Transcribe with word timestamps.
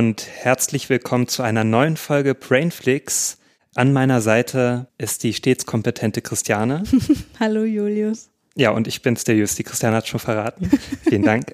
Und 0.00 0.26
herzlich 0.26 0.88
willkommen 0.88 1.28
zu 1.28 1.42
einer 1.42 1.62
neuen 1.62 1.98
Folge 1.98 2.34
Brainflix. 2.34 3.36
An 3.74 3.92
meiner 3.92 4.22
Seite 4.22 4.86
ist 4.96 5.22
die 5.24 5.34
stets 5.34 5.66
kompetente 5.66 6.22
Christiane. 6.22 6.84
Hallo 7.38 7.64
Julius. 7.64 8.30
Ja, 8.56 8.70
und 8.70 8.88
ich 8.88 9.02
bin's, 9.02 9.24
der 9.24 9.36
Just. 9.36 9.58
Die 9.58 9.62
Christiane 9.62 9.96
hat 9.96 10.08
schon 10.08 10.18
verraten. 10.18 10.70
Vielen 11.02 11.22
Dank. 11.24 11.52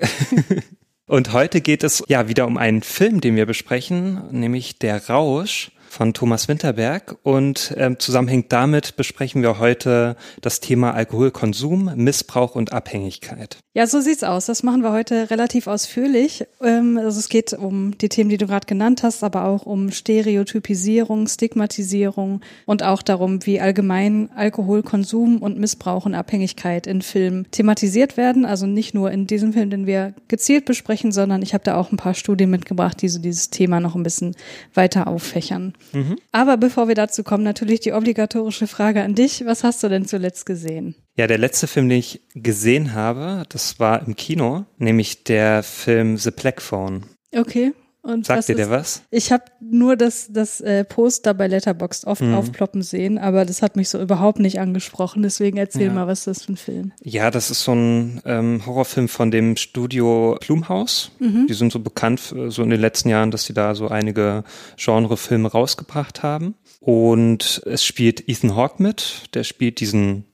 und 1.07 1.33
heute 1.33 1.61
geht 1.61 1.83
es 1.83 2.05
ja 2.07 2.29
wieder 2.29 2.47
um 2.47 2.57
einen 2.57 2.83
Film, 2.83 3.21
den 3.21 3.35
wir 3.35 3.47
besprechen, 3.47 4.23
nämlich 4.31 4.79
Der 4.79 5.09
Rausch 5.09 5.73
von 5.97 6.13
Thomas 6.13 6.47
Winterberg 6.47 7.17
und 7.23 7.75
ähm, 7.79 7.99
zusammenhängt 7.99 8.53
damit 8.53 8.97
besprechen 8.97 9.41
wir 9.41 9.59
heute 9.59 10.17
das 10.43 10.61
Thema 10.61 10.93
Alkoholkonsum, 10.93 11.91
Missbrauch 11.97 12.55
und 12.55 12.71
Abhängigkeit. 12.71 13.57
Ja, 13.73 13.87
so 13.87 14.01
sieht's 14.01 14.23
aus. 14.23 14.47
Das 14.47 14.63
machen 14.63 14.83
wir 14.83 14.93
heute 14.93 15.31
relativ 15.31 15.67
ausführlich. 15.67 16.45
Ähm, 16.63 16.99
also 16.99 17.19
es 17.19 17.31
geht 17.31 17.55
um 17.55 17.97
die 17.97 18.11
Themen, 18.11 18.29
die 18.29 18.37
du 18.37 18.47
gerade 18.47 18.67
genannt 18.67 19.03
hast, 19.03 19.25
aber 19.25 19.47
auch 19.47 19.65
um 19.65 19.91
Stereotypisierung, 19.91 21.29
Stigmatisierung 21.29 22.43
und 22.67 22.83
auch 22.83 23.01
darum, 23.03 23.45
wie 23.47 23.61
allgemein 23.61 24.31
Alkoholkonsum 24.35 25.39
und 25.43 25.59
Missbrauch 25.59 26.05
und 26.05 26.15
Abhängigkeit 26.15 26.87
in 26.87 27.01
Filmen 27.01 27.51
thematisiert 27.51 28.19
werden. 28.19 28.45
Also 28.45 28.67
nicht 28.67 28.95
nur 28.95 29.11
in 29.11 29.27
diesem 29.27 29.55
Film, 29.55 29.71
den 29.71 29.87
wir 29.87 30.13
gezielt 30.29 30.67
besprechen, 30.67 31.13
sondern 31.13 31.41
ich 31.41 31.55
habe 31.55 31.65
da 31.65 31.77
auch 31.77 31.91
ein 31.91 31.97
paar 31.97 32.15
Studien 32.15 32.51
mitgebracht, 32.51 33.01
die 33.01 33.09
so 33.09 33.19
dieses 33.19 33.49
Thema 33.49 33.81
noch 33.81 33.95
ein 33.95 34.03
bisschen 34.03 34.37
weiter 34.75 35.07
auffächern. 35.07 35.73
Mhm. 35.93 36.19
Aber 36.33 36.57
bevor 36.57 36.89
wir 36.89 36.95
dazu 36.95 37.23
kommen, 37.23 37.45
natürlich 37.45 37.81
die 37.81 37.93
obligatorische 37.93 38.67
Frage 38.67 39.03
an 39.03 39.15
dich. 39.15 39.45
Was 39.47 39.65
hast 39.65 39.83
du 39.83 39.89
denn 39.89 40.07
zuletzt 40.07 40.47
gesehen? 40.47 40.95
Ja, 41.17 41.27
der 41.27 41.39
letzte 41.39 41.67
Film, 41.67 41.89
den 41.89 41.99
ich 41.99 42.21
gesehen 42.35 42.95
habe, 42.95 43.45
das 43.49 43.79
war 43.81 44.07
im 44.07 44.17
Kino, 44.17 44.65
nämlich 44.79 45.25
der 45.25 45.63
Film 45.63 46.17
The 46.17 46.31
Black 46.31 46.61
Phone. 46.61 47.07
Okay. 47.35 47.73
Und 48.07 48.25
Sagt 48.25 48.49
dir 48.49 48.55
der 48.55 48.71
was? 48.71 49.03
Ich 49.11 49.33
habe 49.33 49.45
nur 49.61 49.97
das, 49.97 50.29
das 50.31 50.61
äh, 50.61 50.85
Poster 50.85 51.35
bei 51.35 51.49
Letterboxd 51.49 52.07
oft 52.07 52.23
mhm. 52.23 52.35
aufploppen 52.35 52.83
sehen, 52.83 53.19
aber 53.19 53.45
das 53.45 53.63
hat 53.63 53.75
mich 53.75 53.89
so 53.89 54.01
überhaupt 54.01 54.39
nicht 54.39 54.61
angesprochen. 54.61 55.23
Deswegen 55.23 55.57
erzähl 55.57 55.89
ja. 55.89 55.93
mal, 55.93 56.07
was 56.07 56.21
ist 56.21 56.27
das 56.29 56.43
für 56.45 56.53
ein 56.53 56.57
Film? 56.57 56.93
Ja, 57.03 57.33
das 57.33 57.51
ist 57.51 57.65
so 57.65 57.73
ein 57.73 58.23
ähm, 58.25 58.63
Horrorfilm 58.65 59.09
von 59.09 59.33
dem 59.33 59.57
Studio 59.57 60.39
Blumhaus. 60.41 61.11
Mhm. 61.19 61.49
Die 61.49 61.55
sind 61.55 61.73
so 61.73 61.81
bekannt 61.81 62.33
äh, 62.37 62.49
so 62.49 62.63
in 62.63 62.71
den 62.71 62.81
letzten 62.81 63.09
Jahren, 63.09 63.33
dass 63.33 63.45
sie 63.45 63.55
da 63.55 63.75
so 63.75 63.89
einige 63.89 64.45
Genrefilme 64.77 65.51
rausgebracht 65.51 66.23
haben. 66.23 66.55
Und 66.79 67.61
es 67.67 67.85
spielt 67.85 68.29
Ethan 68.29 68.55
Hawke 68.55 68.81
mit. 68.81 69.35
Der 69.35 69.43
spielt 69.43 69.81
diesen 69.81 70.27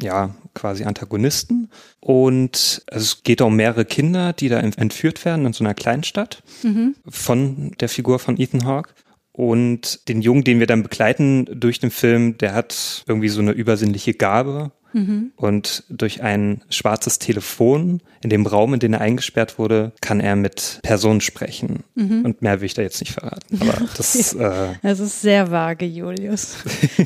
ja, 0.00 0.34
quasi 0.58 0.84
Antagonisten. 0.84 1.70
Und 2.00 2.82
es 2.86 3.22
geht 3.22 3.40
um 3.40 3.56
mehrere 3.56 3.84
Kinder, 3.84 4.32
die 4.32 4.48
da 4.48 4.58
entführt 4.58 5.24
werden 5.24 5.46
in 5.46 5.52
so 5.52 5.64
einer 5.64 5.74
Kleinstadt 5.74 6.42
mhm. 6.62 6.96
von 7.08 7.72
der 7.80 7.88
Figur 7.88 8.18
von 8.18 8.38
Ethan 8.38 8.64
Hawke. 8.64 8.90
Und 9.32 10.08
den 10.08 10.20
Jungen, 10.20 10.42
den 10.42 10.58
wir 10.58 10.66
dann 10.66 10.82
begleiten 10.82 11.46
durch 11.54 11.78
den 11.78 11.92
Film, 11.92 12.38
der 12.38 12.54
hat 12.54 13.04
irgendwie 13.06 13.28
so 13.28 13.40
eine 13.40 13.52
übersinnliche 13.52 14.14
Gabe. 14.14 14.72
Mhm. 14.92 15.32
Und 15.36 15.84
durch 15.88 16.22
ein 16.22 16.62
schwarzes 16.70 17.18
Telefon 17.18 18.00
in 18.22 18.30
dem 18.30 18.46
Raum, 18.46 18.74
in 18.74 18.80
den 18.80 18.94
er 18.94 19.00
eingesperrt 19.00 19.58
wurde, 19.58 19.92
kann 20.00 20.18
er 20.18 20.34
mit 20.34 20.80
Personen 20.82 21.20
sprechen. 21.20 21.84
Mhm. 21.94 22.24
Und 22.24 22.42
mehr 22.42 22.60
will 22.60 22.66
ich 22.66 22.74
da 22.74 22.82
jetzt 22.82 23.00
nicht 23.00 23.12
verraten. 23.12 23.60
Aber 23.60 23.86
das, 23.96 24.34
äh 24.34 24.74
das 24.82 24.98
ist 24.98 25.20
sehr 25.20 25.50
vage, 25.50 25.86
Julius. 25.86 26.56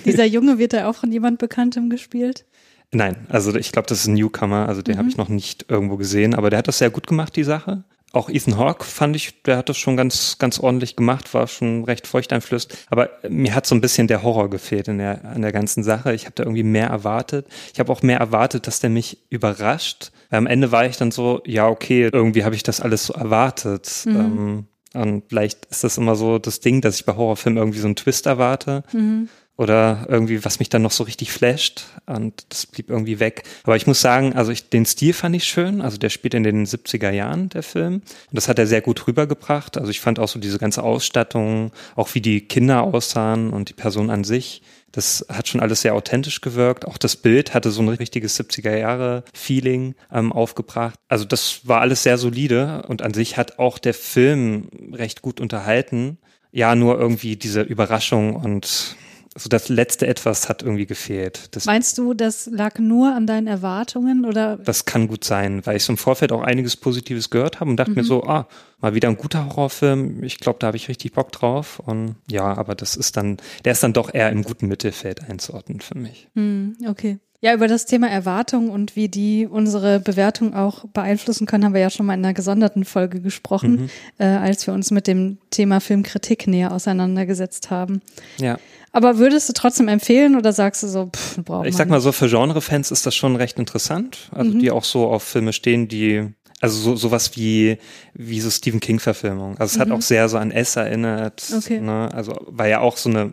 Dieser 0.04 0.24
Junge 0.24 0.58
wird 0.58 0.72
da 0.72 0.88
auch 0.88 0.94
von 0.94 1.12
jemand 1.12 1.38
Bekanntem 1.38 1.90
gespielt? 1.90 2.46
Nein, 2.94 3.26
also 3.30 3.54
ich 3.56 3.72
glaube, 3.72 3.88
das 3.88 4.00
ist 4.00 4.06
ein 4.06 4.14
Newcomer, 4.14 4.68
also 4.68 4.82
den 4.82 4.94
mhm. 4.94 4.98
habe 4.98 5.08
ich 5.08 5.16
noch 5.16 5.28
nicht 5.28 5.66
irgendwo 5.68 5.96
gesehen, 5.96 6.34
aber 6.34 6.50
der 6.50 6.58
hat 6.58 6.68
das 6.68 6.78
sehr 6.78 6.90
gut 6.90 7.06
gemacht, 7.06 7.34
die 7.36 7.44
Sache. 7.44 7.84
Auch 8.12 8.28
Ethan 8.28 8.58
Hawke 8.58 8.84
fand 8.84 9.16
ich, 9.16 9.42
der 9.44 9.56
hat 9.56 9.70
das 9.70 9.78
schon 9.78 9.96
ganz, 9.96 10.36
ganz 10.38 10.60
ordentlich 10.60 10.96
gemacht, 10.96 11.32
war 11.32 11.46
schon 11.46 11.84
recht 11.84 12.06
feuchteinflößt. 12.06 12.88
Aber 12.90 13.08
mir 13.26 13.54
hat 13.54 13.66
so 13.66 13.74
ein 13.74 13.80
bisschen 13.80 14.06
der 14.06 14.22
Horror 14.22 14.50
gefehlt 14.50 14.88
in 14.88 14.98
der, 14.98 15.24
an 15.24 15.40
der 15.40 15.52
ganzen 15.52 15.82
Sache. 15.82 16.12
Ich 16.12 16.26
habe 16.26 16.34
da 16.34 16.42
irgendwie 16.42 16.62
mehr 16.62 16.88
erwartet. 16.88 17.46
Ich 17.72 17.80
habe 17.80 17.90
auch 17.90 18.02
mehr 18.02 18.18
erwartet, 18.18 18.66
dass 18.66 18.80
der 18.80 18.90
mich 18.90 19.16
überrascht. 19.30 20.12
Am 20.28 20.46
Ende 20.46 20.70
war 20.72 20.84
ich 20.84 20.98
dann 20.98 21.10
so, 21.10 21.40
ja, 21.46 21.68
okay, 21.68 22.10
irgendwie 22.12 22.44
habe 22.44 22.54
ich 22.54 22.62
das 22.62 22.82
alles 22.82 23.06
so 23.06 23.14
erwartet. 23.14 24.02
Mhm. 24.04 24.16
Ähm, 24.16 24.66
und 24.92 25.24
vielleicht 25.30 25.64
ist 25.70 25.82
das 25.82 25.96
immer 25.96 26.14
so 26.14 26.38
das 26.38 26.60
Ding, 26.60 26.82
dass 26.82 26.96
ich 26.96 27.06
bei 27.06 27.16
Horrorfilmen 27.16 27.56
irgendwie 27.56 27.78
so 27.78 27.86
einen 27.86 27.96
Twist 27.96 28.26
erwarte. 28.26 28.84
Mhm 28.92 29.30
oder 29.62 30.06
irgendwie, 30.08 30.44
was 30.44 30.58
mich 30.58 30.68
dann 30.68 30.82
noch 30.82 30.90
so 30.90 31.04
richtig 31.04 31.32
flasht 31.32 31.84
und 32.06 32.44
das 32.48 32.66
blieb 32.66 32.90
irgendwie 32.90 33.20
weg. 33.20 33.44
Aber 33.62 33.76
ich 33.76 33.86
muss 33.86 34.00
sagen, 34.00 34.34
also 34.34 34.52
ich, 34.52 34.68
den 34.68 34.84
Stil 34.84 35.12
fand 35.12 35.36
ich 35.36 35.44
schön, 35.44 35.80
also 35.80 35.96
der 35.96 36.10
spielt 36.10 36.34
in 36.34 36.42
den 36.42 36.66
70er 36.66 37.10
Jahren, 37.10 37.48
der 37.48 37.62
Film. 37.62 37.94
Und 37.94 38.02
das 38.32 38.48
hat 38.48 38.58
er 38.58 38.66
sehr 38.66 38.82
gut 38.82 39.06
rübergebracht. 39.06 39.78
Also 39.78 39.90
ich 39.90 40.00
fand 40.00 40.18
auch 40.18 40.28
so 40.28 40.38
diese 40.38 40.58
ganze 40.58 40.82
Ausstattung, 40.82 41.70
auch 41.96 42.14
wie 42.14 42.20
die 42.20 42.42
Kinder 42.42 42.82
aussahen 42.82 43.50
und 43.50 43.68
die 43.68 43.74
Person 43.74 44.10
an 44.10 44.24
sich. 44.24 44.62
Das 44.92 45.24
hat 45.30 45.48
schon 45.48 45.60
alles 45.60 45.80
sehr 45.80 45.94
authentisch 45.94 46.42
gewirkt. 46.42 46.86
Auch 46.86 46.98
das 46.98 47.16
Bild 47.16 47.54
hatte 47.54 47.70
so 47.70 47.80
ein 47.80 47.88
richtiges 47.88 48.38
70er 48.38 48.76
Jahre 48.76 49.24
Feeling 49.32 49.94
ähm, 50.12 50.32
aufgebracht. 50.32 50.98
Also 51.08 51.24
das 51.24 51.66
war 51.66 51.80
alles 51.80 52.02
sehr 52.02 52.18
solide 52.18 52.84
und 52.88 53.00
an 53.00 53.14
sich 53.14 53.38
hat 53.38 53.58
auch 53.58 53.78
der 53.78 53.94
Film 53.94 54.68
recht 54.92 55.22
gut 55.22 55.40
unterhalten. 55.40 56.18
Ja, 56.50 56.74
nur 56.74 56.98
irgendwie 57.00 57.36
diese 57.36 57.62
Überraschung 57.62 58.36
und 58.36 58.96
so 59.36 59.48
das 59.48 59.68
letzte 59.68 60.06
Etwas 60.06 60.48
hat 60.48 60.62
irgendwie 60.62 60.86
gefehlt. 60.86 61.54
Das 61.56 61.64
Meinst 61.64 61.96
du, 61.96 62.12
das 62.12 62.46
lag 62.46 62.78
nur 62.78 63.14
an 63.14 63.26
deinen 63.26 63.46
Erwartungen 63.46 64.24
oder? 64.24 64.58
Das 64.58 64.84
kann 64.84 65.08
gut 65.08 65.24
sein, 65.24 65.64
weil 65.64 65.76
ich 65.76 65.84
so 65.84 65.92
im 65.92 65.96
Vorfeld 65.96 66.32
auch 66.32 66.42
einiges 66.42 66.76
Positives 66.76 67.30
gehört 67.30 67.60
habe 67.60 67.70
und 67.70 67.76
dachte 67.76 67.92
mhm. 67.92 67.96
mir 67.96 68.04
so, 68.04 68.24
ah, 68.24 68.46
mal 68.80 68.94
wieder 68.94 69.08
ein 69.08 69.16
guter 69.16 69.46
Horrorfilm. 69.46 70.22
Ich 70.22 70.38
glaube, 70.38 70.58
da 70.58 70.66
habe 70.66 70.76
ich 70.76 70.88
richtig 70.88 71.12
Bock 71.12 71.32
drauf. 71.32 71.80
Und 71.80 72.16
ja, 72.30 72.44
aber 72.44 72.74
das 72.74 72.94
ist 72.94 73.16
dann, 73.16 73.38
der 73.64 73.72
ist 73.72 73.82
dann 73.82 73.94
doch 73.94 74.12
eher 74.12 74.30
im 74.30 74.42
guten 74.42 74.68
Mittelfeld 74.68 75.22
einzuordnen 75.22 75.80
für 75.80 75.96
mich. 75.96 76.28
Mhm, 76.34 76.76
okay. 76.88 77.18
Ja, 77.44 77.54
über 77.54 77.66
das 77.66 77.86
Thema 77.86 78.08
Erwartung 78.08 78.70
und 78.70 78.94
wie 78.94 79.08
die 79.08 79.48
unsere 79.50 79.98
Bewertung 79.98 80.54
auch 80.54 80.84
beeinflussen 80.84 81.44
können, 81.44 81.64
haben 81.64 81.74
wir 81.74 81.80
ja 81.80 81.90
schon 81.90 82.06
mal 82.06 82.14
in 82.14 82.24
einer 82.24 82.34
gesonderten 82.34 82.84
Folge 82.84 83.20
gesprochen, 83.20 83.72
mhm. 83.72 83.90
äh, 84.18 84.26
als 84.26 84.64
wir 84.68 84.74
uns 84.74 84.92
mit 84.92 85.08
dem 85.08 85.38
Thema 85.50 85.80
Filmkritik 85.80 86.46
näher 86.46 86.70
auseinandergesetzt 86.70 87.72
haben. 87.72 88.00
Ja. 88.38 88.58
Aber 88.92 89.18
würdest 89.18 89.48
du 89.48 89.54
trotzdem 89.54 89.88
empfehlen 89.88 90.36
oder 90.36 90.52
sagst 90.52 90.84
du 90.84 90.86
so, 90.86 91.06
pff, 91.06 91.38
brauchen 91.44 91.66
Ich 91.66 91.74
sag 91.74 91.88
mal 91.88 92.00
so, 92.00 92.12
für 92.12 92.28
Genrefans 92.28 92.92
ist 92.92 93.06
das 93.06 93.16
schon 93.16 93.34
recht 93.34 93.58
interessant. 93.58 94.30
Also 94.30 94.52
mhm. 94.52 94.60
die 94.60 94.70
auch 94.70 94.84
so 94.84 95.08
auf 95.08 95.24
Filme 95.24 95.52
stehen, 95.52 95.88
die 95.88 96.28
also 96.60 96.78
so 96.78 96.94
sowas 96.94 97.36
wie 97.36 97.78
wie 98.14 98.40
so 98.40 98.48
Stephen 98.50 98.78
King 98.78 99.00
Verfilmung. 99.00 99.58
Also 99.58 99.72
es 99.72 99.76
mhm. 99.76 99.80
hat 99.80 99.98
auch 99.98 100.02
sehr 100.02 100.28
so 100.28 100.38
an 100.38 100.52
S 100.52 100.76
erinnert. 100.76 101.42
Okay. 101.56 101.80
Ne? 101.80 102.08
Also 102.14 102.36
weil 102.46 102.70
ja 102.70 102.78
auch 102.78 102.96
so 102.96 103.10
eine 103.10 103.32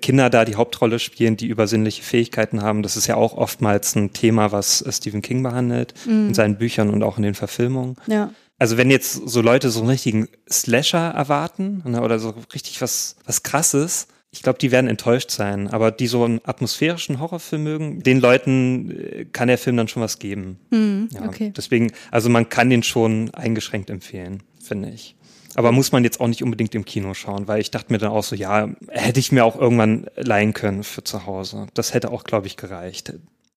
Kinder 0.00 0.30
da 0.30 0.44
die 0.44 0.56
Hauptrolle 0.56 0.98
spielen, 0.98 1.36
die 1.36 1.46
übersinnliche 1.46 2.02
Fähigkeiten 2.02 2.62
haben. 2.62 2.82
Das 2.82 2.96
ist 2.96 3.06
ja 3.06 3.16
auch 3.16 3.34
oftmals 3.34 3.94
ein 3.94 4.12
Thema, 4.12 4.52
was 4.52 4.84
Stephen 4.90 5.22
King 5.22 5.42
behandelt 5.42 5.94
mhm. 6.06 6.28
in 6.28 6.34
seinen 6.34 6.58
Büchern 6.58 6.90
und 6.90 7.02
auch 7.02 7.16
in 7.16 7.22
den 7.22 7.34
Verfilmungen. 7.34 7.96
Ja. 8.06 8.30
Also 8.58 8.76
wenn 8.78 8.90
jetzt 8.90 9.28
so 9.28 9.42
Leute 9.42 9.70
so 9.70 9.80
einen 9.80 9.90
richtigen 9.90 10.28
Slasher 10.50 11.10
erwarten 11.10 11.82
ne, 11.84 12.02
oder 12.02 12.18
so 12.18 12.34
richtig 12.54 12.80
was 12.80 13.16
was 13.26 13.42
krasses, 13.42 14.08
ich 14.36 14.42
glaube, 14.42 14.58
die 14.58 14.70
werden 14.70 14.88
enttäuscht 14.88 15.30
sein, 15.30 15.68
aber 15.68 15.90
die 15.90 16.06
so 16.06 16.24
einen 16.24 16.40
atmosphärischen 16.44 17.20
Horrorfilm 17.20 17.62
mögen, 17.62 18.02
den 18.02 18.20
Leuten 18.20 18.90
äh, 18.90 19.24
kann 19.26 19.48
der 19.48 19.58
Film 19.58 19.76
dann 19.76 19.88
schon 19.88 20.02
was 20.02 20.18
geben. 20.18 20.58
Mm, 20.70 21.04
ja, 21.10 21.26
okay. 21.26 21.52
Deswegen, 21.56 21.92
also 22.10 22.28
man 22.28 22.48
kann 22.48 22.68
den 22.68 22.82
schon 22.82 23.30
eingeschränkt 23.32 23.88
empfehlen, 23.88 24.42
finde 24.62 24.90
ich. 24.90 25.16
Aber 25.56 25.72
muss 25.72 25.90
man 25.90 26.04
jetzt 26.04 26.20
auch 26.20 26.28
nicht 26.28 26.42
unbedingt 26.42 26.74
im 26.74 26.84
Kino 26.84 27.14
schauen, 27.14 27.48
weil 27.48 27.62
ich 27.62 27.70
dachte 27.70 27.90
mir 27.90 27.98
dann 27.98 28.10
auch 28.10 28.22
so, 28.22 28.36
ja, 28.36 28.68
hätte 28.90 29.20
ich 29.20 29.32
mir 29.32 29.42
auch 29.42 29.56
irgendwann 29.56 30.06
leihen 30.14 30.52
können 30.52 30.84
für 30.84 31.02
zu 31.02 31.24
Hause. 31.24 31.66
Das 31.72 31.94
hätte 31.94 32.10
auch, 32.10 32.24
glaube 32.24 32.46
ich, 32.46 32.58
gereicht. 32.58 33.14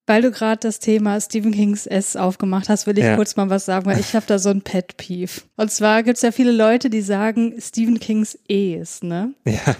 Weil 0.09 0.23
du 0.23 0.31
gerade 0.31 0.59
das 0.59 0.79
Thema 0.79 1.21
Stephen 1.21 1.51
Kings 1.51 1.85
S 1.85 2.15
aufgemacht 2.15 2.67
hast, 2.67 2.87
will 2.87 2.97
ich 2.97 3.03
Ja. 3.03 3.15
kurz 3.15 3.35
mal 3.35 3.51
was 3.51 3.65
sagen, 3.65 3.85
weil 3.85 3.99
ich 3.99 4.15
habe 4.15 4.25
da 4.25 4.39
so 4.39 4.49
ein 4.49 4.63
Pet 4.63 4.97
Peeve. 4.97 5.41
Und 5.55 5.71
zwar 5.71 6.01
gibt's 6.01 6.23
ja 6.23 6.31
viele 6.31 6.51
Leute, 6.51 6.89
die 6.89 7.01
sagen 7.01 7.53
Stephen 7.59 7.99
Kings 7.99 8.35
Es, 8.47 9.03
ne? 9.03 9.35
Ja. 9.45 9.75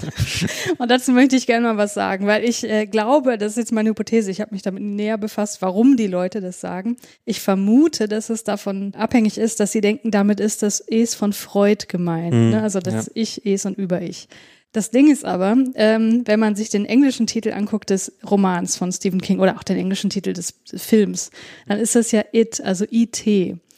Und 0.78 0.92
dazu 0.92 1.14
möchte 1.14 1.36
ich 1.36 1.48
gerne 1.48 1.66
mal 1.66 1.78
was 1.78 1.96
sagen, 1.96 2.28
weil 2.28 2.44
ich 2.44 2.64
äh, 2.64 2.86
glaube, 2.86 3.40
das 3.40 3.54
ist 3.54 3.58
jetzt 3.58 3.72
meine 3.72 3.90
Hypothese, 3.90 4.30
ich 4.30 4.40
habe 4.40 4.54
mich 4.54 4.62
damit 4.62 4.84
näher 4.84 5.18
befasst, 5.18 5.64
warum 5.64 5.98
die 5.98 6.06
Leute 6.06 6.42
das 6.42 6.62
sagen. 6.62 6.96
Ich 7.26 7.42
vermute, 7.42 8.08
dass 8.08 8.30
es 8.30 8.44
davon 8.44 8.94
abhängig 8.96 9.40
ist, 9.40 9.60
dass 9.60 9.72
sie 9.72 9.82
denken, 9.82 10.12
damit 10.12 10.40
ist 10.40 10.62
das 10.62 10.80
Es 10.80 11.16
von 11.16 11.34
Freud 11.34 11.86
gemeint, 11.88 12.52
ne? 12.52 12.62
also 12.62 12.80
das 12.80 13.08
ja. 13.08 13.12
Ich, 13.16 13.46
Es 13.48 13.66
und 13.66 13.80
Über-Ich. 13.80 14.28
Das 14.72 14.92
Ding 14.92 15.12
ist 15.12 15.26
aber, 15.26 15.58
ähm, 15.74 16.22
wenn 16.26 16.40
man 16.40 16.56
sich 16.56 16.70
den 16.70 16.86
englischen 16.86 17.26
Titel 17.26 17.52
anguckt 17.54 17.90
des 17.90 18.12
Romans 18.30 18.76
von 18.76 18.92
Stephen 18.92 19.20
King 19.20 19.40
oder 19.40 19.56
auch 19.58 19.64
den 19.64 19.78
englischen 19.78 20.12
Titel 20.12 20.34
des 20.34 20.54
Films, 20.76 21.32
dann 21.68 21.80
ist 21.80 21.96
das 21.96 22.12
ja 22.12 22.24
It, 22.34 22.62
also 22.62 22.86
IT. 22.90 23.26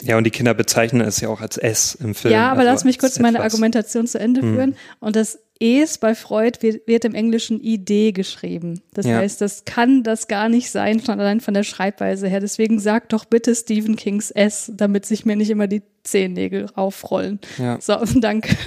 Ja, 0.03 0.17
und 0.17 0.25
die 0.25 0.31
Kinder 0.31 0.53
bezeichnen 0.53 1.01
es 1.07 1.21
ja 1.21 1.29
auch 1.29 1.39
als 1.41 1.57
S 1.57 1.95
im 1.95 2.13
Film. 2.13 2.33
Ja, 2.33 2.49
aber 2.51 2.61
also 2.61 2.71
lass 2.73 2.83
mich 2.83 2.99
kurz 2.99 3.19
meine 3.19 3.37
etwas. 3.37 3.53
Argumentation 3.53 4.05
zu 4.07 4.19
Ende 4.19 4.41
führen. 4.41 4.75
Und 4.99 5.15
das 5.15 5.39
Es 5.63 5.99
bei 5.99 6.15
Freud 6.15 6.57
wird, 6.61 6.87
wird 6.87 7.05
im 7.05 7.13
Englischen 7.13 7.61
ID 7.63 8.13
geschrieben. 8.15 8.81
Das 8.95 9.05
Ja. 9.05 9.17
heißt, 9.17 9.39
das 9.41 9.63
kann 9.63 10.01
das 10.03 10.27
gar 10.27 10.49
nicht 10.49 10.71
sein, 10.71 10.99
schon 10.99 11.19
allein 11.19 11.39
von 11.39 11.53
der 11.53 11.61
Schreibweise 11.63 12.27
her. 12.27 12.39
Deswegen 12.39 12.79
sag 12.79 13.09
doch 13.09 13.25
bitte 13.25 13.53
Stephen 13.53 13.95
Kings 13.95 14.31
S, 14.31 14.71
damit 14.75 15.05
sich 15.05 15.23
mir 15.23 15.35
nicht 15.35 15.51
immer 15.51 15.67
die 15.67 15.83
Zehennägel 16.03 16.65
aufrollen. 16.73 17.39
Ja. 17.59 17.79
So, 17.79 17.95
danke 18.19 18.57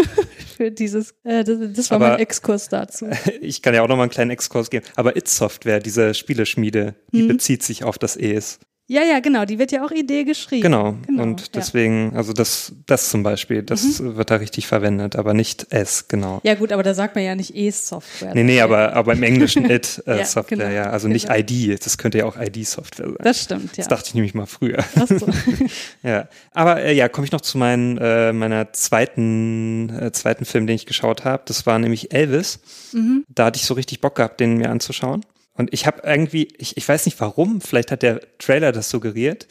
für 0.64 0.70
dieses, 0.70 1.14
äh, 1.24 1.44
das, 1.44 1.58
das 1.74 1.90
war 1.90 1.96
Aber- 1.96 2.08
mein 2.10 2.18
Exkurs 2.20 2.68
dazu. 2.68 3.06
Ich 3.40 3.60
kann 3.62 3.74
ja 3.74 3.82
auch 3.82 3.88
noch 3.88 3.96
mal 3.96 4.02
einen 4.04 4.10
kleinen 4.10 4.30
Exkurs 4.30 4.70
geben. 4.70 4.86
Aber 4.96 5.16
It 5.16 5.28
Software, 5.28 5.80
diese 5.80 6.14
Spieleschmiede, 6.14 6.94
die 7.12 7.22
Mhm. 7.24 7.28
bezieht 7.28 7.62
sich 7.62 7.84
auf 7.84 7.98
das 7.98 8.16
Es. 8.16 8.58
Ja, 8.86 9.02
ja, 9.02 9.20
genau, 9.20 9.46
die 9.46 9.58
wird 9.58 9.72
ja 9.72 9.82
auch 9.82 9.90
ID 9.90 10.26
geschrieben. 10.26 10.62
Genau. 10.62 10.94
Genau, 11.06 11.22
und 11.22 11.40
ja. 11.40 11.46
Mhm. 11.46 11.50
deswegen, 11.54 12.12
also 12.16 12.34
das, 12.34 12.72
das 12.86 13.08
zum 13.08 13.22
Beispiel, 13.22 13.62
das 13.62 14.02
wird 14.02 14.30
da 14.30 14.36
richtig 14.36 14.66
verwendet, 14.66 15.16
aber 15.16 15.32
nicht 15.32 15.72
S, 15.72 16.06
genau. 16.06 16.40
Ja 16.42 16.54
gut, 16.54 16.70
aber 16.70 16.82
da 16.82 16.92
sagt 16.92 17.14
man 17.14 17.24
ja 17.24 17.34
nicht 17.34 17.56
E-Software. 17.56 18.34
Nee, 18.34 18.42
nee, 18.42 18.60
aber, 18.60 18.92
aber 18.92 19.14
im 19.14 19.22
Englischen 19.22 19.64
It 19.70 20.02
äh, 20.06 20.18
Ja, 20.18 20.24
Software, 20.26 20.58
genau. 20.58 20.70
ja. 20.70 20.90
Also 20.90 21.08
nicht 21.08 21.28
Genau. 21.28 21.38
ID, 21.38 21.82
das 21.84 21.96
könnte 21.96 22.18
ja 22.18 22.26
auch 22.26 22.36
ID-Software 22.38 23.06
sein. 23.06 23.16
Das 23.20 23.42
stimmt, 23.42 23.76
ja. 23.76 23.84
Das 23.84 23.88
dachte 23.88 24.08
ich 24.08 24.14
nämlich 24.14 24.34
mal 24.34 24.46
früher. 24.46 24.84
Ach 24.96 25.08
so. 25.08 25.26
Ja, 26.02 26.28
aber 26.52 26.82
äh, 26.82 26.92
ja, 26.92 27.08
komme 27.08 27.24
ich 27.26 27.32
noch 27.32 27.40
zu 27.40 27.56
meinen, 27.56 27.96
äh, 27.96 28.32
meiner 28.34 28.72
zweiten, 28.74 29.88
äh, 29.98 30.12
zweiten 30.12 30.44
Film, 30.44 30.66
den 30.66 30.76
ich 30.76 30.84
geschaut 30.84 31.24
habe. 31.24 31.42
Das 31.46 31.64
war 31.64 31.78
nämlich 31.78 32.12
Elvis. 32.12 32.60
Mhm. 32.92 33.24
Da 33.28 33.46
hatte 33.46 33.56
ich 33.58 33.64
so 33.64 33.72
richtig 33.74 34.02
Bock 34.02 34.16
gehabt, 34.16 34.40
den 34.40 34.58
mir 34.58 34.68
anzuschauen. 34.70 35.24
Und 35.54 35.72
ich 35.72 35.86
habe 35.86 36.02
irgendwie, 36.04 36.48
ich, 36.58 36.76
ich 36.76 36.88
weiß 36.88 37.06
nicht 37.06 37.20
warum, 37.20 37.60
vielleicht 37.60 37.90
hat 37.90 38.02
der 38.02 38.20
Trailer 38.38 38.72
das 38.72 38.90
suggeriert. 38.90 39.46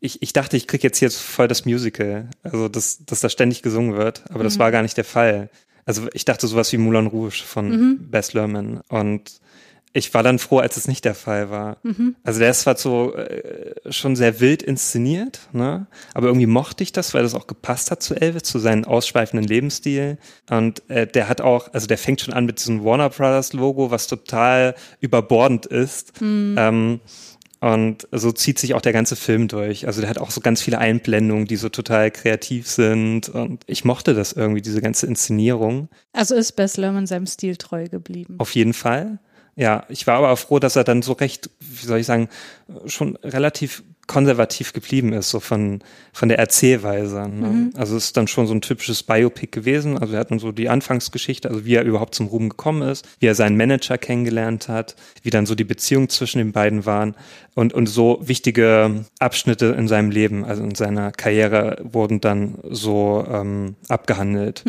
Ich, 0.00 0.22
ich 0.22 0.32
dachte, 0.32 0.56
ich 0.56 0.66
krieg 0.66 0.82
jetzt 0.82 0.98
hier 0.98 1.10
voll 1.10 1.48
das 1.48 1.64
Musical, 1.64 2.28
also 2.42 2.68
dass, 2.68 3.04
dass 3.04 3.20
da 3.20 3.28
ständig 3.28 3.62
gesungen 3.62 3.96
wird, 3.96 4.24
aber 4.30 4.44
das 4.44 4.58
war 4.58 4.70
gar 4.70 4.82
nicht 4.82 4.96
der 4.96 5.04
Fall. 5.04 5.50
Also 5.84 6.08
ich 6.12 6.24
dachte 6.24 6.46
sowas 6.46 6.72
wie 6.72 6.78
Moulin 6.78 7.06
Rouge 7.06 7.42
von 7.44 8.08
Bess 8.10 8.32
Luhrmann 8.32 8.80
und 8.88 9.40
ich 9.96 10.12
war 10.12 10.22
dann 10.22 10.38
froh, 10.38 10.58
als 10.58 10.76
es 10.76 10.88
nicht 10.88 11.04
der 11.04 11.14
Fall 11.14 11.50
war. 11.50 11.78
Also 12.22 12.38
der 12.38 12.50
ist 12.50 12.60
zwar 12.60 12.76
so 12.76 13.14
äh, 13.14 13.74
schon 13.90 14.14
sehr 14.14 14.40
wild 14.40 14.62
inszeniert, 14.62 15.40
ne? 15.52 15.86
aber 16.12 16.26
irgendwie 16.26 16.46
mochte 16.46 16.82
ich 16.82 16.92
das, 16.92 17.14
weil 17.14 17.22
das 17.22 17.34
auch 17.34 17.46
gepasst 17.46 17.90
hat 17.90 18.02
zu 18.02 18.14
Elvis, 18.14 18.42
zu 18.42 18.58
seinem 18.58 18.84
ausschweifenden 18.84 19.48
Lebensstil. 19.48 20.18
Und 20.50 20.88
äh, 20.90 21.06
der 21.06 21.28
hat 21.28 21.40
auch, 21.40 21.72
also 21.72 21.86
der 21.86 21.96
fängt 21.96 22.20
schon 22.20 22.34
an 22.34 22.44
mit 22.44 22.58
diesem 22.58 22.84
Warner 22.84 23.08
Brothers 23.08 23.54
Logo, 23.54 23.90
was 23.90 24.06
total 24.06 24.74
überbordend 25.00 25.64
ist. 25.64 26.12
Ähm, 26.20 27.00
und 27.60 28.06
so 28.12 28.32
zieht 28.32 28.58
sich 28.58 28.74
auch 28.74 28.82
der 28.82 28.92
ganze 28.92 29.16
Film 29.16 29.48
durch. 29.48 29.86
Also 29.86 30.02
der 30.02 30.10
hat 30.10 30.18
auch 30.18 30.30
so 30.30 30.42
ganz 30.42 30.60
viele 30.60 30.78
Einblendungen, 30.78 31.46
die 31.46 31.56
so 31.56 31.70
total 31.70 32.10
kreativ 32.10 32.68
sind. 32.68 33.30
Und 33.30 33.62
ich 33.66 33.84
mochte 33.84 34.12
das 34.12 34.32
irgendwie, 34.34 34.60
diese 34.60 34.82
ganze 34.82 35.06
Inszenierung. 35.06 35.88
Also 36.12 36.34
ist 36.34 36.52
Bess 36.52 36.76
Lerman 36.76 37.06
seinem 37.06 37.26
Stil 37.26 37.56
treu 37.56 37.88
geblieben. 37.88 38.34
Auf 38.38 38.54
jeden 38.54 38.74
Fall. 38.74 39.18
Ja, 39.56 39.84
ich 39.88 40.06
war 40.06 40.16
aber 40.18 40.30
auch 40.30 40.38
froh, 40.38 40.58
dass 40.58 40.76
er 40.76 40.84
dann 40.84 41.00
so 41.00 41.12
recht, 41.14 41.48
wie 41.60 41.86
soll 41.86 41.98
ich 41.98 42.06
sagen, 42.06 42.28
schon 42.86 43.16
relativ 43.16 43.82
konservativ 44.06 44.72
geblieben 44.72 45.12
ist, 45.12 45.30
so 45.30 45.40
von, 45.40 45.80
von 46.12 46.28
der 46.28 46.38
Erzählweise. 46.38 47.28
Ne? 47.28 47.70
Also 47.74 47.96
es 47.96 48.04
ist 48.04 48.16
dann 48.16 48.28
schon 48.28 48.46
so 48.46 48.54
ein 48.54 48.60
typisches 48.60 49.02
Biopic 49.02 49.50
gewesen. 49.50 49.98
Also 49.98 50.14
er 50.14 50.20
hat 50.20 50.30
dann 50.30 50.38
so 50.38 50.52
die 50.52 50.68
Anfangsgeschichte, 50.68 51.48
also 51.48 51.64
wie 51.64 51.74
er 51.74 51.84
überhaupt 51.84 52.14
zum 52.14 52.26
Ruhm 52.26 52.50
gekommen 52.50 52.82
ist, 52.82 53.06
wie 53.18 53.26
er 53.26 53.34
seinen 53.34 53.56
Manager 53.56 53.98
kennengelernt 53.98 54.68
hat, 54.68 54.94
wie 55.22 55.30
dann 55.30 55.46
so 55.46 55.54
die 55.54 55.64
Beziehung 55.64 56.08
zwischen 56.08 56.38
den 56.38 56.52
beiden 56.52 56.86
waren 56.86 57.16
und, 57.54 57.72
und 57.72 57.86
so 57.86 58.20
wichtige 58.22 59.06
Abschnitte 59.18 59.66
in 59.76 59.88
seinem 59.88 60.10
Leben, 60.10 60.44
also 60.44 60.62
in 60.62 60.74
seiner 60.74 61.10
Karriere 61.10 61.78
wurden 61.82 62.20
dann 62.20 62.58
so 62.70 63.26
ähm, 63.28 63.74
abgehandelt. 63.88 64.62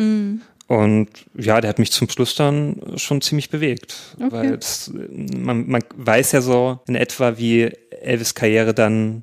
Und 0.68 1.08
ja, 1.34 1.62
der 1.62 1.70
hat 1.70 1.78
mich 1.78 1.90
zum 1.92 2.10
Schluss 2.10 2.34
dann 2.34 2.80
schon 2.96 3.22
ziemlich 3.22 3.48
bewegt. 3.48 3.96
Okay. 4.16 4.30
Weil 4.30 4.56
das, 4.58 4.92
man, 4.92 5.66
man 5.66 5.82
weiß 5.96 6.32
ja 6.32 6.42
so 6.42 6.80
in 6.86 6.94
etwa, 6.94 7.38
wie 7.38 7.72
Elvis 8.02 8.34
Karriere 8.34 8.74
dann 8.74 9.22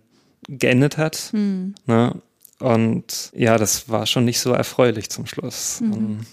geendet 0.49 0.97
hat. 0.97 1.29
Ne? 1.85 2.15
Und 2.59 3.31
ja, 3.35 3.57
das 3.59 3.89
war 3.89 4.07
schon 4.07 4.25
nicht 4.25 4.39
so 4.39 4.53
erfreulich 4.53 5.11
zum 5.11 5.27
Schluss. 5.27 5.81
Und, 5.81 6.25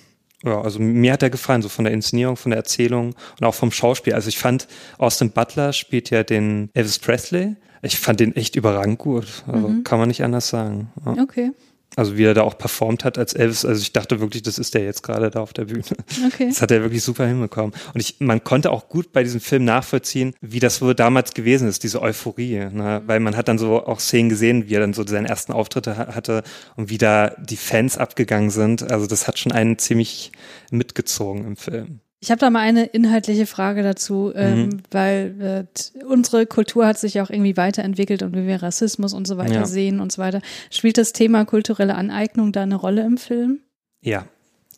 ja, 0.44 0.60
also 0.60 0.78
mir 0.80 1.12
hat 1.12 1.22
er 1.22 1.30
gefallen, 1.30 1.60
so 1.60 1.68
von 1.68 1.84
der 1.84 1.92
Inszenierung, 1.92 2.36
von 2.36 2.50
der 2.50 2.58
Erzählung 2.58 3.14
und 3.38 3.46
auch 3.46 3.54
vom 3.54 3.70
Schauspiel. 3.70 4.14
Also 4.14 4.28
ich 4.28 4.38
fand, 4.38 4.66
Austin 4.96 5.30
Butler 5.30 5.74
spielt 5.74 6.08
ja 6.08 6.22
den 6.22 6.70
Elvis 6.72 6.98
Presley. 6.98 7.56
Ich 7.82 7.98
fand 7.98 8.20
den 8.20 8.34
echt 8.34 8.56
überragend 8.56 8.98
gut. 8.98 9.44
Also 9.46 9.74
kann 9.84 9.98
man 9.98 10.08
nicht 10.08 10.24
anders 10.24 10.48
sagen. 10.48 10.90
Ja. 11.04 11.22
Okay, 11.22 11.50
Also 11.96 12.16
wie 12.16 12.24
er 12.24 12.32
da 12.34 12.42
auch 12.42 12.56
performt 12.56 13.04
hat 13.04 13.18
als 13.18 13.34
Elvis, 13.34 13.64
also 13.66 13.80
ich 13.82 13.92
dachte 13.92 14.18
wirklich, 14.20 14.42
das 14.42 14.58
ist 14.58 14.72
der 14.74 14.82
jetzt 14.84 15.02
gerade 15.02 15.30
da 15.30 15.40
auf 15.40 15.52
der 15.52 15.66
Bühne. 15.66 15.82
okay. 16.26 16.48
Das 16.48 16.62
hat 16.62 16.70
er 16.70 16.80
wirklich 16.82 17.02
super 17.02 17.26
hinbekommen. 17.26 17.72
Und 17.92 18.00
ich, 18.00 18.16
man 18.20 18.42
konnte 18.44 18.70
auch 18.70 18.88
gut 18.88 19.12
bei 19.12 19.22
diesem 19.22 19.40
Film 19.40 19.64
nachvollziehen, 19.64 20.34
wie 20.40 20.58
das 20.58 20.80
wohl 20.80 20.94
damals 20.94 21.34
gewesen 21.34 21.68
ist, 21.68 21.82
diese 21.82 22.00
Euphorie. 22.00 22.56
Ne? 22.72 23.02
Weil 23.06 23.20
man 23.20 23.36
hat 23.36 23.48
dann 23.48 23.58
so 23.58 23.84
auch 23.84 24.00
Szenen 24.00 24.30
gesehen, 24.30 24.68
wie 24.68 24.74
er 24.74 24.80
dann 24.80 24.94
so 24.94 25.06
seinen 25.06 25.26
ersten 25.26 25.52
Auftritte 25.52 25.98
ha- 25.98 26.14
hatte 26.14 26.42
und 26.76 26.88
wie 26.88 26.98
da 26.98 27.34
die 27.38 27.56
Fans 27.58 27.98
abgegangen 27.98 28.50
sind. 28.50 28.90
Also 28.90 29.06
das 29.06 29.28
hat 29.28 29.38
schon 29.38 29.52
einen 29.52 29.78
ziemlich 29.78 30.32
mitgezogen 30.70 31.44
im 31.46 31.56
Film. 31.56 32.00
Ich 32.24 32.30
habe 32.30 32.38
da 32.38 32.50
mal 32.50 32.60
eine 32.60 32.84
inhaltliche 32.84 33.46
Frage 33.46 33.82
dazu, 33.82 34.32
ähm, 34.36 34.62
Mhm. 34.66 34.82
weil 34.92 35.66
äh, 35.98 36.04
unsere 36.04 36.46
Kultur 36.46 36.86
hat 36.86 36.96
sich 36.96 37.20
auch 37.20 37.30
irgendwie 37.30 37.56
weiterentwickelt 37.56 38.22
und 38.22 38.36
wie 38.36 38.46
wir 38.46 38.62
Rassismus 38.62 39.12
und 39.12 39.26
so 39.26 39.38
weiter 39.38 39.52
Ja. 39.54 39.66
sehen 39.66 39.98
und 39.98 40.12
so 40.12 40.22
weiter. 40.22 40.40
Spielt 40.70 40.98
das 40.98 41.12
Thema 41.12 41.44
kulturelle 41.44 41.96
Aneignung 41.96 42.52
da 42.52 42.62
eine 42.62 42.76
Rolle 42.76 43.02
im 43.04 43.18
Film? 43.18 43.58
Ja, 44.02 44.26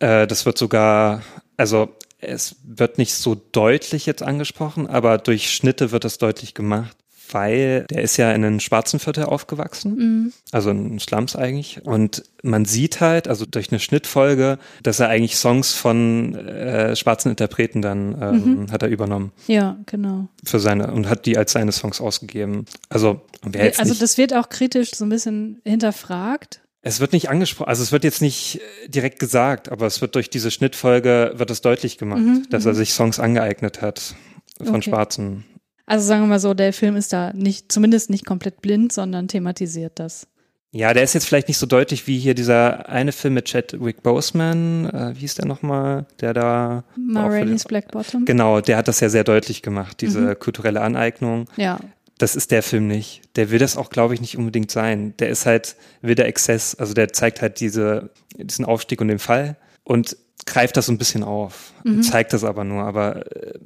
äh, 0.01 0.27
das 0.27 0.47
wird 0.47 0.57
sogar, 0.57 1.21
also 1.59 1.91
es 2.19 2.57
wird 2.65 2.97
nicht 2.97 3.13
so 3.15 3.35
deutlich 3.53 4.07
jetzt 4.07 4.23
angesprochen, 4.23 4.87
aber 4.87 5.19
durch 5.19 5.53
Schnitte 5.53 5.93
wird 5.93 6.05
das 6.05 6.17
deutlich 6.17 6.55
gemacht, 6.55 6.97
weil 7.35 7.85
der 7.91 8.03
ist 8.03 8.17
ja 8.17 8.31
in 8.33 8.45
einem 8.45 8.61
schwarzen 8.61 8.99
Viertel 9.01 9.25
aufgewachsen, 9.25 10.33
also 10.53 10.71
in 10.71 10.99
Slums 11.01 11.37
eigentlich. 11.37 11.85
Und 11.85 12.23
man 12.43 12.65
sieht 12.65 13.01
halt, 13.01 13.29
also 13.29 13.45
durch 13.45 13.71
eine 13.73 13.81
Schnittfolge, 13.81 14.59
dass 14.83 15.01
er 15.01 15.09
eigentlich 15.09 15.37
Songs 15.37 15.73
von 15.75 16.35
äh, 16.37 16.95
schwarzen 16.97 17.31
Interpreten 17.31 17.83
dann 17.83 18.17
ähm, 18.23 18.67
hat 18.73 18.83
er 18.83 18.89
übernommen 18.89 19.33
Ja, 19.47 19.77
genau. 19.87 20.29
für 20.45 20.61
seine 20.61 20.93
und 20.93 21.09
hat 21.09 21.27
die 21.27 21.37
als 21.37 21.53
seine 21.53 21.73
Songs 21.73 22.01
ausgegeben. 22.01 22.65
Also 22.89 23.21
wer 23.43 23.65
jetzt 23.67 23.81
Also 23.81 23.95
das 23.95 24.17
wird 24.17 24.33
auch 24.35 24.49
kritisch 24.49 24.93
so 24.95 25.05
ein 25.05 25.09
bisschen 25.11 25.61
hinterfragt. 25.65 26.61
Es 26.87 27.01
wird 27.01 27.15
nicht 27.15 27.31
angesprochen, 27.31 27.69
also 27.69 27.83
es 27.83 27.93
wird 27.93 28.05
jetzt 28.05 28.21
nicht 28.23 28.61
äh, 28.85 28.89
direkt 28.89 29.19
gesagt, 29.19 29.73
aber 29.73 29.87
es 29.87 30.01
wird 30.01 30.15
durch 30.15 30.31
diese 30.31 30.51
Schnittfolge 30.51 31.33
wird 31.37 31.51
es 31.51 31.63
deutlich 31.63 31.99
gemacht, 31.99 32.23
dass 32.51 32.67
er 32.67 32.75
sich 32.75 32.93
Songs 32.93 33.19
angeeignet 33.19 33.81
hat 33.83 34.15
von 34.59 34.67
Mhm, 34.69 34.75
Okay. 34.77 34.91
Schwarzen. 34.91 35.45
Also 35.87 36.07
sagen 36.07 36.23
wir 36.23 36.29
mal 36.29 36.39
so, 36.41 36.55
der 36.55 36.73
Film 36.73 36.97
ist 36.97 37.13
da 37.13 37.33
nicht, 37.35 37.71
zumindest 37.71 38.11
nicht 38.11 38.25
komplett 38.25 38.63
blind, 38.63 38.93
sondern 38.93 39.29
thematisiert 39.29 39.93
das. 39.99 40.27
Ja, 40.73 40.93
der 40.93 41.05
ist 41.05 41.13
jetzt 41.13 41.27
vielleicht 41.27 41.47
nicht 41.47 41.59
so 41.59 41.67
deutlich 41.67 42.07
wie 42.09 42.19
hier 42.19 42.35
dieser 42.35 42.89
eine 42.89 43.13
Film 43.13 43.35
mit 43.35 43.45
Chadwick 43.49 44.03
Boseman, 44.03 44.87
äh, 44.91 45.15
wie 45.15 45.21
hieß 45.21 45.37
der 45.37 45.45
nochmal, 45.47 46.07
der 46.21 46.35
da 46.35 46.85
Ma 46.97 47.27
auch 47.27 47.29
für 47.31 47.35
Rainey's 47.35 47.63
den- 47.63 47.69
Black 47.69 47.93
Bottom. 47.93 48.25
Genau, 48.25 48.61
der 48.61 48.77
hat 48.79 48.89
das 48.89 48.99
ja 49.01 49.09
sehr 49.09 49.23
deutlich 49.25 49.63
gemacht, 49.63 50.01
diese 50.01 50.21
Mhm. 50.21 50.39
kulturelle 50.39 50.81
Aneignung. 50.81 51.47
Ja, 51.57 51.79
Das 52.19 52.37
ist 52.37 52.53
der 52.53 52.63
Film 52.63 52.87
nicht. 52.87 53.23
Der 53.37 53.51
will 53.51 53.59
das 53.59 53.77
auch, 53.77 53.91
glaube 53.91 54.15
ich, 54.15 54.21
nicht 54.21 54.39
unbedingt 54.39 54.71
sein. 54.71 55.15
Der 55.19 55.31
ist 55.31 55.47
halt 55.47 55.75
wilder 56.01 56.27
Exzess. 56.27 56.77
Also 56.77 56.95
der 56.95 57.13
zeigt 57.13 57.43
halt 57.43 57.59
diese, 57.59 58.11
diesen 58.37 58.65
Aufstieg 58.65 59.01
und 59.01 59.09
den 59.09 59.19
Fall 59.19 59.57
und 59.85 60.17
greift 60.47 60.77
das 60.77 60.87
so 60.87 60.93
ein 60.93 60.99
bisschen 60.99 61.23
auf. 61.23 61.73
Zeigt 62.03 62.33
das 62.33 62.45
aber 62.45 62.65
nur. 62.65 62.85
Aber 62.85 63.25
äh, 63.35 63.59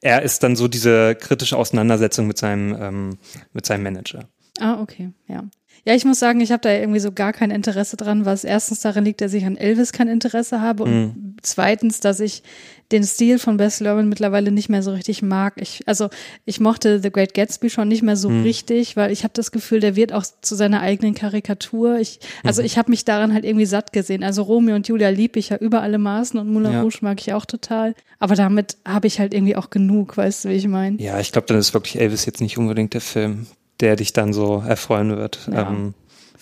er 0.00 0.22
ist 0.22 0.42
dann 0.42 0.56
so 0.56 0.68
diese 0.68 1.14
kritische 1.14 1.56
Auseinandersetzung 1.56 2.26
mit 2.26 2.38
seinem, 2.38 2.76
ähm, 2.80 3.18
mit 3.52 3.66
seinem 3.66 3.82
Manager. 3.82 4.28
Ah, 4.60 4.80
okay, 4.80 5.12
ja. 5.26 5.44
Ja, 5.84 5.94
ich 5.94 6.04
muss 6.04 6.18
sagen, 6.18 6.40
ich 6.40 6.52
habe 6.52 6.60
da 6.60 6.70
irgendwie 6.72 7.00
so 7.00 7.12
gar 7.12 7.32
kein 7.32 7.50
Interesse 7.50 7.96
dran, 7.96 8.24
was 8.24 8.44
erstens 8.44 8.80
darin 8.80 9.04
liegt, 9.04 9.20
dass 9.20 9.32
ich 9.32 9.44
an 9.46 9.56
Elvis 9.56 9.92
kein 9.92 10.08
Interesse 10.08 10.60
habe 10.60 10.84
und 10.84 10.90
Mhm. 10.92 11.36
zweitens, 11.42 12.00
dass 12.00 12.20
ich 12.20 12.42
den 12.90 13.04
Stil 13.04 13.38
von 13.38 13.58
Bess 13.58 13.80
Lerman 13.80 14.08
mittlerweile 14.08 14.50
nicht 14.50 14.70
mehr 14.70 14.82
so 14.82 14.92
richtig 14.92 15.20
mag. 15.20 15.54
Ich, 15.56 15.82
also 15.86 16.08
ich 16.46 16.58
mochte 16.58 17.00
The 17.02 17.10
Great 17.10 17.34
Gatsby 17.34 17.68
schon 17.68 17.86
nicht 17.88 18.02
mehr 18.02 18.16
so 18.16 18.30
Mhm. 18.30 18.42
richtig, 18.44 18.96
weil 18.96 19.12
ich 19.12 19.24
habe 19.24 19.32
das 19.34 19.50
Gefühl, 19.52 19.80
der 19.80 19.94
wird 19.94 20.12
auch 20.14 20.24
zu 20.40 20.54
seiner 20.54 20.80
eigenen 20.80 21.14
Karikatur. 21.14 21.98
Ich, 21.98 22.18
also 22.44 22.62
Mhm. 22.62 22.66
ich 22.66 22.78
habe 22.78 22.90
mich 22.90 23.04
daran 23.04 23.34
halt 23.34 23.44
irgendwie 23.44 23.66
satt 23.66 23.92
gesehen. 23.92 24.24
Also 24.24 24.42
Romeo 24.42 24.74
und 24.74 24.88
Julia 24.88 25.10
lieb 25.10 25.36
ich 25.36 25.50
ja 25.50 25.58
über 25.58 25.82
alle 25.82 25.98
Maßen 25.98 26.40
und 26.40 26.50
Moulin 26.50 26.72
Ja. 26.72 26.80
Rouge 26.82 26.98
mag 27.02 27.20
ich 27.20 27.32
auch 27.34 27.44
total. 27.44 27.94
Aber 28.18 28.34
damit 28.34 28.78
habe 28.86 29.06
ich 29.06 29.20
halt 29.20 29.34
irgendwie 29.34 29.54
auch 29.56 29.68
genug, 29.70 30.16
weißt 30.16 30.46
du, 30.46 30.48
wie 30.48 30.54
ich 30.54 30.66
meine? 30.66 30.96
Ja, 31.00 31.20
ich 31.20 31.30
glaube, 31.30 31.46
dann 31.46 31.58
ist 31.58 31.74
wirklich 31.74 32.00
Elvis 32.00 32.24
jetzt 32.24 32.40
nicht 32.40 32.56
unbedingt 32.56 32.94
der 32.94 33.00
Film, 33.02 33.46
der 33.80 33.96
dich 33.96 34.12
dann 34.12 34.32
so 34.32 34.62
erfreuen 34.66 35.16
wird. 35.16 35.48
Ja. 35.52 35.68
Ähm, 35.68 35.94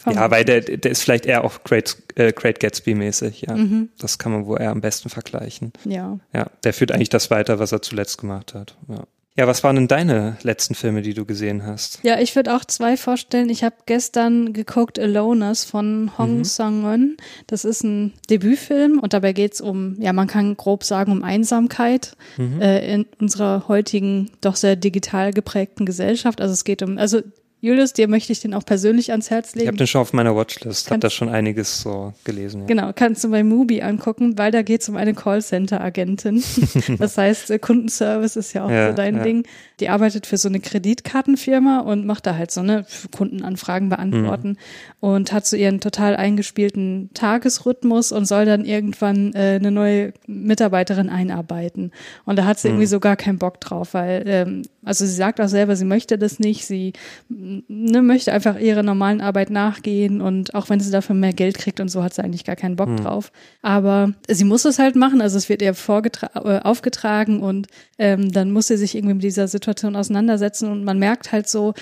ja 0.07 0.31
weil 0.31 0.45
der, 0.45 0.61
der 0.61 0.91
ist 0.91 1.03
vielleicht 1.03 1.27
eher 1.27 1.45
auch 1.45 1.65
Great, 1.65 1.97
äh, 2.15 2.33
Great 2.33 2.61
Gatsby-mäßig, 2.61 3.47
ja. 3.49 3.57
Mhm. 3.57 3.91
Das 3.99 4.19
kann 4.19 4.33
man 4.33 4.47
wohl 4.47 4.61
eher 4.61 4.71
am 4.71 4.81
besten 4.81 5.09
vergleichen. 5.09 5.73
Ja. 5.85 6.19
Ja, 6.33 6.47
der 6.65 6.73
führt 6.73 6.93
eigentlich 6.93 7.09
das 7.09 7.31
weiter, 7.31 7.59
was 7.59 7.73
er 7.73 7.83
zuletzt 7.83 8.19
gemacht 8.19 8.55
hat. 8.55 8.77
Ja, 8.89 9.05
ja 9.37 9.47
was 9.47 9.63
waren 9.65 9.77
denn 9.77 9.89
deine 9.89 10.37
letzten 10.43 10.75
Filme, 10.75 11.03
die 11.03 11.15
du 11.15 11.25
gesehen 11.25 11.65
hast? 11.65 12.01
Ja, 12.03 12.19
ich 12.21 12.35
würde 12.37 12.55
auch 12.57 12.65
zwei 12.65 12.97
vorstellen. 12.97 13.49
Ich 13.51 13.63
habe 13.65 13.77
gestern 13.87 14.53
geguckt 14.53 14.99
Aloners 14.99 15.65
von 15.65 16.11
Hong 16.19 16.39
Mhm. 16.39 16.45
Sang-eun. 16.45 17.17
Das 17.47 17.65
ist 17.65 17.83
ein 17.85 18.13
Debütfilm 18.31 18.99
und 18.99 19.13
dabei 19.13 19.33
geht's 19.33 19.61
um, 19.61 19.97
ja, 20.01 20.13
man 20.13 20.27
kann 20.27 20.57
grob 20.57 20.85
sagen, 20.85 21.13
um 21.13 21.23
Einsamkeit 21.23 22.17
Mhm. 22.39 22.61
äh, 22.61 22.95
in 22.95 23.07
unserer 23.21 23.69
heutigen, 23.69 24.31
doch 24.41 24.57
sehr 24.57 24.77
digital 24.77 25.33
geprägten 25.33 25.87
Gesellschaft. 25.87 26.41
Also 26.41 26.53
es 26.53 26.65
geht 26.65 26.83
um, 26.83 26.99
also 26.99 27.21
Julius, 27.67 27.93
dir 27.93 28.07
möchte 28.09 28.33
ich 28.33 28.41
den 28.41 28.55
auch 28.55 28.65
persönlich 28.65 29.11
ans 29.11 29.31
Herz 29.31 29.49
Ich 29.49 29.55
habe 29.61 29.65
legen. 29.67 29.77
den 29.79 29.87
schon 29.87 30.01
auf 30.01 30.13
meiner 30.13 30.37
Watchlist, 30.37 30.91
habe 30.91 31.01
da 31.01 31.11
schon 31.11 31.29
einiges 31.29 31.81
so 31.81 32.15
gelesen. 32.25 32.61
Ja. 32.63 32.67
Genau, 32.67 32.93
kannst 32.95 33.25
du 33.25 33.31
bei 33.31 33.43
Mubi 33.43 33.83
angucken, 33.83 34.39
weil 34.39 34.51
da 34.53 34.63
geht's 34.63 34.89
um 34.89 34.97
eine 34.97 35.15
Callcenter-Agentin. 35.15 36.43
das 36.99 37.19
heißt, 37.19 37.51
äh, 37.51 37.59
Kundenservice 37.59 38.37
ist 38.37 38.53
ja 38.53 38.65
auch 38.65 38.71
Ja, 38.71 38.91
so 38.91 38.97
dein 38.97 39.17
ja. 39.17 39.23
Ding. 39.23 39.47
Die 39.81 39.89
arbeitet 39.89 40.27
für 40.27 40.37
so 40.37 40.49
eine 40.49 40.61
Kreditkartenfirma 40.61 41.81
und 41.81 42.07
macht 42.07 42.27
da 42.27 42.37
halt 42.37 42.51
so 42.51 42.61
eine 42.61 42.87
Kundenanfragen 43.15 43.89
beantworten 43.89 44.49
Mhm. 44.51 44.57
und 45.01 45.33
hat 45.33 45.47
so 45.47 45.57
ihren 45.57 45.81
total 45.81 46.17
eingespielten 46.17 47.11
Tagesrhythmus 47.15 48.13
und 48.13 48.27
soll 48.27 48.45
dann 48.45 48.65
irgendwann 48.65 49.33
äh, 49.35 49.57
eine 49.61 49.71
neue 49.71 50.13
Mitarbeiterin 50.27 51.09
einarbeiten. 51.11 51.91
Und 52.25 52.37
da 52.39 52.45
hat 52.45 52.59
sie 52.59 52.69
Mhm. 52.69 52.75
irgendwie 52.75 52.87
so 52.87 53.01
gar 53.01 53.17
keinen 53.17 53.39
Bock 53.39 53.61
drauf, 53.61 53.95
weil, 53.95 54.23
ähm, 54.27 54.63
also 54.87 55.05
sie 55.05 55.15
sagt 55.15 55.41
auch 55.41 55.49
selber, 55.49 55.75
sie 55.75 55.85
möchte 55.85 56.17
das 56.17 56.39
nicht, 56.39 56.65
sie 56.65 56.93
ne, 57.29 58.03
möchte 58.03 58.33
einfach 58.33 58.57
ihrer 58.59 58.85
normalen 58.85 59.21
Arbeit 59.21 59.51
nachgehen. 59.51 60.21
Und 60.21 60.55
auch 60.55 60.69
wenn 60.71 60.79
sie 60.79 60.93
dafür 60.93 61.17
mehr 61.17 61.33
Geld 61.33 61.59
kriegt 61.59 61.81
und 61.81 61.89
so 61.89 62.05
hat 62.05 62.15
sie 62.15 62.23
eigentlich 62.23 62.45
gar 62.45 62.55
keinen 62.55 62.77
Bock 62.77 62.97
drauf. 62.97 63.33
Aber 63.63 64.13
sie 64.29 64.45
muss 64.45 64.65
es 64.65 64.79
halt 64.79 64.95
machen, 64.95 65.21
also 65.21 65.37
es 65.39 65.49
wird 65.49 65.61
ihr 65.61 65.75
äh, 65.75 66.59
aufgetragen. 66.61 67.41
Und 67.41 67.67
ähm, 67.99 68.31
dann 68.31 68.53
muss 68.53 68.69
sie 68.69 68.77
sich 68.77 68.95
irgendwie 68.95 69.15
mit 69.15 69.25
dieser 69.25 69.49
Situation 69.49 69.97
auseinandersetzen. 69.97 70.71
Und 70.71 70.85
man 70.85 71.01
merkt 71.01 71.33
halt 71.33 71.49
so, 71.49 71.75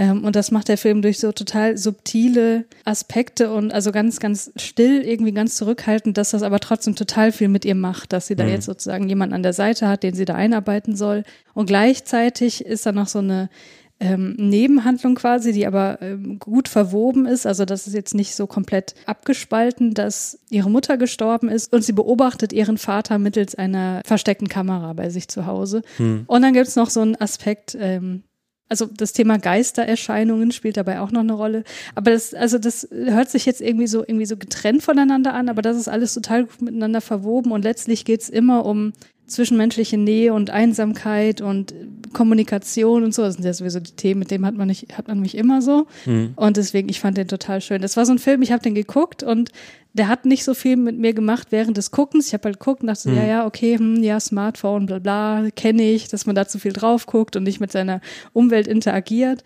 ähm, 0.00 0.24
und 0.24 0.34
das 0.34 0.50
macht 0.50 0.68
der 0.68 0.78
Film 0.78 1.02
durch 1.02 1.18
so 1.18 1.30
total 1.30 1.76
subtile 1.76 2.64
Aspekte 2.86 3.52
und 3.52 3.70
also 3.70 3.92
ganz, 3.92 4.18
ganz 4.18 4.50
still, 4.56 5.02
irgendwie 5.02 5.32
ganz 5.32 5.56
zurückhaltend, 5.56 6.16
dass 6.16 6.30
das 6.30 6.42
aber 6.42 6.58
trotzdem 6.58 6.96
total 6.96 7.32
viel 7.32 7.48
mit 7.48 7.66
ihr 7.66 7.74
macht, 7.74 8.14
dass 8.14 8.26
sie 8.26 8.34
da 8.34 8.46
jetzt 8.46 8.64
sozusagen 8.64 9.10
jemanden 9.10 9.34
an 9.34 9.42
der 9.42 9.52
Seite 9.52 9.88
hat, 9.88 10.02
den 10.02 10.14
sie 10.14 10.24
da 10.24 10.34
einarbeiten 10.34 10.96
soll. 10.96 11.22
Und 11.52 11.66
gleichzeitig 11.66 12.64
ist 12.64 12.86
da 12.86 12.92
noch 12.92 13.08
so 13.08 13.18
eine 13.18 13.50
ähm, 14.00 14.36
Nebenhandlung 14.38 15.16
quasi, 15.16 15.52
die 15.52 15.66
aber 15.66 15.98
ähm, 16.00 16.38
gut 16.38 16.68
verwoben 16.68 17.26
ist. 17.26 17.46
Also 17.46 17.66
das 17.66 17.86
ist 17.86 17.92
jetzt 17.92 18.14
nicht 18.14 18.34
so 18.34 18.46
komplett 18.46 18.94
abgespalten, 19.04 19.92
dass 19.92 20.38
ihre 20.48 20.70
Mutter 20.70 20.96
gestorben 20.96 21.50
ist 21.50 21.74
und 21.74 21.84
sie 21.84 21.92
beobachtet 21.92 22.54
ihren 22.54 22.78
Vater 22.78 23.18
mittels 23.18 23.54
einer 23.54 24.00
versteckten 24.06 24.48
Kamera 24.48 24.94
bei 24.94 25.10
sich 25.10 25.28
zu 25.28 25.44
Hause. 25.44 25.82
Und 26.26 26.40
dann 26.40 26.54
gibt's 26.54 26.76
noch 26.76 26.88
so 26.88 27.02
einen 27.02 27.20
Aspekt, 27.20 27.76
ähm, 27.78 28.22
also 28.70 28.86
das 28.86 29.12
Thema 29.12 29.38
Geistererscheinungen 29.38 30.52
spielt 30.52 30.76
dabei 30.76 31.00
auch 31.00 31.10
noch 31.10 31.20
eine 31.20 31.32
Rolle. 31.32 31.64
Aber 31.96 32.12
das, 32.12 32.32
also 32.32 32.56
das 32.56 32.88
hört 32.90 33.28
sich 33.28 33.44
jetzt 33.44 33.60
irgendwie 33.60 33.88
so, 33.88 34.02
irgendwie 34.02 34.26
so 34.26 34.36
getrennt 34.36 34.82
voneinander 34.82 35.34
an, 35.34 35.48
aber 35.48 35.60
das 35.60 35.76
ist 35.76 35.88
alles 35.88 36.14
total 36.14 36.44
gut 36.44 36.62
miteinander 36.62 37.00
verwoben 37.00 37.50
und 37.50 37.62
letztlich 37.64 38.04
geht's 38.04 38.28
immer 38.28 38.64
um 38.64 38.92
zwischenmenschliche 39.30 39.96
Nähe 39.96 40.34
und 40.34 40.50
Einsamkeit 40.50 41.40
und 41.40 41.74
Kommunikation 42.12 43.04
und 43.04 43.14
so. 43.14 43.22
Das 43.22 43.34
sind 43.34 43.44
ja 43.44 43.52
sowieso 43.52 43.80
die 43.80 43.92
Themen, 43.92 44.20
mit 44.20 44.30
denen 44.30 44.44
hat 44.44 44.56
man 44.56 44.68
nicht, 44.68 44.96
hat 44.98 45.08
man 45.08 45.20
mich 45.20 45.36
immer 45.36 45.62
so. 45.62 45.86
Und 46.36 46.56
deswegen, 46.56 46.88
ich 46.88 47.00
fand 47.00 47.16
den 47.16 47.28
total 47.28 47.60
schön. 47.60 47.80
Das 47.80 47.96
war 47.96 48.04
so 48.04 48.12
ein 48.12 48.18
Film, 48.18 48.42
ich 48.42 48.52
habe 48.52 48.62
den 48.62 48.74
geguckt 48.74 49.22
und 49.22 49.50
der 49.92 50.08
hat 50.08 50.24
nicht 50.24 50.44
so 50.44 50.54
viel 50.54 50.76
mit 50.76 50.98
mir 50.98 51.14
gemacht 51.14 51.48
während 51.50 51.76
des 51.76 51.90
Guckens. 51.90 52.28
Ich 52.28 52.32
habe 52.32 52.44
halt 52.44 52.60
geguckt 52.60 52.82
und 52.82 52.88
dachte, 52.88 53.02
so, 53.02 53.10
ja, 53.10 53.24
ja, 53.24 53.46
okay, 53.46 53.76
hm, 53.76 54.02
ja, 54.02 54.20
Smartphone, 54.20 54.86
bla 54.86 54.98
bla, 54.98 55.48
kenne 55.56 55.82
ich, 55.82 56.08
dass 56.08 56.26
man 56.26 56.36
da 56.36 56.46
zu 56.46 56.58
viel 56.58 56.72
drauf 56.72 57.06
guckt 57.06 57.36
und 57.36 57.42
nicht 57.42 57.60
mit 57.60 57.72
seiner 57.72 58.00
Umwelt 58.32 58.68
interagiert. 58.68 59.42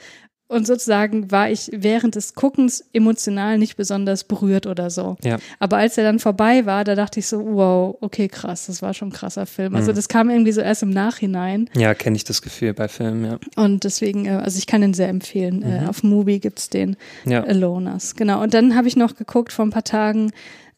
Und 0.54 0.66
sozusagen 0.66 1.30
war 1.30 1.50
ich 1.50 1.68
während 1.72 2.14
des 2.14 2.34
Guckens 2.34 2.84
emotional 2.92 3.58
nicht 3.58 3.76
besonders 3.76 4.22
berührt 4.24 4.66
oder 4.66 4.88
so. 4.88 5.16
Ja. 5.24 5.38
Aber 5.58 5.78
als 5.78 5.98
er 5.98 6.04
dann 6.04 6.20
vorbei 6.20 6.64
war, 6.64 6.84
da 6.84 6.94
dachte 6.94 7.18
ich 7.18 7.26
so, 7.26 7.44
wow, 7.44 7.96
okay, 8.00 8.28
krass, 8.28 8.66
das 8.66 8.80
war 8.80 8.94
schon 8.94 9.08
ein 9.08 9.12
krasser 9.12 9.46
Film. 9.46 9.74
Also 9.74 9.92
das 9.92 10.08
kam 10.08 10.30
irgendwie 10.30 10.52
so 10.52 10.60
erst 10.60 10.82
im 10.84 10.90
Nachhinein. 10.90 11.68
Ja, 11.76 11.92
kenne 11.94 12.16
ich 12.16 12.24
das 12.24 12.40
Gefühl 12.40 12.72
bei 12.72 12.86
Filmen, 12.86 13.24
ja. 13.24 13.38
Und 13.62 13.84
deswegen, 13.84 14.26
äh, 14.26 14.30
also 14.30 14.56
ich 14.58 14.66
kann 14.66 14.80
den 14.80 14.94
sehr 14.94 15.08
empfehlen. 15.08 15.62
Äh, 15.62 15.86
auf 15.88 16.02
Mubi 16.02 16.38
gibt's 16.38 16.70
den 16.70 16.96
Ja. 17.24 17.42
Aloners. 17.42 18.14
Genau. 18.14 18.42
Und 18.42 18.54
dann 18.54 18.76
habe 18.76 18.86
ich 18.86 18.96
noch 18.96 19.16
geguckt 19.16 19.52
vor 19.52 19.64
ein 19.64 19.70
paar 19.70 19.84
Tagen 19.84 20.30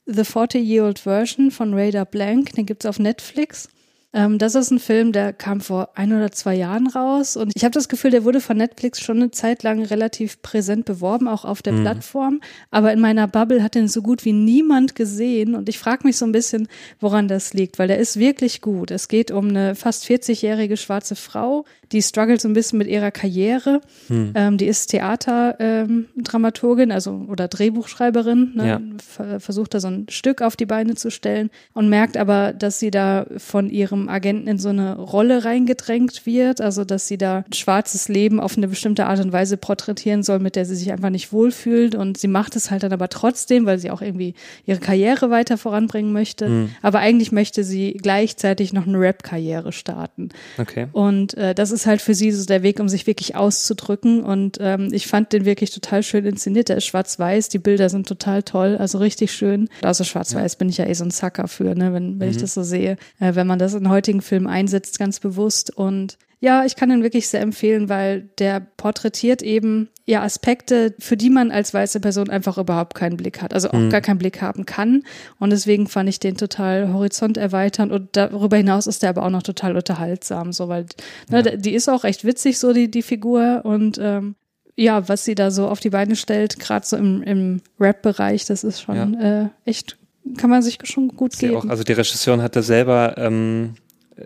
The 0.07 0.23
40-Year-Old 0.23 1.01
Version 1.01 1.51
von 1.51 1.75
Radar 1.75 2.07
Blank. 2.07 2.55
Den 2.55 2.65
gibt's 2.65 2.87
auf 2.87 2.99
Netflix. 2.99 3.69
Ähm, 4.13 4.39
das 4.39 4.55
ist 4.55 4.71
ein 4.71 4.79
Film, 4.79 5.13
der 5.13 5.33
kam 5.33 5.61
vor 5.61 5.91
ein 5.95 6.13
oder 6.13 6.33
zwei 6.33 6.55
Jahren 6.55 6.87
raus. 6.87 7.37
Und 7.37 7.53
ich 7.55 7.65
habe 7.65 7.73
das 7.73 7.89
Gefühl, 7.89 8.11
der 8.11 8.25
wurde 8.25 8.41
von 8.41 8.57
Netflix 8.57 9.01
schon 9.01 9.17
eine 9.17 9.31
Zeit 9.31 9.63
lang 9.63 9.83
relativ 9.83 10.41
präsent 10.43 10.85
beworben, 10.85 11.29
auch 11.29 11.45
auf 11.45 11.63
der 11.63 11.73
Plattform. 11.73 12.41
Aber 12.71 12.93
in 12.93 13.01
meiner 13.01 13.29
Bubble 13.29 13.63
hat 13.63 13.75
den 13.75 13.89
so 13.89 14.03
gut 14.03 14.25
wie 14.25 14.33
niemand 14.33 14.95
gesehen. 14.95 15.55
Und 15.55 15.69
ich 15.69 15.79
frage 15.79 16.07
mich 16.07 16.17
so 16.17 16.25
ein 16.25 16.33
bisschen, 16.33 16.69
woran 17.01 17.29
das 17.29 17.53
liegt, 17.53 17.79
weil 17.79 17.89
der 17.89 17.99
ist 17.99 18.19
wirklich 18.19 18.61
gut. 18.61 18.91
Es 18.91 19.09
geht 19.09 19.31
um 19.31 19.49
eine 19.49 19.75
fast 19.75 20.05
40-jährige 20.07 20.77
schwarze 20.77 21.17
Frau, 21.17 21.65
die 21.93 22.03
struggelt 22.03 22.41
so 22.41 22.49
ein 22.49 22.55
bisschen 22.55 22.79
mit 22.79 22.89
ihrer 22.89 23.11
Karriere. 23.11 23.81
Ähm, 24.11 24.59
die 24.59 24.67
ist 24.67 24.89
Theaterdramaturgin, 24.89 26.93
also 26.93 27.25
oder 27.29 27.49
Drehbuchschreiberin, 27.49 28.53
ne? 28.55 28.67
Ja. 28.67 28.81
Ver- 29.07 29.41
versucht 29.41 29.75
da 29.75 29.81
so 29.81 29.89
ein 29.89 30.07
Stück 30.09 30.43
auf 30.43 30.57
die 30.57 30.67
Beine 30.67 30.95
zu 30.95 31.11
stellen 31.11 31.51
und 31.75 31.89
merkt 31.89 32.17
aber, 32.17 32.53
dass 32.53 32.81
sie 32.81 32.91
da 32.91 33.27
von 33.37 33.71
ihrem 33.71 34.09
Agenten 34.09 34.49
in 34.49 34.59
so 34.59 34.71
eine 34.71 34.97
Rolle 34.97 35.45
reingedrängt 35.45 36.27
wird, 36.27 36.61
also 36.61 36.85
dass 36.85 37.09
sie 37.09 37.19
da 37.19 37.45
ein 37.47 37.53
schwarzes 37.53 38.09
Leben 38.09 38.41
auf 38.41 38.57
eine 38.57 38.69
bestimmte 38.69 39.07
Art 39.07 39.21
und 39.21 39.33
Weise 39.33 39.57
porträtieren 39.57 40.23
soll, 40.23 40.39
mit 40.39 40.57
der 40.57 40.65
sie 40.65 40.77
sich 40.77 40.93
einfach 40.93 41.11
nicht 41.11 41.33
wohlfühlt 41.33 41.95
und 41.95 42.19
sie 42.19 42.29
macht 42.29 42.57
es 42.57 42.71
halt 42.71 42.83
dann 42.83 42.93
aber 42.93 43.09
trotzdem, 43.09 43.67
weil 43.67 43.79
sie 43.79 43.91
auch 43.91 44.03
irgendwie 44.03 44.35
ihre 44.65 44.81
Karriere 44.81 45.31
weiter 45.31 45.59
voranbringen 45.59 46.13
möchte, 46.13 46.69
aber 46.83 47.01
eigentlich 47.01 47.33
möchte 47.33 47.65
sie 47.65 47.93
gleichzeitig 47.93 48.73
noch 48.73 48.87
eine 48.87 48.99
Rap-Karriere 48.99 49.73
starten. 49.73 50.31
Okay. 50.59 50.87
Und 50.93 51.35
äh, 51.35 51.55
das 51.55 51.71
ist 51.71 51.76
halt 51.85 52.01
für 52.01 52.15
sie 52.15 52.33
so 52.33 52.47
der 52.47 52.63
Weg, 52.63 52.81
um 52.81 52.89
sich 52.89 53.07
wirklich 53.07 53.37
auszudrücken. 53.37 54.23
Und 54.23 54.57
ähm, 54.61 54.89
ich 54.93 55.07
fand 55.07 55.35
den 55.35 55.45
wirklich 55.45 55.73
total 55.73 56.03
schön 56.03 56.25
inszeniert. 56.25 56.71
Der 56.71 56.79
ist 56.79 56.87
schwarz-weiß, 56.87 57.51
die 57.51 57.59
Bilder 57.59 57.91
sind 57.91 58.09
total 58.09 58.43
toll, 58.43 58.77
also 58.79 58.99
richtig 58.99 59.33
schön. 59.33 59.69
Außer 59.83 60.05
schwarz-weiß 60.05 60.57
bin 60.57 60.71
ich 60.71 60.79
ja 60.79 60.87
eh 60.87 60.95
so 60.95 61.05
ein 61.05 61.11
Sucker 61.11 61.49
für, 61.49 61.75
ne, 61.75 61.93
wenn, 61.93 62.19
wenn 62.19 62.31
ich 62.31 62.39
das 62.39 62.55
so 62.55 62.63
sehe. 62.63 62.97
Äh, 63.21 63.35
wenn 63.35 63.47
man 63.47 63.59
das 63.59 63.75
in 63.75 63.91
heutigen 63.91 64.23
Filmen 64.23 64.47
einsetzt, 64.47 64.99
ganz 64.99 65.21
bewusst. 65.21 65.77
Und 65.77 66.17
ja, 66.39 66.65
ich 66.65 66.77
kann 66.77 66.91
den 66.91 67.03
wirklich 67.03 67.29
sehr 67.29 67.41
empfehlen, 67.41 67.89
weil 67.89 68.29
der 68.39 68.61
porträtiert 68.61 69.43
eben 69.43 69.89
ja 70.05 70.23
Aspekte, 70.23 70.95
für 70.99 71.17
die 71.17 71.31
man 71.31 71.51
als 71.51 71.73
weiße 71.73 71.99
Person 72.01 72.29
einfach 72.29 72.59
überhaupt 72.59 72.95
keinen 72.95 73.17
Blick 73.17 73.41
hat, 73.41 73.55
also 73.55 73.71
auch 73.71 73.89
gar 73.89 74.03
keinen 74.03 74.19
Blick 74.19 74.43
haben 74.43 74.67
kann. 74.67 75.03
Und 75.39 75.51
deswegen 75.51 75.87
fand 75.87 76.09
ich 76.09 76.21
den 76.21 76.37
total 76.37 76.93
horizont 76.93 77.39
erweiternd 77.39 77.91
und 77.91 78.11
darüber 78.13 78.57
hinaus 78.59 78.87
ist 78.87 79.03
der 79.03 79.11
aber 79.11 79.25
auch 79.25 79.31
noch 79.31 79.43
total 79.43 79.77
unterhaltsam, 79.77 80.53
so 80.53 80.69
weil 80.69 80.87
ne, 81.31 81.57
die 81.59 81.75
ist 81.75 81.89
auch 81.89 82.05
recht 82.05 82.25
witzig, 82.25 82.59
so 82.59 82.73
die, 82.73 82.91
die 82.91 83.03
Figur 83.03 83.63
und 83.65 83.99
ähm, 84.01 84.37
ja, 84.77 85.09
was 85.09 85.25
sie 85.25 85.35
da 85.35 85.51
so 85.51 85.69
auf 85.69 85.81
die 85.81 85.91
Beine 85.91 86.17
stellt, 86.17 86.59
gerade 86.59 86.87
so 86.87 86.97
im, 86.97 87.23
im 87.23 87.63
Rap-Bereich, 87.81 88.45
das 88.45 88.63
ist 88.63 88.83
schon 88.83 89.15
äh, 89.15 89.49
echt, 89.65 89.97
kann 90.37 90.51
man 90.51 90.61
sich 90.61 90.79
schon 90.85 91.09
gut 91.09 91.35
ja 91.41 91.49
geben. 91.49 91.61
auch, 91.61 91.65
also 91.65 91.83
die 91.83 91.95
Regisseurin 91.95 92.43
hat 92.43 92.57
da 92.57 92.63
selber, 92.63 93.15
ähm, 93.17 93.75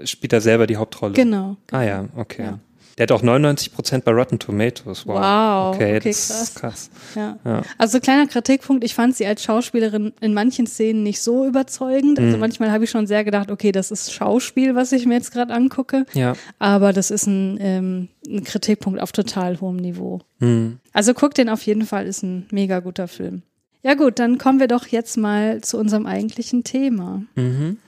spielt 0.04 0.32
da 0.32 0.40
selber 0.40 0.66
die 0.66 0.76
Hauptrolle. 0.76 1.14
genau. 1.14 1.56
Ah 1.72 1.82
ja, 1.82 2.04
okay. 2.16 2.42
Ja. 2.44 2.58
Der 2.98 3.04
hat 3.04 3.12
auch 3.12 3.22
99 3.22 3.72
Prozent 3.72 4.04
bei 4.04 4.12
Rotten 4.12 4.38
Tomatoes. 4.38 5.06
Wow. 5.06 5.14
Wow, 5.20 5.74
Okay, 5.74 5.96
okay, 5.96 6.08
das 6.10 6.30
ist 6.42 6.56
krass. 6.56 6.90
Ja. 7.14 7.38
Ja. 7.46 7.62
Also 7.78 7.98
kleiner 7.98 8.26
Kritikpunkt, 8.26 8.84
ich 8.84 8.94
fand 8.94 9.16
sie 9.16 9.24
als 9.24 9.42
Schauspielerin 9.42 10.12
in 10.20 10.34
manchen 10.34 10.66
Szenen 10.66 11.02
nicht 11.02 11.22
so 11.22 11.46
überzeugend. 11.46 12.18
Also 12.18 12.34
Mhm. 12.36 12.40
manchmal 12.40 12.70
habe 12.70 12.84
ich 12.84 12.90
schon 12.90 13.06
sehr 13.06 13.24
gedacht, 13.24 13.50
okay, 13.50 13.72
das 13.72 13.90
ist 13.90 14.12
Schauspiel, 14.12 14.74
was 14.74 14.92
ich 14.92 15.06
mir 15.06 15.14
jetzt 15.14 15.32
gerade 15.32 15.54
angucke. 15.54 16.04
Ja. 16.12 16.34
Aber 16.58 16.92
das 16.92 17.10
ist 17.10 17.26
ein, 17.26 17.56
ähm, 17.62 18.08
ein 18.28 18.44
Kritikpunkt 18.44 19.00
auf 19.00 19.12
total 19.12 19.58
hohem 19.62 19.76
Niveau. 19.76 20.20
Hm. 20.40 20.78
Also 20.92 21.14
guck 21.14 21.32
den 21.34 21.48
auf 21.48 21.62
jeden 21.62 21.86
Fall, 21.86 22.06
ist 22.06 22.22
ein 22.22 22.48
mega 22.50 22.80
guter 22.80 23.08
Film. 23.08 23.42
Ja 23.82 23.94
gut, 23.94 24.18
dann 24.18 24.36
kommen 24.36 24.60
wir 24.60 24.68
doch 24.68 24.86
jetzt 24.88 25.16
mal 25.16 25.62
zu 25.62 25.78
unserem 25.78 26.04
eigentlichen 26.04 26.64
Thema. 26.64 27.22
Mhm. 27.34 27.78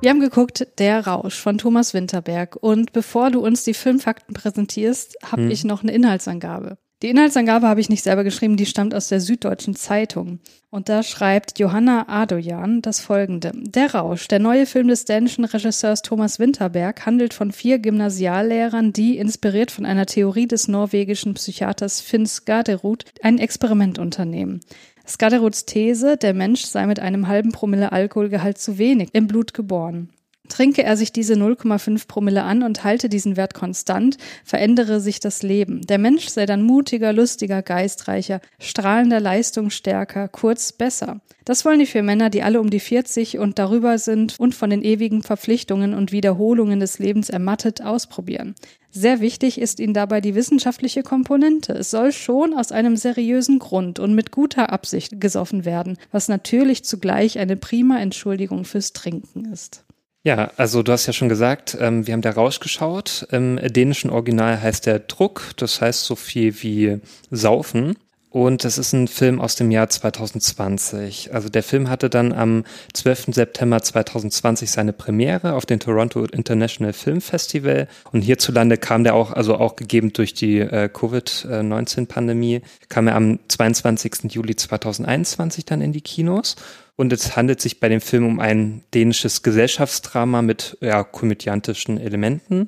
Wir 0.00 0.10
haben 0.10 0.20
geguckt, 0.20 0.64
Der 0.78 1.08
Rausch 1.08 1.40
von 1.40 1.58
Thomas 1.58 1.92
Winterberg. 1.92 2.54
Und 2.54 2.92
bevor 2.92 3.32
du 3.32 3.40
uns 3.40 3.64
die 3.64 3.74
Filmfakten 3.74 4.32
präsentierst, 4.32 5.16
habe 5.24 5.42
hm. 5.42 5.50
ich 5.50 5.64
noch 5.64 5.82
eine 5.82 5.90
Inhaltsangabe. 5.90 6.78
Die 7.02 7.10
Inhaltsangabe 7.10 7.66
habe 7.68 7.80
ich 7.80 7.88
nicht 7.88 8.02
selber 8.02 8.24
geschrieben, 8.24 8.56
die 8.56 8.66
stammt 8.66 8.94
aus 8.94 9.08
der 9.08 9.20
Süddeutschen 9.20 9.74
Zeitung. 9.74 10.40
Und 10.70 10.88
da 10.88 11.02
schreibt 11.02 11.58
Johanna 11.58 12.08
Adoyan 12.08 12.82
das 12.82 13.00
folgende. 13.00 13.52
Der 13.54 13.94
Rausch, 13.94 14.28
der 14.28 14.38
neue 14.38 14.66
Film 14.66 14.88
des 14.88 15.04
dänischen 15.04 15.44
Regisseurs 15.44 16.02
Thomas 16.02 16.38
Winterberg, 16.38 17.04
handelt 17.06 17.34
von 17.34 17.52
vier 17.52 17.78
Gymnasiallehrern, 17.78 18.92
die, 18.92 19.16
inspiriert 19.16 19.70
von 19.70 19.86
einer 19.86 20.06
Theorie 20.06 20.46
des 20.46 20.68
norwegischen 20.68 21.34
Psychiaters 21.34 22.00
Finn 22.00 22.26
Skaderud, 22.26 23.04
ein 23.22 23.38
Experiment 23.38 23.98
unternehmen. 23.98 24.60
Skaderuds 25.08 25.64
These, 25.64 26.18
der 26.18 26.34
Mensch 26.34 26.62
sei 26.64 26.86
mit 26.86 27.00
einem 27.00 27.28
halben 27.28 27.50
Promille 27.50 27.92
Alkoholgehalt 27.92 28.58
zu 28.58 28.76
wenig 28.76 29.08
im 29.14 29.26
Blut 29.26 29.54
geboren. 29.54 30.10
Trinke 30.48 30.82
er 30.82 30.96
sich 30.96 31.12
diese 31.12 31.34
0,5 31.34 32.06
Promille 32.08 32.42
an 32.42 32.62
und 32.62 32.84
halte 32.84 33.08
diesen 33.08 33.36
Wert 33.36 33.54
konstant, 33.54 34.16
verändere 34.44 35.00
sich 35.00 35.20
das 35.20 35.42
Leben. 35.42 35.82
Der 35.86 35.98
Mensch 35.98 36.28
sei 36.28 36.46
dann 36.46 36.62
mutiger, 36.62 37.12
lustiger, 37.12 37.62
geistreicher, 37.62 38.40
strahlender, 38.58 39.20
leistungsstärker, 39.20 40.28
kurz 40.28 40.72
besser. 40.72 41.20
Das 41.44 41.64
wollen 41.64 41.78
die 41.78 41.86
vier 41.86 42.02
Männer, 42.02 42.28
die 42.28 42.42
alle 42.42 42.60
um 42.60 42.68
die 42.68 42.80
40 42.80 43.38
und 43.38 43.58
darüber 43.58 43.98
sind 43.98 44.36
und 44.38 44.54
von 44.54 44.68
den 44.68 44.82
ewigen 44.82 45.22
Verpflichtungen 45.22 45.94
und 45.94 46.12
Wiederholungen 46.12 46.80
des 46.80 46.98
Lebens 46.98 47.30
ermattet 47.30 47.80
ausprobieren. 47.80 48.54
Sehr 48.90 49.20
wichtig 49.20 49.60
ist 49.60 49.80
ihnen 49.80 49.94
dabei 49.94 50.20
die 50.20 50.34
wissenschaftliche 50.34 51.02
Komponente. 51.02 51.72
Es 51.72 51.90
soll 51.90 52.12
schon 52.12 52.52
aus 52.52 52.72
einem 52.72 52.96
seriösen 52.96 53.58
Grund 53.58 53.98
und 53.98 54.14
mit 54.14 54.30
guter 54.30 54.72
Absicht 54.72 55.20
gesoffen 55.20 55.64
werden, 55.64 55.98
was 56.10 56.28
natürlich 56.28 56.84
zugleich 56.84 57.38
eine 57.38 57.56
prima 57.56 57.98
Entschuldigung 57.98 58.64
fürs 58.64 58.92
Trinken 58.92 59.52
ist. 59.52 59.84
Ja, 60.28 60.50
also 60.58 60.82
du 60.82 60.92
hast 60.92 61.06
ja 61.06 61.14
schon 61.14 61.30
gesagt, 61.30 61.74
ähm, 61.80 62.06
wir 62.06 62.12
haben 62.12 62.20
da 62.20 62.28
Rausch 62.28 62.60
geschaut. 62.60 63.26
Im 63.32 63.56
dänischen 63.56 64.10
Original 64.10 64.60
heißt 64.60 64.84
der 64.84 64.98
Druck, 64.98 65.52
das 65.56 65.80
heißt 65.80 66.04
so 66.04 66.16
viel 66.16 66.62
wie 66.62 67.00
Saufen. 67.30 67.96
Und 68.28 68.62
das 68.62 68.76
ist 68.76 68.92
ein 68.92 69.08
Film 69.08 69.40
aus 69.40 69.56
dem 69.56 69.70
Jahr 69.70 69.88
2020. 69.88 71.32
Also 71.32 71.48
der 71.48 71.62
Film 71.62 71.88
hatte 71.88 72.10
dann 72.10 72.34
am 72.34 72.64
12. 72.92 73.28
September 73.30 73.80
2020 73.80 74.70
seine 74.70 74.92
Premiere 74.92 75.54
auf 75.54 75.64
dem 75.64 75.80
Toronto 75.80 76.22
International 76.26 76.92
Film 76.92 77.22
Festival. 77.22 77.88
Und 78.12 78.20
hierzulande 78.20 78.76
kam 78.76 79.04
der 79.04 79.14
auch, 79.14 79.32
also 79.32 79.56
auch 79.56 79.76
gegeben 79.76 80.12
durch 80.12 80.34
die 80.34 80.58
äh, 80.58 80.90
Covid-19-Pandemie, 80.92 82.60
kam 82.90 83.08
er 83.08 83.14
am 83.14 83.38
22. 83.48 84.30
Juli 84.30 84.56
2021 84.56 85.64
dann 85.64 85.80
in 85.80 85.94
die 85.94 86.02
Kinos. 86.02 86.56
Und 86.98 87.12
es 87.12 87.36
handelt 87.36 87.60
sich 87.60 87.78
bei 87.78 87.88
dem 87.88 88.00
Film 88.00 88.26
um 88.26 88.40
ein 88.40 88.82
dänisches 88.92 89.44
Gesellschaftsdrama 89.44 90.42
mit 90.42 90.76
ja, 90.80 91.04
komödiantischen 91.04 92.00
Elementen. 92.00 92.66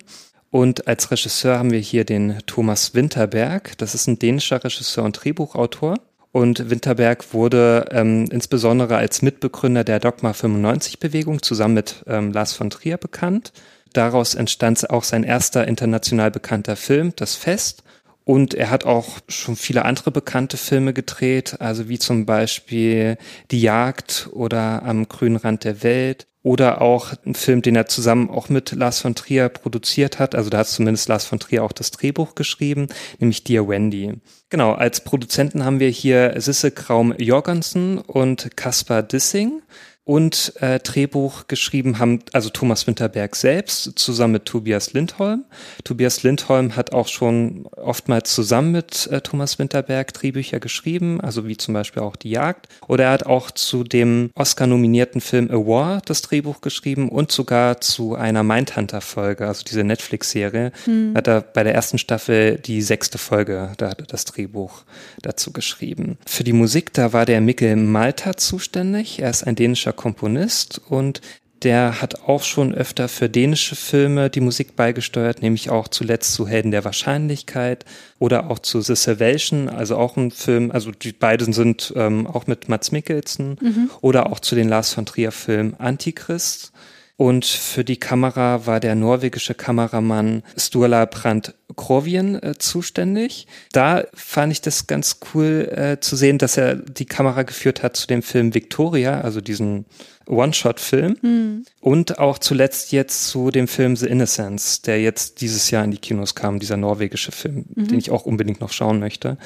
Und 0.51 0.87
als 0.87 1.11
Regisseur 1.11 1.59
haben 1.59 1.73
wir 1.73 1.81
hier 1.81 2.05
den 2.05 2.39
Thomas 2.47 2.95
Winterberg. 2.95 3.77
Das 3.79 3.97
ist 3.97 4.07
ein 4.07 4.21
dänischer 4.21 4.63
Regisseur 4.63 5.03
und 5.03 5.15
Drehbuchautor. 5.15 5.97
Und 6.31 6.71
Winterberg 6.71 7.35
wurde 7.35 7.87
ähm, 7.91 8.27
insbesondere 8.31 8.97
als 8.97 9.21
Mitbegründer 9.21 9.83
der 9.83 9.99
Dogma 9.99 10.31
95-Bewegung 10.31 11.43
zusammen 11.43 11.75
mit 11.75 12.05
ähm, 12.07 12.33
Lars 12.33 12.53
von 12.53 12.71
Trier 12.71 12.99
bekannt. 12.99 13.53
Daraus 13.95 14.37
entstand 14.37 14.91
auch 14.91 15.03
sein 15.03 15.25
erster 15.25 15.67
international 15.67 16.31
bekannter 16.31 16.77
Film, 16.77 17.15
Das 17.17 17.35
Fest. 17.35 17.83
Und 18.31 18.55
er 18.55 18.71
hat 18.71 18.85
auch 18.85 19.19
schon 19.27 19.57
viele 19.57 19.85
andere 19.85 20.13
bekannte 20.13 20.57
Filme 20.57 20.93
gedreht, 20.93 21.57
also 21.59 21.89
wie 21.89 21.99
zum 21.99 22.27
Beispiel 22.27 23.19
Die 23.51 23.61
Jagd 23.61 24.29
oder 24.31 24.85
Am 24.85 25.09
grünen 25.09 25.35
Rand 25.35 25.65
der 25.65 25.83
Welt 25.83 26.29
oder 26.45 26.81
auch 26.81 27.13
ein 27.27 27.35
Film, 27.35 27.61
den 27.61 27.75
er 27.75 27.87
zusammen 27.87 28.31
auch 28.31 28.49
mit 28.49 28.71
Lars 28.71 29.01
von 29.01 29.17
Trier 29.17 29.49
produziert 29.49 30.21
hat. 30.21 30.37
Also 30.37 30.49
da 30.49 30.59
hat 30.59 30.69
zumindest 30.69 31.09
Lars 31.09 31.25
von 31.25 31.41
Trier 31.41 31.65
auch 31.65 31.73
das 31.73 31.91
Drehbuch 31.91 32.37
geschrieben, 32.37 32.87
nämlich 33.19 33.43
Dear 33.43 33.69
Wendy. 33.69 34.21
Genau, 34.49 34.75
als 34.75 35.03
Produzenten 35.03 35.65
haben 35.65 35.81
wir 35.81 35.89
hier 35.89 36.35
Sisse 36.37 36.71
Kraum 36.71 37.13
Jorgensen 37.19 37.99
und 37.99 38.57
Kaspar 38.57 39.03
Dissing 39.03 39.61
und 40.05 40.55
äh, 40.61 40.81
Drehbuch 40.81 41.47
geschrieben 41.47 41.99
haben, 41.99 42.21
also 42.33 42.51
Thomas 42.51 42.87
Winterberg 42.87 43.37
selbst 43.37 43.93
zusammen 43.97 44.33
mit 44.33 44.47
Tobias 44.47 44.93
Lindholm. 44.93 45.45
Tobias 45.85 46.23
Lindholm 46.23 46.75
hat 46.75 46.93
auch 46.93 47.07
schon 47.07 47.67
oftmals 47.77 48.35
zusammen 48.35 48.73
mit 48.73 49.07
äh, 49.09 49.21
Thomas 49.21 49.59
Winterberg 49.59 50.13
Drehbücher 50.13 50.59
geschrieben, 50.59 51.21
also 51.21 51.47
wie 51.47 51.57
zum 51.57 51.75
Beispiel 51.75 52.03
auch 52.03 52.17
Die 52.17 52.31
Jagd. 52.31 52.67
Oder 52.89 53.05
er 53.05 53.11
hat 53.13 53.27
auch 53.27 53.51
zu 53.51 53.85
dem 53.85 54.31
Oscar-nominierten 54.35 55.21
Film 55.21 55.51
A 55.51 55.55
War 55.55 56.03
das 56.05 56.23
Drehbuch 56.23 56.61
geschrieben 56.61 57.09
und 57.09 57.31
sogar 57.31 57.81
zu 57.81 58.15
einer 58.15 58.43
Mindhunter-Folge, 58.43 59.47
also 59.47 59.63
diese 59.65 59.85
Netflix-Serie, 59.85 60.73
hm. 60.87 61.15
hat 61.15 61.29
er 61.29 61.43
bei 61.43 61.63
der 61.63 61.75
ersten 61.75 61.99
Staffel 61.99 62.59
die 62.59 62.83
sechste 62.83 63.19
Folge, 63.19 63.73
da 63.77 63.91
hat 63.91 64.01
er 64.01 64.07
das 64.07 64.25
Drehbuch 64.25 64.83
dazu 65.23 65.53
geschrieben. 65.53 66.19
Für 66.27 66.43
die 66.43 66.53
Musik, 66.53 66.93
da 66.95 67.13
war 67.13 67.27
der 67.27 67.41
Mikkel 67.41 67.77
Malta 67.77 68.37
zuständig. 68.37 69.21
Er 69.21 69.31
ist 69.31 69.45
ein 69.45 69.55
dänischer 69.55 69.90
Komponist 69.93 70.81
und 70.89 71.21
der 71.63 72.01
hat 72.01 72.23
auch 72.23 72.43
schon 72.43 72.75
öfter 72.75 73.09
für 73.09 73.29
dänische 73.29 73.77
Filme 73.77 74.31
die 74.31 74.41
Musik 74.41 74.77
beigesteuert, 74.77 75.43
nämlich 75.43 75.69
auch 75.69 75.89
zuletzt 75.89 76.33
zu 76.33 76.49
Helden 76.49 76.71
der 76.71 76.85
Wahrscheinlichkeit 76.85 77.85
oder 78.19 78.51
auch 78.51 78.61
zu 78.61 78.81
The 78.81 78.97
Salvation, 78.97 79.69
also 79.69 79.97
auch 79.97 80.17
ein 80.17 80.31
Film, 80.31 80.71
also 80.71 80.91
die 80.91 81.13
beiden 81.13 81.53
sind 81.53 81.93
ähm, 81.97 82.27
auch 82.27 82.47
mit 82.47 82.69
Mats 82.69 82.93
Mikkelsen 82.93 83.59
mhm. 83.61 83.91
oder 84.01 84.33
auch 84.33 84.41
zu 84.41 84.55
den 84.55 84.69
Lars 84.69 84.95
von 84.95 85.05
Trier 85.05 85.33
Film 85.33 85.75
Antichrist. 85.79 86.73
Und 87.21 87.45
für 87.45 87.85
die 87.85 87.99
Kamera 87.99 88.65
war 88.65 88.81
der 88.81 88.95
norwegische 88.95 89.53
Kameramann 89.53 90.43
Sturla 90.57 91.05
Brandt 91.05 91.53
Krovien 91.77 92.43
äh, 92.43 92.55
zuständig. 92.57 93.47
Da 93.73 94.05
fand 94.15 94.53
ich 94.53 94.63
das 94.63 94.87
ganz 94.87 95.19
cool 95.35 95.71
äh, 95.71 96.01
zu 96.01 96.17
sehen, 96.17 96.39
dass 96.39 96.57
er 96.57 96.77
die 96.77 97.05
Kamera 97.05 97.43
geführt 97.43 97.83
hat 97.83 97.95
zu 97.95 98.07
dem 98.07 98.23
Film 98.23 98.55
Victoria, 98.55 99.21
also 99.21 99.43
diesen 99.43 99.85
One-Shot-Film. 100.29 101.19
Mhm. 101.21 101.65
Und 101.81 102.19
auch 102.19 102.39
zuletzt 102.39 102.91
jetzt 102.91 103.29
zu 103.29 103.51
dem 103.51 103.69
Film 103.69 103.97
The 103.97 104.07
Innocence, 104.07 104.81
der 104.81 105.03
jetzt 105.03 105.43
dieses 105.43 105.71
Jahr 105.71 105.85
in 105.85 105.91
die 105.91 105.99
Kinos 105.99 106.35
kam, 106.35 106.59
dieser 106.59 106.79
norwegische 106.79 107.33
Film, 107.33 107.67
mhm. 107.75 107.89
den 107.89 107.99
ich 107.99 108.11
auch 108.11 108.25
unbedingt 108.25 108.63
noch 108.63 108.73
schauen 108.73 108.99
möchte. 108.99 109.37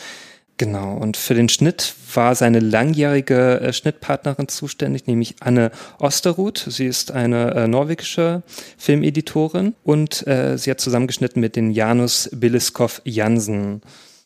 Genau, 0.57 0.97
und 0.97 1.17
für 1.17 1.35
den 1.35 1.49
Schnitt 1.49 1.95
war 2.15 2.37
seine 2.37 2.61
langjährige 2.61 3.61
äh, 3.61 3.73
Schnittpartnerin 3.73 4.47
zuständig, 4.47 5.07
nämlich 5.07 5.37
Anne 5.41 5.73
Osterud. 5.99 6.65
Sie 6.69 6.87
ist 6.87 7.11
eine 7.11 7.55
äh, 7.55 7.69
norwegische 7.69 8.45
Filmeditorin 8.79 9.75
und 9.83 10.25
äh, 10.29 10.57
sie 10.57 10.71
hat 10.71 10.81
zusammengeschnitten 10.81 11.41
mit 11.41 11.57
den 11.57 11.73
Janus 11.73 12.31
Billiskov 12.33 13.03
Jansen. 13.05 13.83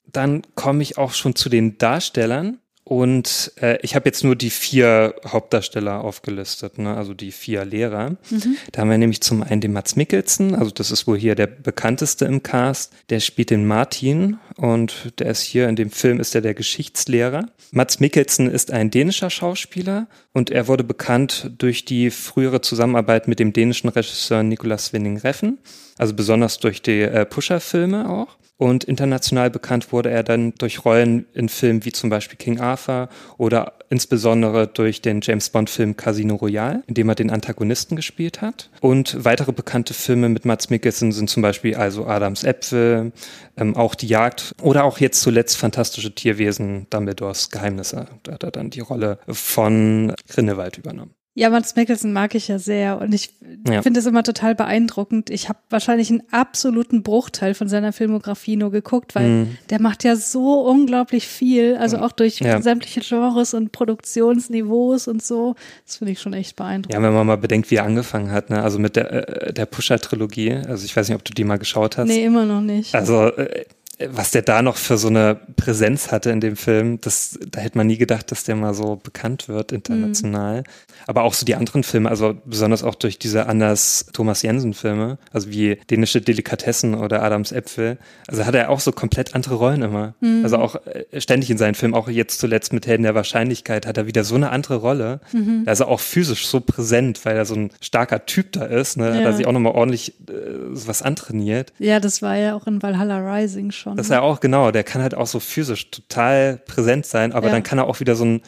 Dann 0.07 0.43
komme 0.55 0.83
ich 0.83 0.99
auch 0.99 1.13
schon 1.13 1.35
zu 1.35 1.49
den 1.49 1.79
Darstellern. 1.79 2.59
Und 2.85 3.53
äh, 3.61 3.79
ich 3.83 3.95
habe 3.95 4.09
jetzt 4.09 4.25
nur 4.25 4.35
die 4.35 4.49
vier 4.49 5.15
Hauptdarsteller 5.27 6.03
aufgelistet, 6.03 6.79
ne? 6.79 6.97
also 6.97 7.13
die 7.13 7.33
vier 7.33 7.67
Lehrer. 7.67 8.17
Mhm. 8.31 8.57
Da 8.73 8.81
haben 8.81 8.89
wir 8.89 8.97
nämlich 8.97 9.21
zum 9.21 9.43
einen 9.43 9.61
den 9.61 9.75
Mats 9.75 9.95
Mikkelsen, 9.95 10.55
also 10.55 10.71
das 10.71 10.91
ist 10.91 11.07
wohl 11.07 11.19
hier 11.19 11.35
der 11.35 11.49
bekannteste 11.49 12.25
im 12.25 12.43
Cast. 12.43 12.95
Der 13.11 13.21
spielt 13.21 13.51
den 13.51 13.67
Martin 13.67 14.39
und 14.59 15.13
der 15.21 15.29
ist 15.29 15.43
hier 15.43 15.69
in 15.69 15.77
dem 15.77 15.91
Film 15.91 16.19
ist 16.19 16.35
er 16.35 16.41
der 16.41 16.55
Geschichtslehrer. 16.55 17.47
Mats 17.71 18.01
Mikkelsen 18.01 18.51
ist 18.51 18.73
ein 18.73 18.91
dänischer 18.91 19.31
Schauspieler 19.31 20.09
und 20.33 20.51
er 20.51 20.67
wurde 20.67 20.83
bekannt 20.83 21.53
durch 21.59 21.85
die 21.85 22.11
frühere 22.11 22.61
Zusammenarbeit 22.61 23.29
mit 23.29 23.39
dem 23.39 23.53
dänischen 23.53 23.89
Regisseur 23.89 24.43
Nicolas 24.43 24.93
Winding 24.93 25.19
Reffen, 25.19 25.59
also 25.97 26.15
besonders 26.15 26.59
durch 26.59 26.83
die 26.83 27.03
äh, 27.03 27.25
Pusher-Filme 27.25 28.11
auch. 28.11 28.37
Und 28.59 28.83
international 28.83 29.51
bekannt 29.51 29.93
wurde 29.93 30.11
er 30.11 30.25
dann 30.25 30.53
durch 30.59 30.85
Rollen 30.85 31.27
in 31.33 31.49
Filmen 31.49 31.85
wie 31.85 31.93
zum 31.93 32.11
Beispiel 32.11 32.37
King 32.37 32.59
Arthur 32.59 33.09
oder 33.37 33.75
insbesondere 33.89 34.67
durch 34.67 35.01
den 35.01 35.21
James 35.23 35.51
Bond-Film 35.51 35.97
Casino 35.97 36.35
Royale, 36.35 36.83
in 36.89 36.95
dem 36.95 37.09
er 37.09 37.15
den 37.15 37.31
Antagonisten 37.31 37.95
gespielt 37.95 38.43
hat. 38.43 38.69
Und 38.81 39.25
weitere 39.25 39.53
bekannte 39.53 39.95
Filme 39.95 40.29
mit 40.29 40.45
Mats 40.45 40.71
Mikkelsen 40.71 41.13
sind 41.13 41.31
zum 41.31 41.41
Beispiel 41.41 41.77
also 41.77 42.07
Adams 42.07 42.43
Äpfel, 42.43 43.13
ähm, 43.57 43.77
auch 43.77 43.95
Die 43.95 44.09
Jagd 44.09 44.48
oder 44.61 44.85
auch 44.85 44.99
jetzt 44.99 45.21
zuletzt 45.21 45.57
Fantastische 45.57 46.15
Tierwesen, 46.15 46.87
Dumbledores 46.91 47.51
Geheimnisse. 47.51 48.07
Da 48.23 48.33
hat 48.33 48.43
er 48.43 48.51
dann 48.51 48.71
die 48.71 48.81
Rolle 48.81 49.19
von 49.29 50.15
Grindelwald 50.29 50.79
übernommen. 50.79 51.15
Ja, 51.39 51.51
Mats 51.51 51.77
Mikkelsen 51.77 52.13
mag 52.13 52.35
ich 52.35 52.49
ja 52.49 52.59
sehr 52.59 53.01
und 53.01 53.15
ich 53.15 53.31
ja. 53.69 53.81
finde 53.83 54.01
es 54.01 54.07
immer 54.07 54.25
total 54.25 54.57
beeindruckend. 54.57 55.31
Ich 55.31 55.49
habe 55.49 55.61
wahrscheinlich 55.71 56.11
einen 56.11 56.25
absoluten 56.33 57.05
Bruchteil 57.05 57.55
von 57.55 57.69
seiner 57.69 57.93
Filmografie 57.93 58.57
nur 58.57 58.73
geguckt, 58.73 59.15
weil 59.15 59.29
mhm. 59.29 59.59
der 59.71 59.81
macht 59.81 60.03
ja 60.03 60.17
so 60.17 60.63
unglaublich 60.63 61.29
viel, 61.29 61.77
also 61.77 61.99
auch 61.99 62.11
durch 62.11 62.41
ja. 62.41 62.61
sämtliche 62.61 63.03
Genres 63.03 63.55
und 63.55 63.71
Produktionsniveaus 63.71 65.07
und 65.07 65.23
so. 65.23 65.55
Das 65.87 65.99
finde 65.99 66.15
ich 66.15 66.21
schon 66.21 66.33
echt 66.33 66.57
beeindruckend. 66.57 66.95
Ja, 66.95 67.07
wenn 67.07 67.15
man 67.15 67.25
mal 67.25 67.37
bedenkt, 67.39 67.71
wie 67.71 67.77
er 67.77 67.85
angefangen 67.85 68.33
hat, 68.33 68.51
ne? 68.51 68.61
also 68.61 68.81
mit 68.81 68.97
der, 68.97 69.47
äh, 69.47 69.53
der 69.53 69.67
Pusher-Trilogie. 69.67 70.55
Also 70.67 70.87
ich 70.87 70.97
weiß 70.97 71.09
nicht, 71.09 71.17
ob 71.17 71.25
du 71.25 71.33
die 71.33 71.45
mal 71.45 71.59
geschaut 71.59 71.99
hast. 71.99 72.09
Nee, 72.09 72.25
immer 72.25 72.47
noch 72.47 72.63
nicht. 72.63 72.97
Also 72.97 73.27
äh, 73.27 73.65
was 74.07 74.31
der 74.31 74.43
da 74.43 74.63
noch 74.63 74.77
für 74.77 74.97
so 74.97 75.09
eine 75.09 75.37
Präsenz 75.57 76.13
hatte 76.13 76.31
in 76.31 76.41
dem 76.41 76.57
Film, 76.57 77.01
das, 77.01 77.39
da 77.51 77.61
hätte 77.61 77.77
man 77.77 77.89
nie 77.89 77.99
gedacht, 77.99 78.31
dass 78.31 78.45
der 78.45 78.55
mal 78.55 78.73
so 78.73 78.97
bekannt 78.97 79.49
wird 79.49 79.73
international. 79.73 80.59
Mhm. 80.59 80.65
Aber 81.07 81.23
auch 81.25 81.35
so 81.35 81.45
die 81.45 81.57
anderen 81.57 81.83
Filme, 81.83 82.09
also 82.09 82.37
besonders 82.45 82.85
auch 82.85 82.95
durch 82.95 83.19
diese 83.19 83.47
Anders 83.47 84.07
Thomas 84.13 84.43
Jensen 84.43 84.75
Filme, 84.75 85.19
also 85.33 85.51
wie 85.51 85.79
Dänische 85.91 86.21
Delikatessen 86.21 86.95
oder 86.95 87.23
Adams 87.23 87.51
Äpfel, 87.51 87.99
also 88.29 88.47
hat 88.47 88.55
er 88.55 88.71
auch 88.71 88.79
so 88.79 88.93
komplett 88.93 89.35
andere 89.35 89.57
Rollen 89.57 89.83
immer. 89.83 90.15
Mhm. 90.21 90.45
Also 90.45 90.59
auch 90.59 90.77
äh, 90.87 91.21
ständig 91.21 91.51
in 91.51 91.59
seinen 91.59 91.75
Filmen, 91.75 91.95
auch 91.95 92.09
jetzt 92.09 92.39
zuletzt 92.39 92.73
mit 92.73 92.87
Helden 92.87 93.03
der 93.03 93.17
Wahrscheinlichkeit 93.17 93.85
hat 93.85 93.97
er 93.97 94.07
wieder 94.07 94.23
so 94.23 94.37
eine 94.37 94.51
andere 94.51 94.77
Rolle. 94.77 95.21
Mhm. 95.33 95.65
Da 95.65 95.73
ist 95.73 95.81
er 95.81 95.89
auch 95.89 96.01
physisch 96.01 96.47
so 96.47 96.61
präsent, 96.61 97.25
weil 97.25 97.37
er 97.37 97.47
so 97.47 97.55
ein 97.55 97.71
starker 97.81 98.27
Typ 98.27 98.53
da 98.53 98.65
ist, 98.65 98.97
ne? 98.97 99.09
Ja. 99.09 99.15
Hat 99.15 99.25
er 99.25 99.33
sich 99.33 99.47
auch 99.47 99.53
nochmal 99.53 99.73
ordentlich 99.73 100.15
äh, 100.29 100.33
was 100.69 101.03
antrainiert. 101.03 101.73
Ja, 101.81 101.99
das 101.99 102.23
war 102.23 102.37
ja 102.37 102.55
auch 102.55 102.67
in 102.69 102.81
Valhalla 102.81 103.19
Rising 103.19 103.73
schon 103.73 103.88
schon. 103.89 103.97
Das 103.97 104.07
ist 104.07 104.13
ja 104.13 104.21
auch, 104.21 104.41
genau, 104.41 104.71
der 104.71 104.85
kann 104.85 105.03
halt 105.03 105.15
auch 105.15 105.27
so 105.27 105.41
physisch 105.41 105.91
total 105.91 106.59
präsent 106.67 107.07
sein, 107.07 107.33
aber 107.33 107.49
ja. 107.49 107.55
dann 107.55 107.63
kann 107.63 107.79
er 107.79 107.87
auch 107.87 108.01
wieder 108.01 108.17
so 108.17 108.25
ein, 108.25 108.43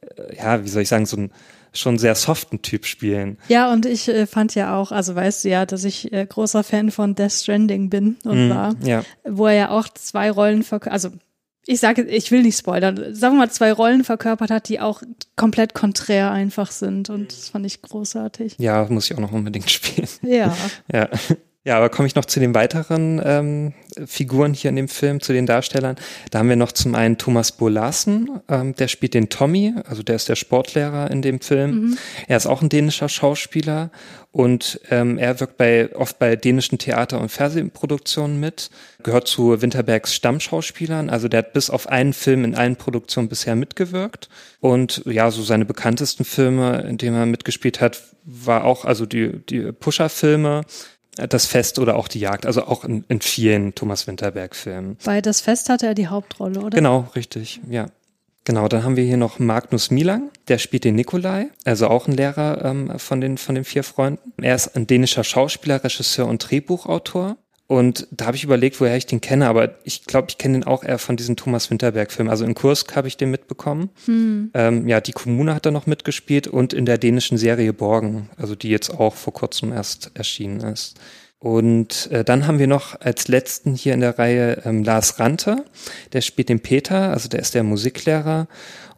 äh, 0.00 0.36
ja, 0.36 0.64
wie 0.64 0.68
soll 0.68 0.82
ich 0.82 0.88
sagen, 0.88 1.06
so 1.06 1.16
ein 1.16 1.30
schon 1.72 1.98
sehr 1.98 2.16
soften 2.16 2.62
Typ 2.62 2.84
spielen. 2.84 3.38
Ja, 3.48 3.72
und 3.72 3.86
ich 3.86 4.08
äh, 4.08 4.26
fand 4.26 4.54
ja 4.56 4.76
auch, 4.76 4.90
also 4.90 5.14
weißt 5.14 5.44
du 5.44 5.50
ja, 5.50 5.66
dass 5.66 5.84
ich 5.84 6.12
äh, 6.12 6.26
großer 6.26 6.64
Fan 6.64 6.90
von 6.90 7.14
Death 7.14 7.32
Stranding 7.32 7.90
bin 7.90 8.16
und 8.24 8.48
mm, 8.48 8.50
war, 8.50 8.74
ja. 8.82 9.04
wo 9.24 9.46
er 9.46 9.54
ja 9.54 9.70
auch 9.70 9.88
zwei 9.88 10.30
Rollen 10.30 10.64
verkörpert, 10.64 10.92
also 10.92 11.10
ich 11.66 11.78
sage, 11.78 12.02
ich 12.02 12.32
will 12.32 12.42
nicht 12.42 12.58
spoilern, 12.58 13.14
sagen 13.14 13.34
wir 13.34 13.46
mal 13.46 13.50
zwei 13.50 13.72
Rollen 13.72 14.02
verkörpert 14.02 14.50
hat, 14.50 14.68
die 14.68 14.80
auch 14.80 15.02
komplett 15.36 15.74
konträr 15.74 16.32
einfach 16.32 16.72
sind 16.72 17.10
und 17.10 17.30
das 17.30 17.50
fand 17.50 17.66
ich 17.66 17.82
großartig. 17.82 18.56
Ja, 18.58 18.86
muss 18.88 19.08
ich 19.08 19.16
auch 19.16 19.20
noch 19.20 19.32
unbedingt 19.32 19.70
spielen. 19.70 20.08
Ja. 20.22 20.56
ja. 20.92 21.08
Ja, 21.62 21.76
aber 21.76 21.90
komme 21.90 22.06
ich 22.06 22.14
noch 22.14 22.24
zu 22.24 22.40
den 22.40 22.54
weiteren 22.54 23.20
ähm, 23.22 23.74
Figuren 24.06 24.54
hier 24.54 24.70
in 24.70 24.76
dem 24.76 24.88
Film, 24.88 25.20
zu 25.20 25.34
den 25.34 25.44
Darstellern. 25.44 25.96
Da 26.30 26.38
haben 26.38 26.48
wir 26.48 26.56
noch 26.56 26.72
zum 26.72 26.94
einen 26.94 27.18
Thomas 27.18 27.52
Bolarsen, 27.52 28.40
ähm, 28.48 28.74
der 28.74 28.88
spielt 28.88 29.12
den 29.12 29.28
Tommy, 29.28 29.74
also 29.86 30.02
der 30.02 30.16
ist 30.16 30.30
der 30.30 30.36
Sportlehrer 30.36 31.10
in 31.10 31.20
dem 31.20 31.42
Film. 31.42 31.70
Mhm. 31.70 31.98
Er 32.28 32.38
ist 32.38 32.46
auch 32.46 32.62
ein 32.62 32.70
dänischer 32.70 33.10
Schauspieler 33.10 33.90
und 34.32 34.80
ähm, 34.90 35.18
er 35.18 35.38
wirkt 35.38 35.58
bei 35.58 35.94
oft 35.94 36.18
bei 36.18 36.34
dänischen 36.34 36.78
Theater- 36.78 37.20
und 37.20 37.28
Fernsehproduktionen 37.28 38.40
mit, 38.40 38.70
gehört 39.02 39.28
zu 39.28 39.60
Winterbergs 39.60 40.14
Stammschauspielern, 40.14 41.10
also 41.10 41.28
der 41.28 41.40
hat 41.40 41.52
bis 41.52 41.68
auf 41.68 41.90
einen 41.90 42.14
Film 42.14 42.44
in 42.44 42.54
allen 42.54 42.76
Produktionen 42.76 43.28
bisher 43.28 43.54
mitgewirkt 43.54 44.30
und 44.60 45.02
ja, 45.04 45.30
so 45.30 45.42
seine 45.42 45.66
bekanntesten 45.66 46.24
Filme, 46.24 46.86
in 46.88 46.96
denen 46.96 47.16
er 47.16 47.26
mitgespielt 47.26 47.82
hat, 47.82 48.02
war 48.24 48.64
auch 48.64 48.86
also 48.86 49.04
die 49.04 49.40
die 49.46 49.72
Pusher-Filme, 49.72 50.62
das 51.28 51.46
Fest 51.46 51.78
oder 51.78 51.96
auch 51.96 52.08
die 52.08 52.20
Jagd, 52.20 52.46
also 52.46 52.64
auch 52.64 52.84
in, 52.84 53.04
in 53.08 53.20
vielen 53.20 53.74
Thomas 53.74 54.06
Winterberg-Filmen. 54.06 54.96
Bei 55.04 55.20
Das 55.20 55.40
Fest 55.40 55.68
hatte 55.68 55.86
er 55.86 55.94
die 55.94 56.08
Hauptrolle, 56.08 56.60
oder? 56.60 56.76
Genau, 56.76 57.08
richtig, 57.14 57.60
ja. 57.68 57.86
Genau, 58.44 58.68
dann 58.68 58.84
haben 58.84 58.96
wir 58.96 59.04
hier 59.04 59.18
noch 59.18 59.38
Magnus 59.38 59.90
Milang, 59.90 60.30
der 60.48 60.58
spielt 60.58 60.84
den 60.84 60.94
Nikolai, 60.94 61.48
also 61.64 61.88
auch 61.88 62.08
ein 62.08 62.14
Lehrer 62.14 62.64
ähm, 62.64 62.98
von, 62.98 63.20
den, 63.20 63.36
von 63.36 63.54
den 63.54 63.64
vier 63.64 63.84
Freunden. 63.84 64.32
Er 64.42 64.54
ist 64.54 64.74
ein 64.76 64.86
dänischer 64.86 65.24
Schauspieler, 65.24 65.84
Regisseur 65.84 66.26
und 66.26 66.38
Drehbuchautor. 66.50 67.36
Und 67.70 68.08
da 68.10 68.26
habe 68.26 68.36
ich 68.36 68.42
überlegt, 68.42 68.80
woher 68.80 68.96
ich 68.96 69.06
den 69.06 69.20
kenne, 69.20 69.46
aber 69.46 69.76
ich 69.84 70.04
glaube, 70.04 70.26
ich 70.28 70.38
kenne 70.38 70.58
den 70.58 70.64
auch 70.64 70.82
eher 70.82 70.98
von 70.98 71.16
diesen 71.16 71.36
Thomas 71.36 71.70
Winterberg-Filmen. 71.70 72.28
Also 72.28 72.44
in 72.44 72.56
Kursk 72.56 72.96
habe 72.96 73.06
ich 73.06 73.16
den 73.16 73.30
mitbekommen. 73.30 73.90
Hm. 74.06 74.50
Ähm, 74.54 74.88
ja, 74.88 75.00
die 75.00 75.12
Kommune 75.12 75.54
hat 75.54 75.66
da 75.66 75.70
noch 75.70 75.86
mitgespielt 75.86 76.48
und 76.48 76.72
in 76.72 76.84
der 76.84 76.98
dänischen 76.98 77.38
Serie 77.38 77.72
Borgen, 77.72 78.28
also 78.36 78.56
die 78.56 78.70
jetzt 78.70 78.90
auch 78.90 79.14
vor 79.14 79.32
kurzem 79.32 79.72
erst 79.72 80.10
erschienen 80.14 80.58
ist. 80.62 80.98
Und 81.38 82.10
äh, 82.10 82.24
dann 82.24 82.48
haben 82.48 82.58
wir 82.58 82.66
noch 82.66 83.00
als 83.00 83.28
letzten 83.28 83.76
hier 83.76 83.94
in 83.94 84.00
der 84.00 84.18
Reihe 84.18 84.62
ähm, 84.64 84.82
Lars 84.82 85.20
Rante, 85.20 85.64
der 86.12 86.22
spielt 86.22 86.48
den 86.48 86.60
Peter, 86.60 87.12
also 87.12 87.28
der 87.28 87.38
ist 87.38 87.54
der 87.54 87.62
Musiklehrer 87.62 88.48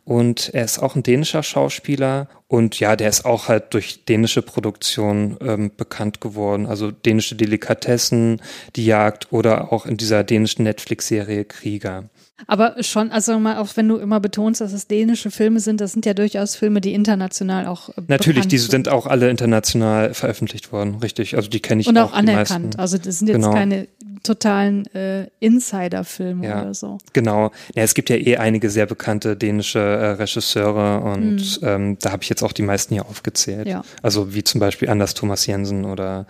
und 0.05 0.51
er 0.53 0.65
ist 0.65 0.81
auch 0.81 0.97
ein 0.97 1.03
dänischer 1.03 1.43
Schauspieler 1.43 2.29
und 2.49 2.79
ja, 2.81 2.97
der 2.97 3.09
ist 3.09 3.25
auch 3.25 3.49
halt 3.49 3.73
durch 3.73 4.05
dänische 4.05 4.43
Produktion 4.43 5.39
ähm, 5.41 5.71
bekannt 5.77 6.21
geworden. 6.21 6.67
Also 6.67 6.91
dänische 6.91 7.37
Delikatessen, 7.37 8.43
die 8.77 8.85
Jagd 8.85 9.33
oder 9.33 9.73
auch 9.73 9.87
in 9.87 9.97
dieser 9.97 10.25
dänischen 10.25 10.65
Netflix-Serie 10.65 11.45
Krieger. 11.45 12.05
Aber 12.47 12.83
schon, 12.83 13.11
also 13.11 13.39
mal, 13.39 13.59
auch 13.59 13.69
wenn 13.77 13.89
du 13.89 13.97
immer 13.97 14.21
betonst, 14.21 14.61
dass 14.61 14.73
es 14.73 14.87
dänische 14.87 15.31
Filme 15.31 15.61
sind, 15.61 15.81
das 15.81 15.93
sind 15.93 16.07
ja 16.07 16.15
durchaus 16.15 16.57
Filme, 16.57 16.81
die 16.81 16.95
international 16.95 17.67
auch. 17.67 17.91
Äh, 17.91 18.03
Natürlich, 18.09 18.49
die 18.49 18.59
sind 18.59 18.89
auch 18.89 19.07
alle 19.07 19.31
international 19.31 20.15
veröffentlicht 20.15 20.73
worden, 20.73 20.97
richtig. 20.97 21.37
Also 21.37 21.49
die 21.49 21.61
kenne 21.61 21.81
ich 21.81 21.89
Und 21.89 21.99
auch, 21.99 22.13
auch 22.13 22.17
anerkannt. 22.17 22.79
Also 22.79 22.99
das 22.99 23.19
sind 23.19 23.29
jetzt 23.29 23.37
genau. 23.37 23.53
keine 23.53 23.89
totalen 24.23 24.87
äh, 24.95 25.27
Insider-Filme 25.41 26.47
ja, 26.47 26.63
oder 26.63 26.75
so. 26.75 26.99
Genau. 27.13 27.51
Ja, 27.75 27.83
es 27.83 27.95
gibt 27.95 28.09
ja 28.09 28.17
eh 28.17 28.37
einige 28.37 28.71
sehr 28.71 28.87
bekannte 28.87 29.37
dänische 29.37 29.81
äh, 29.81 30.11
Regisseure 30.13 31.01
und 31.03 31.61
mhm. 31.61 31.69
ähm, 31.69 31.97
da 32.01 32.13
habe 32.13 32.23
ich 32.23 32.29
jetzt 32.29 32.43
auch 32.43 32.53
die 32.53 32.63
meisten 32.63 32.95
hier 32.95 33.07
aufgezählt. 33.07 33.67
Ja. 33.67 33.83
Also 34.03 34.35
wie 34.35 34.45
zum 34.45 34.61
Beispiel 34.61 34.89
Anders 34.89 35.15
Thomas 35.15 35.47
Jensen 35.47 35.85
oder 35.85 36.27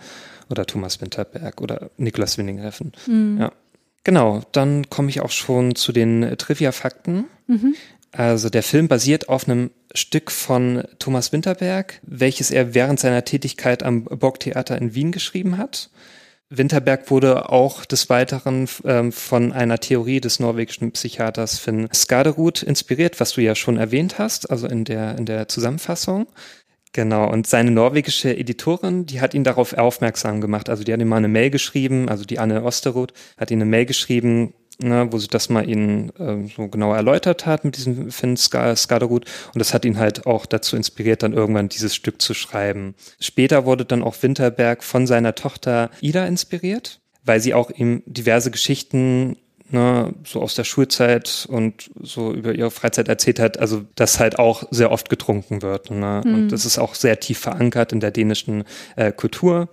oder 0.49 0.65
Thomas 0.65 1.01
Winterberg 1.01 1.61
oder 1.61 1.89
Niklas 1.97 2.37
Winninghausen. 2.37 2.91
Mhm. 3.07 3.37
Ja. 3.39 3.51
Genau, 4.03 4.41
dann 4.51 4.89
komme 4.89 5.09
ich 5.09 5.21
auch 5.21 5.31
schon 5.31 5.75
zu 5.75 5.91
den 5.91 6.35
Trivia-Fakten. 6.37 7.25
Mhm. 7.47 7.75
Also 8.11 8.49
der 8.49 8.63
Film 8.63 8.87
basiert 8.87 9.27
auf 9.29 9.47
einem 9.47 9.71
Stück 9.95 10.29
von 10.29 10.83
Thomas 10.99 11.31
Winterberg, 11.31 11.99
welches 12.03 12.51
er 12.51 12.75
während 12.75 12.99
seiner 12.99 13.25
Tätigkeit 13.25 13.81
am 13.81 14.03
Bocktheater 14.03 14.77
in 14.77 14.93
Wien 14.93 15.11
geschrieben 15.11 15.57
hat. 15.57 15.89
Winterberg 16.49 17.09
wurde 17.09 17.49
auch 17.49 17.83
des 17.85 18.09
Weiteren 18.09 18.69
ähm, 18.85 19.11
von 19.11 19.51
einer 19.51 19.79
Theorie 19.79 20.21
des 20.21 20.39
norwegischen 20.39 20.91
Psychiaters 20.91 21.57
Finn 21.57 21.89
Skaderud 21.91 22.61
inspiriert, 22.61 23.19
was 23.19 23.33
du 23.33 23.41
ja 23.41 23.55
schon 23.55 23.77
erwähnt 23.77 24.19
hast, 24.19 24.51
also 24.51 24.67
in 24.67 24.85
der, 24.85 25.17
in 25.17 25.25
der 25.25 25.47
Zusammenfassung. 25.47 26.27
Genau, 26.93 27.27
und 27.27 27.47
seine 27.47 27.71
norwegische 27.71 28.37
Editorin, 28.37 29.07
die 29.07 29.19
hat 29.19 29.33
ihn 29.33 29.43
darauf 29.43 29.73
aufmerksam 29.73 30.41
gemacht. 30.41 30.69
Also 30.69 30.83
die 30.83 30.93
hat 30.93 31.01
ihm 31.01 31.07
mal 31.07 31.17
eine 31.17 31.27
Mail 31.27 31.49
geschrieben, 31.49 32.07
also 32.07 32.23
die 32.23 32.37
Anne 32.37 32.63
Osterroth 32.63 33.13
hat 33.35 33.49
ihm 33.49 33.57
eine 33.57 33.65
Mail 33.65 33.87
geschrieben, 33.87 34.53
ne, 34.79 35.07
wo 35.09 35.17
sie 35.17 35.27
das 35.27 35.49
mal 35.49 35.67
ihnen 35.67 36.15
äh, 36.17 36.47
so 36.55 36.67
genau 36.67 36.93
erläutert 36.93 37.47
hat 37.47 37.65
mit 37.65 37.77
diesem 37.77 38.11
Finn 38.11 38.37
Skaderud. 38.37 39.25
Und 39.53 39.59
das 39.59 39.73
hat 39.73 39.85
ihn 39.85 39.97
halt 39.97 40.27
auch 40.27 40.45
dazu 40.45 40.75
inspiriert, 40.75 41.23
dann 41.23 41.33
irgendwann 41.33 41.67
dieses 41.67 41.95
Stück 41.95 42.21
zu 42.21 42.35
schreiben. 42.35 42.93
Später 43.19 43.65
wurde 43.65 43.85
dann 43.85 44.03
auch 44.03 44.21
Winterberg 44.21 44.83
von 44.83 45.07
seiner 45.07 45.33
Tochter 45.33 45.89
Ida 45.99 46.27
inspiriert, 46.27 47.01
weil 47.25 47.39
sie 47.39 47.55
auch 47.55 47.71
ihm 47.71 48.03
diverse 48.05 48.51
Geschichten 48.51 49.37
ne, 49.73 50.13
so 50.25 50.41
aus 50.41 50.55
der 50.55 50.63
Schulzeit 50.63 51.45
und 51.49 51.91
so 52.01 52.31
über 52.33 52.53
ihre 52.53 52.71
Freizeit 52.71 53.07
erzählt 53.07 53.39
hat, 53.39 53.59
also 53.59 53.85
dass 53.95 54.19
halt 54.19 54.39
auch 54.39 54.63
sehr 54.71 54.91
oft 54.91 55.09
getrunken 55.09 55.61
wird. 55.61 55.91
Ne? 55.91 56.21
Mhm. 56.23 56.35
Und 56.35 56.49
das 56.51 56.65
ist 56.65 56.77
auch 56.77 56.95
sehr 56.95 57.19
tief 57.19 57.39
verankert 57.39 57.91
in 57.91 57.99
der 57.99 58.11
dänischen 58.11 58.63
äh, 58.95 59.11
Kultur. 59.11 59.69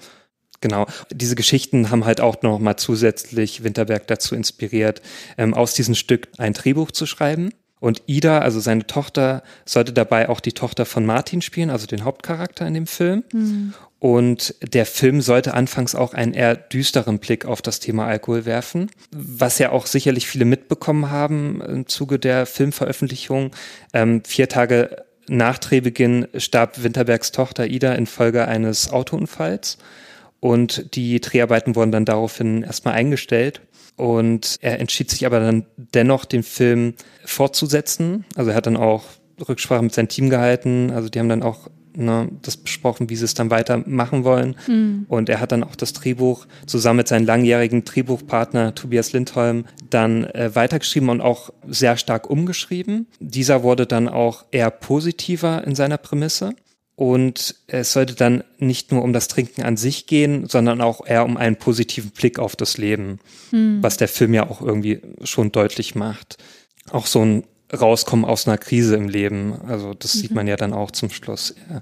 Genau. 0.61 0.87
Diese 1.11 1.37
Geschichten 1.37 1.91
haben 1.91 2.05
halt 2.05 2.21
auch 2.21 2.43
noch 2.43 2.59
mal 2.59 2.77
zusätzlich 2.77 3.65
Winterberg 3.65 4.07
dazu 4.07 4.35
inspiriert, 4.35 5.01
ähm, 5.39 5.55
aus 5.55 5.75
diesem 5.75 5.95
Stück 5.95 6.29
ein 6.39 6.53
Drehbuch 6.53 6.91
zu 6.91 7.07
schreiben. 7.07 7.51
Und 7.81 8.03
Ida, 8.07 8.41
also 8.41 8.61
seine 8.61 8.87
Tochter, 8.87 9.43
sollte 9.65 9.93
dabei 9.93 10.29
auch 10.29 10.41
die 10.41 10.53
Tochter 10.53 10.85
von 10.85 11.07
Martin 11.07 11.43
spielen, 11.43 11.71
also 11.71 11.87
den 11.87 12.05
Hauptcharakter 12.05 12.67
in 12.67 12.75
dem 12.75 12.87
Film. 12.87 13.25
Mhm. 13.33 13.75
Und 13.99 14.55
der 14.63 14.87
Film 14.87 15.21
sollte 15.21 15.53
anfangs 15.55 15.95
auch 15.95 16.15
einen 16.15 16.33
eher 16.33 16.57
düsteren 16.57 17.19
Blick 17.19 17.45
auf 17.45 17.61
das 17.61 17.81
Thema 17.81 18.07
Alkohol 18.07 18.47
werfen, 18.47 18.91
was 19.11 19.59
ja 19.59 19.73
auch 19.73 19.87
sicherlich 19.87 20.27
viele 20.27 20.47
mitbekommen 20.47 21.11
haben 21.11 21.61
im 21.61 21.87
Zuge 21.87 22.19
der 22.19 22.47
Filmveröffentlichung. 22.47 23.51
Ähm, 23.93 24.23
vier 24.25 24.49
Tage 24.49 25.05
nach 25.29 25.59
Drehbeginn 25.59 26.29
starb 26.37 26.83
Winterbergs 26.83 27.31
Tochter 27.31 27.67
Ida 27.67 27.93
infolge 27.93 28.49
eines 28.49 28.91
Autounfalls 28.91 29.77
und 30.41 30.95
die 30.97 31.21
Dreharbeiten 31.21 31.77
wurden 31.77 31.93
dann 31.93 32.07
daraufhin 32.07 32.63
erstmal 32.63 32.95
eingestellt. 32.95 33.61
Und 34.01 34.57
er 34.61 34.81
entschied 34.81 35.11
sich 35.11 35.27
aber 35.27 35.41
dann 35.41 35.67
dennoch, 35.77 36.25
den 36.25 36.43
Film 36.43 36.95
fortzusetzen. 37.25 38.25
Also 38.35 38.51
er 38.51 38.57
hat 38.57 38.67
dann 38.67 38.77
auch 38.77 39.05
Rücksprache 39.47 39.83
mit 39.83 39.93
seinem 39.93 40.09
Team 40.09 40.31
gehalten. 40.31 40.91
Also 40.91 41.09
die 41.09 41.19
haben 41.19 41.29
dann 41.29 41.43
auch 41.43 41.69
ne, 41.95 42.29
das 42.43 42.57
besprochen, 42.57 43.11
wie 43.11 43.17
sie 43.17 43.25
es 43.25 43.35
dann 43.35 43.51
weitermachen 43.51 44.25
wollen. 44.25 44.57
Mhm. 44.67 45.07
Und 45.09 45.29
er 45.29 45.41
hat 45.41 45.53
dann 45.53 45.65
auch 45.65 45.77
das 45.77 45.93
Drehbuch 45.93 46.47
zusammen 46.67 46.99
mit 46.99 47.09
seinem 47.09 47.27
langjährigen 47.27 47.85
Drehbuchpartner 47.85 48.75
Tobias 48.75 49.13
Lindholm 49.13 49.65
dann 49.91 50.25
äh, 50.25 50.55
weitergeschrieben 50.55 51.11
und 51.11 51.21
auch 51.21 51.51
sehr 51.69 51.97
stark 51.97 52.29
umgeschrieben. 52.31 53.07
Dieser 53.19 53.63
wurde 53.63 53.87
dann 53.87 54.09
auch 54.09 54.45
eher 54.51 54.71
positiver 54.71 55.65
in 55.67 55.75
seiner 55.75 55.99
Prämisse. 55.99 56.55
Und 57.01 57.55
es 57.67 57.95
sollte 57.95 58.15
dann 58.15 58.45
nicht 58.59 58.93
nur 58.93 59.03
um 59.03 59.15
das 59.15 59.27
Trinken 59.27 59.63
an 59.63 59.79
sich 59.79 60.07
gehen, 60.07 60.47
sondern 60.51 60.83
auch 60.83 61.07
eher 61.07 61.25
um 61.25 61.39
einen 61.39 61.57
positiven 61.57 62.11
Blick 62.11 62.39
auf 62.39 62.57
das 62.57 62.77
Leben, 62.77 63.21
hm. 63.49 63.83
was 63.83 63.97
der 63.97 64.07
Film 64.07 64.35
ja 64.35 64.51
auch 64.51 64.61
irgendwie 64.61 65.01
schon 65.25 65.51
deutlich 65.51 65.95
macht. 65.95 66.37
Auch 66.91 67.07
so 67.07 67.25
ein 67.25 67.45
Rauskommen 67.73 68.27
aus 68.27 68.47
einer 68.47 68.59
Krise 68.59 68.97
im 68.97 69.09
Leben. 69.09 69.55
Also 69.67 69.95
das 69.95 70.15
mhm. 70.15 70.19
sieht 70.19 70.31
man 70.33 70.47
ja 70.47 70.57
dann 70.57 70.75
auch 70.75 70.91
zum 70.91 71.09
Schluss. 71.09 71.55
Ja. 71.71 71.81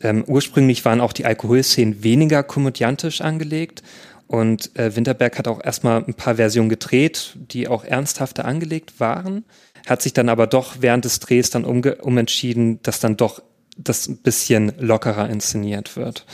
Ähm, 0.00 0.22
ursprünglich 0.24 0.84
waren 0.84 1.00
auch 1.00 1.12
die 1.12 1.24
Alkoholszenen 1.24 2.04
weniger 2.04 2.44
komödiantisch 2.44 3.22
angelegt. 3.22 3.82
Und 4.28 4.78
äh, 4.78 4.94
Winterberg 4.94 5.36
hat 5.36 5.48
auch 5.48 5.64
erstmal 5.64 6.04
ein 6.04 6.14
paar 6.14 6.36
Versionen 6.36 6.68
gedreht, 6.68 7.34
die 7.34 7.66
auch 7.66 7.84
ernsthafter 7.84 8.44
angelegt 8.44 9.00
waren. 9.00 9.46
Hat 9.84 10.00
sich 10.00 10.12
dann 10.12 10.28
aber 10.28 10.46
doch 10.46 10.76
während 10.78 11.06
des 11.06 11.18
Drehs 11.18 11.50
dann 11.50 11.64
umentschieden, 11.64 12.80
dass 12.84 13.00
dann 13.00 13.16
doch 13.16 13.42
das 13.76 14.08
ein 14.08 14.18
bisschen 14.18 14.72
lockerer 14.78 15.28
inszeniert 15.28 15.96
wird. 15.96 16.26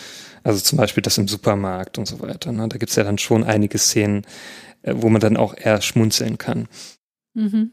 Also 0.43 0.61
zum 0.61 0.79
Beispiel 0.79 1.03
das 1.03 1.19
im 1.19 1.29
Supermarkt 1.29 1.99
und 1.99 2.07
so 2.07 2.21
weiter. 2.21 2.53
Ne? 2.53 2.69
Da 2.69 2.79
gibt's 2.79 2.97
ja 2.97 3.05
dann 3.05 3.19
schon 3.19 3.45
einige 3.45 3.79
Szenen, 3.79 4.23
äh, 4.83 4.95
wo 4.97 5.09
man 5.09 5.21
dann 5.21 5.37
auch 5.37 5.55
eher 5.57 5.81
schmunzeln 5.83 6.39
kann. 6.39 6.69
Mhm. 7.35 7.73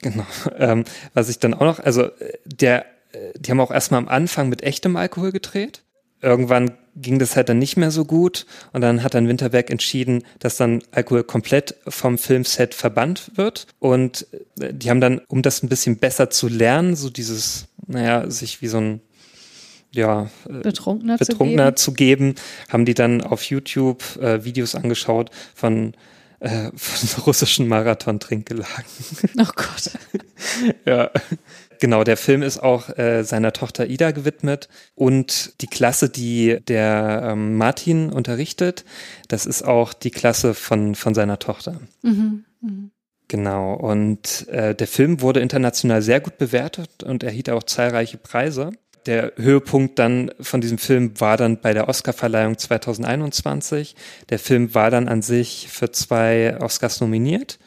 Genau. 0.00 0.26
Ähm, 0.58 0.84
was 1.14 1.28
ich 1.28 1.38
dann 1.38 1.54
auch 1.54 1.60
noch, 1.60 1.78
also 1.80 2.02
äh, 2.02 2.38
der, 2.44 2.86
äh, 3.12 3.32
die 3.38 3.50
haben 3.50 3.60
auch 3.60 3.70
erstmal 3.70 3.98
am 3.98 4.08
Anfang 4.08 4.48
mit 4.48 4.62
echtem 4.62 4.96
Alkohol 4.96 5.32
gedreht. 5.32 5.82
Irgendwann 6.20 6.72
ging 6.96 7.20
das 7.20 7.36
halt 7.36 7.48
dann 7.48 7.60
nicht 7.60 7.76
mehr 7.76 7.92
so 7.92 8.04
gut 8.04 8.44
und 8.72 8.80
dann 8.80 9.04
hat 9.04 9.14
dann 9.14 9.28
Winterberg 9.28 9.70
entschieden, 9.70 10.24
dass 10.40 10.56
dann 10.56 10.82
Alkohol 10.90 11.22
komplett 11.22 11.76
vom 11.86 12.18
Filmset 12.18 12.74
verbannt 12.74 13.30
wird 13.36 13.68
und 13.78 14.26
die 14.56 14.90
haben 14.90 15.00
dann, 15.00 15.20
um 15.28 15.42
das 15.42 15.62
ein 15.62 15.68
bisschen 15.68 15.98
besser 15.98 16.28
zu 16.28 16.48
lernen, 16.48 16.96
so 16.96 17.08
dieses, 17.08 17.68
naja, 17.86 18.28
sich 18.28 18.62
wie 18.62 18.66
so 18.66 18.78
ein 18.78 19.00
ja, 19.92 20.28
äh, 20.48 20.60
Betrunkener, 20.60 21.16
Betrunkener 21.16 21.76
zu, 21.76 21.92
geben. 21.92 22.34
zu, 22.34 22.34
geben. 22.34 22.68
haben 22.68 22.84
die 22.84 22.94
dann 22.94 23.22
auf 23.22 23.42
YouTube 23.44 24.02
äh, 24.20 24.44
Videos 24.44 24.74
angeschaut 24.74 25.30
von, 25.54 25.94
äh, 26.40 26.70
von 26.76 27.24
russischen 27.24 27.68
Marathon-Trinkgelagen. 27.68 28.84
Oh 29.38 29.50
Gott. 29.54 29.92
ja. 30.84 31.10
Genau, 31.80 32.02
der 32.02 32.16
Film 32.16 32.42
ist 32.42 32.58
auch 32.58 32.96
äh, 32.98 33.22
seiner 33.22 33.52
Tochter 33.52 33.86
Ida 33.86 34.10
gewidmet 34.10 34.68
und 34.96 35.52
die 35.60 35.68
Klasse, 35.68 36.08
die 36.08 36.58
der 36.66 37.22
ähm, 37.24 37.56
Martin 37.56 38.10
unterrichtet, 38.10 38.84
das 39.28 39.46
ist 39.46 39.62
auch 39.62 39.92
die 39.92 40.10
Klasse 40.10 40.54
von, 40.54 40.96
von 40.96 41.14
seiner 41.14 41.38
Tochter. 41.38 41.80
Mhm. 42.02 42.44
Mhm. 42.60 42.90
Genau, 43.28 43.74
und 43.74 44.48
äh, 44.48 44.74
der 44.74 44.88
Film 44.88 45.20
wurde 45.20 45.40
international 45.40 46.02
sehr 46.02 46.20
gut 46.20 46.38
bewertet 46.38 47.04
und 47.04 47.22
erhielt 47.22 47.50
auch 47.50 47.62
zahlreiche 47.62 48.16
Preise 48.16 48.72
der 49.08 49.32
Höhepunkt 49.36 49.98
dann 49.98 50.30
von 50.40 50.60
diesem 50.60 50.78
Film 50.78 51.18
war 51.20 51.36
dann 51.36 51.60
bei 51.60 51.72
der 51.72 51.88
Oscarverleihung 51.88 52.58
2021. 52.58 53.96
Der 54.28 54.38
Film 54.38 54.74
war 54.74 54.90
dann 54.90 55.08
an 55.08 55.22
sich 55.22 55.68
für 55.68 55.90
zwei 55.90 56.60
Oscars 56.60 57.00
nominiert, 57.00 57.58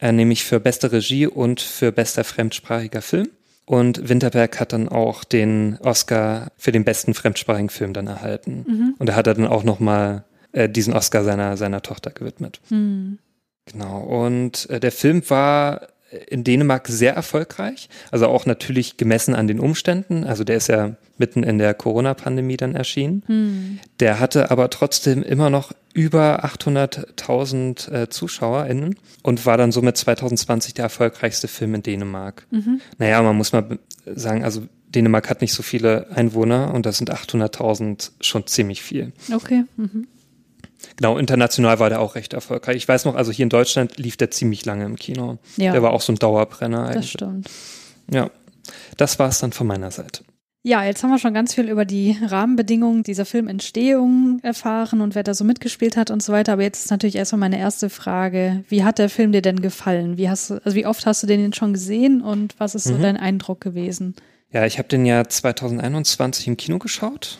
äh, 0.00 0.10
nämlich 0.10 0.44
für 0.44 0.58
beste 0.58 0.90
Regie 0.90 1.26
und 1.26 1.60
für 1.60 1.92
bester 1.92 2.24
fremdsprachiger 2.24 3.02
Film. 3.02 3.28
Und 3.66 4.08
Winterberg 4.08 4.58
hat 4.58 4.72
dann 4.72 4.88
auch 4.88 5.24
den 5.24 5.78
Oscar 5.82 6.52
für 6.56 6.72
den 6.72 6.84
besten 6.84 7.14
fremdsprachigen 7.14 7.68
Film 7.68 7.92
dann 7.92 8.06
erhalten. 8.06 8.64
Mhm. 8.66 8.94
Und 8.98 9.08
da 9.08 9.14
hat 9.14 9.26
er 9.26 9.34
dann 9.34 9.46
auch 9.46 9.64
nochmal 9.64 10.24
äh, 10.52 10.68
diesen 10.68 10.94
Oscar 10.94 11.24
seiner, 11.24 11.56
seiner 11.56 11.82
Tochter 11.82 12.10
gewidmet. 12.10 12.60
Mhm. 12.70 13.18
Genau. 13.66 14.00
Und 14.00 14.70
äh, 14.70 14.80
der 14.80 14.92
Film 14.92 15.28
war 15.28 15.88
in 16.28 16.44
Dänemark 16.44 16.88
sehr 16.88 17.14
erfolgreich. 17.14 17.88
Also 18.10 18.26
auch 18.28 18.46
natürlich 18.46 18.96
gemessen 18.96 19.34
an 19.34 19.46
den 19.46 19.58
Umständen. 19.58 20.24
Also 20.24 20.44
der 20.44 20.56
ist 20.56 20.68
ja 20.68 20.96
mitten 21.18 21.42
in 21.42 21.58
der 21.58 21.74
Corona-Pandemie 21.74 22.56
dann 22.56 22.74
erschienen. 22.74 23.22
Hm. 23.26 23.78
Der 24.00 24.20
hatte 24.20 24.50
aber 24.50 24.70
trotzdem 24.70 25.22
immer 25.22 25.50
noch 25.50 25.72
über 25.94 26.44
800.000 26.44 27.90
äh, 27.90 28.08
ZuschauerInnen 28.10 28.96
und 29.22 29.46
war 29.46 29.56
dann 29.56 29.72
somit 29.72 29.96
2020 29.96 30.74
der 30.74 30.84
erfolgreichste 30.84 31.48
Film 31.48 31.74
in 31.74 31.82
Dänemark. 31.82 32.46
Mhm. 32.50 32.82
Naja, 32.98 33.22
man 33.22 33.34
muss 33.34 33.52
mal 33.52 33.78
sagen, 34.04 34.44
also 34.44 34.62
Dänemark 34.94 35.30
hat 35.30 35.40
nicht 35.40 35.54
so 35.54 35.62
viele 35.62 36.10
Einwohner 36.10 36.74
und 36.74 36.84
das 36.84 36.98
sind 36.98 37.10
800.000 37.12 38.10
schon 38.20 38.46
ziemlich 38.46 38.82
viel. 38.82 39.12
Okay. 39.32 39.64
Mhm. 39.76 40.06
Genau, 40.96 41.18
international 41.18 41.78
war 41.78 41.88
der 41.88 42.00
auch 42.00 42.14
recht 42.14 42.32
erfolgreich. 42.32 42.76
Ich 42.76 42.88
weiß 42.88 43.04
noch, 43.04 43.14
also 43.14 43.32
hier 43.32 43.44
in 43.44 43.50
Deutschland 43.50 43.98
lief 43.98 44.16
der 44.16 44.30
ziemlich 44.30 44.64
lange 44.64 44.84
im 44.84 44.96
Kino. 44.96 45.38
Ja. 45.56 45.72
Der 45.72 45.82
war 45.82 45.92
auch 45.92 46.00
so 46.00 46.12
ein 46.12 46.16
Dauerbrenner 46.16 46.86
eigentlich. 46.86 46.96
Das 46.96 47.10
stimmt. 47.10 47.50
Ja, 48.10 48.30
das 48.96 49.18
war 49.18 49.28
es 49.28 49.38
dann 49.38 49.52
von 49.52 49.66
meiner 49.66 49.90
Seite. 49.90 50.22
Ja, 50.62 50.82
jetzt 50.82 51.04
haben 51.04 51.10
wir 51.10 51.20
schon 51.20 51.32
ganz 51.32 51.54
viel 51.54 51.68
über 51.68 51.84
die 51.84 52.18
Rahmenbedingungen 52.20 53.04
dieser 53.04 53.24
Filmentstehung 53.24 54.40
erfahren 54.42 55.00
und 55.00 55.14
wer 55.14 55.22
da 55.22 55.32
so 55.32 55.44
mitgespielt 55.44 55.96
hat 55.96 56.10
und 56.10 56.24
so 56.24 56.32
weiter. 56.32 56.54
Aber 56.54 56.62
jetzt 56.62 56.84
ist 56.84 56.90
natürlich 56.90 57.14
erstmal 57.14 57.38
meine 57.38 57.58
erste 57.60 57.88
Frage. 57.88 58.64
Wie 58.68 58.82
hat 58.82 58.98
der 58.98 59.08
Film 59.08 59.30
dir 59.30 59.42
denn 59.42 59.62
gefallen? 59.62 60.18
Wie 60.18 60.28
hast 60.28 60.50
du, 60.50 60.54
also 60.64 60.74
wie 60.74 60.84
oft 60.84 61.06
hast 61.06 61.22
du 61.22 61.28
den 61.28 61.52
schon 61.52 61.72
gesehen 61.72 62.20
und 62.20 62.58
was 62.58 62.74
ist 62.74 62.82
so 62.82 62.94
mhm. 62.94 63.02
dein 63.02 63.16
Eindruck 63.16 63.60
gewesen? 63.60 64.16
Ja, 64.50 64.66
ich 64.66 64.78
habe 64.78 64.88
den 64.88 65.06
ja 65.06 65.28
2021 65.28 66.48
im 66.48 66.56
Kino 66.56 66.80
geschaut 66.80 67.38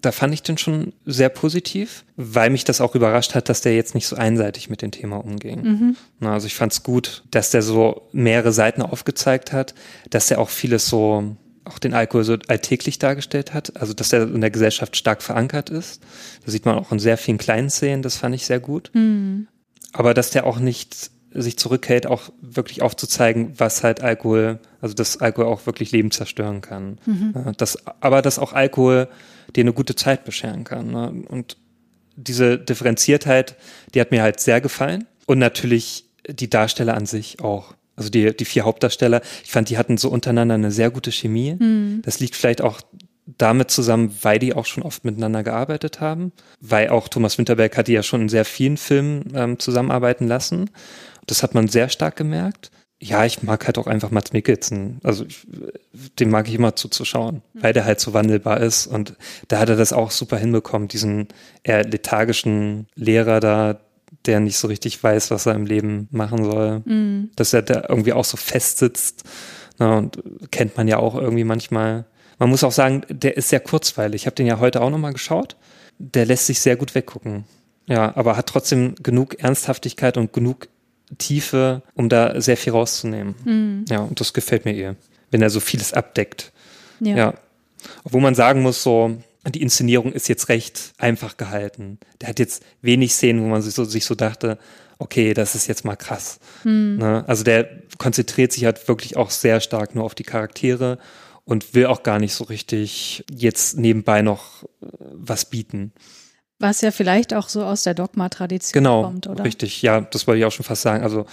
da 0.00 0.10
fand 0.10 0.32
ich 0.32 0.42
den 0.42 0.56
schon 0.56 0.94
sehr 1.04 1.28
positiv, 1.28 2.04
weil 2.16 2.48
mich 2.48 2.64
das 2.64 2.80
auch 2.80 2.94
überrascht 2.94 3.34
hat, 3.34 3.50
dass 3.50 3.60
der 3.60 3.76
jetzt 3.76 3.94
nicht 3.94 4.06
so 4.06 4.16
einseitig 4.16 4.70
mit 4.70 4.80
dem 4.80 4.90
Thema 4.90 5.16
umging. 5.16 5.96
Mhm. 6.20 6.26
also 6.26 6.46
ich 6.46 6.54
fand 6.54 6.72
es 6.72 6.82
gut, 6.82 7.24
dass 7.30 7.50
der 7.50 7.60
so 7.60 8.08
mehrere 8.12 8.52
Seiten 8.52 8.80
aufgezeigt 8.80 9.52
hat, 9.52 9.74
dass 10.08 10.30
er 10.30 10.40
auch 10.40 10.48
vieles 10.48 10.88
so, 10.88 11.36
auch 11.64 11.78
den 11.78 11.92
Alkohol 11.92 12.24
so 12.24 12.38
alltäglich 12.48 12.98
dargestellt 12.98 13.52
hat, 13.52 13.76
also 13.76 13.92
dass 13.92 14.14
er 14.14 14.22
in 14.22 14.40
der 14.40 14.50
Gesellschaft 14.50 14.96
stark 14.96 15.22
verankert 15.22 15.68
ist. 15.68 16.02
Das 16.44 16.52
sieht 16.52 16.64
man 16.64 16.76
auch 16.76 16.90
in 16.90 16.98
sehr 16.98 17.18
vielen 17.18 17.38
kleinen 17.38 17.68
Szenen, 17.68 18.02
das 18.02 18.16
fand 18.16 18.34
ich 18.34 18.46
sehr 18.46 18.60
gut. 18.60 18.90
Mhm. 18.94 19.46
Aber 19.92 20.14
dass 20.14 20.30
der 20.30 20.46
auch 20.46 20.58
nicht 20.58 21.10
sich 21.34 21.58
zurückhält, 21.58 22.06
auch 22.06 22.30
wirklich 22.40 22.82
aufzuzeigen, 22.82 23.54
was 23.58 23.82
halt 23.82 24.02
Alkohol, 24.02 24.58
also 24.80 24.94
dass 24.94 25.20
Alkohol 25.20 25.46
auch 25.46 25.66
wirklich 25.66 25.92
Leben 25.92 26.10
zerstören 26.10 26.60
kann. 26.62 26.98
Mhm. 27.06 27.32
Ja, 27.34 27.52
das, 27.56 27.78
aber 28.00 28.22
dass 28.22 28.38
auch 28.38 28.52
Alkohol 28.52 29.08
dir 29.54 29.62
eine 29.62 29.72
gute 29.72 29.94
Zeit 29.94 30.24
bescheren 30.24 30.64
kann. 30.64 30.90
Ne? 30.90 31.24
Und 31.28 31.56
diese 32.16 32.58
Differenziertheit, 32.58 33.56
die 33.94 34.00
hat 34.00 34.10
mir 34.10 34.22
halt 34.22 34.40
sehr 34.40 34.60
gefallen. 34.60 35.06
Und 35.26 35.38
natürlich 35.38 36.06
die 36.28 36.50
Darsteller 36.50 36.94
an 36.94 37.06
sich 37.06 37.40
auch. 37.40 37.74
Also 37.96 38.10
die, 38.10 38.34
die 38.36 38.44
vier 38.44 38.64
Hauptdarsteller, 38.64 39.20
ich 39.44 39.50
fand, 39.50 39.68
die 39.68 39.78
hatten 39.78 39.96
so 39.96 40.08
untereinander 40.08 40.54
eine 40.54 40.70
sehr 40.70 40.90
gute 40.90 41.12
Chemie. 41.12 41.54
Mhm. 41.58 42.02
Das 42.02 42.20
liegt 42.20 42.36
vielleicht 42.36 42.62
auch 42.62 42.80
damit 43.26 43.70
zusammen, 43.70 44.16
weil 44.22 44.38
die 44.38 44.54
auch 44.54 44.66
schon 44.66 44.82
oft 44.82 45.04
miteinander 45.04 45.42
gearbeitet 45.42 46.00
haben, 46.00 46.32
weil 46.60 46.88
auch 46.88 47.08
Thomas 47.08 47.38
Winterberg 47.38 47.76
hat 47.76 47.88
die 47.88 47.92
ja 47.92 48.02
schon 48.02 48.22
in 48.22 48.28
sehr 48.28 48.44
vielen 48.44 48.76
Filmen 48.76 49.32
ähm, 49.34 49.58
zusammenarbeiten 49.58 50.26
lassen. 50.26 50.70
Das 51.26 51.42
hat 51.42 51.54
man 51.54 51.68
sehr 51.68 51.88
stark 51.88 52.16
gemerkt. 52.16 52.70
Ja, 53.04 53.24
ich 53.24 53.42
mag 53.42 53.66
halt 53.66 53.78
auch 53.78 53.88
einfach 53.88 54.12
Mats 54.12 54.32
Mikkelsen. 54.32 55.00
Also 55.02 55.24
ich, 55.24 55.44
den 56.20 56.30
mag 56.30 56.46
ich 56.46 56.54
immer 56.54 56.76
zuzuschauen, 56.76 57.42
mhm. 57.52 57.62
weil 57.62 57.72
der 57.72 57.84
halt 57.84 57.98
so 57.98 58.14
wandelbar 58.14 58.60
ist. 58.60 58.86
Und 58.86 59.16
da 59.48 59.58
hat 59.58 59.68
er 59.68 59.76
das 59.76 59.92
auch 59.92 60.12
super 60.12 60.36
hinbekommen, 60.36 60.86
diesen 60.86 61.26
eher 61.64 61.82
lethargischen 61.82 62.86
Lehrer 62.94 63.40
da, 63.40 63.80
der 64.24 64.38
nicht 64.38 64.56
so 64.56 64.68
richtig 64.68 65.02
weiß, 65.02 65.32
was 65.32 65.46
er 65.46 65.56
im 65.56 65.66
Leben 65.66 66.06
machen 66.12 66.44
soll. 66.44 66.82
Mhm. 66.84 67.30
Dass 67.34 67.52
er 67.52 67.62
da 67.62 67.86
irgendwie 67.88 68.12
auch 68.12 68.24
so 68.24 68.36
festsitzt. 68.36 69.24
Na, 69.80 69.98
und 69.98 70.22
kennt 70.52 70.76
man 70.76 70.86
ja 70.86 70.98
auch 70.98 71.16
irgendwie 71.16 71.44
manchmal. 71.44 72.04
Man 72.38 72.50
muss 72.50 72.62
auch 72.62 72.70
sagen, 72.70 73.02
der 73.08 73.36
ist 73.36 73.48
sehr 73.48 73.58
kurzweilig. 73.58 74.22
Ich 74.22 74.26
habe 74.26 74.36
den 74.36 74.46
ja 74.46 74.60
heute 74.60 74.80
auch 74.80 74.90
nochmal 74.90 75.12
geschaut. 75.12 75.56
Der 75.98 76.24
lässt 76.24 76.46
sich 76.46 76.60
sehr 76.60 76.76
gut 76.76 76.94
weggucken. 76.94 77.46
Ja, 77.86 78.16
aber 78.16 78.36
hat 78.36 78.46
trotzdem 78.46 78.94
genug 79.02 79.42
Ernsthaftigkeit 79.42 80.16
und 80.16 80.32
genug 80.32 80.68
Tiefe, 81.18 81.82
um 81.94 82.08
da 82.08 82.40
sehr 82.40 82.56
viel 82.56 82.72
rauszunehmen. 82.72 83.34
Mhm. 83.44 83.84
Ja, 83.88 84.00
und 84.00 84.20
das 84.20 84.32
gefällt 84.32 84.64
mir 84.64 84.74
eher, 84.74 84.96
wenn 85.30 85.42
er 85.42 85.50
so 85.50 85.60
vieles 85.60 85.92
abdeckt. 85.92 86.52
Ja. 87.00 87.16
ja. 87.16 87.34
Obwohl 88.04 88.20
man 88.20 88.34
sagen 88.34 88.62
muss, 88.62 88.82
so, 88.82 89.16
die 89.48 89.62
Inszenierung 89.62 90.12
ist 90.12 90.28
jetzt 90.28 90.48
recht 90.48 90.92
einfach 90.98 91.36
gehalten. 91.36 91.98
Der 92.20 92.28
hat 92.28 92.38
jetzt 92.38 92.62
wenig 92.80 93.12
Szenen, 93.12 93.42
wo 93.42 93.46
man 93.46 93.62
sich 93.62 93.74
so, 93.74 93.84
sich 93.84 94.04
so 94.04 94.14
dachte, 94.14 94.58
okay, 94.98 95.34
das 95.34 95.54
ist 95.54 95.66
jetzt 95.66 95.84
mal 95.84 95.96
krass. 95.96 96.38
Mhm. 96.64 96.98
Ne? 96.98 97.24
Also 97.26 97.42
der 97.42 97.68
konzentriert 97.98 98.52
sich 98.52 98.64
halt 98.64 98.86
wirklich 98.88 99.16
auch 99.16 99.30
sehr 99.30 99.60
stark 99.60 99.94
nur 99.94 100.04
auf 100.04 100.14
die 100.14 100.22
Charaktere 100.22 100.98
und 101.44 101.74
will 101.74 101.86
auch 101.86 102.04
gar 102.04 102.20
nicht 102.20 102.34
so 102.34 102.44
richtig 102.44 103.24
jetzt 103.30 103.76
nebenbei 103.76 104.22
noch 104.22 104.62
äh, 104.62 104.86
was 105.12 105.44
bieten. 105.44 105.92
Was 106.62 106.80
ja 106.80 106.92
vielleicht 106.92 107.34
auch 107.34 107.48
so 107.48 107.64
aus 107.64 107.82
der 107.82 107.94
Dogma-Tradition 107.94 108.72
genau, 108.72 109.02
kommt, 109.02 109.26
oder? 109.26 109.42
Richtig, 109.42 109.82
ja, 109.82 110.00
das 110.00 110.28
wollte 110.28 110.38
ich 110.38 110.44
auch 110.44 110.52
schon 110.52 110.64
fast 110.64 110.82
sagen. 110.82 111.02
Also 111.02 111.26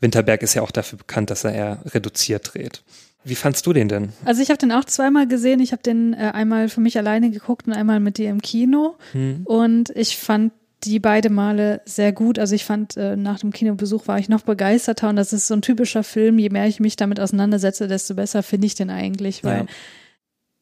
Winterberg 0.00 0.42
ist 0.42 0.54
ja 0.54 0.62
auch 0.62 0.72
dafür 0.72 0.98
bekannt, 0.98 1.30
dass 1.30 1.44
er 1.44 1.52
eher 1.54 1.78
reduziert 1.94 2.52
dreht. 2.52 2.82
Wie 3.22 3.36
fandst 3.36 3.64
du 3.64 3.72
den 3.72 3.88
denn? 3.88 4.08
Also 4.24 4.42
ich 4.42 4.50
habe 4.50 4.58
den 4.58 4.72
auch 4.72 4.84
zweimal 4.84 5.28
gesehen. 5.28 5.60
Ich 5.60 5.70
habe 5.70 5.84
den 5.84 6.14
äh, 6.14 6.32
einmal 6.34 6.68
für 6.68 6.80
mich 6.80 6.98
alleine 6.98 7.30
geguckt 7.30 7.68
und 7.68 7.74
einmal 7.74 8.00
mit 8.00 8.18
dir 8.18 8.28
im 8.28 8.42
Kino. 8.42 8.96
Hm. 9.12 9.42
Und 9.44 9.90
ich 9.90 10.18
fand 10.18 10.52
die 10.82 10.98
beide 10.98 11.30
Male 11.30 11.80
sehr 11.84 12.10
gut. 12.10 12.40
Also 12.40 12.56
ich 12.56 12.64
fand, 12.64 12.96
äh, 12.96 13.14
nach 13.14 13.38
dem 13.38 13.52
Kinobesuch 13.52 14.08
war 14.08 14.18
ich 14.18 14.28
noch 14.28 14.42
begeisterter 14.42 15.10
und 15.10 15.14
das 15.14 15.32
ist 15.32 15.46
so 15.46 15.54
ein 15.54 15.62
typischer 15.62 16.02
Film. 16.02 16.40
Je 16.40 16.50
mehr 16.50 16.66
ich 16.66 16.80
mich 16.80 16.96
damit 16.96 17.20
auseinandersetze, 17.20 17.86
desto 17.86 18.16
besser 18.16 18.42
finde 18.42 18.66
ich 18.66 18.74
den 18.74 18.90
eigentlich, 18.90 19.44
weil 19.44 19.58
ja 19.58 19.66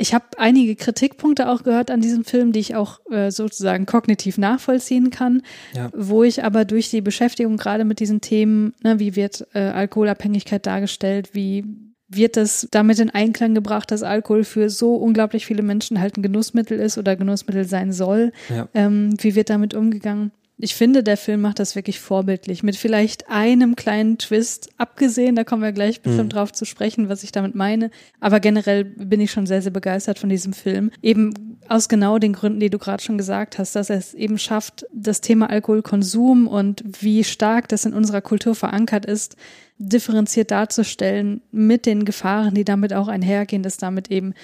ich 0.01 0.15
habe 0.15 0.25
einige 0.39 0.77
Kritikpunkte 0.77 1.49
auch 1.51 1.63
gehört 1.63 1.91
an 1.91 2.01
diesem 2.01 2.25
Film, 2.25 2.53
die 2.53 2.61
ich 2.61 2.75
auch 2.75 3.01
äh, 3.11 3.31
sozusagen 3.31 3.85
kognitiv 3.85 4.39
nachvollziehen 4.39 5.11
kann, 5.11 5.43
ja. 5.75 5.91
wo 5.95 6.25
ich 6.25 6.43
aber 6.43 6.65
durch 6.65 6.89
die 6.89 7.03
Beschäftigung 7.03 7.59
gerade 7.59 7.85
mit 7.85 8.01
diesen 8.01 8.23
Themen, 8.23 8.73
ne, 8.83 8.99
wie 8.99 9.15
wird 9.15 9.47
äh, 9.53 9.61
Alkoholabhängigkeit 9.61 10.65
dargestellt, 10.65 11.31
wie 11.35 11.65
wird 12.09 12.37
das 12.37 12.67
damit 12.71 12.99
in 12.99 13.11
Einklang 13.11 13.55
gebracht, 13.55 13.91
dass 13.91 14.03
Alkohol 14.03 14.45
für 14.45 14.71
so 14.71 14.97
unglaublich 14.97 15.47
viele 15.47 15.63
Menschen 15.63 16.01
halt 16.01 16.17
ein 16.17 16.23
Genussmittel 16.23 16.81
ist 16.81 16.97
oder 16.97 17.15
Genussmittel 17.15 17.67
sein 17.67 17.93
soll? 17.93 18.33
Ja. 18.49 18.69
Ähm, 18.75 19.15
wie 19.19 19.35
wird 19.35 19.51
damit 19.51 19.75
umgegangen? 19.75 20.33
Ich 20.63 20.75
finde, 20.75 21.03
der 21.03 21.17
Film 21.17 21.41
macht 21.41 21.59
das 21.59 21.75
wirklich 21.75 22.01
vorbildlich. 22.01 22.63
Mit 22.63 22.77
vielleicht 22.77 23.31
einem 23.31 23.77
kleinen 23.77 24.19
Twist 24.19 24.69
abgesehen, 24.77 25.35
da 25.35 25.45
kommen 25.45 25.63
wir 25.63 25.73
gleich 25.73 26.03
bestimmt 26.03 26.33
mhm. 26.33 26.37
drauf 26.37 26.53
zu 26.53 26.65
sprechen, 26.65 27.09
was 27.09 27.23
ich 27.23 27.33
damit 27.33 27.55
meine. 27.55 27.91
Aber 28.21 28.41
generell 28.41 28.85
bin 28.85 29.21
ich 29.21 29.31
schon 29.31 29.47
sehr, 29.47 29.63
sehr 29.63 29.73
begeistert 29.73 30.19
von 30.19 30.29
diesem 30.29 30.53
Film. 30.53 30.91
Eben 31.03 31.59
aus 31.69 31.89
genau 31.89 32.19
den 32.19 32.33
Gründen, 32.33 32.61
die 32.61 32.71
du 32.71 32.79
gerade 32.79 33.03
schon 33.03 33.17
gesagt 33.17 33.59
hast, 33.59 33.75
dass 33.75 33.91
er 33.91 33.97
es 33.97 34.13
eben 34.13 34.39
schafft, 34.39 34.87
das 34.93 35.21
Thema 35.21 35.49
Alkoholkonsum 35.49 36.47
und 36.47 36.83
wie 37.01 37.25
stark 37.25 37.69
das 37.69 37.85
in 37.85 37.95
unserer 37.95 38.21
Kultur 38.21 38.55
verankert 38.55 39.07
ist, 39.07 39.37
differenziert 39.79 40.51
darzustellen 40.51 41.41
mit 41.53 41.87
den 41.87 42.05
Gefahren, 42.05 42.55
die 42.55 42.65
damit 42.65 42.93
auch 42.93 43.09
einhergehen, 43.09 43.63
dass 43.63 43.79
damit 43.79 44.11
eben 44.11 44.35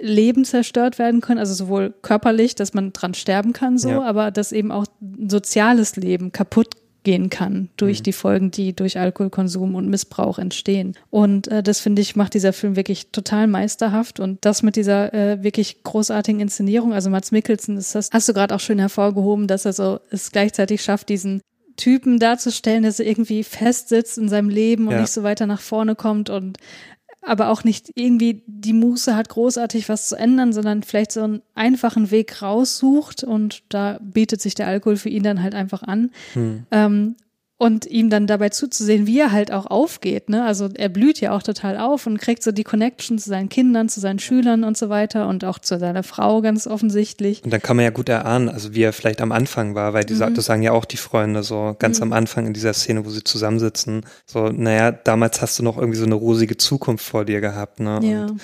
Leben 0.00 0.44
zerstört 0.44 0.98
werden 0.98 1.20
können, 1.20 1.38
also 1.38 1.54
sowohl 1.54 1.94
körperlich, 2.02 2.54
dass 2.54 2.74
man 2.74 2.92
dran 2.92 3.14
sterben 3.14 3.52
kann, 3.52 3.78
so, 3.78 3.88
ja. 3.90 4.02
aber 4.02 4.30
dass 4.30 4.52
eben 4.52 4.72
auch 4.72 4.86
soziales 5.26 5.96
Leben 5.96 6.32
kaputt 6.32 6.74
gehen 7.04 7.30
kann 7.30 7.70
durch 7.76 8.00
mhm. 8.00 8.02
die 8.02 8.12
Folgen, 8.12 8.50
die 8.50 8.74
durch 8.74 8.98
Alkoholkonsum 8.98 9.74
und 9.74 9.88
Missbrauch 9.88 10.38
entstehen. 10.38 10.94
Und 11.10 11.48
äh, 11.48 11.62
das 11.62 11.80
finde 11.80 12.02
ich 12.02 12.16
macht 12.16 12.34
dieser 12.34 12.52
Film 12.52 12.76
wirklich 12.76 13.12
total 13.12 13.46
meisterhaft 13.46 14.20
und 14.20 14.44
das 14.44 14.62
mit 14.62 14.76
dieser 14.76 15.14
äh, 15.14 15.42
wirklich 15.42 15.82
großartigen 15.84 16.40
Inszenierung. 16.40 16.92
Also 16.92 17.08
Mats 17.08 17.30
Mikkelsen, 17.30 17.76
das 17.76 17.94
hast, 17.94 18.12
hast 18.12 18.28
du 18.28 18.34
gerade 18.34 18.54
auch 18.54 18.60
schön 18.60 18.78
hervorgehoben, 18.78 19.46
dass 19.46 19.64
er 19.64 19.72
so 19.72 20.00
es 20.10 20.32
gleichzeitig 20.32 20.82
schafft, 20.82 21.08
diesen 21.08 21.40
Typen 21.76 22.18
darzustellen, 22.18 22.82
dass 22.82 23.00
er 23.00 23.06
irgendwie 23.06 23.44
festsitzt 23.44 24.18
in 24.18 24.28
seinem 24.28 24.50
Leben 24.50 24.88
und 24.88 24.94
ja. 24.94 25.00
nicht 25.00 25.12
so 25.12 25.22
weiter 25.22 25.46
nach 25.46 25.60
vorne 25.60 25.94
kommt 25.94 26.28
und 26.28 26.58
aber 27.28 27.50
auch 27.50 27.64
nicht 27.64 27.92
irgendwie 27.94 28.42
die 28.46 28.72
Muße 28.72 29.14
hat, 29.14 29.28
großartig 29.28 29.88
was 29.88 30.08
zu 30.08 30.16
ändern, 30.16 30.52
sondern 30.52 30.82
vielleicht 30.82 31.12
so 31.12 31.22
einen 31.22 31.42
einfachen 31.54 32.10
Weg 32.10 32.42
raussucht 32.42 33.24
und 33.24 33.62
da 33.68 33.98
bietet 34.00 34.40
sich 34.40 34.54
der 34.54 34.66
Alkohol 34.66 34.96
für 34.96 35.08
ihn 35.08 35.22
dann 35.22 35.42
halt 35.42 35.54
einfach 35.54 35.82
an. 35.82 36.10
Hm. 36.32 36.64
Ähm, 36.70 37.16
und 37.58 37.86
ihm 37.86 38.08
dann 38.08 38.28
dabei 38.28 38.50
zuzusehen, 38.50 39.08
wie 39.08 39.18
er 39.18 39.32
halt 39.32 39.52
auch 39.52 39.66
aufgeht. 39.66 40.30
Ne? 40.30 40.44
Also 40.44 40.68
er 40.72 40.88
blüht 40.88 41.20
ja 41.20 41.36
auch 41.36 41.42
total 41.42 41.76
auf 41.76 42.06
und 42.06 42.18
kriegt 42.18 42.44
so 42.44 42.52
die 42.52 42.62
Connection 42.62 43.18
zu 43.18 43.28
seinen 43.28 43.48
Kindern, 43.48 43.88
zu 43.88 43.98
seinen 43.98 44.20
Schülern 44.20 44.62
und 44.62 44.78
so 44.78 44.88
weiter 44.88 45.28
und 45.28 45.44
auch 45.44 45.58
zu 45.58 45.76
seiner 45.76 46.04
Frau 46.04 46.40
ganz 46.40 46.68
offensichtlich. 46.68 47.42
Und 47.42 47.52
dann 47.52 47.60
kann 47.60 47.76
man 47.76 47.84
ja 47.84 47.90
gut 47.90 48.08
erahnen, 48.08 48.48
also 48.48 48.74
wie 48.74 48.82
er 48.82 48.92
vielleicht 48.92 49.20
am 49.20 49.32
Anfang 49.32 49.74
war, 49.74 49.92
weil 49.92 50.04
die 50.04 50.14
mhm. 50.14 50.34
das 50.34 50.44
sagen 50.44 50.62
ja 50.62 50.70
auch 50.70 50.84
die 50.84 50.96
Freunde 50.96 51.42
so 51.42 51.74
ganz 51.80 51.98
mhm. 51.98 52.04
am 52.04 52.12
Anfang 52.12 52.46
in 52.46 52.54
dieser 52.54 52.72
Szene, 52.72 53.04
wo 53.04 53.10
sie 53.10 53.24
zusammensitzen. 53.24 54.02
So, 54.24 54.50
naja, 54.50 54.92
damals 54.92 55.42
hast 55.42 55.58
du 55.58 55.64
noch 55.64 55.78
irgendwie 55.78 55.98
so 55.98 56.06
eine 56.06 56.14
rosige 56.14 56.56
Zukunft 56.56 57.04
vor 57.04 57.24
dir 57.24 57.40
gehabt. 57.40 57.80
Ne? 57.80 57.98
Ja. 58.04 58.26
Und 58.26 58.40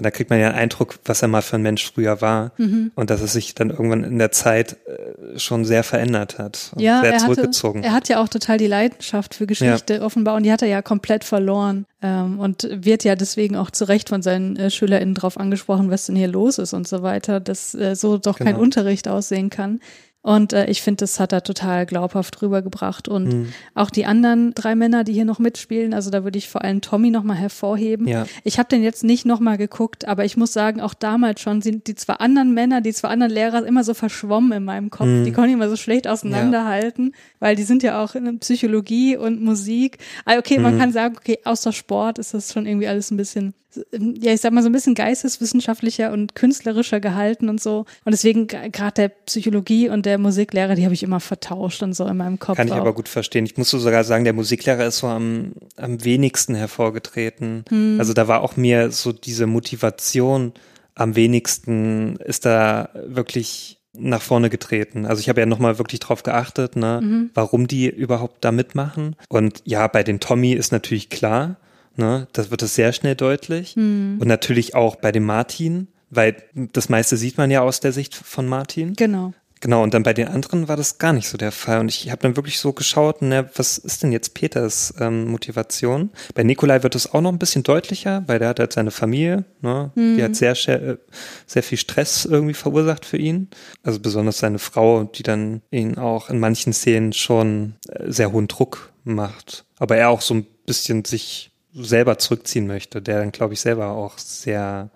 da 0.00 0.10
kriegt 0.10 0.30
man 0.30 0.38
ja 0.38 0.48
einen 0.48 0.58
Eindruck, 0.58 0.98
was 1.04 1.22
er 1.22 1.28
mal 1.28 1.42
für 1.42 1.56
ein 1.56 1.62
Mensch 1.62 1.90
früher 1.92 2.20
war 2.20 2.52
mhm. 2.56 2.92
und 2.94 3.10
dass 3.10 3.20
es 3.20 3.32
sich 3.32 3.54
dann 3.54 3.70
irgendwann 3.70 4.04
in 4.04 4.18
der 4.18 4.32
Zeit 4.32 4.76
äh, 4.86 5.38
schon 5.38 5.64
sehr 5.64 5.84
verändert 5.84 6.38
hat 6.38 6.72
und 6.74 6.82
ja, 6.82 7.00
sehr 7.00 7.12
er 7.12 7.18
zurückgezogen. 7.18 7.80
Hatte, 7.80 7.88
er 7.88 7.92
hat 7.94 8.08
ja 8.08 8.22
auch 8.22 8.28
total 8.28 8.58
die 8.58 8.66
Leidenschaft 8.66 9.34
für 9.34 9.46
Geschichte 9.46 9.94
ja. 9.94 10.02
offenbar 10.02 10.36
und 10.36 10.44
die 10.44 10.52
hat 10.52 10.62
er 10.62 10.68
ja 10.68 10.82
komplett 10.82 11.24
verloren 11.24 11.86
ähm, 12.02 12.38
und 12.38 12.68
wird 12.70 13.04
ja 13.04 13.16
deswegen 13.16 13.56
auch 13.56 13.70
zu 13.70 13.86
Recht 13.86 14.08
von 14.08 14.22
seinen 14.22 14.56
äh, 14.56 14.70
SchülerInnen 14.70 15.14
darauf 15.14 15.38
angesprochen, 15.38 15.90
was 15.90 16.06
denn 16.06 16.16
hier 16.16 16.28
los 16.28 16.58
ist 16.58 16.72
und 16.72 16.86
so 16.86 17.02
weiter, 17.02 17.40
dass 17.40 17.74
äh, 17.74 17.94
so 17.94 18.18
doch 18.18 18.38
genau. 18.38 18.52
kein 18.52 18.60
Unterricht 18.60 19.08
aussehen 19.08 19.50
kann. 19.50 19.80
Und 20.28 20.52
äh, 20.52 20.66
ich 20.66 20.82
finde, 20.82 20.98
das 20.98 21.20
hat 21.20 21.32
er 21.32 21.42
total 21.42 21.86
glaubhaft 21.86 22.42
rübergebracht. 22.42 23.08
Und 23.08 23.28
mhm. 23.28 23.52
auch 23.74 23.88
die 23.88 24.04
anderen 24.04 24.52
drei 24.52 24.74
Männer, 24.74 25.02
die 25.02 25.14
hier 25.14 25.24
noch 25.24 25.38
mitspielen, 25.38 25.94
also 25.94 26.10
da 26.10 26.22
würde 26.22 26.36
ich 26.36 26.50
vor 26.50 26.62
allem 26.62 26.82
Tommy 26.82 27.08
nochmal 27.08 27.38
hervorheben. 27.38 28.06
Ja. 28.06 28.26
Ich 28.44 28.58
habe 28.58 28.68
den 28.68 28.82
jetzt 28.82 29.04
nicht 29.04 29.24
nochmal 29.24 29.56
geguckt, 29.56 30.06
aber 30.06 30.26
ich 30.26 30.36
muss 30.36 30.52
sagen, 30.52 30.82
auch 30.82 30.92
damals 30.92 31.40
schon 31.40 31.62
sind 31.62 31.86
die 31.86 31.94
zwei 31.94 32.12
anderen 32.12 32.52
Männer, 32.52 32.82
die 32.82 32.92
zwei 32.92 33.08
anderen 33.08 33.32
Lehrer 33.32 33.64
immer 33.64 33.84
so 33.84 33.94
verschwommen 33.94 34.52
in 34.52 34.64
meinem 34.66 34.90
Kopf. 34.90 35.06
Mhm. 35.06 35.24
Die 35.24 35.32
konnte 35.32 35.48
ich 35.48 35.54
immer 35.54 35.70
so 35.70 35.76
schlecht 35.76 36.06
auseinanderhalten, 36.06 37.06
ja. 37.06 37.12
weil 37.40 37.56
die 37.56 37.62
sind 37.62 37.82
ja 37.82 38.04
auch 38.04 38.14
in 38.14 38.38
Psychologie 38.38 39.16
und 39.16 39.40
Musik. 39.40 39.96
Also 40.26 40.40
okay, 40.40 40.58
man 40.58 40.74
mhm. 40.74 40.78
kann 40.78 40.92
sagen, 40.92 41.16
okay, 41.16 41.38
außer 41.44 41.72
Sport 41.72 42.18
ist 42.18 42.34
das 42.34 42.52
schon 42.52 42.66
irgendwie 42.66 42.88
alles 42.88 43.10
ein 43.10 43.16
bisschen 43.16 43.54
ja, 43.92 44.32
ich 44.32 44.40
sag 44.40 44.52
mal 44.52 44.62
so 44.62 44.68
ein 44.68 44.72
bisschen 44.72 44.94
geisteswissenschaftlicher 44.94 46.12
und 46.12 46.34
künstlerischer 46.34 47.00
gehalten 47.00 47.48
und 47.48 47.60
so. 47.60 47.80
Und 48.04 48.12
deswegen 48.12 48.46
gerade 48.46 48.94
der 48.96 49.08
Psychologie 49.08 49.88
und 49.88 50.06
der 50.06 50.18
Musiklehrer, 50.18 50.74
die 50.74 50.84
habe 50.84 50.94
ich 50.94 51.02
immer 51.02 51.20
vertauscht 51.20 51.82
und 51.82 51.94
so 51.94 52.06
in 52.06 52.16
meinem 52.16 52.38
Kopf. 52.38 52.56
Kann 52.56 52.68
ich 52.68 52.72
auch. 52.72 52.78
aber 52.78 52.94
gut 52.94 53.08
verstehen. 53.08 53.44
Ich 53.44 53.56
muss 53.56 53.70
sogar 53.70 54.04
sagen, 54.04 54.24
der 54.24 54.32
Musiklehrer 54.32 54.86
ist 54.86 54.98
so 54.98 55.06
am, 55.06 55.52
am 55.76 56.04
wenigsten 56.04 56.54
hervorgetreten. 56.54 57.64
Hm. 57.68 57.96
Also 57.98 58.14
da 58.14 58.28
war 58.28 58.42
auch 58.42 58.56
mir 58.56 58.90
so 58.90 59.12
diese 59.12 59.46
Motivation 59.46 60.52
am 60.98 61.14
wenigsten 61.14 62.16
ist 62.16 62.44
da 62.44 62.90
wirklich 63.06 63.78
nach 63.92 64.20
vorne 64.20 64.50
getreten. 64.50 65.06
Also 65.06 65.20
ich 65.20 65.28
habe 65.28 65.40
ja 65.40 65.46
nochmal 65.46 65.78
wirklich 65.78 66.00
drauf 66.00 66.22
geachtet, 66.22 66.76
ne, 66.76 67.00
mhm. 67.02 67.30
warum 67.34 67.66
die 67.66 67.88
überhaupt 67.88 68.44
da 68.44 68.52
mitmachen. 68.52 69.16
Und 69.28 69.62
ja, 69.64 69.86
bei 69.86 70.02
den 70.02 70.20
Tommy 70.20 70.52
ist 70.52 70.72
natürlich 70.72 71.08
klar, 71.08 71.56
Ne? 71.98 72.28
Das 72.32 72.50
wird 72.50 72.62
es 72.62 72.74
sehr 72.74 72.92
schnell 72.92 73.16
deutlich. 73.16 73.76
Mhm. 73.76 74.18
Und 74.20 74.28
natürlich 74.28 74.74
auch 74.74 74.96
bei 74.96 75.12
dem 75.12 75.24
Martin, 75.24 75.88
weil 76.10 76.36
das 76.54 76.88
meiste 76.88 77.16
sieht 77.16 77.36
man 77.36 77.50
ja 77.50 77.60
aus 77.60 77.80
der 77.80 77.92
Sicht 77.92 78.14
von 78.14 78.46
Martin. 78.46 78.94
Genau. 78.94 79.34
Genau, 79.60 79.82
und 79.82 79.92
dann 79.92 80.04
bei 80.04 80.14
den 80.14 80.28
anderen 80.28 80.68
war 80.68 80.76
das 80.76 80.98
gar 80.98 81.12
nicht 81.12 81.28
so 81.28 81.36
der 81.36 81.50
Fall. 81.50 81.80
Und 81.80 81.88
ich 81.88 82.10
habe 82.12 82.22
dann 82.22 82.36
wirklich 82.36 82.60
so 82.60 82.72
geschaut, 82.72 83.22
ne, 83.22 83.50
was 83.56 83.76
ist 83.76 84.04
denn 84.04 84.12
jetzt 84.12 84.34
Peters 84.34 84.94
ähm, 85.00 85.26
Motivation? 85.26 86.10
Bei 86.34 86.44
Nikolai 86.44 86.84
wird 86.84 86.94
es 86.94 87.12
auch 87.12 87.20
noch 87.20 87.32
ein 87.32 87.40
bisschen 87.40 87.64
deutlicher, 87.64 88.22
weil 88.28 88.38
der 88.38 88.50
hat 88.50 88.60
halt 88.60 88.72
seine 88.72 88.92
Familie, 88.92 89.44
ne, 89.60 89.90
mhm. 89.96 90.16
die 90.16 90.22
hat 90.22 90.36
sehr, 90.36 90.54
sehr, 90.54 90.98
sehr 91.46 91.64
viel 91.64 91.78
Stress 91.78 92.24
irgendwie 92.24 92.54
verursacht 92.54 93.04
für 93.04 93.16
ihn. 93.16 93.48
Also 93.82 93.98
besonders 93.98 94.38
seine 94.38 94.60
Frau, 94.60 95.02
die 95.02 95.24
dann 95.24 95.62
ihn 95.72 95.98
auch 95.98 96.30
in 96.30 96.38
manchen 96.38 96.72
Szenen 96.72 97.12
schon 97.12 97.74
äh, 97.88 98.10
sehr 98.12 98.30
hohen 98.30 98.46
Druck 98.46 98.92
macht. 99.02 99.64
Aber 99.78 99.96
er 99.96 100.10
auch 100.10 100.20
so 100.20 100.34
ein 100.34 100.46
bisschen 100.66 101.04
sich 101.04 101.50
selber 101.82 102.18
zurückziehen 102.18 102.66
möchte, 102.66 103.02
der 103.02 103.20
dann, 103.20 103.32
glaube 103.32 103.54
ich, 103.54 103.60
selber 103.60 103.88
auch 103.88 104.18
sehr, 104.18 104.90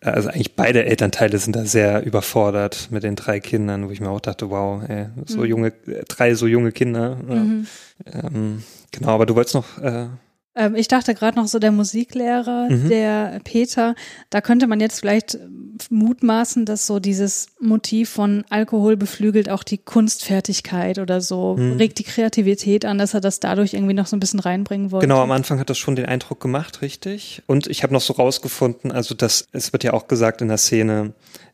also 0.00 0.28
eigentlich 0.28 0.54
beide 0.54 0.84
Elternteile 0.84 1.38
sind 1.38 1.56
da 1.56 1.64
sehr 1.64 2.04
überfordert 2.04 2.88
mit 2.90 3.02
den 3.02 3.16
drei 3.16 3.40
Kindern, 3.40 3.88
wo 3.88 3.90
ich 3.90 4.00
mir 4.00 4.10
auch 4.10 4.20
dachte, 4.20 4.50
wow, 4.50 4.82
ey, 4.88 5.06
so 5.26 5.38
mhm. 5.38 5.44
junge, 5.46 5.72
drei 6.08 6.34
so 6.34 6.46
junge 6.46 6.72
Kinder. 6.72 7.16
Mhm. 7.16 7.66
Ähm, 8.12 8.62
genau, 8.92 9.10
aber 9.10 9.26
du 9.26 9.34
wolltest 9.34 9.54
noch 9.54 9.78
äh, 9.78 10.06
ähm, 10.58 10.74
ich 10.74 10.88
dachte 10.88 11.14
gerade 11.14 11.38
noch 11.38 11.46
so 11.46 11.58
der 11.58 11.72
Musiklehrer, 11.72 12.68
mhm. 12.68 12.88
der 12.88 13.40
Peter, 13.44 13.94
da 14.30 14.40
könnte 14.40 14.66
man 14.66 14.80
jetzt 14.80 15.00
vielleicht 15.00 15.38
mutmaßen, 15.90 16.64
dass 16.64 16.86
so 16.86 16.98
dieses 16.98 17.46
Motiv 17.60 18.10
von 18.10 18.44
Alkohol 18.50 18.96
beflügelt 18.96 19.48
auch 19.48 19.62
die 19.62 19.78
Kunstfertigkeit 19.78 20.98
oder 20.98 21.20
so, 21.20 21.56
mhm. 21.56 21.76
regt 21.76 21.98
die 21.98 22.04
Kreativität 22.04 22.84
an, 22.84 22.98
dass 22.98 23.14
er 23.14 23.20
das 23.20 23.38
dadurch 23.38 23.74
irgendwie 23.74 23.94
noch 23.94 24.08
so 24.08 24.16
ein 24.16 24.20
bisschen 24.20 24.40
reinbringen 24.40 24.90
wollte. 24.90 25.06
Genau, 25.06 25.22
am 25.22 25.30
Anfang 25.30 25.60
hat 25.60 25.70
das 25.70 25.78
schon 25.78 25.94
den 25.94 26.06
Eindruck 26.06 26.40
gemacht, 26.40 26.82
richtig. 26.82 27.42
Und 27.46 27.68
ich 27.68 27.84
habe 27.84 27.92
noch 27.92 28.00
so 28.00 28.14
rausgefunden, 28.14 28.90
also 28.90 29.14
das, 29.14 29.46
es 29.52 29.72
wird 29.72 29.84
ja 29.84 29.92
auch 29.92 30.08
gesagt 30.08 30.42
in 30.42 30.48
der 30.48 30.58
Szene, 30.58 31.12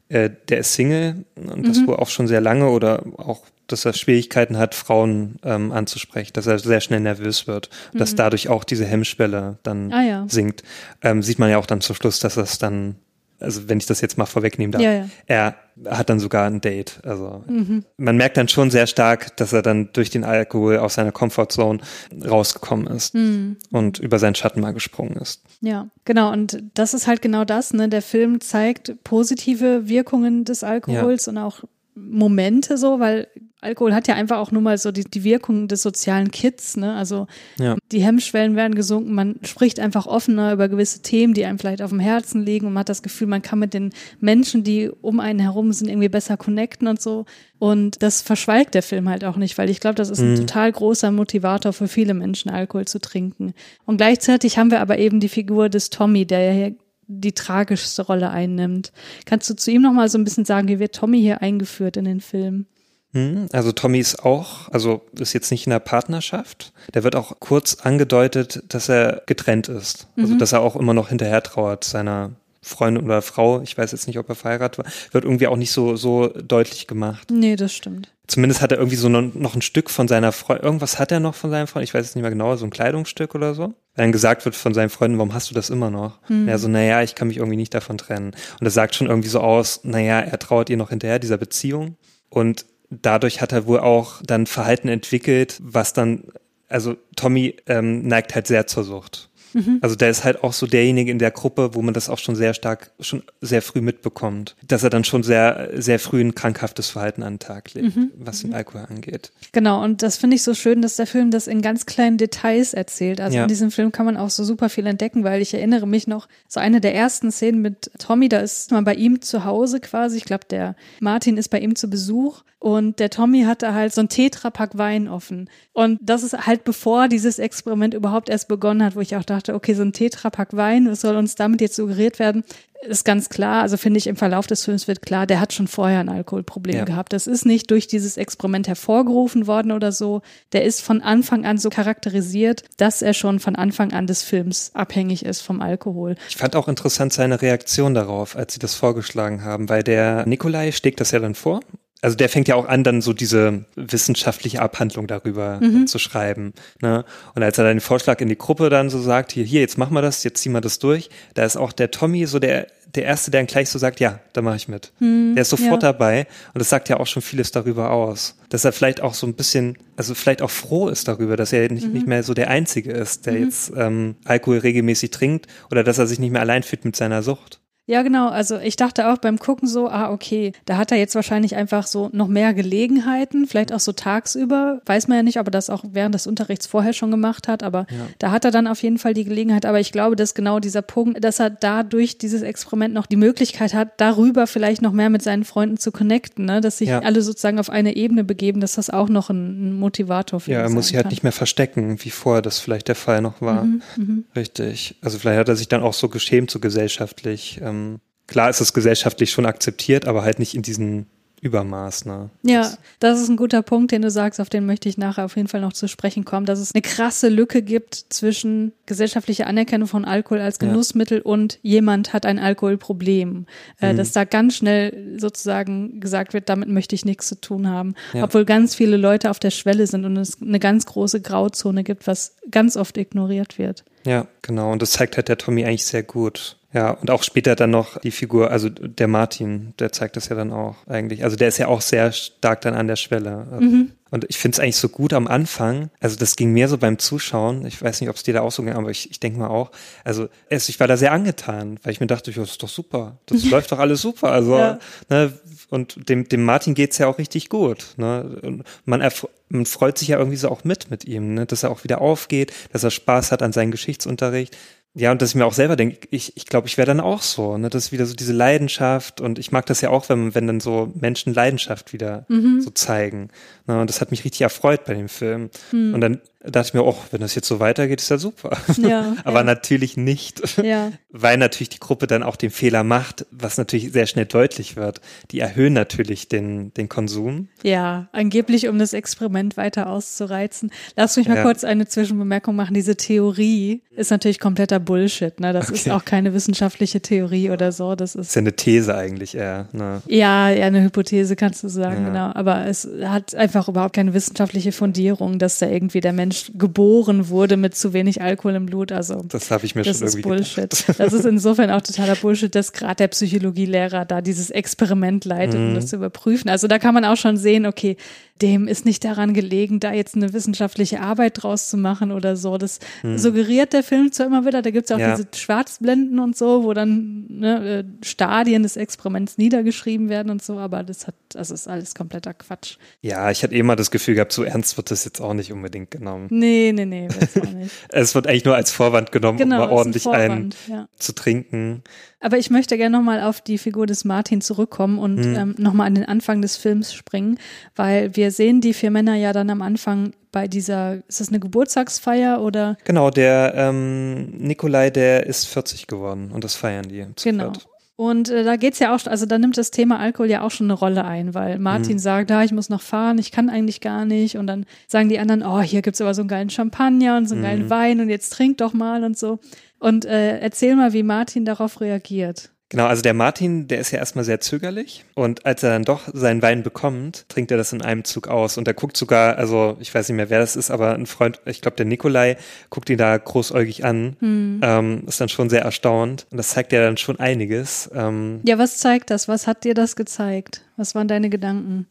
äh, 0.09 0.31
der 0.49 0.59
ist 0.59 0.75
Single 0.75 1.25
und 1.37 1.69
das 1.69 1.79
mhm. 1.79 1.89
wohl 1.89 1.97
auch 1.97 2.09
schon 2.09 2.27
sehr 2.27 2.41
lange 2.41 2.71
oder 2.71 3.05
auch 3.19 3.43
dass 3.67 3.85
er 3.85 3.93
Schwierigkeiten 3.93 4.59
hat, 4.59 4.75
Frauen 4.75 5.37
ähm, 5.43 5.73
anzusprechen, 5.73 6.33
dass 6.35 6.47
er 6.47 6.59
sehr 6.59 6.81
schnell 6.81 7.01
nervös 7.01 7.47
wird, 7.47 7.71
mhm. 7.93 7.99
dass 7.99 8.15
dadurch 8.15 8.49
auch 8.49 8.65
diese 8.65 8.85
Hemmschwelle 8.85 9.59
dann 9.63 9.93
ah, 9.93 10.03
ja. 10.03 10.27
sinkt. 10.29 10.63
Ähm, 11.03 11.23
sieht 11.23 11.39
man 11.39 11.51
ja 11.51 11.59
auch 11.59 11.67
dann 11.67 11.81
zum 11.81 11.97
Schluss, 11.97 12.19
dass 12.21 12.35
das 12.35 12.59
dann, 12.59 12.97
also 13.41 13.69
wenn 13.69 13.79
ich 13.79 13.87
das 13.87 14.01
jetzt 14.01 14.19
mal 14.19 14.27
vorwegnehmen 14.27 14.73
darf, 14.73 14.83
ja, 14.83 14.93
ja. 14.93 15.09
er 15.27 15.55
hat 15.87 16.11
dann 16.11 16.21
sogar 16.21 16.47
ein 16.47 16.61
Date. 16.61 17.01
Also 17.05 17.43
mhm. 17.47 17.85
man 17.97 18.17
merkt 18.17 18.37
dann 18.37 18.49
schon 18.49 18.71
sehr 18.71 18.87
stark, 18.87 19.37
dass 19.39 19.53
er 19.53 19.63
dann 19.63 19.91
durch 19.93 20.11
den 20.11 20.25
Alkohol 20.25 20.79
aus 20.79 20.95
seiner 20.95 21.13
Comfortzone 21.13 21.81
rausgekommen 22.25 22.87
ist 22.87 23.15
mhm. 23.15 23.57
und 23.71 23.99
über 23.99 24.19
seinen 24.19 24.35
Schatten 24.35 24.61
mal 24.61 24.73
gesprungen 24.73 25.17
ist. 25.17 25.43
Ja, 25.63 25.89
genau. 26.05 26.33
Und 26.33 26.63
das 26.75 26.93
ist 26.95 27.07
halt 27.07 27.23
genau 27.23 27.45
das. 27.45 27.73
Ne? 27.73 27.89
Der 27.89 28.03
Film 28.03 28.41
zeigt 28.41 29.03
positive 29.05 29.89
Wirkungen 29.89 30.45
des 30.45 30.63
Alkohols 30.63 31.29
und 31.29 31.39
auch 31.39 31.65
Momente 31.95 32.77
so, 32.77 32.99
weil 32.99 33.29
Alkohol 33.65 33.95
hat 33.95 34.09
ja 34.09 34.15
einfach 34.15 34.39
auch 34.39 34.51
nur 34.51 34.61
mal 34.61 34.77
so 34.77 34.93
die, 34.93 35.05
die 35.05 35.25
Wirkung 35.25 35.69
des 35.69 35.83
sozialen 35.83 36.31
Kits, 36.31 36.77
ne? 36.77 36.95
Also 36.95 37.27
ja. 37.59 37.77
die 37.91 38.03
Hemmschwellen 38.03 38.57
werden 38.57 38.75
gesunken, 38.75 39.15
man 39.15 39.37
spricht 39.43 39.81
einfach 39.81 40.07
offener 40.07 40.53
über 40.53 40.69
gewisse 40.69 41.01
Themen, 41.01 41.35
die 41.35 41.45
einem 41.45 41.59
vielleicht 41.59 41.81
auf 41.81 41.91
dem 41.91 42.01
Herzen 42.01 42.45
liegen 42.45 42.67
und 42.67 42.75
man 42.75 42.81
hat 42.81 42.91
das 42.91 43.03
Gefühl, 43.03 43.27
man 43.27 43.43
kann 43.43 43.59
mit 43.59 43.73
den 43.73 43.91
Menschen, 44.21 44.65
die 44.65 44.91
um 45.01 45.19
einen 45.19 45.39
herum 45.39 45.73
sind, 45.73 45.89
irgendwie 45.89 46.11
besser 46.11 46.37
connecten 46.37 46.89
und 46.89 47.01
so. 47.01 47.25
Und 47.59 48.03
das 48.03 48.21
verschweigt 48.21 48.75
der 48.75 48.83
Film 48.83 49.09
halt 49.09 49.25
auch 49.25 49.37
nicht, 49.37 49.57
weil 49.57 49.71
ich 49.71 49.81
glaube, 49.81 49.95
das 49.95 50.11
ist 50.11 50.21
ein 50.21 50.33
mhm. 50.33 50.41
total 50.41 50.71
großer 50.71 51.11
Motivator 51.11 51.73
für 51.73 51.89
viele 51.89 52.13
Menschen, 52.13 52.51
Alkohol 52.51 52.87
zu 52.87 53.01
trinken. 53.01 53.55
Und 53.87 53.97
gleichzeitig 53.97 54.59
haben 54.59 54.71
wir 54.71 54.81
aber 54.81 54.99
eben 54.99 55.21
die 55.21 55.31
Figur 55.31 55.71
des 55.71 55.89
Tommy, 55.89 56.27
der 56.27 56.43
ja 56.43 56.53
hier 56.53 56.77
die 57.07 57.33
tragischste 57.33 58.03
Rolle 58.03 58.31
einnimmt. 58.31 58.93
Kannst 59.27 59.49
du 59.51 59.55
zu 59.55 59.71
ihm 59.71 59.83
noch 59.83 59.93
mal 59.93 60.09
so 60.09 60.19
ein 60.19 60.25
bisschen 60.25 60.45
sagen, 60.45 60.69
wie 60.69 60.79
wird 60.79 60.95
Tommy 60.95 61.21
hier 61.21 61.43
eingeführt 61.43 61.97
in 61.97 62.05
den 62.05 62.21
Film? 62.21 62.67
Hm, 63.13 63.47
also 63.53 63.73
Tommy 63.73 64.01
ist 64.01 64.25
auch, 64.25 64.69
also 64.71 65.03
ist 65.19 65.33
jetzt 65.33 65.51
nicht 65.51 65.67
in 65.67 65.71
der 65.71 65.79
Partnerschaft. 65.79 66.73
Der 66.93 67.05
wird 67.05 67.15
auch 67.15 67.39
kurz 67.39 67.77
angedeutet, 67.77 68.63
dass 68.69 68.89
er 68.89 69.23
getrennt 69.27 69.69
ist. 69.69 70.09
Also 70.17 70.35
mhm. 70.35 70.39
dass 70.39 70.53
er 70.53 70.61
auch 70.61 70.77
immer 70.77 70.95
noch 70.95 71.09
hinterher 71.09 71.43
trauert 71.43 71.85
seiner 71.85 72.33
Freundin 72.65 73.05
oder 73.05 73.23
Frau. 73.23 73.61
Ich 73.63 73.77
weiß 73.77 73.93
jetzt 73.93 74.07
nicht, 74.07 74.19
ob 74.19 74.29
er 74.29 74.35
verheiratet 74.35 74.85
war. 74.85 74.93
Wird 75.13 75.25
irgendwie 75.25 75.47
auch 75.47 75.57
nicht 75.57 75.73
so, 75.73 75.97
so 75.97 76.29
deutlich 76.29 76.87
gemacht. 76.87 77.31
Nee, 77.31 77.57
das 77.57 77.75
stimmt. 77.75 78.11
Zumindest 78.27 78.63
hat 78.63 78.73
er 78.73 78.79
irgendwie 78.79 78.97
so 78.97 79.11
noch 79.11 79.55
ein 79.55 79.61
Stück 79.61 79.91
von 79.91 80.09
seiner 80.09 80.33
Freundin. 80.33 80.65
Irgendwas 80.65 80.99
hat 80.99 81.13
er 81.13 81.21
noch 81.21 81.35
von 81.35 81.51
seinem 81.51 81.67
Freund. 81.67 81.85
Ich 81.85 81.93
weiß 81.93 82.07
es 82.07 82.15
nicht 82.15 82.23
mehr 82.23 82.31
genau, 82.31 82.57
so 82.57 82.65
ein 82.65 82.71
Kleidungsstück 82.71 83.35
oder 83.35 83.55
so. 83.55 83.75
Dann 83.97 84.13
gesagt 84.13 84.47
wird 84.47 84.57
von 84.57 84.73
seinen 84.73 84.89
Freunden, 84.89 85.19
warum 85.19 85.35
hast 85.35 85.51
du 85.51 85.55
das 85.55 85.69
immer 85.69 85.91
noch? 85.91 86.19
Mhm. 86.29 86.49
Er 86.49 86.59
so, 86.59 86.69
naja, 86.69 87.03
ich 87.03 87.15
kann 87.15 87.29
mich 87.29 87.37
irgendwie 87.37 87.59
nicht 87.59 87.75
davon 87.75 87.99
trennen. 87.99 88.29
Und 88.29 88.65
das 88.65 88.73
sagt 88.73 88.95
schon 88.95 89.09
irgendwie 89.09 89.29
so 89.29 89.41
aus, 89.41 89.81
naja, 89.85 90.21
er 90.21 90.39
trauert 90.39 90.71
ihr 90.71 90.79
noch 90.79 90.89
hinterher, 90.89 91.19
dieser 91.19 91.37
Beziehung. 91.37 91.97
Und 92.31 92.65
dadurch 92.91 93.43
hat 93.43 93.53
er 93.53 93.67
wohl 93.67 93.81
auch 93.81 94.23
dann 94.25 94.47
Verhalten 94.47 94.89
entwickelt, 94.89 95.59
was 95.63 95.93
dann, 95.93 96.25
also 96.69 96.97
Tommy 97.17 97.57
ähm, 97.67 98.07
neigt 98.09 98.35
halt 98.35 98.47
sehr 98.47 98.67
zur 98.67 98.85
Sucht. 98.85 99.29
Mhm. 99.55 99.79
Also 99.81 99.97
der 99.97 100.11
ist 100.11 100.25
halt 100.25 100.43
auch 100.43 100.53
so 100.53 100.67
derjenige 100.67 101.11
in 101.11 101.19
der 101.19 101.31
Gruppe, 101.31 101.75
wo 101.75 101.83
man 101.83 101.95
das 101.95 102.09
auch 102.09 102.19
schon 102.19 102.37
sehr 102.37 102.55
stark, 102.55 102.91
schon 103.01 103.23
sehr 103.41 103.63
früh 103.63 103.81
mitbekommt, 103.81 104.57
dass 104.67 104.83
er 104.83 104.91
dann 104.91 105.05
schon 105.05 105.23
sehr, 105.23 105.71
sehr 105.75 105.99
früh 105.99 106.21
ein 106.21 106.35
krankhaftes 106.35 106.91
Verhalten 106.91 107.23
an 107.23 107.35
den 107.35 107.39
Tag 107.39 107.73
legt, 107.75 107.97
mhm. 107.97 108.11
was 108.19 108.41
den 108.41 108.55
Alkohol 108.55 108.87
angeht. 108.89 109.33
Genau, 109.53 109.83
und 109.83 110.03
das 110.03 110.17
finde 110.17 110.37
ich 110.37 110.43
so 110.43 110.55
schön, 110.55 110.83
dass 110.83 110.97
der 110.97 111.07
Film 111.07 111.31
das 111.31 111.47
in 111.47 111.63
ganz 111.63 111.87
kleinen 111.87 112.19
Details 112.19 112.75
erzählt. 112.75 113.21
Also 113.21 113.37
ja. 113.37 113.43
in 113.43 113.49
diesem 113.49 113.71
Film 113.71 113.93
kann 113.93 114.07
man 114.07 114.17
auch 114.17 114.31
so 114.31 114.45
super 114.45 114.69
viel 114.69 114.87
entdecken, 114.87 115.25
weil 115.25 115.41
ich 115.41 115.55
erinnere 115.55 115.87
mich 115.87 116.07
noch, 116.07 116.29
so 116.49 116.61
eine 116.61 116.81
der 116.81 116.95
ersten 116.95 117.31
Szenen 117.31 117.63
mit 117.63 117.91
Tommy, 117.99 118.29
da 118.29 118.41
ist 118.41 118.71
man 118.73 118.85
bei 118.85 118.95
ihm 118.95 119.23
zu 119.23 119.45
Hause 119.45 119.81
quasi. 119.81 120.17
Ich 120.17 120.25
glaube, 120.25 120.45
der 120.51 120.77
Martin 121.01 121.37
ist 121.37 121.49
bei 121.49 121.61
ihm 121.61 121.77
zu 121.77 121.89
Besuch 121.89 122.43
und 122.65 122.99
der 122.99 123.11
Tommy 123.11 123.43
hatte 123.43 123.75
halt 123.75 123.93
so 123.93 124.01
ein 124.01 124.09
Tetrapack 124.09 124.79
Wein 124.79 125.07
offen. 125.07 125.51
Und 125.75 125.99
das 126.01 126.23
ist 126.23 126.47
halt 126.47 126.65
bevor 126.65 127.09
dieses 127.09 127.39
Experiment 127.39 127.93
überhaupt 127.93 128.31
erst 128.31 128.49
begonnen 128.49 128.83
hat, 128.83 128.97
wo 128.97 129.01
ich 129.01 129.17
auch 129.17 129.23
dachte, 129.23 129.44
okay, 129.53 129.75
so 129.75 129.83
ein 129.83 129.93
Tetrapack 129.93 130.57
Wein, 130.57 130.91
was 130.91 131.01
soll 131.01 131.17
uns 131.17 131.35
damit 131.35 131.61
jetzt 131.61 131.77
suggeriert 131.77 132.19
werden? 132.19 132.45
ist 132.85 133.05
ganz 133.05 133.29
klar, 133.29 133.63
also 133.63 133.77
finde 133.77 133.99
ich 133.99 134.07
im 134.07 134.17
Verlauf 134.17 134.47
des 134.47 134.65
Films 134.65 134.89
wird 134.89 135.03
klar, 135.03 135.27
der 135.27 135.41
hat 135.41 135.53
schon 135.53 135.69
vorher 135.69 136.01
ein 136.01 136.09
Alkoholproblem 136.09 136.77
ja. 136.77 136.85
gehabt. 136.85 137.13
Das 137.13 137.27
ist 137.27 137.47
nicht 137.47 137.71
durch 137.71 137.87
dieses 137.87 138.17
Experiment 138.17 138.69
hervorgerufen 138.69 139.47
worden 139.47 139.73
oder 139.73 139.93
so. 139.93 140.23
Der 140.53 140.65
ist 140.65 140.81
von 140.81 141.01
Anfang 141.03 141.45
an 141.45 141.59
so 141.59 141.71
charakterisiert, 141.71 142.65
dass 142.77 143.03
er 143.03 143.15
schon 143.15 143.41
von 143.41 143.57
Anfang 143.57 143.93
an 143.93 144.07
des 144.07 144.23
Films 144.23 144.71
abhängig 144.75 145.25
ist 145.25 145.41
vom 145.41 145.61
Alkohol. 145.61 146.17
Ich 146.29 146.37
fand 146.37 146.57
auch 146.57 146.69
interessant 146.69 147.13
seine 147.13 147.43
Reaktion 147.43 147.95
darauf, 147.95 148.37
als 148.37 148.55
sie 148.55 148.59
das 148.59 148.75
vorgeschlagen 148.75 149.45
haben, 149.45 149.69
weil 149.69 149.83
der 149.83 150.27
Nikolai 150.27 150.73
steckt 150.73 151.01
das 151.01 151.11
ja 151.11 151.19
dann 151.19 151.35
vor 151.35 151.61
also 152.05 152.17
der 152.17 152.29
fängt 152.29 152.49
ja 152.49 152.55
auch 152.55 152.69
an, 152.69 152.85
dann 152.85 153.01
so 153.01 153.15
diese 153.15 153.65
wissenschaftliche 153.77 154.61
Abhandlung 154.61 155.07
darüber 155.07 155.59
mhm. 155.63 155.87
zu 155.87 155.99
schreiben. 155.99 156.53
Ne? 156.83 157.03
Und 157.35 157.43
als 157.43 157.57
er 157.57 157.65
dann 157.65 157.79
den 157.79 157.81
Vorschlag 157.81 158.21
in 158.21 158.29
die 158.29 158.37
Gruppe 158.37 158.69
dann 158.69 158.91
so 158.91 159.01
sagt, 159.01 159.33
hier, 159.33 159.45
hier, 159.45 159.63
jetzt 159.63 159.79
machen 159.79 159.95
wir 159.95 160.03
das, 160.03 160.23
jetzt 160.23 160.43
ziehen 160.43 160.53
wir 160.53 160.61
das 160.61 160.79
durch, 160.79 161.09
da 161.33 161.47
ist 161.47 161.57
auch 161.57 161.73
der 161.73 161.91
Tommy 161.91 162.27
so 162.27 162.39
der, 162.39 162.67
der 162.95 163.05
Erste, 163.05 163.31
der 163.31 163.41
dann 163.41 163.47
gleich 163.47 163.71
so 163.71 163.79
sagt, 163.79 164.01
ja, 164.01 164.21
da 164.35 164.43
mache 164.43 164.57
ich 164.57 164.69
mit. 164.69 164.93
Mhm, 165.01 165.33
der 165.35 165.43
ist 165.43 165.49
sofort 165.49 165.83
ja. 165.83 165.93
dabei 165.93 166.27
und 166.53 166.59
das 166.59 166.69
sagt 166.69 166.91
ja 166.91 167.01
auch 167.01 167.07
schon 167.07 167.23
vieles 167.23 167.53
darüber 167.53 167.91
aus. 167.91 168.37
Dass 168.51 168.67
er 168.67 168.73
vielleicht 168.73 169.01
auch 169.01 169.15
so 169.15 169.27
ein 169.27 169.33
bisschen, 169.33 169.79
also 169.97 170.15
vielleicht 170.15 170.43
auch 170.43 170.51
froh 170.51 170.89
ist 170.89 171.09
darüber, 171.09 171.39
dass 171.39 171.55
er 171.55 171.73
nicht, 171.73 171.87
mhm. 171.87 171.95
nicht 171.95 172.07
mehr 172.07 172.23
so 172.23 172.35
der 172.35 172.51
Einzige 172.51 172.93
ist, 172.93 173.25
der 173.25 173.33
mhm. 173.33 173.45
jetzt 173.45 173.73
ähm, 173.75 174.17
Alkohol 174.27 174.59
regelmäßig 174.59 175.11
trinkt 175.11 175.47
oder 175.71 175.83
dass 175.83 175.97
er 175.97 176.07
sich 176.07 176.19
nicht 176.19 176.33
mehr 176.33 176.43
allein 176.43 176.65
fühlt 176.65 176.85
mit 176.85 176.97
seiner 176.97 177.23
Sucht. 177.23 177.61
Ja, 177.87 178.03
genau. 178.03 178.29
Also 178.29 178.59
ich 178.59 178.77
dachte 178.77 179.09
auch 179.13 179.19
beim 179.19 179.39
Gucken 179.39 179.69
so, 179.69 179.89
ah, 179.89 180.11
okay, 180.11 180.53
da 180.65 180.79
hat 180.79 180.91
er 180.91 180.97
jetzt 180.97 181.15
wahrscheinlich 181.15 181.55
einfach 181.55 181.87
so 181.87 182.09
noch 182.13 182.29
mehr 182.29 182.55
Gelegenheiten, 182.55 183.47
vielleicht 183.47 183.75
auch 183.75 183.81
so 183.81 183.93
tagsüber. 183.93 184.81
Weiß 184.87 185.07
man 185.07 185.19
ja 185.19 185.23
nicht, 185.23 185.39
ob 185.39 185.49
er 185.49 185.51
das 185.51 185.69
auch 185.69 185.85
während 185.93 186.15
des 186.15 186.27
Unterrichts 186.27 186.67
vorher 186.67 186.95
schon 186.95 187.11
gemacht 187.11 187.47
hat, 187.47 187.63
aber 187.63 187.87
ja. 187.91 188.07
da 188.19 188.31
hat 188.31 188.47
er 188.47 188.51
dann 188.51 188.67
auf 188.67 188.83
jeden 188.83 188.97
Fall 188.97 189.13
die 189.13 189.25
Gelegenheit. 189.25 189.67
Aber 189.67 189.81
ich 189.81 189.93
glaube, 189.93 190.17
dass 190.17 190.35
genau 190.35 190.61
dieser 190.61 190.81
Punkt, 190.81 191.23
dass 191.23 191.41
er 191.41 191.51
dadurch 191.51 192.17
dieses 192.17 192.41
Experiment 192.41 192.95
noch 192.95 193.05
die 193.05 193.17
Möglichkeit 193.17 193.75
hat, 193.75 193.93
darüber 193.99 194.47
vielleicht 194.47 194.81
noch 194.81 194.93
mehr 194.93 195.11
mit 195.11 195.21
seinen 195.21 195.45
Freunden 195.45 195.77
zu 195.77 195.93
connecten, 195.93 196.47
ne? 196.47 196.63
dass 196.63 196.79
sich 196.79 196.89
ja. 196.89 197.01
alle 197.01 197.21
sozusagen 197.21 197.59
auf 197.59 197.69
eine 197.69 197.97
Ebene 197.97 198.25
begeben, 198.25 198.61
dass 198.61 198.77
das 198.77 198.89
auch 198.89 199.11
noch 199.11 199.29
ein, 199.29 199.75
Motivator 199.75 200.41
für 200.41 200.51
ihn 200.51 200.55
ist. 200.55 200.59
Ja, 200.59 200.63
er 200.63 200.71
muss 200.71 200.89
sich 200.89 200.97
halt 200.97 201.11
nicht 201.11 201.23
mehr 201.23 201.33
verstecken, 201.33 201.99
wie 202.03 202.11
vorher 202.11 202.43
das 202.43 202.61
vielleicht 202.61 202.89
der 202.89 202.95
Fall 202.95 203.21
noch 203.21 203.41
war. 203.41 203.65
Mhm, 203.65 203.83
mhm, 203.97 204.25
Richtig. 204.35 204.97
Also 205.03 205.19
vielleicht 205.19 205.39
hat 205.39 205.49
er 205.49 205.57
sich 205.57 205.69
dann 205.69 205.83
auch 205.83 205.93
so 205.93 206.09
geschämt, 206.09 206.51
so 206.51 206.61
gesellschaftlich. 206.61 207.61
Ähm, 207.63 207.74
ähm, 207.75 208.01
klar 208.27 208.51
ist 208.51 208.61
es 208.61 208.73
gesellschaftlich 208.73 209.31
schon 209.31 209.47
akzeptiert, 209.47 210.07
aber 210.07 210.23
halt 210.23 210.39
nicht 210.39 210.55
in 210.55 210.63
diesem 210.63 211.07
Übermaß. 211.45 212.07
Ne? 212.07 212.31
Ja, 212.43 212.73
das 213.01 213.21
ist 213.21 213.29
ein 213.29 213.37
guter 213.37 213.61
Punkt, 213.61 213.93
den 213.93 214.01
du 214.01 214.11
sagst, 214.11 214.41
auf 214.41 214.49
den 214.49 214.65
möchte 214.65 214.89
ich 214.89 214.97
nachher 214.97 215.27
auf 215.27 215.37
jeden 215.37 215.47
Fall 215.47 215.61
noch 215.61 215.75
zu 215.75 215.89
sprechen 215.89 216.25
kommen, 216.25 216.47
dass 216.47 216.59
es 216.59 216.75
eine 216.75 216.81
krasse 216.81 217.29
Lücke 217.29 217.61
gibt 217.61 217.95
zwischen 218.09 218.73
gesellschaftlicher 218.87 219.47
Anerkennung 219.47 219.87
von 219.87 220.07
Alkohol 220.07 220.41
als 220.41 220.59
Genussmittel 220.59 221.19
ja. 221.19 221.25
und 221.25 221.59
jemand 221.61 222.15
hat 222.15 222.25
ein 222.25 222.39
Alkoholproblem. 222.39 223.45
Äh, 223.79 223.93
mhm. 223.93 223.97
Dass 223.99 224.13
da 224.13 224.25
ganz 224.25 224.57
schnell 224.57 225.19
sozusagen 225.21 226.01
gesagt 226.01 226.33
wird, 226.33 226.49
damit 226.49 226.71
möchte 226.71 226.95
ich 226.95 227.05
nichts 227.05 227.29
zu 227.29 227.39
tun 227.39 227.69
haben. 227.69 227.95
Ja. 228.15 228.25
Obwohl 228.25 228.47
ganz 228.47 228.75
viele 228.75 228.97
Leute 228.97 229.29
auf 229.31 229.39
der 229.39 229.51
Schwelle 229.51 229.87
sind 229.87 230.07
und 230.07 230.17
es 230.17 230.41
eine 230.41 230.59
ganz 230.59 230.87
große 230.87 231.21
Grauzone 231.21 231.85
gibt, 231.85 232.07
was 232.07 232.37
ganz 232.51 232.79
oft 232.79 232.97
ignoriert 232.97 233.59
wird. 233.59 233.85
Ja, 234.07 234.29
genau. 234.41 234.73
Und 234.73 234.81
das 234.81 234.93
zeigt 234.93 235.19
halt 235.19 235.29
der 235.29 235.37
Tommy 235.37 235.67
eigentlich 235.67 235.85
sehr 235.85 236.05
gut. 236.05 236.57
Ja, 236.75 236.91
und 236.91 237.09
auch 237.09 237.23
später 237.23 237.55
dann 237.55 237.71
noch 237.71 238.01
die 238.01 238.11
Figur, 238.11 238.51
also 238.51 238.69
der 238.69 239.07
Martin, 239.07 239.75
der 239.79 239.93
zeigt 239.93 240.17
das 240.17 240.29
ja 240.29 240.35
dann 240.35 240.53
auch 240.53 240.75
eigentlich. 240.89 241.23
Also 241.23 241.37
der 241.37 241.47
ist 241.47 241.59
ja 241.59 241.69
auch 241.69 241.81
sehr 241.81 242.11
stark 242.11 242.63
dann 242.63 242.75
an 242.75 242.89
der 242.89 242.97
Schwelle. 242.97 243.47
Mhm. 243.61 243.93
Und 244.11 244.27
ich 244.29 244.39
finde 244.39 244.57
es 244.57 244.61
eigentlich 244.61 244.77
so 244.77 244.89
gut 244.89 245.13
am 245.13 245.29
Anfang. 245.29 245.91
Also 246.01 246.17
das 246.17 246.35
ging 246.35 246.53
mir 246.53 246.69
so 246.69 246.77
beim 246.77 246.99
Zuschauen. 246.99 247.65
Ich 247.65 247.81
weiß 247.81 248.01
nicht, 248.01 248.11
ob 248.11 248.17
es 248.17 248.25
dir 248.25 248.35
da 248.35 248.41
auch 248.41 248.51
so 248.51 248.65
ging, 248.65 248.73
aber 248.73 248.91
ich, 248.91 249.09
ich 249.09 249.21
denke 249.21 249.39
mal 249.39 249.49
auch. 249.49 249.71
Also 250.03 250.29
es, 250.49 250.69
ich 250.69 250.81
war 250.81 250.89
da 250.89 250.97
sehr 250.97 251.13
angetan, 251.13 251.79
weil 251.85 251.93
ich 251.93 252.01
mir 252.01 252.09
dachte, 252.09 252.33
das 252.33 252.51
ist 252.51 252.63
doch 252.63 252.69
super. 252.69 253.19
Das 253.27 253.45
läuft 253.51 253.71
doch 253.71 253.79
alles 253.79 254.03
super. 254.03 254.33
Also 254.33 254.59
ja. 254.59 254.79
ne, 255.09 255.33
und 255.71 256.09
dem, 256.09 256.29
dem 256.29 256.45
Martin 256.45 256.75
geht's 256.75 256.99
ja 256.99 257.07
auch 257.07 257.19
richtig 257.19 257.51
gut. 257.51 257.95
Ne? 257.99 258.39
Und 258.43 258.65
man, 258.85 259.09
man 259.49 259.67
freut 259.67 259.97
sich 259.97 260.09
ja 260.09 260.19
irgendwie 260.19 260.39
so 260.39 260.49
auch 260.49 260.65
mit 260.65 260.91
mit 260.91 261.05
ihm, 261.05 261.35
ne? 261.35 261.47
dass 261.47 261.63
er 261.63 261.71
auch 261.71 261.85
wieder 261.85 262.01
aufgeht, 262.01 262.53
dass 262.73 262.83
er 262.83 262.91
Spaß 262.91 263.31
hat 263.31 263.43
an 263.43 263.53
seinem 263.53 263.71
Geschichtsunterricht. 263.71 264.57
Ja, 264.97 265.11
und 265.11 265.21
dass 265.21 265.31
ich 265.31 265.35
mir 265.35 265.45
auch 265.45 265.53
selber 265.53 265.75
denke, 265.75 266.07
ich, 266.11 266.37
ich 266.37 266.47
glaube, 266.47 266.69
ich 266.69 266.79
wäre 266.79 266.87
dann 266.87 267.01
auch 267.01 267.21
so, 267.21 267.59
ne? 267.59 267.69
Das 267.69 267.87
ist 267.87 267.93
wieder 267.93 268.07
so 268.07 268.15
diese 268.15 268.33
Leidenschaft 268.33 269.21
und 269.21 269.41
ich 269.41 269.51
mag 269.51 269.67
das 269.67 269.81
ja 269.81 269.91
auch, 269.91 270.09
wenn, 270.09 270.37
wenn 270.37 270.47
dann 270.47 270.61
so 270.61 270.93
Menschen 270.95 271.35
Leidenschaft 271.35 271.93
wieder 271.93 272.27
mhm. 272.29 272.61
so 272.61 272.71
zeigen. 272.71 273.31
Ne? 273.67 273.81
Und 273.81 273.91
das 273.91 274.01
hat 274.01 274.13
mich 274.13 274.25
richtig 274.25 274.43
erfreut 274.43 274.85
bei 274.85 274.95
dem 274.95 275.09
Film. 275.09 275.51
Mhm. 275.73 275.95
Und 275.95 276.01
dann 276.01 276.21
dachte 276.51 276.69
ich 276.69 276.75
mir, 276.75 276.85
oh, 276.85 276.97
wenn 277.11 277.23
das 277.23 277.35
jetzt 277.35 277.49
so 277.49 277.59
weitergeht, 277.59 278.01
ist 278.01 278.11
ja 278.11 278.19
super. 278.19 278.57
Ja, 278.77 279.17
Aber 279.25 279.39
ja. 279.39 279.45
natürlich 279.45 279.97
nicht, 279.97 280.59
ja. 280.63 280.93
weil 281.11 281.39
natürlich 281.39 281.71
die 281.71 281.81
Gruppe 281.81 282.07
dann 282.07 282.23
auch 282.23 282.37
den 282.37 282.51
Fehler 282.51 282.85
macht, 282.85 283.27
was 283.31 283.57
natürlich 283.57 283.93
sehr 283.93 284.07
schnell 284.07 284.27
deutlich 284.27 284.77
wird. 284.77 285.01
Die 285.31 285.41
erhöhen 285.41 285.73
natürlich 285.73 286.29
den, 286.29 286.75
den 286.75 286.89
Konsum. 286.89 287.49
Ja, 287.63 288.09
angeblich, 288.13 288.69
um 288.69 288.79
das 288.79 288.93
Experiment 288.93 289.57
weiter 289.57 289.89
auszureizen. 289.89 290.71
Lass 290.97 291.17
mich 291.17 291.29
mal 291.29 291.43
kurz 291.43 291.65
eine 291.65 291.87
Zwischenbemerkung 291.87 292.55
machen. 292.55 292.75
Diese 292.75 292.97
Theorie 292.97 293.83
ist 293.97 294.11
natürlich 294.11 294.39
kompletter 294.39 294.81
Bullshit. 294.81 295.41
Ne? 295.41 295.53
Das 295.53 295.69
okay. 295.69 295.77
ist 295.77 295.91
auch 295.91 296.05
keine 296.05 296.35
wissenschaftliche 296.35 297.01
Theorie 297.01 297.51
oder 297.51 297.73
so. 297.73 297.95
Das 297.95 298.15
ist, 298.15 298.29
ist 298.29 298.35
ja 298.35 298.41
eine 298.41 298.55
These 298.55 298.95
eigentlich 298.95 299.35
eher. 299.35 299.69
Ne? 299.73 300.03
Ja, 300.07 300.51
ja, 300.51 300.67
eine 300.67 300.83
Hypothese 300.83 301.37
kannst 301.37 301.63
du 301.63 301.69
sagen, 301.69 302.05
genau. 302.05 302.33
Aber 302.35 302.67
es 302.67 302.89
hat 303.05 303.35
einfach 303.35 303.69
überhaupt 303.69 303.95
keine 303.95 304.13
wissenschaftliche 304.13 304.73
Fundierung, 304.73 305.39
dass 305.39 305.59
da 305.59 305.69
irgendwie 305.69 306.01
der 306.01 306.13
Mensch 306.13 306.34
Mensch 306.35 306.53
geboren 306.55 307.29
wurde 307.29 307.57
mit 307.57 307.77
zu 307.77 307.93
wenig 307.93 308.21
Alkohol 308.21 308.55
im 308.55 308.67
Blut. 308.67 308.93
Also 308.93 309.25
das 309.29 309.51
habe 309.51 309.65
ich 309.67 309.75
mir 309.75 309.83
das 309.83 309.99
schon 309.99 310.09
ist 310.09 310.23
Bullshit. 310.23 310.71
Gedacht. 310.71 310.99
Das 310.99 311.13
ist 311.13 311.25
insofern 311.25 311.71
auch 311.71 311.81
totaler 311.81 312.17
Bullshit, 312.17 312.55
dass 312.55 312.73
gerade 312.73 312.97
der 312.97 313.09
Psychologielehrer 313.09 314.05
da 314.05 314.21
dieses 314.21 314.51
Experiment 314.51 315.25
leitet, 315.25 315.61
mhm. 315.61 315.69
um 315.69 315.75
das 315.75 315.87
zu 315.87 315.97
überprüfen. 315.97 316.51
Also 316.51 316.67
da 316.67 316.79
kann 316.79 316.95
man 316.95 317.05
auch 317.05 317.17
schon 317.17 317.37
sehen, 317.37 317.67
okay, 317.67 317.97
dem 318.43 318.67
ist 318.67 318.85
nicht 318.85 319.05
daran 319.05 319.33
gelegen, 319.33 319.79
da 319.79 319.93
jetzt 319.93 320.17
eine 320.17 320.33
wissenschaftliche 320.33 321.01
Arbeit 321.01 321.43
draus 321.43 321.69
zu 321.69 321.77
machen 321.77 322.11
oder 322.11 322.37
so. 322.37 322.59
Das 322.59 322.81
hm. 323.03 323.17
suggeriert 323.17 323.73
der 323.73 323.85
Film 323.85 324.11
zwar 324.11 324.27
immer 324.27 324.45
wieder, 324.45 324.61
da 324.61 324.71
gibt 324.71 324.87
es 324.87 324.93
auch 324.93 324.99
ja. 324.99 325.15
diese 325.15 325.29
Schwarzblenden 325.35 326.19
und 326.19 326.37
so, 326.37 326.65
wo 326.65 326.73
dann 326.75 327.27
ne, 327.29 327.79
äh, 327.79 328.05
Stadien 328.05 328.65
des 328.65 328.77
Experiments 328.77 329.39
niedergeschrieben 329.39 330.09
werden 330.09 330.31
und 330.31 330.43
so, 330.43 330.59
aber 330.59 330.83
das 330.83 331.07
hat, 331.07 331.15
das 331.29 331.53
ist 331.53 331.69
alles 331.69 331.95
kompletter 331.95 332.35
Quatsch. 332.35 332.77
Ja, 333.03 333.31
ich 333.31 333.45
hatte 333.45 333.55
eh 333.55 333.63
mal 333.63 333.77
das 333.77 333.93
Gefühl 333.93 334.17
gehabt, 334.17 334.33
so 334.33 334.43
ernst 334.43 334.77
wird 334.77 334.91
das 334.91 335.05
jetzt 335.05 335.21
auch 335.21 335.35
nicht 335.35 335.53
unbedingt 335.53 335.93
genommen. 335.93 336.27
Nee, 336.31 336.73
nee, 336.75 336.87
nee, 336.87 337.09
wird's 337.09 337.37
auch 337.37 337.53
nicht. 337.53 337.71
es 337.91 338.17
wird 338.17 338.27
eigentlich 338.27 338.45
nur 338.45 338.57
als 338.57 338.73
Vorwand 338.73 339.13
genommen, 339.13 339.39
genau, 339.39 339.63
um 339.63 339.69
mal 339.69 339.73
ordentlich 339.73 340.09
ein, 340.09 340.53
ja. 340.67 340.89
zu 340.97 341.15
trinken. 341.15 341.85
Aber 342.25 342.39
ich 342.39 342.49
möchte 342.49 342.79
gerne 342.79 342.97
nochmal 342.97 343.21
auf 343.21 343.43
die 343.43 343.59
Figur 343.59 343.85
des 343.85 344.07
Martin 344.07 344.41
zurückkommen 344.41 344.99
und 344.99 345.17
mhm. 345.17 345.37
ähm, 345.37 345.55
nochmal 345.59 345.89
an 345.89 345.95
den 345.95 346.07
Anfang 346.07 346.41
des 346.41 346.57
Films 346.57 346.95
springen, 346.95 347.39
weil 347.77 348.17
wir 348.17 348.31
sehen 348.31 348.63
die 348.63 348.73
vier 348.73 348.91
Männer 348.91 349.15
ja 349.15 349.35
dann 349.35 349.51
am 349.51 349.61
Anfang 349.61 350.13
bei 350.33 350.49
dieser, 350.49 351.07
ist 351.07 351.21
das 351.21 351.29
eine 351.29 351.39
Geburtstagsfeier 351.39 352.41
oder? 352.41 352.79
Genau, 352.85 353.11
der 353.11 353.53
ähm, 353.55 354.31
Nikolai, 354.39 354.89
der 354.89 355.27
ist 355.27 355.45
40 355.49 355.87
geworden 355.87 356.31
und 356.33 356.45
das 356.45 356.55
feiern 356.55 356.89
die. 356.89 357.05
Genau. 357.23 357.53
Viert. 357.53 357.69
Und 357.97 358.31
äh, 358.31 358.43
da 358.43 358.57
geht's 358.57 358.79
ja 358.79 358.95
auch, 358.95 359.07
also 359.07 359.27
da 359.27 359.39
nimmt 359.39 359.59
das 359.59 359.71
Thema 359.71 360.01
Alkohol 360.01 360.31
ja 360.31 360.41
auch 360.41 360.51
schon 360.51 360.67
eine 360.67 360.79
Rolle 360.79 361.05
ein, 361.05 361.35
weil 361.35 361.59
Martin 361.59 361.93
mhm. 361.93 361.99
sagt, 361.99 362.31
da, 362.31 362.39
ah, 362.39 362.45
ich 362.45 362.53
muss 362.53 362.71
noch 362.71 362.81
fahren, 362.81 363.19
ich 363.19 363.33
kann 363.33 363.51
eigentlich 363.51 363.83
gar 363.83 364.07
nicht. 364.07 364.39
Und 364.39 364.47
dann 364.47 364.65
sagen 364.89 365.11
die 365.11 365.19
anderen, 365.19 365.43
oh, 365.43 365.61
hier 365.61 365.83
gibt's 365.83 366.01
aber 366.01 366.15
so 366.15 366.23
einen 366.23 366.29
geilen 366.29 366.51
Champagner 366.51 367.19
und 367.19 367.29
so 367.29 367.35
einen 367.35 367.43
mhm. 367.43 367.47
geilen 367.47 367.71
Wein 367.71 368.01
und 368.01 368.09
jetzt 368.09 368.31
trink 368.31 368.59
doch 368.59 368.73
mal 368.73 369.05
und 369.05 369.19
so. 369.19 369.39
Und 369.85 370.07
äh, 370.07 370.39
erzähl 370.39 370.77
mal, 370.77 370.95
wie 370.95 371.03
Martin 371.03 371.45
darauf 371.45 371.83
reagiert. 371.83 372.49
Genau, 372.71 372.87
also 372.87 373.03
der 373.03 373.13
Martin, 373.13 373.69
der 373.69 373.81
ist 373.81 373.91
ja 373.91 373.99
erstmal 373.99 374.25
sehr 374.25 374.41
zögerlich 374.41 375.05
und 375.15 375.45
als 375.45 375.63
er 375.63 375.69
dann 375.69 375.83
doch 375.83 376.09
seinen 376.11 376.41
Wein 376.41 376.63
bekommt, 376.63 377.29
trinkt 377.29 377.51
er 377.51 377.59
das 377.59 377.75
in 377.75 377.83
einem 377.83 378.03
Zug 378.03 378.27
aus 378.27 378.57
und 378.57 378.67
er 378.67 378.73
guckt 378.73 378.97
sogar, 378.97 379.37
also 379.37 379.77
ich 379.81 379.95
weiß 379.95 380.09
nicht 380.09 380.17
mehr, 380.17 380.31
wer 380.31 380.39
das 380.39 380.57
ist, 380.57 380.71
aber 380.71 380.95
ein 380.95 381.05
Freund, 381.05 381.39
ich 381.45 381.61
glaube 381.61 381.77
der 381.77 381.85
Nikolai, 381.85 382.39
guckt 382.71 382.89
ihn 382.89 382.97
da 382.97 383.19
großäugig 383.19 383.85
an, 383.85 384.17
hm. 384.21 384.61
ähm, 384.63 385.03
ist 385.07 385.21
dann 385.21 385.29
schon 385.29 385.51
sehr 385.51 385.63
erstaunt 385.63 386.27
und 386.31 386.39
das 386.39 386.49
zeigt 386.49 386.73
ja 386.73 386.81
dann 386.81 386.97
schon 386.97 387.21
einiges. 387.21 387.91
Ähm, 387.95 388.41
ja, 388.45 388.57
was 388.57 388.79
zeigt 388.79 389.11
das? 389.11 389.29
Was 389.29 389.47
hat 389.47 389.65
dir 389.65 389.75
das 389.75 389.97
gezeigt? 389.97 390.63
Was 390.79 390.95
waren 390.95 391.09
deine 391.09 391.29
Gedanken? 391.29 391.87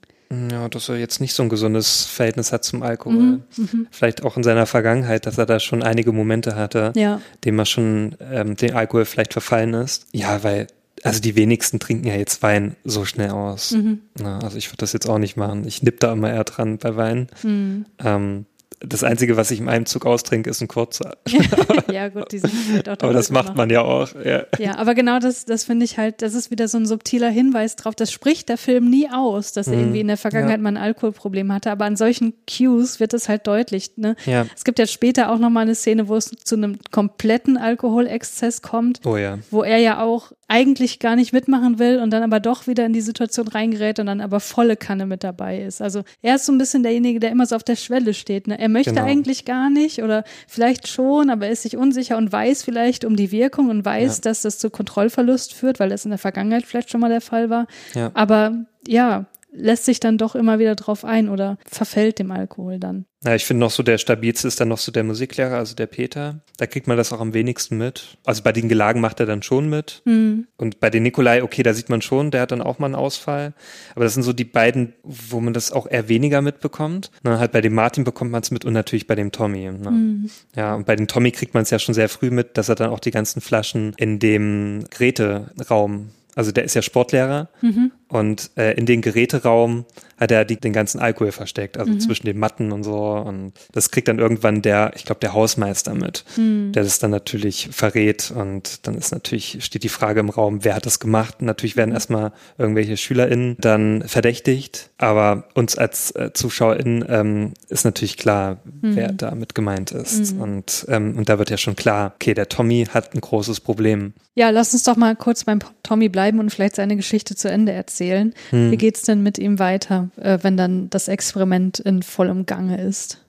Ja, 0.52 0.70
dass 0.70 0.90
er 0.90 0.98
jetzt 0.98 1.22
nicht 1.22 1.34
so 1.34 1.44
ein 1.44 1.50
gesundes 1.50 2.06
Verhältnis 2.06 2.52
hat 2.52 2.64
zum 2.64 2.84
Alkohol. 2.84 3.22
Mhm, 3.22 3.44
mhm, 3.58 3.88
vielleicht 3.92 4.24
auch 4.24 4.38
in 4.38 4.44
seiner 4.44 4.66
Vergangenheit, 4.66 5.26
dass 5.26 5.38
er 5.38 5.46
da 5.46 5.60
schon 5.60 5.84
einige 5.84 6.12
Momente 6.12 6.56
hatte, 6.56 6.94
ja. 6.96 7.22
dem 7.44 7.60
er 7.60 7.66
schon 7.66 8.16
ähm, 8.32 8.56
den 8.56 8.74
Alkohol 8.74 9.06
vielleicht 9.06 9.34
verfallen 9.34 9.74
ist. 9.74 10.08
Ja, 10.12 10.44
weil 10.44 10.68
also 11.04 11.20
die 11.20 11.36
wenigsten 11.36 11.80
trinken 11.80 12.08
ja 12.08 12.16
jetzt 12.16 12.42
Wein 12.42 12.76
so 12.86 13.04
schnell 13.04 13.32
aus. 13.32 13.72
Mhm. 13.72 14.00
Na, 14.20 14.40
also 14.40 14.58
ich 14.58 14.70
würde 14.70 14.78
das 14.78 14.94
jetzt 14.94 15.08
auch 15.10 15.18
nicht 15.18 15.36
machen. 15.36 15.68
Ich 15.68 15.84
nipp 15.84 16.00
da 16.00 16.14
immer 16.14 16.32
eher 16.32 16.46
dran 16.46 16.78
bei 16.78 16.96
Wein. 16.96 17.28
Mhm. 17.44 17.86
Ähm, 18.04 18.46
das 18.86 19.04
Einzige, 19.04 19.38
was 19.38 19.50
ich 19.52 19.60
in 19.60 19.70
einem 19.70 19.86
Zug 19.86 20.06
austrinke, 20.06 20.50
ist 20.50 20.62
ein 20.62 20.68
kurzer. 20.68 21.18
ja, 21.92 22.10
gut, 22.10 22.32
die 22.32 22.40
sind 22.40 22.54
halt 22.74 22.90
auch 22.90 22.98
Aber 23.02 23.14
das 23.14 23.30
macht 23.30 23.56
man 23.56 23.70
ja 23.70 23.82
auch. 23.82 24.10
Ja, 24.24 24.44
ja 24.60 24.78
aber 24.78 24.94
genau 24.94 25.20
das, 25.20 25.46
das 25.46 25.64
finde 25.64 25.86
ich 25.86 25.98
halt, 25.98 26.22
das 26.22 26.34
ist 26.34 26.52
wieder 26.52 26.68
so 26.68 26.78
ein 26.78 26.86
subtiler 26.86 27.30
Hinweis 27.30 27.76
drauf. 27.76 27.96
Das 27.96 28.12
spricht 28.12 28.50
der 28.50 28.58
Film 28.58 28.90
nie 28.90 29.10
aus, 29.10 29.54
dass 29.54 29.68
er 29.68 29.76
mhm. 29.76 29.80
irgendwie 29.80 30.00
in 30.02 30.08
der 30.08 30.18
Vergangenheit 30.18 30.58
ja. 30.58 30.64
mal 30.64 30.70
ein 30.70 30.78
Alkoholproblem 30.78 31.52
hatte. 31.54 31.72
Aber 31.72 31.86
an 31.86 31.96
solchen 31.96 32.34
Cues 32.50 33.00
wird 33.00 33.14
es 33.14 33.30
halt 33.30 33.48
deutlich. 33.48 33.92
Ne? 33.96 34.16
Ja. 34.26 34.46
Es 34.56 34.64
gibt 34.64 34.80
ja 34.80 34.86
später 34.86 35.32
auch 35.32 35.40
nochmal 35.40 35.64
eine 35.64 35.76
Szene, 35.76 36.08
wo 36.10 36.16
es 36.16 36.32
zu 36.44 36.56
einem 36.56 36.78
kompletten 36.92 37.58
Alkoholexzess 37.58 38.62
kommt. 38.62 39.00
Oh 39.06 39.16
ja. 39.16 39.40
Wo 39.50 39.64
er 39.64 39.78
ja 39.78 40.02
auch 40.02 40.34
eigentlich 40.48 41.00
gar 41.00 41.16
nicht 41.16 41.34
mitmachen 41.34 41.80
will 41.80 42.00
und 42.00 42.12
dann 42.12 42.22
aber 42.22 42.40
doch 42.40 42.68
wieder 42.68 42.86
in 42.86 42.94
die 42.94 43.02
Situation 43.02 43.48
reingerät 43.48 44.00
und 44.00 44.06
dann 44.06 44.22
aber 44.22 44.40
volle 44.40 44.76
Kanne 44.76 45.06
mit 45.06 45.24
dabei 45.24 45.60
ist. 45.60 45.82
Also 45.82 46.04
er 46.22 46.36
ist 46.36 46.46
so 46.46 46.52
ein 46.52 46.58
bisschen 46.58 46.84
derjenige, 46.84 47.20
der 47.20 47.32
immer 47.32 47.46
so 47.46 47.56
auf 47.56 47.64
der 47.64 47.76
Schwelle 47.76 48.14
steht. 48.14 48.48
Ne? 48.48 48.60
Er 48.60 48.70
möchte 48.74 48.94
genau. 48.94 49.06
eigentlich 49.06 49.46
gar 49.46 49.70
nicht 49.70 50.04
oder 50.04 50.24
vielleicht 50.48 50.88
schon, 50.88 51.30
aber 51.30 51.46
er 51.46 51.54
ist 51.54 51.64
sich 51.64 51.78
unsicher 51.78 52.18
und 52.18 52.32
weiß 52.32 52.64
vielleicht 52.64 53.06
um 53.06 53.16
die 53.16 53.32
Wirkung 53.32 53.70
und 53.70 53.86
weiß, 53.86 54.18
ja. 54.18 54.22
dass 54.24 54.42
das 54.42 54.58
zu 54.60 54.70
Kontrollverlust 54.70 55.54
führt, 55.54 55.80
weil 55.80 55.90
das 55.90 56.04
in 56.04 56.12
der 56.12 56.18
Vergangenheit 56.18 56.66
vielleicht 56.66 56.90
schon 56.90 57.00
mal 57.00 57.10
der 57.10 57.22
Fall 57.22 57.50
war. 57.50 57.68
Ja. 57.94 58.12
Aber 58.14 58.66
ja, 58.88 59.26
lässt 59.54 59.86
sich 59.86 60.00
dann 60.00 60.18
doch 60.18 60.36
immer 60.36 60.60
wieder 60.60 60.76
drauf 60.76 61.06
ein 61.06 61.30
oder 61.30 61.58
verfällt 61.66 62.20
dem 62.20 62.32
Alkohol 62.32 62.80
dann. 62.80 63.06
Ja, 63.24 63.36
ich 63.36 63.46
finde 63.46 63.62
noch 63.62 63.72
so 63.72 63.84
der 63.84 63.98
stabilste 63.98 64.48
ist 64.50 64.60
dann 64.60 64.68
noch 64.68 64.78
so 64.78 64.92
der 64.92 65.04
Musiklehrer, 65.04 65.58
also 65.58 65.76
der 65.76 65.88
Peter. 65.88 66.42
Da 66.58 66.66
kriegt 66.66 66.88
man 66.88 66.98
das 66.98 67.14
auch 67.14 67.22
am 67.22 67.34
wenigsten 67.34 67.78
mit. 67.78 68.18
Also 68.26 68.44
bei 68.44 68.52
den 68.52 68.68
Gelagen 68.68 69.00
macht 69.00 69.22
er 69.22 69.26
dann 69.26 69.42
schon 69.42 69.70
mit. 69.70 70.02
Mhm. 70.04 70.48
Und 70.58 70.82
bei 70.82 70.90
den 70.90 71.04
Nikolai, 71.04 71.42
okay, 71.42 71.64
da 71.64 71.74
sieht 71.74 71.90
man 71.90 72.02
schon, 72.02 72.32
der 72.32 72.42
hat 72.42 72.52
dann 72.52 72.62
auch 72.62 72.80
mal 72.80 72.88
einen 72.88 72.96
Ausfall. 72.96 73.54
Aber 73.96 74.04
das 74.04 74.14
sind 74.16 74.24
so 74.24 74.34
die 74.34 74.44
beiden, 74.44 74.94
wo 75.04 75.40
man 75.40 75.54
das 75.54 75.72
auch 75.72 75.88
eher 75.90 76.10
weniger 76.10 76.42
mitbekommt. 76.42 77.12
Na, 77.24 77.40
halt 77.40 77.54
bei 77.54 77.62
dem 77.62 77.74
Martin 77.74 78.04
bekommt 78.04 78.32
man 78.32 78.42
es 78.42 78.52
mit 78.52 78.66
und 78.66 78.74
natürlich 78.74 79.08
bei 79.08 79.16
dem 79.16 79.32
Tommy. 79.32 79.72
Ne? 79.72 79.92
Mhm. 79.92 80.30
Ja, 80.56 80.76
und 80.76 80.86
bei 80.86 80.98
dem 80.98 81.08
Tommy 81.08 81.32
kriegt 81.32 81.54
man 81.54 81.64
es 81.64 81.70
ja 81.70 81.80
schon 81.80 81.96
sehr 81.96 82.10
früh 82.10 82.30
mit, 82.30 82.58
dass 82.58 82.68
er 82.68 82.76
dann 82.76 82.90
auch 82.90 83.00
die 83.00 83.12
ganzen 83.12 83.40
Flaschen 83.40 83.94
in 83.98 84.20
dem 84.20 84.84
Geräteraum 84.90 86.10
also 86.36 86.52
der 86.52 86.64
ist 86.64 86.74
ja 86.74 86.82
Sportlehrer 86.82 87.50
mhm. 87.62 87.92
Und 88.14 88.52
äh, 88.58 88.74
in 88.74 88.86
den 88.86 89.02
Geräteraum 89.02 89.86
hat 90.18 90.30
er 90.30 90.46
die, 90.46 90.58
den 90.58 90.72
ganzen 90.72 91.00
Alkohol 91.00 91.32
versteckt, 91.32 91.80
also 91.80 91.92
mhm. 91.92 92.00
zwischen 92.00 92.28
den 92.28 92.38
Matten 92.38 92.72
und 92.72 92.84
so. 92.84 92.96
Und 92.96 93.54
das 93.72 93.90
kriegt 93.90 94.08
dann 94.08 94.20
irgendwann 94.20 94.62
der, 94.62 94.92
ich 94.96 95.04
glaube, 95.04 95.20
der 95.20 95.34
Hausmeister 95.34 95.96
mit, 95.96 96.24
mhm. 96.38 96.72
der 96.74 96.84
das 96.84 97.00
dann 97.00 97.10
natürlich 97.10 97.70
verrät. 97.72 98.32
Und 98.32 98.86
dann 98.86 98.94
ist 98.94 99.12
natürlich, 99.12 99.66
steht 99.66 99.82
die 99.84 99.90
Frage 99.90 100.20
im 100.20 100.30
Raum, 100.30 100.64
wer 100.64 100.76
hat 100.76 100.86
das 100.86 101.00
gemacht? 101.00 101.38
Und 101.40 101.48
natürlich 101.48 101.76
werden 101.76 101.90
mhm. 101.90 101.96
erstmal 101.96 102.34
irgendwelche 102.60 102.98
SchülerInnen 102.98 103.58
dann 103.60 104.04
verdächtigt. 104.08 104.92
Aber 105.00 105.46
uns 105.56 105.76
als 105.76 106.12
äh, 106.12 106.32
ZuschauerInnen 106.34 107.06
ähm, 107.10 107.54
ist 107.70 107.84
natürlich 107.84 108.18
klar, 108.18 108.60
wer 108.82 109.12
mhm. 109.12 109.18
damit 109.18 109.56
gemeint 109.56 109.92
ist. 109.92 110.36
Mhm. 110.36 110.42
Und, 110.42 110.86
ähm, 110.88 111.18
und 111.18 111.30
da 111.30 111.40
wird 111.40 111.50
ja 111.50 111.58
schon 111.58 111.76
klar, 111.76 112.14
okay, 112.16 112.36
der 112.36 112.48
Tommy 112.48 112.86
hat 112.94 113.16
ein 113.16 113.22
großes 113.22 113.60
Problem. 113.60 114.14
Ja, 114.36 114.50
lass 114.50 114.74
uns 114.74 114.84
doch 114.84 114.96
mal 114.96 115.16
kurz 115.16 115.44
beim 115.44 115.60
Tommy 115.84 116.10
bleiben 116.10 116.40
und 116.40 116.50
vielleicht 116.50 116.76
seine 116.76 116.96
Geschichte 116.96 117.36
zu 117.36 117.52
Ende 117.52 117.72
erzählen. 117.72 118.03
Hm. 118.50 118.72
Wie 118.72 118.78
geht's 118.78 119.04
denn 119.04 119.24
mit 119.24 119.38
ihm 119.38 119.60
weiter, 119.60 120.10
äh, 120.18 120.40
wenn 120.42 120.58
dann 120.58 120.90
das 120.90 121.08
Experiment 121.08 121.80
in 121.80 122.04
vollem 122.04 122.46
Gange 122.46 122.82
ist? 122.82 123.20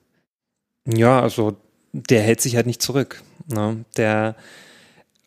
Ja, 0.87 1.21
also 1.21 1.57
der 1.93 2.23
hält 2.23 2.41
sich 2.41 2.57
halt 2.57 2.67
nicht 2.67 2.83
zurück. 2.83 3.23
Ne? 3.47 3.85
Der, 3.97 4.37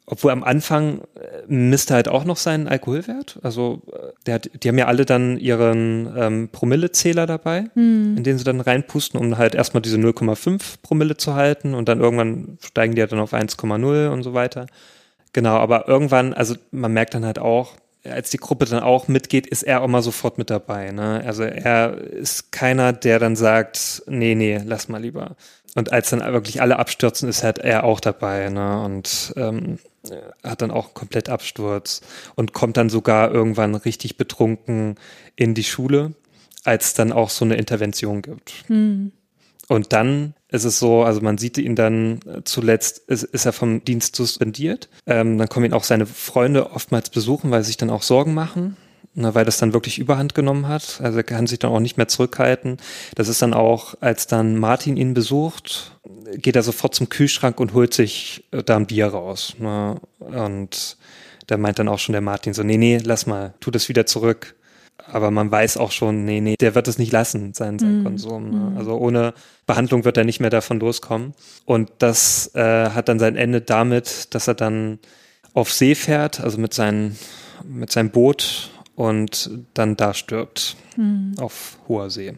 obwohl 0.06 0.32
am 0.32 0.44
Anfang 0.44 1.02
äh, 1.16 1.44
misst 1.48 1.90
er 1.92 1.96
halt 1.96 2.08
auch 2.08 2.26
noch 2.26 2.38
seinen 2.38 2.68
Alkoholwert. 2.68 3.40
Also 3.44 3.82
äh, 3.92 4.14
der 4.26 4.36
hat, 4.36 4.50
die 4.62 4.68
haben 4.68 4.78
ja 4.78 4.86
alle 4.86 5.06
dann 5.06 5.38
ihren 5.38 6.14
ähm, 6.16 6.50
Promillezähler 6.52 7.26
dabei, 7.26 7.70
hm. 7.74 8.18
in 8.18 8.24
den 8.24 8.38
sie 8.38 8.44
dann 8.44 8.62
reinpusten, 8.62 9.20
um 9.20 9.38
halt 9.38 9.56
erstmal 9.56 9.82
diese 9.82 9.98
0,5 9.98 10.76
Promille 10.82 11.18
zu 11.18 11.36
halten 11.36 11.74
und 11.74 11.88
dann 11.88 12.00
irgendwann 12.00 12.58
steigen 12.62 12.96
die 12.96 13.00
ja 13.00 13.08
dann 13.08 13.20
auf 13.20 13.34
1,0 13.34 14.10
und 14.10 14.24
so 14.24 14.34
weiter. 14.34 14.68
Genau, 15.34 15.58
aber 15.58 15.88
irgendwann, 15.88 16.34
also 16.34 16.56
man 16.72 16.94
merkt 16.94 17.14
dann 17.14 17.26
halt 17.26 17.40
auch, 17.40 17.74
als 18.12 18.30
die 18.30 18.38
Gruppe 18.38 18.66
dann 18.66 18.84
auch 18.84 19.08
mitgeht, 19.08 19.48
ist 19.48 19.64
er 19.64 19.82
auch 19.82 19.88
mal 19.88 20.02
sofort 20.02 20.38
mit 20.38 20.50
dabei. 20.50 20.92
Ne? 20.92 21.24
Also 21.26 21.44
er 21.44 21.98
ist 21.98 22.52
keiner, 22.52 22.94
der 22.94 23.20
dann 23.20 23.36
sagt, 23.36 24.04
nee, 24.08 24.36
nee, 24.36 24.60
lass 24.64 24.90
mal 24.90 25.02
lieber. 25.02 25.36
Und 25.76 25.92
als 25.92 26.10
dann 26.10 26.20
wirklich 26.34 26.62
alle 26.62 26.80
abstürzen, 26.80 27.30
ist 27.30 27.44
halt 27.44 27.60
er 27.60 27.84
auch 27.84 28.00
dabei. 28.00 28.50
Ne? 28.50 28.82
Und 28.82 29.34
ähm, 29.38 29.78
hat 30.44 30.62
dann 30.62 30.72
auch 30.72 30.94
komplett 30.94 31.30
Absturz 31.30 32.02
und 32.36 32.54
kommt 32.54 32.78
dann 32.78 32.90
sogar 32.90 33.32
irgendwann 33.32 33.76
richtig 33.76 34.18
betrunken 34.18 34.96
in 35.36 35.54
die 35.54 35.64
Schule, 35.64 36.14
als 36.64 36.94
dann 36.94 37.12
auch 37.12 37.30
so 37.30 37.46
eine 37.46 37.56
Intervention 37.56 38.22
gibt. 38.22 38.66
Hm. 38.68 39.12
Und 39.70 39.92
dann 39.94 40.34
ist 40.50 40.64
es 40.64 40.80
so, 40.80 41.04
also 41.04 41.22
man 41.22 41.38
sieht 41.38 41.58
ihn 41.58 41.76
dann 41.76 42.20
äh, 42.26 42.44
zuletzt, 42.46 43.00
ist, 43.08 43.24
ist 43.24 43.46
er 43.46 43.54
vom 43.54 43.84
Dienst 43.84 44.16
suspendiert. 44.16 44.90
Ähm, 45.06 45.38
dann 45.38 45.50
kommen 45.50 45.66
ihn 45.66 45.74
auch 45.74 45.84
seine 45.84 46.06
Freunde 46.06 46.72
oftmals 46.72 47.10
besuchen, 47.10 47.52
weil 47.52 47.64
sie 47.64 47.68
sich 47.68 47.78
dann 47.78 47.90
auch 47.90 48.02
Sorgen 48.02 48.34
machen, 48.34 48.78
ne, 49.14 49.36
weil 49.36 49.44
das 49.44 49.58
dann 49.58 49.74
wirklich 49.74 50.00
Überhand 50.00 50.36
genommen 50.36 50.68
hat. 50.68 51.02
Also 51.04 51.18
er 51.18 51.24
kann 51.24 51.48
sich 51.48 51.60
dann 51.60 51.72
auch 51.72 51.82
nicht 51.82 51.98
mehr 51.98 52.08
zurückhalten. 52.08 52.78
Das 53.16 53.28
ist 53.28 53.42
dann 53.42 53.54
auch, 53.54 53.96
als 54.00 54.28
dann 54.28 54.58
Martin 54.58 54.96
ihn 54.96 55.14
besucht, 55.14 56.00
geht 56.36 56.56
er 56.56 56.64
sofort 56.64 56.96
zum 56.96 57.10
Kühlschrank 57.10 57.60
und 57.60 57.74
holt 57.74 57.94
sich 57.94 58.46
äh, 58.52 58.64
da 58.64 58.78
ein 58.78 58.88
Bier 58.88 59.08
raus. 59.08 59.56
Ne? 59.60 60.00
Und 60.20 60.98
da 61.48 61.58
meint 61.58 61.80
dann 61.80 61.90
auch 61.90 62.00
schon 62.00 62.14
der 62.14 62.22
Martin 62.22 62.54
so, 62.54 62.64
nee, 62.64 62.78
nee, 62.78 63.00
lass 63.04 63.26
mal, 63.26 63.54
tu 63.60 63.70
das 63.70 63.90
wieder 63.90 64.06
zurück 64.06 64.57
aber 65.06 65.32
man 65.32 65.52
weiß 65.52 65.78
auch 65.78 65.92
schon, 65.92 66.26
nee, 66.26 66.42
nee, 66.42 66.56
der 66.56 66.76
wird 66.76 66.88
es 66.88 66.98
nicht 66.98 67.12
lassen, 67.12 67.54
sein, 67.54 67.80
sein 67.80 68.02
mm. 68.02 68.04
Konsum. 68.04 68.50
Ne? 68.50 68.72
Mm. 68.72 68.78
Also 68.78 68.98
ohne 68.98 69.34
Behandlung 69.66 70.06
wird 70.06 70.18
er 70.18 70.24
nicht 70.24 70.40
mehr 70.40 70.50
davon 70.50 70.80
loskommen. 70.80 71.34
Und 71.66 71.92
das 72.00 72.54
äh, 72.56 72.90
hat 72.90 73.08
dann 73.08 73.20
sein 73.20 73.36
Ende 73.36 73.62
damit, 73.62 74.34
dass 74.36 74.48
er 74.48 74.56
dann 74.56 75.00
auf 75.54 75.72
See 75.72 75.96
fährt, 75.96 76.40
also 76.42 76.58
mit, 76.58 76.74
seinen, 76.74 77.18
mit 77.64 77.92
seinem 77.92 78.12
Boot 78.12 78.72
und 78.96 79.50
dann 79.74 79.96
da 79.96 80.14
stirbt 80.14 80.76
mm. 80.98 81.40
auf 81.40 81.78
hoher 81.88 82.10
See. 82.10 82.34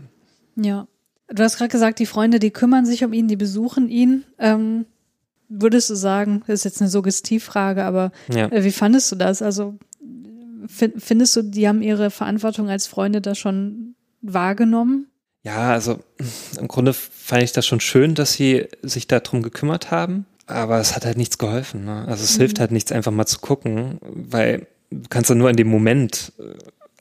Ja. 0.56 0.88
Du 1.28 1.44
hast 1.44 1.58
gerade 1.58 1.70
gesagt, 1.70 2.00
die 2.00 2.08
Freunde, 2.08 2.40
die 2.40 2.52
kümmern 2.52 2.86
sich 2.86 3.04
um 3.04 3.14
ihn, 3.14 3.28
die 3.28 3.36
besuchen 3.36 3.88
ihn. 3.88 4.26
Ähm, 4.40 4.86
würdest 5.48 5.90
du 5.90 5.96
sagen, 5.96 6.44
das 6.48 6.60
ist 6.60 6.64
jetzt 6.66 6.82
eine 6.82 6.90
Suggestivfrage, 6.90 7.84
aber 7.84 8.12
ja. 8.30 8.48
äh, 8.48 8.64
wie 8.64 8.72
fandest 8.72 9.12
du 9.12 9.16
das? 9.16 9.42
Also 9.42 9.76
Findest 10.70 11.36
du, 11.36 11.42
die 11.42 11.68
haben 11.68 11.82
ihre 11.82 12.12
Verantwortung 12.12 12.70
als 12.70 12.86
Freunde 12.86 13.22
da 13.22 13.34
schon 13.34 13.96
wahrgenommen? 14.22 15.08
Ja, 15.44 15.72
also 15.72 16.00
im 16.60 16.68
Grunde 16.68 16.94
fand 16.94 17.44
ich 17.44 17.54
das 17.54 17.66
schon 17.66 17.80
schön, 17.80 18.14
dass 18.14 18.34
sie 18.34 18.68
sich 18.84 19.08
darum 19.08 19.42
gekümmert 19.42 19.90
haben, 19.90 20.26
aber 20.48 20.80
es 20.80 20.96
hat 20.96 21.06
halt 21.06 21.18
nichts 21.18 21.38
geholfen. 21.38 21.86
Ne? 21.86 22.06
Also 22.08 22.24
es 22.24 22.36
mhm. 22.36 22.42
hilft 22.42 22.60
halt 22.60 22.72
nichts, 22.72 22.92
einfach 22.92 23.12
mal 23.12 23.26
zu 23.26 23.40
gucken, 23.40 24.00
weil 24.02 24.68
du 24.92 25.10
kannst 25.10 25.30
ja 25.30 25.36
nur 25.36 25.50
in 25.50 25.56
dem 25.56 25.68
Moment 25.68 26.34
äh, 26.40 26.54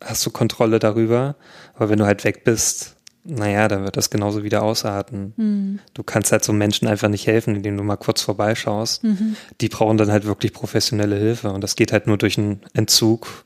hast 0.04 0.24
du 0.24 0.30
Kontrolle 0.30 0.78
darüber, 0.78 1.36
aber 1.74 1.90
wenn 1.90 1.98
du 1.98 2.06
halt 2.06 2.24
weg 2.24 2.44
bist, 2.44 2.96
naja, 3.28 3.68
dann 3.68 3.84
wird 3.84 3.96
das 3.96 4.10
genauso 4.10 4.42
wieder 4.42 4.62
ausarten. 4.62 5.34
Mhm. 5.36 5.78
Du 5.94 6.02
kannst 6.02 6.32
halt 6.32 6.44
so 6.44 6.52
Menschen 6.52 6.88
einfach 6.88 7.08
nicht 7.08 7.26
helfen, 7.26 7.54
indem 7.56 7.76
du 7.76 7.82
mal 7.82 7.96
kurz 7.96 8.22
vorbeischaust. 8.22 9.04
Mhm. 9.04 9.36
Die 9.60 9.68
brauchen 9.68 9.98
dann 9.98 10.10
halt 10.10 10.24
wirklich 10.24 10.52
professionelle 10.52 11.16
Hilfe 11.16 11.50
und 11.52 11.62
das 11.62 11.76
geht 11.76 11.92
halt 11.92 12.06
nur 12.06 12.16
durch 12.16 12.38
einen 12.38 12.60
Entzug 12.72 13.44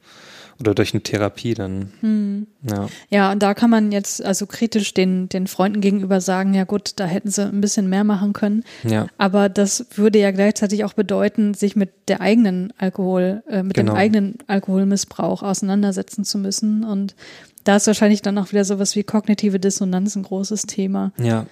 oder 0.61 0.74
durch 0.74 0.95
eine 0.95 1.03
Therapie 1.03 1.55
dann. 1.55 1.93
Mhm. 2.03 2.47
Ja. 2.62 2.87
Ja, 3.11 3.33
und 3.33 3.43
da 3.43 3.55
kann 3.55 3.70
man 3.70 3.91
jetzt 3.91 4.24
also 4.24 4.47
kritisch 4.47 4.95
den, 4.95 5.28
den 5.28 5.49
Freunden 5.49 5.80
gegenüber 5.80 6.20
sagen, 6.20 6.55
ja 6.55 6.62
gut, 6.62 6.93
da 6.97 7.05
hätten 7.07 7.30
sie 7.30 7.45
ein 7.45 7.61
bisschen 7.61 7.89
mehr 7.89 8.05
machen 8.05 8.33
können. 8.33 8.62
Ja. 8.85 9.09
Aber 9.18 9.49
das 9.49 9.87
würde 9.97 10.20
ja 10.20 10.30
gleichzeitig 10.30 10.85
auch 10.85 10.93
bedeuten, 10.93 11.55
sich 11.55 11.74
mit 11.74 11.91
der 12.07 12.20
eigenen 12.20 12.72
Alkohol, 12.78 13.43
äh, 13.49 13.64
mit 13.64 13.74
Genau. 13.74 13.93
dem 13.95 13.99
eigenen 13.99 14.39
Alkoholmissbrauch 14.47 15.43
auseinandersetzen 15.43 16.24
zu 16.24 16.39
müssen. 16.39 16.85
Und 16.85 17.16
da 17.64 17.76
ist 17.76 17.86
wahrscheinlich 17.86 18.22
dann 18.22 18.38
auch 18.38 18.50
wieder 18.52 18.64
sowas 18.64 18.96
wie 18.96 19.04
kognitive 19.04 19.60
Dissonanz 19.60 20.16
ein 20.16 20.22
großes 20.22 20.62
Thema. 20.62 21.12
Ja. 21.18 21.46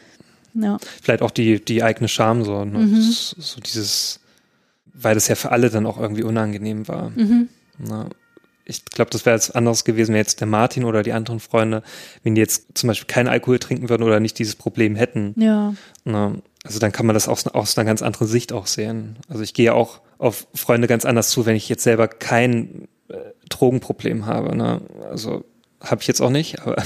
Ja. 0.55 0.79
Vielleicht 1.03 1.23
auch 1.23 1.31
die, 1.31 1.65
die 1.65 1.83
eigene 1.83 2.09
Scham 2.09 2.45
so, 2.45 2.65
ne? 2.65 2.79
Mhm. 2.79 3.01
so, 3.01 3.61
dieses, 3.61 4.21
weil 4.93 5.15
das 5.15 5.29
ja 5.29 5.35
für 5.35 5.53
alle 5.53 5.71
dann 5.71 5.87
auch 5.87 5.99
irgendwie 5.99 6.25
unangenehm 6.25 6.89
war. 6.89 7.11
Mhm. 7.11 7.49
Na, 7.79 8.09
ich 8.65 8.85
glaube, 8.85 9.11
das 9.11 9.27
wäre 9.27 9.37
jetzt 9.37 9.55
anders 9.57 9.85
gewesen, 9.85 10.13
wenn 10.13 10.19
jetzt 10.19 10.41
der 10.41 10.47
Martin 10.47 10.85
oder 10.85 11.03
die 11.03 11.13
anderen 11.13 11.41
Freunde, 11.41 11.83
wenn 12.23 12.35
die 12.35 12.41
jetzt 12.41 12.67
zum 12.75 12.89
Beispiel 12.89 13.07
keinen 13.07 13.29
Alkohol 13.29 13.59
trinken 13.59 13.89
würden 13.89 14.03
oder 14.03 14.21
nicht 14.21 14.39
dieses 14.39 14.55
Problem 14.55 14.97
hätten. 14.97 15.35
Ja. 15.37 15.75
Na, 16.05 16.35
also 16.65 16.79
dann 16.79 16.93
kann 16.93 17.07
man 17.07 17.15
das 17.15 17.29
aus, 17.29 17.47
aus 17.47 17.77
einer 17.77 17.87
ganz 17.87 18.03
anderen 18.03 18.29
Sicht 18.29 18.53
auch 18.53 18.67
sehen. 18.67 19.17
Also 19.29 19.43
ich 19.43 19.55
gehe 19.55 19.75
auch 19.75 20.01
auf 20.19 20.47
Freunde 20.55 20.87
ganz 20.87 21.05
anders 21.05 21.31
zu, 21.31 21.47
wenn 21.47 21.57
ich 21.57 21.69
jetzt 21.69 21.83
selber 21.83 22.07
kein 22.07 22.89
äh, 23.09 23.17
Drogenproblem 23.49 24.27
habe. 24.27 24.55
Ne? 24.55 24.83
Also 25.11 25.45
habe 25.83 26.03
ich 26.03 26.09
jetzt 26.09 26.21
auch 26.21 26.31
nicht, 26.31 26.61
aber 26.61 26.77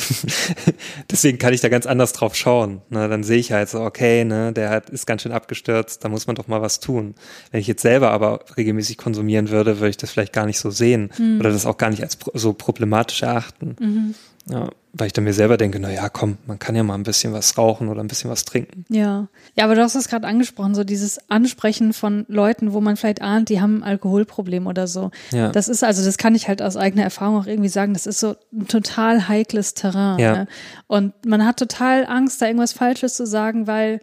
deswegen 1.11 1.39
kann 1.39 1.53
ich 1.53 1.61
da 1.61 1.69
ganz 1.69 1.87
anders 1.87 2.13
drauf 2.13 2.37
schauen. 2.37 2.81
Ne? 2.91 3.09
Dann 3.09 3.25
sehe 3.25 3.39
ich 3.39 3.53
halt 3.53 3.69
so, 3.69 3.81
okay, 3.81 4.25
ne, 4.25 4.53
der 4.53 4.71
hat, 4.71 4.91
ist 4.91 5.07
ganz 5.07 5.23
schön 5.23 5.33
abgestürzt, 5.33 6.05
da 6.05 6.09
muss 6.09 6.27
man 6.27 6.37
doch 6.37 6.47
mal 6.47 6.63
was 6.63 6.81
tun. 6.81 7.15
Wenn 7.51 7.61
ich 7.61 7.67
jetzt 7.67 7.83
selber 7.83 8.11
aber 8.13 8.45
regelmäßig 8.57 8.97
konsumieren 8.97 9.51
würde, 9.51 9.81
würde 9.81 9.91
ich 9.91 9.97
das 9.97 10.11
vielleicht 10.11 10.33
gar 10.33 10.47
nicht 10.47 10.59
so 10.59 10.71
sehen 10.71 11.11
oder 11.41 11.51
das 11.51 11.67
auch 11.67 11.77
gar 11.77 11.91
nicht 11.91 12.03
als 12.03 12.17
pro 12.17 12.31
so 12.35 12.53
problematisch 12.53 13.23
erachten. 13.23 13.77
Mhm. 13.81 14.15
Ja, 14.49 14.71
weil 14.97 15.09
ich 15.09 15.13
dann 15.13 15.25
mir 15.25 15.35
selber 15.35 15.57
denke, 15.57 15.81
na 15.81 15.91
ja, 15.91 16.09
komm, 16.09 16.39
man 16.47 16.59
kann 16.61 16.77
ja 16.77 16.85
mal 16.85 16.95
ein 16.95 17.03
bisschen 17.03 17.33
was 17.33 17.59
rauchen 17.59 17.89
oder 17.89 18.01
ein 18.01 18.07
bisschen 18.07 18.31
was 18.31 18.45
trinken. 18.45 18.85
Ja. 18.89 19.27
Ja, 19.57 19.65
aber 19.65 19.75
du 19.75 19.83
hast 19.83 19.97
es 19.97 20.09
gerade 20.09 20.27
angesprochen, 20.27 20.75
so 20.75 20.85
dieses 20.85 21.19
Ansprechen 21.29 21.93
von 21.93 22.25
Leuten, 22.29 22.73
wo 22.73 22.81
man 22.81 22.97
vielleicht 22.97 23.21
ahnt, 23.21 23.49
die 23.49 23.61
haben 23.61 23.79
ein 23.79 23.83
Alkoholproblem 23.83 24.69
oder 24.69 24.87
so. 24.87 25.11
Ja. 25.33 25.51
Das 25.51 25.69
ist 25.69 25.83
also, 25.83 26.05
das 26.05 26.17
kann 26.17 26.37
ich 26.37 26.47
halt 26.47 26.63
aus 26.63 26.77
eigener 26.77 27.03
Erfahrung 27.03 27.37
auch 27.39 27.47
irgendwie 27.47 27.69
sagen, 27.69 27.93
das 27.93 28.07
ist 28.07 28.21
so 28.21 28.37
ein 28.53 28.69
total 28.69 29.29
heikles 29.29 29.75
Terrain. 29.75 30.19
Ja. 30.21 30.33
Ne? 30.33 30.49
Und 30.87 31.13
man 31.27 31.45
hat 31.45 31.59
total 31.59 32.07
Angst, 32.07 32.41
da 32.41 32.47
irgendwas 32.47 32.73
Falsches 32.73 33.15
zu 33.15 33.27
sagen, 33.27 33.67
weil 33.67 34.01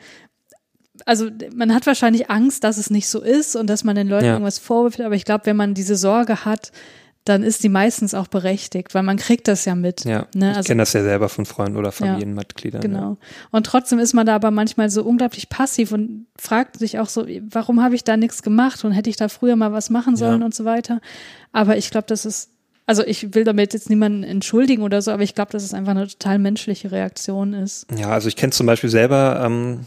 also 1.06 1.30
man 1.56 1.74
hat 1.74 1.88
wahrscheinlich 1.88 2.30
Angst, 2.30 2.64
dass 2.64 2.78
es 2.78 2.89
nicht 2.92 3.08
so 3.08 3.22
ist 3.22 3.56
und 3.56 3.68
dass 3.68 3.84
man 3.84 3.96
den 3.96 4.08
Leuten 4.08 4.26
Ja. 4.26 4.34
irgendwas 4.34 4.60
vorwirft, 4.60 5.02
aber 5.02 5.16
ich 5.16 5.26
glaube, 5.26 5.46
wenn 5.46 5.56
man 5.56 5.74
diese 5.74 5.96
Sorge 5.96 6.46
hat, 6.46 6.72
dann 7.26 7.43
ist 7.43 7.63
die 7.63 7.69
meistens 7.69 8.13
auch 8.15 8.28
berechtigt, 8.28 8.95
weil 8.95 9.03
man 9.03 9.17
kriegt 9.17 9.47
das 9.47 9.65
ja 9.65 9.76
mit. 9.76 10.05
Ja, 10.05 10.26
Ne? 10.34 10.51
ich 10.51 10.57
Also 10.57 10.67
kenne 10.67 10.82
das 10.82 10.93
ja 10.93 11.03
selber 11.03 11.30
von 11.30 11.45
Freunden 11.45 11.78
oder 11.78 11.91
Familienmitgliedern. 11.91 12.82
Genau. 12.82 13.17
Und 13.51 13.65
trotzdem 13.67 13.99
ist 13.99 14.13
man 14.13 14.26
da 14.26 14.34
aber 14.36 14.49
manchmal 14.49 14.89
so 14.89 15.03
unglaublich 15.03 15.47
passiv 15.49 15.91
und 15.91 16.26
fragt 16.36 16.80
sich 16.80 16.97
auch 16.99 17.09
so, 17.09 17.28
warum 17.49 17.84
habe 17.84 17.93
ich 17.95 18.03
da 18.03 18.17
nichts 18.17 18.41
gemacht 18.41 18.84
und 18.84 18.91
hätte 18.93 19.09
ich 19.09 19.17
da 19.17 19.28
früher 19.30 19.55
mal 19.55 19.72
was 19.72 19.89
machen 19.91 20.15
sollen 20.15 20.39
Ja. 20.39 20.45
und 20.45 20.55
so 20.55 20.65
weiter. 20.65 20.99
Aber 21.51 21.78
ich 21.78 21.91
glaube, 21.91 22.07
das 22.07 22.26
ist, 22.26 22.49
also 22.88 23.03
ich 23.05 23.36
will 23.36 23.43
damit 23.43 23.74
jetzt 23.74 23.89
niemanden 23.91 24.24
entschuldigen 24.24 24.82
oder 24.82 25.01
so, 25.03 25.11
aber 25.11 25.22
ich 25.22 25.36
glaube, 25.36 25.51
dass 25.51 25.63
es 25.63 25.76
einfach 25.76 25.91
eine 25.91 26.07
total 26.07 26.39
menschliche 26.39 26.91
Reaktion 26.91 27.53
ist. 27.53 27.86
Ja, 27.95 28.09
also 28.09 28.28
ich 28.30 28.36
kenne 28.36 28.51
zum 28.51 28.65
Beispiel 28.65 28.89
selber 28.89 29.41
ähm, 29.45 29.82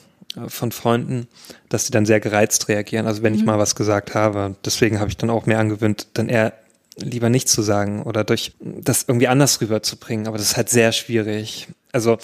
von 0.47 0.71
Freunden, 0.73 1.27
dass 1.69 1.85
die 1.87 1.91
dann 1.93 2.07
sehr 2.07 2.21
gereizt 2.21 2.69
reagieren. 2.69 3.07
Also 3.07 3.23
wenn 3.25 3.35
ich 3.35 3.45
mal 3.45 3.59
was 3.59 3.75
gesagt 3.75 4.15
habe, 4.15 4.55
deswegen 4.65 5.01
habe 5.01 5.11
ich 5.11 5.17
dann 5.17 5.31
auch 5.31 5.47
mir 5.47 5.59
angewöhnt, 5.59 6.07
dann 6.15 6.29
eher 6.29 6.53
lieber 6.97 7.31
nicht 7.31 7.49
zu 7.49 7.63
sagen 7.63 8.03
oder 8.03 8.25
durch 8.25 8.53
das 8.61 9.05
irgendwie 9.09 9.29
anders 9.29 9.61
rüberzubringen. 9.61 10.27
Aber 10.27 10.39
das 10.39 10.51
ist 10.51 10.57
halt 10.57 10.69
sehr 10.71 10.93
schwierig. 10.93 11.69
Also 11.93 12.19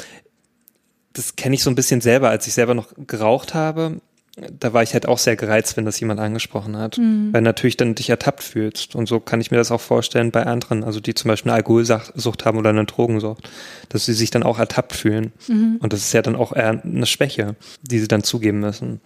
das 1.13 1.37
kenne 1.37 1.55
ich 1.57 1.63
so 1.63 1.71
ein 1.71 1.75
bisschen 1.75 2.01
selber, 2.01 2.31
als 2.31 2.47
ich 2.47 2.55
selber 2.55 2.75
noch 2.75 2.89
geraucht 3.07 3.55
habe. 3.55 4.01
Da 4.59 4.73
war 4.73 4.83
ich 4.85 4.93
halt 4.93 5.07
auch 5.07 5.19
sehr 5.19 5.35
gereizt, 5.35 5.77
wenn 5.77 5.85
das 5.85 5.99
jemand 5.99 6.21
angesprochen 6.21 6.77
hat, 6.77 6.99
weil 6.99 7.43
natürlich 7.43 7.77
dann 7.77 7.97
dich 7.97 8.09
ertappt 8.09 8.45
fühlst. 8.45 8.95
Und 8.95 9.07
so 9.07 9.19
kann 9.19 9.41
ich 9.41 9.51
mir 9.51 9.57
das 9.57 9.73
auch 9.73 9.81
vorstellen 9.81 10.31
bei 10.31 10.47
anderen, 10.47 10.85
also 10.85 11.01
die 11.01 11.15
zum 11.15 11.29
Beispiel 11.29 11.51
eine 11.51 11.57
Alkoholsucht 11.57 12.45
haben 12.45 12.57
oder 12.57 12.71
eine 12.71 12.85
Drogensucht, 12.85 13.51
dass 13.89 14.07
sie 14.07 14.15
sich 14.15 14.31
dann 14.31 14.45
auch 14.45 14.59
ertappt 14.61 14.95
fühlen. 14.95 15.33
Und 15.81 15.93
das 15.93 16.01
ist 16.01 16.13
ja 16.15 16.23
dann 16.23 16.37
auch 16.37 16.53
eher 16.55 16.81
eine 16.83 17.07
Schwäche, 17.07 17.57
die 17.83 17.99
sie 17.99 18.09
dann 18.09 18.23
zugeben 18.23 18.61
müssen. 18.61 19.01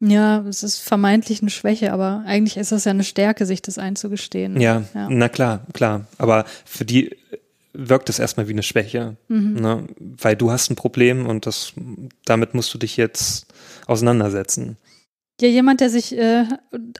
Ja, 0.00 0.40
es 0.48 0.62
ist 0.62 0.78
vermeintlich 0.78 1.42
eine 1.42 1.50
Schwäche, 1.50 1.92
aber 1.92 2.22
eigentlich 2.26 2.56
ist 2.56 2.72
das 2.72 2.84
ja 2.86 2.90
eine 2.90 3.04
Stärke, 3.04 3.44
sich 3.46 3.60
das 3.62 3.76
einzugestehen. 3.78 4.58
Ja, 4.60 4.84
Ja. 4.94 5.08
na 5.10 5.28
klar, 5.28 5.66
klar. 5.74 6.06
Aber 6.16 6.44
für 6.64 6.84
die 6.86 7.14
wirkt 7.72 8.08
es 8.08 8.18
erstmal 8.18 8.48
wie 8.48 8.52
eine 8.52 8.62
Schwäche, 8.62 9.16
ne? 9.28 9.86
weil 9.98 10.36
du 10.36 10.50
hast 10.50 10.70
ein 10.70 10.74
Problem 10.76 11.26
und 11.26 11.46
das, 11.46 11.72
damit 12.24 12.54
musst 12.54 12.72
du 12.74 12.78
dich 12.78 12.96
jetzt 12.96 13.46
auseinandersetzen. 13.86 14.76
Ja, 15.40 15.48
jemand, 15.48 15.80
der 15.80 15.88
sich 15.88 16.16
äh, 16.18 16.44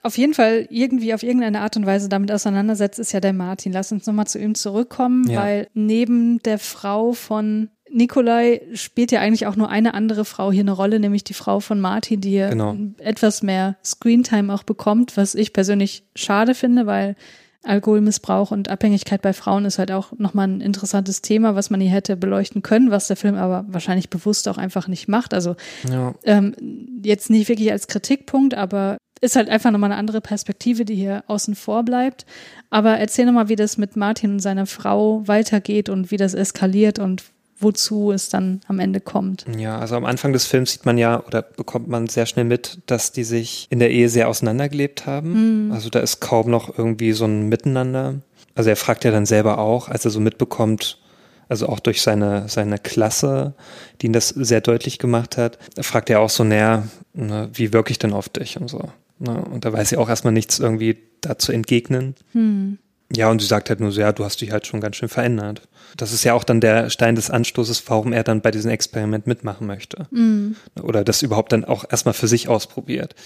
auf 0.03 0.17
jeden 0.17 0.33
Fall 0.33 0.67
irgendwie 0.71 1.13
auf 1.13 1.23
irgendeine 1.23 1.61
Art 1.61 1.77
und 1.77 1.85
Weise 1.87 2.09
damit 2.09 2.33
auseinandersetzt, 2.33 2.99
ist 2.99 3.13
ja 3.13 3.21
der 3.21 3.33
Martin. 3.35 3.73
Lass 3.73 3.93
uns 3.93 4.07
nochmal 4.07 4.27
zu 4.27 4.39
ihm 4.39 4.55
zurückkommen, 4.55 5.29
Ja. 5.29 5.41
weil 5.41 5.69
neben 5.75 6.39
der 6.43 6.59
Frau 6.59 7.13
von 7.13 7.69
Nikolai 7.93 8.63
spielt 8.75 9.13
ja 9.13 9.21
eigentlich 9.21 9.47
auch 9.47 9.57
nur 9.57 9.69
eine 9.69 9.95
andere 9.95 10.25
Frau 10.25 10.53
hier 10.53 10.61
eine 10.63 10.73
Rolle, 10.73 11.01
nämlich 11.01 11.25
die 11.25 11.35
Frau 11.35 11.61
von 11.61 11.81
Martin, 11.81 12.21
die 12.21 12.31
hier 12.31 12.49
Genau. 12.51 12.77
etwas 12.99 13.43
mehr 13.43 13.77
Screentime 13.85 14.53
auch 14.55 14.63
bekommt, 14.63 15.17
was 15.17 15.35
ich 15.35 15.53
persönlich 15.53 16.05
schade 16.15 16.55
finde, 16.55 16.87
weil 16.87 17.17
Alkoholmissbrauch 17.63 18.51
und 18.53 18.69
Abhängigkeit 18.69 19.21
bei 19.21 19.33
Frauen 19.33 19.65
ist 19.67 19.79
halt 19.79 19.93
auch 19.93 20.13
nochmal 20.19 20.49
ein 20.49 20.61
interessantes 20.61 21.21
Thema, 21.21 21.55
was 21.55 21.69
man 21.69 21.81
hier 21.81 21.91
hätte 21.91 22.17
beleuchten 22.17 22.63
können, 22.63 22.91
was 22.91 23.09
der 23.09 23.17
Film 23.17 23.35
aber 23.35 23.67
wahrscheinlich 23.69 24.09
bewusst 24.09 24.49
auch 24.49 24.57
einfach 24.57 24.89
nicht 24.89 25.09
macht. 25.09 25.35
Also 25.35 25.57
Ja, 25.89 26.15
ähm, 26.25 26.55
jetzt 27.05 27.29
nicht 27.29 27.49
wirklich 27.49 27.71
als 27.71 27.87
Kritikpunkt, 27.87 28.55
aber 28.55 28.97
ist 29.21 29.37
halt 29.37 29.51
einfach 29.51 29.71
nochmal 29.71 29.91
eine 29.93 29.99
andere 29.99 30.23
Perspektive, 30.23 30.87
die 30.87 30.95
hier 30.95 31.25
außen 31.27 31.55
vor 31.55 31.83
bleibt. 31.83 32.25
Aber 32.71 32.97
erzähl 32.97 33.27
nochmal, 33.27 33.51
wie 33.51 33.57
das 33.57 33.77
mit 33.77 33.95
Martin 33.95 34.33
und 34.33 34.39
seiner 34.41 34.65
Frau 34.65 35.23
weitergeht 35.29 35.91
und 35.91 36.11
wie 36.11 36.17
das 36.17 36.33
eskaliert 36.33 36.99
und 36.99 37.25
wozu 37.61 38.13
es 38.13 38.29
dann 38.29 38.61
am 38.67 38.79
Ende 38.79 39.01
kommt. 39.01 39.45
ja, 39.59 39.79
also 39.79 39.97
am 39.97 40.05
Anfang 40.05 40.33
des 40.33 40.47
Films 40.47 40.73
sieht 40.73 40.87
man 40.87 40.99
ja 40.99 41.25
oder 41.27 41.43
bekommt 41.43 41.89
man 41.89 42.09
sehr 42.09 42.27
schnell 42.27 42.45
mit, 42.45 42.79
dass 42.87 43.13
die 43.13 43.25
sich 43.25 43.67
in 43.71 43.79
der 43.79 43.91
Ehe 43.91 44.09
sehr 44.09 44.29
auseinandergelebt 44.29 45.07
haben. 45.07 45.71
Also 45.73 45.91
da 45.91 46.01
ist 46.01 46.21
kaum 46.21 46.51
noch 46.51 46.77
irgendwie 46.77 47.13
so 47.13 47.27
ein 47.27 47.49
Miteinander. 47.49 48.17
Also 48.55 48.71
er 48.71 48.77
fragt 48.77 49.05
ja 49.05 49.11
dann 49.11 49.27
selber 49.27 49.59
auch, 49.59 49.89
als 49.89 50.05
er 50.05 50.11
so 50.11 50.21
mitbekommt, 50.21 50.99
also 51.49 51.69
auch 51.69 51.81
durch 51.81 52.03
seine, 52.03 52.49
seine 52.49 52.79
Klasse, 52.79 53.55
die 54.01 54.07
ihn 54.07 54.13
das 54.13 54.29
sehr 54.29 54.61
deutlich 54.61 54.99
gemacht 54.99 55.37
hat, 55.37 55.59
fragt 55.81 56.09
er 56.09 56.21
auch 56.21 56.31
so 56.31 56.45
näher, 56.45 56.87
ne, 57.13 57.51
wie 57.53 57.73
wirke 57.73 57.91
ich 57.91 57.99
denn 57.99 58.13
auf 58.13 58.29
dich 58.29 58.57
und 58.61 58.69
so. 58.69 58.89
Ne? 59.19 59.43
Und 59.53 59.65
da 59.65 59.73
weiß 59.73 59.91
sie 59.91 59.97
auch 59.97 60.09
erstmal 60.09 60.33
nichts 60.33 60.59
irgendwie 60.59 60.97
dazu 61.21 61.53
entgegnen. 61.53 62.15
Ja, 63.15 63.29
und 63.31 63.41
sie 63.41 63.47
sagt 63.47 63.71
halt 63.71 63.81
nur 63.81 63.91
so, 63.91 64.01
ja, 64.01 64.13
du 64.13 64.25
hast 64.25 64.41
dich 64.41 64.53
halt 64.53 64.67
schon 64.67 64.81
ganz 64.81 64.97
schön 64.97 65.09
verändert. 65.09 65.63
Das 65.97 66.13
ist 66.13 66.23
ja 66.23 66.35
auch 66.35 66.45
dann 66.45 66.61
der 66.61 66.91
Stein 66.91 67.17
des 67.17 67.29
Anstoßes, 67.31 67.83
warum 67.89 68.13
er 68.13 68.23
dann 68.23 68.41
bei 68.41 68.51
diesem 68.53 68.71
Experiment 68.71 69.27
mitmachen 69.27 69.67
möchte. 69.67 70.07
Oder 70.81 71.03
das 71.03 71.23
überhaupt 71.23 71.53
dann 71.53 71.65
auch 71.65 71.85
erstmal 71.91 72.15
für 72.15 72.29
sich 72.29 72.49
ausprobiert. 72.49 73.17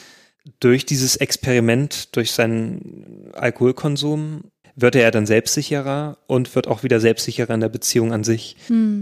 Durch 0.61 0.87
dieses 0.87 1.17
Experiment, 1.17 2.17
durch 2.17 2.33
seinen 2.33 3.31
Alkoholkonsum, 3.35 4.45
wird 4.77 4.97
er 4.97 5.11
dann 5.11 5.27
selbstsicherer 5.27 6.19
und 6.27 6.55
wird 6.57 6.67
auch 6.67 6.83
wieder 6.83 6.99
selbstsicherer 6.99 7.55
in 7.55 7.61
der 7.61 7.69
Beziehung 7.69 8.13
an 8.13 8.25
sich. 8.25 8.57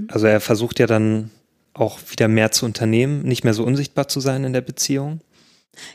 Also 0.08 0.26
er 0.26 0.40
versucht 0.40 0.78
ja 0.80 0.86
dann 0.86 1.30
auch 1.74 1.98
wieder 2.10 2.28
mehr 2.28 2.50
zu 2.50 2.66
unternehmen, 2.66 3.22
nicht 3.22 3.44
mehr 3.44 3.54
so 3.54 3.64
unsichtbar 3.64 4.08
zu 4.08 4.20
sein 4.20 4.44
in 4.44 4.52
der 4.52 4.60
Beziehung. 4.60 5.20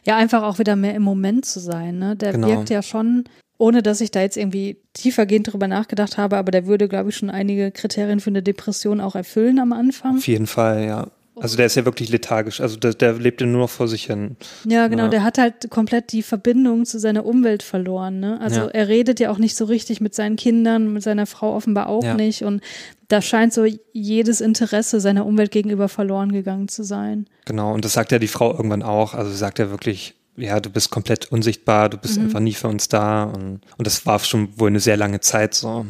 Ja, 0.03 0.17
einfach 0.17 0.41
auch 0.41 0.57
wieder 0.57 0.75
mehr 0.75 0.95
im 0.95 1.03
Moment 1.03 1.45
zu 1.45 1.59
sein. 1.59 1.99
Ne? 1.99 2.15
Der 2.15 2.31
Genau. 2.31 2.47
wirkt 2.47 2.71
ja 2.71 2.81
schon, 2.81 3.25
ohne 3.57 3.81
dass 3.81 4.01
ich 4.01 4.11
da 4.11 4.21
jetzt 4.21 4.37
irgendwie 4.37 4.77
tiefergehend 4.93 5.51
drüber 5.51 5.67
nachgedacht 5.67 6.17
habe, 6.17 6.37
aber 6.37 6.51
der 6.51 6.67
würde, 6.67 6.87
glaube 6.87 7.09
ich, 7.09 7.15
schon 7.17 7.29
einige 7.29 7.71
Kriterien 7.71 8.19
für 8.19 8.29
eine 8.29 8.43
Depression 8.43 9.01
auch 9.01 9.15
erfüllen 9.15 9.59
am 9.59 9.73
Anfang. 9.73 10.17
Auf 10.17 10.27
jeden 10.27 10.47
Fall, 10.47 10.85
ja. 10.85 11.07
Also 11.39 11.55
der 11.55 11.67
ist 11.67 11.75
ja 11.75 11.85
wirklich 11.85 12.09
lethargisch. 12.09 12.61
Also 12.61 12.77
der, 12.77 12.95
der 12.95 13.13
lebt 13.13 13.41
ja 13.41 13.45
nur 13.47 13.61
noch 13.61 13.69
vor 13.69 13.87
sich 13.87 14.05
hin. 14.05 14.37
Ja, 14.65 14.87
genau. 14.87 15.03
Ja. 15.03 15.09
Der 15.09 15.23
hat 15.23 15.37
halt 15.37 15.69
komplett 15.69 16.11
die 16.11 16.23
Verbindung 16.23 16.83
zu 16.85 16.97
seiner 16.97 17.27
Umwelt 17.27 17.61
verloren. 17.61 18.19
Ne? 18.19 18.41
Also 18.41 18.61
Ja. 18.61 18.67
er 18.69 18.87
redet 18.87 19.19
ja 19.19 19.29
auch 19.29 19.37
nicht 19.37 19.55
so 19.55 19.65
richtig 19.65 20.01
mit 20.01 20.15
seinen 20.15 20.35
Kindern, 20.35 20.93
mit 20.93 21.03
seiner 21.03 21.27
Frau 21.27 21.55
offenbar 21.55 21.89
auch 21.89 22.03
Ja. 22.03 22.15
nicht. 22.15 22.41
Und 22.43 22.61
da 23.07 23.21
scheint 23.21 23.53
so 23.53 23.65
jedes 23.93 24.41
Interesse 24.41 24.99
seiner 24.99 25.27
Umwelt 25.27 25.51
gegenüber 25.51 25.89
verloren 25.89 26.31
gegangen 26.31 26.69
zu 26.69 26.81
sein. 26.81 27.27
Genau, 27.45 27.71
und 27.71 27.85
das 27.85 27.93
sagt 27.93 28.11
ja 28.11 28.17
die 28.17 28.27
Frau 28.27 28.51
irgendwann 28.53 28.81
auch. 28.81 29.13
Also 29.13 29.29
sie 29.29 29.37
sagt 29.37 29.59
ja 29.59 29.69
wirklich, 29.69 30.15
ja, 30.37 30.59
du 30.59 30.69
bist 30.69 30.91
komplett 30.91 31.31
unsichtbar, 31.31 31.89
du 31.89 31.97
bist 31.97 32.17
einfach 32.17 32.39
nie 32.39 32.53
für 32.53 32.67
uns 32.67 32.87
da. 32.87 33.23
Und, 33.23 33.61
und 33.77 33.87
das 33.87 34.05
war 34.05 34.19
schon 34.19 34.57
wohl 34.59 34.69
eine 34.69 34.79
sehr 34.79 34.97
lange 34.97 35.19
Zeit 35.19 35.53
so. 35.53 35.85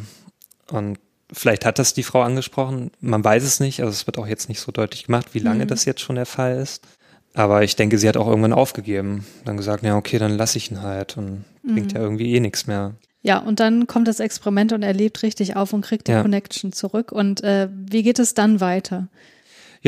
Und 0.70 0.98
Vielleicht 1.30 1.66
hat 1.66 1.78
das 1.78 1.92
die 1.92 2.02
Frau 2.02 2.22
angesprochen. 2.22 2.90
Man 3.00 3.22
weiß 3.22 3.44
es 3.44 3.60
nicht. 3.60 3.80
Also 3.80 3.92
es 3.92 4.06
wird 4.06 4.18
auch 4.18 4.26
jetzt 4.26 4.48
nicht 4.48 4.60
so 4.60 4.72
deutlich 4.72 5.04
gemacht, 5.04 5.34
wie 5.34 5.40
lange 5.40 5.64
mhm. 5.64 5.68
das 5.68 5.84
jetzt 5.84 6.00
schon 6.00 6.16
der 6.16 6.26
Fall 6.26 6.56
ist. 6.56 6.86
Aber 7.34 7.62
ich 7.62 7.76
denke, 7.76 7.98
sie 7.98 8.08
hat 8.08 8.16
auch 8.16 8.26
irgendwann 8.26 8.54
aufgegeben. 8.54 9.26
Dann 9.44 9.58
gesagt, 9.58 9.84
ja, 9.84 9.96
okay, 9.96 10.18
dann 10.18 10.38
lasse 10.38 10.56
ich 10.56 10.70
ihn 10.70 10.82
halt 10.82 11.18
und 11.18 11.44
mhm. 11.62 11.74
bringt 11.74 11.92
ja 11.92 12.00
irgendwie 12.00 12.34
eh 12.34 12.40
nichts 12.40 12.66
mehr. 12.66 12.94
Ja, 13.20 13.38
und 13.38 13.60
dann 13.60 13.86
kommt 13.86 14.08
das 14.08 14.20
Experiment 14.20 14.72
und 14.72 14.82
er 14.82 14.94
lebt 14.94 15.22
richtig 15.22 15.54
auf 15.56 15.72
und 15.74 15.82
kriegt 15.82 16.08
die 16.08 16.12
ja. 16.12 16.22
Connection 16.22 16.72
zurück. 16.72 17.12
Und 17.12 17.42
äh, 17.42 17.68
wie 17.72 18.02
geht 18.02 18.18
es 18.18 18.32
dann 18.32 18.60
weiter? 18.60 19.08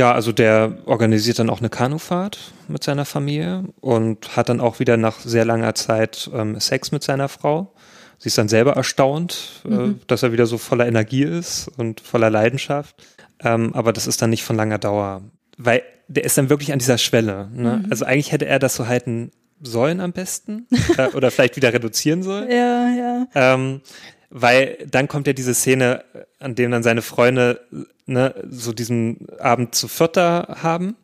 Ja, 0.01 0.12
also 0.12 0.32
der 0.32 0.78
organisiert 0.86 1.40
dann 1.40 1.51
auch 1.51 1.59
eine 1.59 1.68
Kanufahrt 1.68 2.55
mit 2.68 2.82
seiner 2.82 3.05
Familie 3.05 3.64
und 3.82 4.34
hat 4.34 4.48
dann 4.48 4.59
auch 4.59 4.80
wieder 4.80 4.96
nach 4.96 5.20
sehr 5.20 5.44
langer 5.44 5.74
Zeit 5.74 6.30
ähm, 6.32 6.59
Sex 6.59 6.90
mit 6.90 7.03
seiner 7.03 7.28
Frau. 7.28 7.74
Sie 8.16 8.28
ist 8.28 8.38
dann 8.38 8.48
selber 8.48 8.72
erstaunt, 8.76 9.61
äh, 9.66 9.68
mhm. 9.68 9.90
äh, 9.90 9.94
dass 10.07 10.22
er 10.22 10.32
wieder 10.32 10.46
so 10.46 10.57
voller 10.57 10.88
Energie 10.88 11.24
ist 11.24 11.68
und 11.76 12.01
voller 12.01 12.30
Leidenschaft. 12.30 12.96
Ähm, 13.40 13.74
aber 13.74 13.92
das 13.92 14.07
ist 14.07 14.22
dann 14.22 14.30
nicht 14.30 14.42
von 14.42 14.57
langer 14.57 14.78
Dauer. 14.78 15.20
Weil 15.59 15.82
der 16.09 16.24
ist 16.24 16.38
dann 16.38 16.48
wirklich 16.48 16.72
an 16.72 16.78
dieser 16.78 16.96
Schwelle. 16.96 17.51
Ne? 17.53 17.82
Mhm. 17.84 17.90
Also 17.90 18.07
eigentlich 18.07 18.32
hätte 18.32 18.46
er 18.46 18.59
das 18.59 18.76
so 18.76 18.86
halten 18.86 19.32
sollen 19.61 20.01
am 20.01 20.12
besten 20.12 20.66
äh, 20.96 21.09
oder 21.09 21.30
vielleicht 21.30 21.57
wieder 21.57 21.74
reduzieren 21.74 22.22
sollen. 22.22 22.51
Ja, 22.51 22.88
ja. 22.88 23.26
Ähm, 23.34 23.82
weil 24.31 24.78
dann 24.89 25.09
kommt 25.09 25.26
ja 25.26 25.33
diese 25.33 25.55
Szene, 25.55 26.05
an 26.39 26.55
dem 26.55 26.70
dann 26.70 26.83
seine 26.83 27.03
Freunde 27.03 27.61
ne, 28.07 28.35
so 28.49 28.72
diesen 28.72 29.26
Abend 29.39 29.74
zu 29.74 29.89
vierter 29.89 30.59
haben 30.62 30.97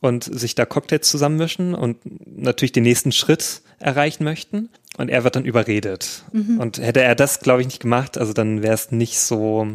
und 0.00 0.24
sich 0.24 0.54
da 0.54 0.66
Cocktails 0.66 1.08
zusammenmischen 1.08 1.74
und 1.74 1.98
natürlich 2.26 2.72
den 2.72 2.82
nächsten 2.82 3.12
Schritt 3.12 3.62
erreichen 3.78 4.24
möchten. 4.24 4.68
Und 4.98 5.08
er 5.08 5.24
wird 5.24 5.36
dann 5.36 5.44
überredet. 5.44 6.24
Mhm. 6.32 6.58
Und 6.58 6.78
hätte 6.78 7.00
er 7.00 7.14
das, 7.14 7.40
glaube 7.40 7.62
ich, 7.62 7.66
nicht 7.66 7.80
gemacht, 7.80 8.18
also 8.18 8.32
dann 8.34 8.62
wäre 8.62 8.74
es 8.74 8.90
nicht 8.90 9.18
so, 9.20 9.66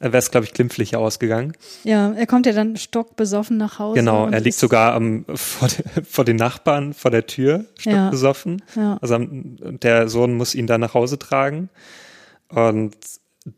wäre 0.00 0.16
es, 0.18 0.30
glaube 0.30 0.44
ich, 0.44 0.52
glimpflicher 0.52 0.98
ausgegangen. 0.98 1.54
Ja, 1.84 2.12
er 2.12 2.26
kommt 2.26 2.44
ja 2.44 2.52
dann 2.52 2.76
stockbesoffen 2.76 3.56
nach 3.56 3.78
Hause. 3.78 4.00
Genau, 4.00 4.28
er 4.28 4.40
liegt 4.40 4.58
sogar 4.58 4.94
am, 4.94 5.24
vor, 5.34 5.68
de, 5.68 5.84
vor, 6.04 6.24
den 6.24 6.36
Nachbarn 6.36 6.92
vor 6.92 7.10
der 7.10 7.26
Tür, 7.26 7.64
stockbesoffen. 7.78 8.62
Ja, 8.76 8.82
ja. 8.82 8.98
Also 9.00 9.18
der 9.20 10.08
Sohn 10.08 10.34
muss 10.34 10.54
ihn 10.54 10.66
da 10.66 10.76
nach 10.76 10.92
Hause 10.92 11.18
tragen. 11.18 11.70
Und 12.54 12.96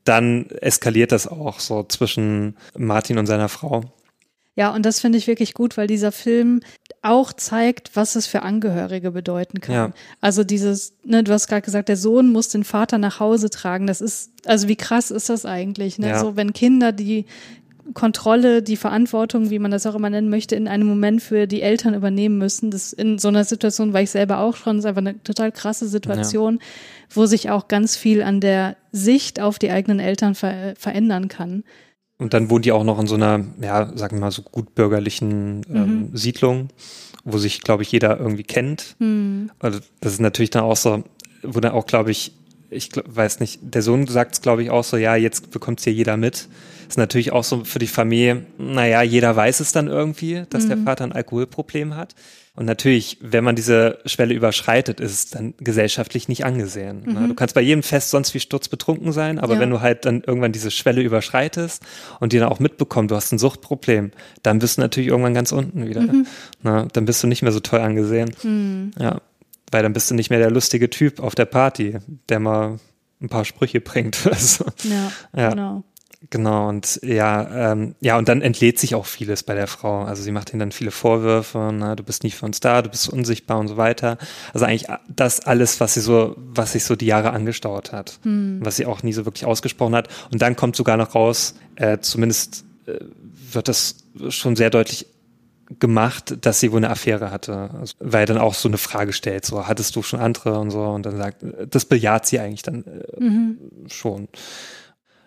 dann 0.04 0.48
eskaliert 0.50 1.12
das 1.12 1.26
auch 1.26 1.60
so 1.60 1.82
zwischen 1.84 2.56
Martin 2.76 3.18
und 3.18 3.26
seiner 3.26 3.48
Frau. 3.48 3.82
Ja, 4.56 4.72
und 4.72 4.86
das 4.86 5.00
finde 5.00 5.18
ich 5.18 5.26
wirklich 5.26 5.52
gut, 5.52 5.76
weil 5.76 5.88
dieser 5.88 6.12
Film 6.12 6.60
auch 7.02 7.32
zeigt, 7.32 7.96
was 7.96 8.14
es 8.14 8.26
für 8.26 8.42
Angehörige 8.42 9.10
bedeuten 9.10 9.60
kann. 9.60 9.74
Ja. 9.74 9.92
Also 10.20 10.44
dieses, 10.44 10.94
ne, 11.04 11.24
du 11.24 11.32
hast 11.32 11.48
gerade 11.48 11.62
gesagt, 11.62 11.88
der 11.88 11.96
Sohn 11.96 12.30
muss 12.30 12.48
den 12.48 12.62
Vater 12.62 12.98
nach 12.98 13.18
Hause 13.18 13.50
tragen. 13.50 13.88
Das 13.88 14.00
ist, 14.00 14.30
also 14.46 14.68
wie 14.68 14.76
krass 14.76 15.10
ist 15.10 15.28
das 15.28 15.44
eigentlich? 15.44 15.98
Ne? 15.98 16.10
Ja. 16.10 16.20
So, 16.20 16.36
wenn 16.36 16.52
Kinder 16.52 16.92
die 16.92 17.26
Kontrolle, 17.92 18.62
die 18.62 18.76
Verantwortung, 18.76 19.50
wie 19.50 19.58
man 19.58 19.70
das 19.70 19.86
auch 19.86 19.94
immer 19.94 20.08
nennen 20.08 20.30
möchte, 20.30 20.56
in 20.56 20.68
einem 20.68 20.86
Moment 20.86 21.22
für 21.22 21.46
die 21.46 21.60
Eltern 21.60 21.94
übernehmen 21.94 22.38
müssen. 22.38 22.70
Das 22.70 22.92
in 22.92 23.18
so 23.18 23.28
einer 23.28 23.44
Situation 23.44 23.92
war 23.92 24.00
ich 24.00 24.10
selber 24.10 24.38
auch 24.38 24.56
schon. 24.56 24.76
Das 24.76 24.84
ist 24.84 24.88
einfach 24.88 25.02
eine 25.02 25.22
total 25.22 25.52
krasse 25.52 25.86
Situation, 25.86 26.54
ja. 26.54 26.66
wo 27.10 27.26
sich 27.26 27.50
auch 27.50 27.68
ganz 27.68 27.96
viel 27.96 28.22
an 28.22 28.40
der 28.40 28.76
Sicht 28.92 29.40
auf 29.40 29.58
die 29.58 29.70
eigenen 29.70 30.00
Eltern 30.00 30.34
ver 30.34 30.74
verändern 30.76 31.28
kann. 31.28 31.64
Und 32.16 32.32
dann 32.32 32.48
wohnen 32.48 32.62
die 32.62 32.72
auch 32.72 32.84
noch 32.84 32.98
in 32.98 33.06
so 33.06 33.16
einer, 33.16 33.44
ja, 33.60 33.90
sagen 33.96 34.16
wir 34.16 34.20
mal 34.20 34.30
so 34.30 34.42
gut 34.42 34.74
bürgerlichen 34.74 35.62
ähm, 35.68 36.08
mhm. 36.10 36.16
Siedlung, 36.16 36.68
wo 37.24 37.38
sich, 37.38 37.60
glaube 37.60 37.82
ich, 37.82 37.92
jeder 37.92 38.18
irgendwie 38.18 38.44
kennt. 38.44 38.96
Mhm. 38.98 39.50
Also 39.58 39.80
das 40.00 40.14
ist 40.14 40.20
natürlich 40.20 40.50
dann 40.50 40.62
auch 40.62 40.76
so, 40.76 41.02
wo 41.42 41.60
dann 41.60 41.72
auch, 41.72 41.86
glaube 41.86 42.12
ich, 42.12 42.32
ich 42.70 42.90
glaub, 42.90 43.04
weiß 43.14 43.40
nicht, 43.40 43.60
der 43.62 43.82
Sohn 43.82 44.06
sagt 44.06 44.34
es, 44.34 44.42
glaube 44.42 44.62
ich, 44.62 44.70
auch 44.70 44.84
so, 44.84 44.96
ja, 44.96 45.16
jetzt 45.16 45.50
bekommt 45.50 45.80
es 45.80 45.84
hier 45.84 45.92
jeder 45.92 46.16
mit. 46.16 46.48
Ist 46.94 46.98
natürlich 46.98 47.32
auch 47.32 47.42
so 47.42 47.64
für 47.64 47.80
die 47.80 47.88
Familie, 47.88 48.46
naja, 48.56 49.02
jeder 49.02 49.34
weiß 49.34 49.58
es 49.58 49.72
dann 49.72 49.88
irgendwie, 49.88 50.44
dass 50.48 50.66
mhm. 50.66 50.68
der 50.68 50.78
Vater 50.78 51.02
ein 51.02 51.10
Alkoholproblem 51.10 51.96
hat. 51.96 52.14
Und 52.54 52.66
natürlich, 52.66 53.18
wenn 53.20 53.42
man 53.42 53.56
diese 53.56 53.98
Schwelle 54.06 54.32
überschreitet, 54.32 55.00
ist 55.00 55.10
es 55.10 55.30
dann 55.30 55.54
gesellschaftlich 55.58 56.28
nicht 56.28 56.44
angesehen. 56.44 57.02
Ne? 57.04 57.18
Mhm. 57.18 57.28
Du 57.30 57.34
kannst 57.34 57.56
bei 57.56 57.62
jedem 57.62 57.82
Fest 57.82 58.10
sonst 58.10 58.32
wie 58.32 58.38
sturzbetrunken 58.38 59.10
sein, 59.10 59.40
aber 59.40 59.54
ja. 59.54 59.60
wenn 59.60 59.70
du 59.70 59.80
halt 59.80 60.04
dann 60.04 60.22
irgendwann 60.22 60.52
diese 60.52 60.70
Schwelle 60.70 61.02
überschreitest 61.02 61.82
und 62.20 62.32
die 62.32 62.38
dann 62.38 62.48
auch 62.48 62.60
mitbekommen, 62.60 63.08
du 63.08 63.16
hast 63.16 63.32
ein 63.32 63.40
Suchtproblem, 63.40 64.12
dann 64.44 64.60
bist 64.60 64.76
du 64.76 64.82
natürlich 64.82 65.08
irgendwann 65.08 65.34
ganz 65.34 65.50
unten 65.50 65.88
wieder. 65.88 66.02
Mhm. 66.02 66.28
Ne? 66.62 66.86
dann 66.92 67.06
bist 67.06 67.20
du 67.24 67.26
nicht 67.26 67.42
mehr 67.42 67.50
so 67.50 67.58
toll 67.58 67.80
angesehen. 67.80 68.32
Mhm. 68.44 68.92
Ja, 69.00 69.20
weil 69.72 69.82
dann 69.82 69.94
bist 69.94 70.12
du 70.12 70.14
nicht 70.14 70.30
mehr 70.30 70.38
der 70.38 70.52
lustige 70.52 70.90
Typ 70.90 71.18
auf 71.18 71.34
der 71.34 71.46
Party, 71.46 71.96
der 72.28 72.38
mal 72.38 72.78
ein 73.20 73.28
paar 73.28 73.44
Sprüche 73.44 73.80
bringt. 73.80 74.28
Also, 74.30 74.64
ja, 74.84 75.10
ja, 75.36 75.50
genau. 75.50 75.82
Genau, 76.30 76.68
und 76.68 77.00
ja, 77.02 77.72
ähm, 77.72 77.94
ja, 78.00 78.16
und 78.16 78.28
dann 78.28 78.40
entlädt 78.40 78.78
sich 78.78 78.94
auch 78.94 79.06
vieles 79.06 79.42
bei 79.42 79.54
der 79.54 79.66
Frau. 79.66 80.02
Also 80.04 80.22
sie 80.22 80.32
macht 80.32 80.52
ihnen 80.52 80.60
dann 80.60 80.72
viele 80.72 80.90
Vorwürfe, 80.90 81.70
na, 81.72 81.96
du 81.96 82.02
bist 82.02 82.24
nicht 82.24 82.36
für 82.36 82.46
uns 82.46 82.60
da, 82.60 82.82
du 82.82 82.88
bist 82.88 83.08
unsichtbar 83.08 83.58
und 83.58 83.68
so 83.68 83.76
weiter. 83.76 84.16
Also 84.52 84.64
eigentlich 84.64 84.86
das 85.08 85.40
alles, 85.40 85.80
was 85.80 85.94
sie 85.94 86.00
so, 86.00 86.34
was 86.36 86.72
sich 86.72 86.84
so 86.84 86.96
die 86.96 87.06
Jahre 87.06 87.30
angestaut 87.30 87.92
hat, 87.92 88.20
hm. 88.22 88.60
was 88.62 88.76
sie 88.76 88.86
auch 88.86 89.02
nie 89.02 89.12
so 89.12 89.26
wirklich 89.26 89.44
ausgesprochen 89.44 89.94
hat. 89.94 90.08
Und 90.32 90.40
dann 90.40 90.56
kommt 90.56 90.76
sogar 90.76 90.96
noch 90.96 91.14
raus, 91.14 91.54
äh, 91.76 91.98
zumindest 91.98 92.64
äh, 92.86 92.98
wird 93.52 93.68
das 93.68 93.96
schon 94.28 94.56
sehr 94.56 94.70
deutlich 94.70 95.06
gemacht, 95.78 96.36
dass 96.42 96.60
sie 96.60 96.72
wohl 96.72 96.78
eine 96.78 96.90
Affäre 96.90 97.30
hatte, 97.30 97.70
also, 97.80 97.94
weil 97.98 98.26
dann 98.26 98.38
auch 98.38 98.54
so 98.54 98.68
eine 98.68 98.78
Frage 98.78 99.12
stellt, 99.12 99.44
so 99.44 99.66
hattest 99.66 99.96
du 99.96 100.02
schon 100.02 100.20
andere 100.20 100.58
und 100.58 100.70
so 100.70 100.82
und 100.82 101.06
dann 101.06 101.16
sagt, 101.16 101.44
das 101.70 101.84
bejaht 101.86 102.26
sie 102.26 102.38
eigentlich 102.38 102.62
dann 102.62 102.84
äh, 102.84 103.22
mhm. 103.22 103.58
schon. 103.88 104.28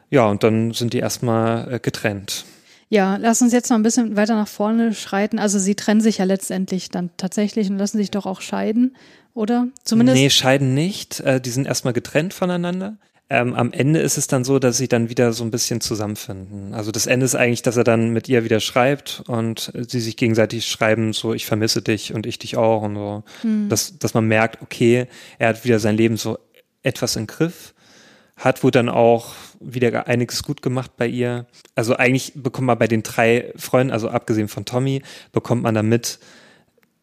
Ja, 0.10 0.28
und 0.28 0.44
dann 0.44 0.74
sind 0.74 0.94
die 0.94 1.00
erstmal 1.00 1.74
äh, 1.74 1.80
getrennt. 1.80 2.46
Ja, 2.90 3.18
lass 3.18 3.42
uns 3.42 3.52
jetzt 3.52 3.70
noch 3.70 3.78
ein 3.78 3.84
bisschen 3.84 4.16
weiter 4.16 4.36
nach 4.36 4.48
vorne 4.48 4.94
schreiten. 4.94 5.40
Also 5.40 5.60
sie 5.60 5.76
trennen 5.76 6.00
sich 6.00 6.20
ja 6.20 6.26
letztendlich 6.26 6.90
dann 6.90 7.10
tatsächlich 7.18 7.70
und 7.70 7.78
lassen 7.78 7.98
sich 7.98 8.12
doch 8.12 8.26
auch 8.26 8.40
scheiden, 8.40 8.96
oder? 9.34 9.68
Zumindest. 9.84 10.18
Nee, 10.18 10.30
scheiden 10.30 10.74
nicht. 10.74 11.20
Äh, 11.20 11.42
die 11.42 11.50
sind 11.50 11.68
erstmal 11.68 11.94
getrennt 11.94 12.34
voneinander. 12.34 12.96
Ähm, 13.30 13.54
am 13.56 13.74
Ende 13.74 14.00
ist 14.00 14.18
es 14.18 14.28
dann 14.28 14.46
so, 14.46 14.58
dass 14.58 14.78
sie 14.78 14.88
dann 14.88 15.10
wieder 15.10 15.34
so 15.34 15.44
ein 15.44 15.52
bisschen 15.52 15.82
zusammenfinden. 15.82 16.74
Also 16.74 16.92
das 16.92 17.08
Ende 17.08 17.26
ist 17.26 17.36
eigentlich, 17.36 17.62
dass 17.62 17.76
er 17.76 17.84
dann 17.84 18.12
mit 18.12 18.30
ihr 18.30 18.46
wieder 18.46 18.62
schreibt 18.62 19.22
und 19.28 19.74
sie 19.76 20.00
sich 20.00 20.16
gegenseitig 20.16 20.66
schreiben, 20.66 21.12
so 21.12 21.34
ich 21.34 21.46
vermisse 21.46 21.82
dich 21.82 22.14
und 22.14 22.26
ich 22.26 22.40
dich 22.40 22.56
auch 22.56 22.84
und 22.84 22.96
so. 22.96 23.24
Hm. 23.42 23.68
Dass, 23.68 24.00
dass 24.00 24.14
man 24.14 24.30
merkt, 24.30 24.62
okay, 24.62 25.08
er 25.40 25.50
hat 25.50 25.66
wieder 25.66 25.80
sein 25.80 25.98
Leben 25.98 26.16
so 26.16 26.40
etwas 26.84 27.18
im 27.18 27.28
Griff 27.28 27.74
hat 28.38 28.64
wohl 28.64 28.72
dann 28.72 28.88
auch 28.88 29.34
wieder 29.60 30.08
einiges 30.08 30.44
gut 30.44 30.62
gemacht 30.62 30.92
bei 30.98 31.08
ihr. 31.08 31.48
Also 31.76 31.96
eigentlich 31.96 32.34
bekommt 32.36 32.68
man 32.68 32.78
bei 32.78 32.88
den 32.88 33.04
drei 33.04 33.54
Freunden, 33.56 33.92
also 33.92 34.10
abgesehen 34.10 34.48
von 34.48 34.66
Tommy, 34.66 35.02
bekommt 35.32 35.64
man 35.64 35.76
damit, 35.76 36.20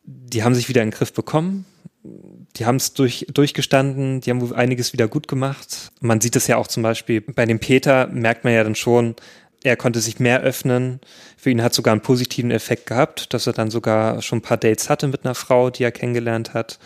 die 0.05 0.43
haben 0.43 0.55
sich 0.55 0.69
wieder 0.69 0.83
in 0.83 0.91
den 0.91 0.97
Griff 0.97 1.13
bekommen. 1.13 1.67
Die 2.57 2.67
haben 2.67 2.77
es 2.77 2.93
durch, 2.93 3.27
durchgestanden, 3.33 4.21
die 4.21 4.31
haben 4.31 4.53
einiges 4.53 4.93
wieder 4.93 5.09
gut 5.09 5.27
gemacht. 5.27 5.91
Man 6.01 6.21
sieht 6.21 6.37
es 6.37 6.47
ja 6.47 6.57
auch 6.57 6.67
zum 6.67 6.83
Beispiel 6.83 7.23
bei 7.23 7.47
dem 7.47 7.59
Peter, 7.59 8.07
merkt 8.09 8.45
man 8.45 8.53
ja 8.53 8.63
dann 8.63 8.75
schon, 8.75 9.17
er 9.65 9.77
konnte 9.77 10.01
sich 10.01 10.21
mehr 10.21 10.43
öffnen. 10.43 11.01
Für 11.39 11.51
ihn 11.51 11.63
hat 11.63 11.73
sogar 11.73 11.93
einen 11.93 12.03
positiven 12.03 12.51
Effekt 12.51 12.87
gehabt, 12.87 13.33
dass 13.33 13.47
er 13.47 13.55
dann 13.55 13.71
sogar 13.71 14.21
schon 14.21 14.39
ein 14.39 14.43
paar 14.43 14.59
Dates 14.59 14.91
hatte 14.91 15.09
mit 15.09 15.25
einer 15.25 15.35
Frau, 15.35 15.71
die 15.71 15.83
er 15.83 15.93
kennengelernt 15.93 16.53
hat. 16.53 16.79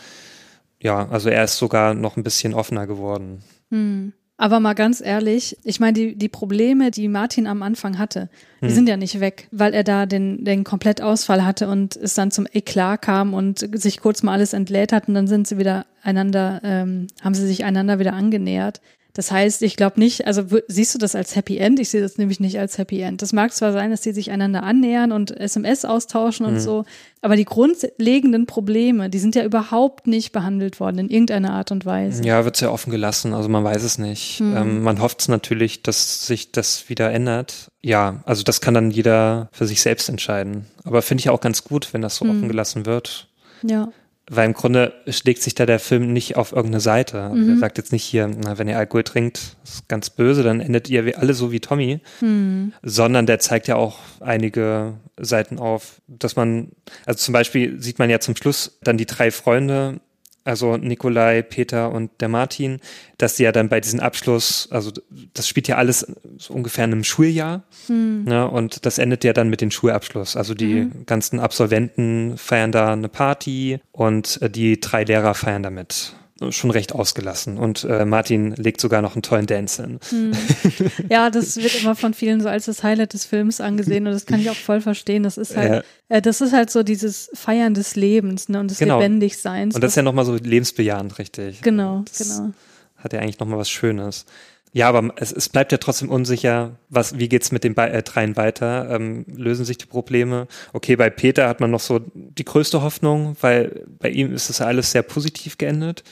Ja, 0.80 1.08
also 1.08 1.28
er 1.28 1.44
ist 1.44 1.58
sogar 1.58 1.94
noch 1.94 2.16
ein 2.16 2.22
bisschen 2.22 2.54
offener 2.54 2.86
geworden. 2.86 3.42
Hm. 3.70 4.12
Aber 4.40 4.60
mal 4.60 4.74
ganz 4.74 5.00
ehrlich, 5.00 5.58
ich 5.64 5.80
meine, 5.80 5.94
die, 5.94 6.14
die 6.14 6.28
Probleme, 6.28 6.92
die 6.92 7.08
Martin 7.08 7.48
am 7.48 7.60
Anfang 7.60 7.98
hatte, 7.98 8.30
die 8.62 8.68
hm. 8.68 8.74
sind 8.74 8.88
ja 8.88 8.96
nicht 8.96 9.18
weg, 9.18 9.48
weil 9.50 9.74
er 9.74 9.82
da 9.82 10.06
den, 10.06 10.44
den 10.44 10.62
Komplettausfall 10.62 11.44
hatte 11.44 11.68
und 11.68 11.96
es 11.96 12.14
dann 12.14 12.30
zum 12.30 12.46
Eklat 12.52 13.02
kam 13.02 13.34
und 13.34 13.68
sich 13.76 14.00
kurz 14.00 14.22
mal 14.22 14.34
alles 14.34 14.52
entlädt 14.52 14.92
hat 14.92 15.08
und 15.08 15.14
dann 15.14 15.26
sind 15.26 15.48
sie 15.48 15.58
wieder 15.58 15.86
einander, 16.02 16.60
ähm, 16.62 17.08
haben 17.20 17.34
sie 17.34 17.48
sich 17.48 17.64
einander 17.64 17.98
wieder 17.98 18.12
angenähert. 18.12 18.80
Das 19.18 19.32
heißt, 19.32 19.62
ich 19.62 19.74
glaube 19.74 19.98
nicht, 19.98 20.28
also 20.28 20.44
siehst 20.68 20.94
du 20.94 20.98
das 21.00 21.16
als 21.16 21.34
Happy 21.34 21.58
End? 21.58 21.80
Ich 21.80 21.88
sehe 21.88 22.00
das 22.00 22.18
nämlich 22.18 22.38
nicht 22.38 22.60
als 22.60 22.78
Happy 22.78 23.00
End. 23.00 23.20
Das 23.20 23.32
mag 23.32 23.52
zwar 23.52 23.72
sein, 23.72 23.90
dass 23.90 24.04
sie 24.04 24.12
sich 24.12 24.30
einander 24.30 24.62
annähern 24.62 25.10
und 25.10 25.36
SMS 25.36 25.84
austauschen 25.84 26.46
und 26.46 26.54
mhm. 26.54 26.60
so, 26.60 26.84
aber 27.20 27.34
die 27.34 27.44
grundlegenden 27.44 28.46
Probleme, 28.46 29.10
die 29.10 29.18
sind 29.18 29.34
ja 29.34 29.42
überhaupt 29.42 30.06
nicht 30.06 30.30
behandelt 30.30 30.78
worden 30.78 30.98
in 30.98 31.10
irgendeiner 31.10 31.50
Art 31.50 31.72
und 31.72 31.84
Weise. 31.84 32.22
Ja, 32.22 32.44
wird 32.44 32.58
sehr 32.58 32.72
offen 32.72 32.92
gelassen, 32.92 33.34
also 33.34 33.48
man 33.48 33.64
weiß 33.64 33.82
es 33.82 33.98
nicht. 33.98 34.38
Mhm. 34.38 34.56
Ähm, 34.56 34.82
man 34.84 35.02
hofft 35.02 35.22
es 35.22 35.26
natürlich, 35.26 35.82
dass 35.82 36.24
sich 36.28 36.52
das 36.52 36.88
wieder 36.88 37.10
ändert. 37.10 37.72
Ja, 37.82 38.22
also 38.24 38.44
das 38.44 38.60
kann 38.60 38.74
dann 38.74 38.92
jeder 38.92 39.48
für 39.50 39.66
sich 39.66 39.82
selbst 39.82 40.08
entscheiden. 40.08 40.66
Aber 40.84 41.02
finde 41.02 41.22
ich 41.22 41.30
auch 41.30 41.40
ganz 41.40 41.64
gut, 41.64 41.92
wenn 41.92 42.02
das 42.02 42.14
so 42.14 42.24
mhm. 42.24 42.30
offen 42.30 42.48
gelassen 42.48 42.86
wird. 42.86 43.26
Ja 43.64 43.88
weil 44.30 44.46
im 44.46 44.54
Grunde 44.54 44.92
schlägt 45.08 45.42
sich 45.42 45.54
da 45.54 45.66
der 45.66 45.78
Film 45.78 46.12
nicht 46.12 46.36
auf 46.36 46.52
irgendeine 46.52 46.80
Seite. 46.80 47.30
Mhm. 47.30 47.50
Er 47.50 47.56
sagt 47.58 47.78
jetzt 47.78 47.92
nicht 47.92 48.04
hier, 48.04 48.28
na, 48.28 48.58
wenn 48.58 48.68
ihr 48.68 48.78
Alkohol 48.78 49.04
trinkt, 49.04 49.56
ist 49.64 49.88
ganz 49.88 50.10
böse, 50.10 50.42
dann 50.42 50.60
endet 50.60 50.88
ihr 50.88 51.18
alle 51.18 51.34
so 51.34 51.50
wie 51.52 51.60
Tommy, 51.60 52.00
mhm. 52.20 52.72
sondern 52.82 53.26
der 53.26 53.38
zeigt 53.38 53.68
ja 53.68 53.76
auch 53.76 53.98
einige 54.20 54.94
Seiten 55.18 55.58
auf, 55.58 56.00
dass 56.06 56.36
man, 56.36 56.72
also 57.06 57.18
zum 57.18 57.32
Beispiel 57.32 57.80
sieht 57.80 57.98
man 57.98 58.10
ja 58.10 58.20
zum 58.20 58.36
Schluss 58.36 58.78
dann 58.82 58.98
die 58.98 59.06
drei 59.06 59.30
Freunde, 59.30 60.00
also 60.48 60.76
Nikolai, 60.76 61.42
Peter 61.42 61.92
und 61.92 62.10
der 62.20 62.28
Martin, 62.28 62.80
dass 63.18 63.36
sie 63.36 63.44
ja 63.44 63.52
dann 63.52 63.68
bei 63.68 63.80
diesem 63.80 64.00
Abschluss, 64.00 64.68
also 64.70 64.90
das 65.34 65.46
spielt 65.46 65.68
ja 65.68 65.76
alles 65.76 66.10
so 66.38 66.54
ungefähr 66.54 66.84
in 66.84 66.92
einem 66.92 67.04
Schuljahr 67.04 67.64
hm. 67.86 68.24
ne, 68.24 68.48
und 68.48 68.86
das 68.86 68.98
endet 68.98 69.24
ja 69.24 69.32
dann 69.32 69.50
mit 69.50 69.60
dem 69.60 69.70
Schulabschluss. 69.70 70.36
Also 70.36 70.54
die 70.54 70.84
mhm. 70.84 71.06
ganzen 71.06 71.38
Absolventen 71.38 72.38
feiern 72.38 72.72
da 72.72 72.92
eine 72.92 73.08
Party 73.08 73.80
und 73.92 74.40
äh, 74.40 74.48
die 74.48 74.80
drei 74.80 75.04
Lehrer 75.04 75.34
feiern 75.34 75.62
damit 75.62 76.14
schon 76.50 76.70
recht 76.70 76.92
ausgelassen 76.92 77.58
und 77.58 77.84
äh, 77.84 78.04
Martin 78.04 78.54
legt 78.54 78.80
sogar 78.80 79.02
noch 79.02 79.14
einen 79.14 79.22
tollen 79.22 79.46
Dance 79.46 79.82
hin. 79.82 80.00
Hm. 80.10 80.32
Ja, 81.10 81.30
das 81.30 81.56
wird 81.56 81.82
immer 81.82 81.94
von 81.94 82.14
vielen 82.14 82.40
so 82.40 82.48
als 82.48 82.66
das 82.66 82.82
Highlight 82.82 83.12
des 83.12 83.24
Films 83.24 83.60
angesehen 83.60 84.06
und 84.06 84.12
das 84.12 84.26
kann 84.26 84.40
ich 84.40 84.50
auch 84.50 84.56
voll 84.56 84.80
verstehen. 84.80 85.22
Das 85.22 85.38
ist 85.38 85.56
halt, 85.56 85.84
ja. 86.08 86.16
äh, 86.16 86.22
das 86.22 86.40
ist 86.40 86.52
halt 86.52 86.70
so 86.70 86.82
dieses 86.82 87.30
Feiern 87.34 87.74
des 87.74 87.96
Lebens 87.96 88.48
ne, 88.48 88.60
und 88.60 88.70
des 88.70 88.78
genau. 88.78 88.98
Lebendigseins. 88.98 89.74
Und 89.74 89.82
das 89.82 89.92
ist 89.92 89.96
ja 89.96 90.02
nochmal 90.02 90.24
so 90.24 90.34
lebensbejahend, 90.34 91.18
richtig. 91.18 91.62
Genau, 91.62 92.04
das 92.06 92.36
genau. 92.36 92.52
Hat 92.96 93.12
ja 93.12 93.20
eigentlich 93.20 93.38
nochmal 93.38 93.58
was 93.58 93.70
Schönes. 93.70 94.26
Ja, 94.72 94.88
aber 94.88 95.12
es, 95.16 95.32
es 95.32 95.48
bleibt 95.48 95.72
ja 95.72 95.78
trotzdem 95.78 96.10
unsicher, 96.10 96.76
was, 96.88 97.18
wie 97.18 97.28
geht's 97.28 97.52
mit 97.52 97.64
den 97.64 97.74
Be 97.74 97.88
äh, 97.88 98.02
dreien 98.02 98.36
weiter? 98.36 98.90
Ähm, 98.90 99.24
lösen 99.28 99.64
sich 99.64 99.78
die 99.78 99.86
Probleme? 99.86 100.46
Okay, 100.72 100.96
bei 100.96 101.10
Peter 101.10 101.48
hat 101.48 101.60
man 101.60 101.70
noch 101.70 101.80
so 101.80 102.00
die 102.14 102.44
größte 102.44 102.82
Hoffnung, 102.82 103.36
weil 103.40 103.84
bei 103.98 104.10
ihm 104.10 104.34
ist 104.34 104.48
das 104.48 104.60
alles 104.60 104.92
sehr 104.92 105.02
positiv 105.02 105.58
geendet. 105.58 106.04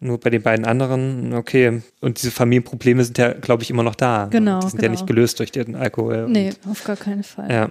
Nur 0.00 0.20
bei 0.20 0.28
den 0.28 0.42
beiden 0.42 0.66
anderen, 0.66 1.32
okay. 1.32 1.80
Und 2.00 2.20
diese 2.20 2.30
Familienprobleme 2.30 3.04
sind 3.04 3.16
ja, 3.16 3.32
glaube 3.32 3.62
ich, 3.62 3.70
immer 3.70 3.82
noch 3.82 3.94
da. 3.94 4.26
Genau. 4.26 4.60
Die 4.60 4.68
sind 4.68 4.80
genau. 4.80 4.84
ja 4.84 4.90
nicht 4.90 5.06
gelöst 5.06 5.38
durch 5.38 5.50
den 5.50 5.76
Alkohol. 5.76 6.26
Nee, 6.28 6.52
auf 6.70 6.84
gar 6.84 6.96
keinen 6.96 7.22
Fall. 7.22 7.50
Ja. 7.50 7.70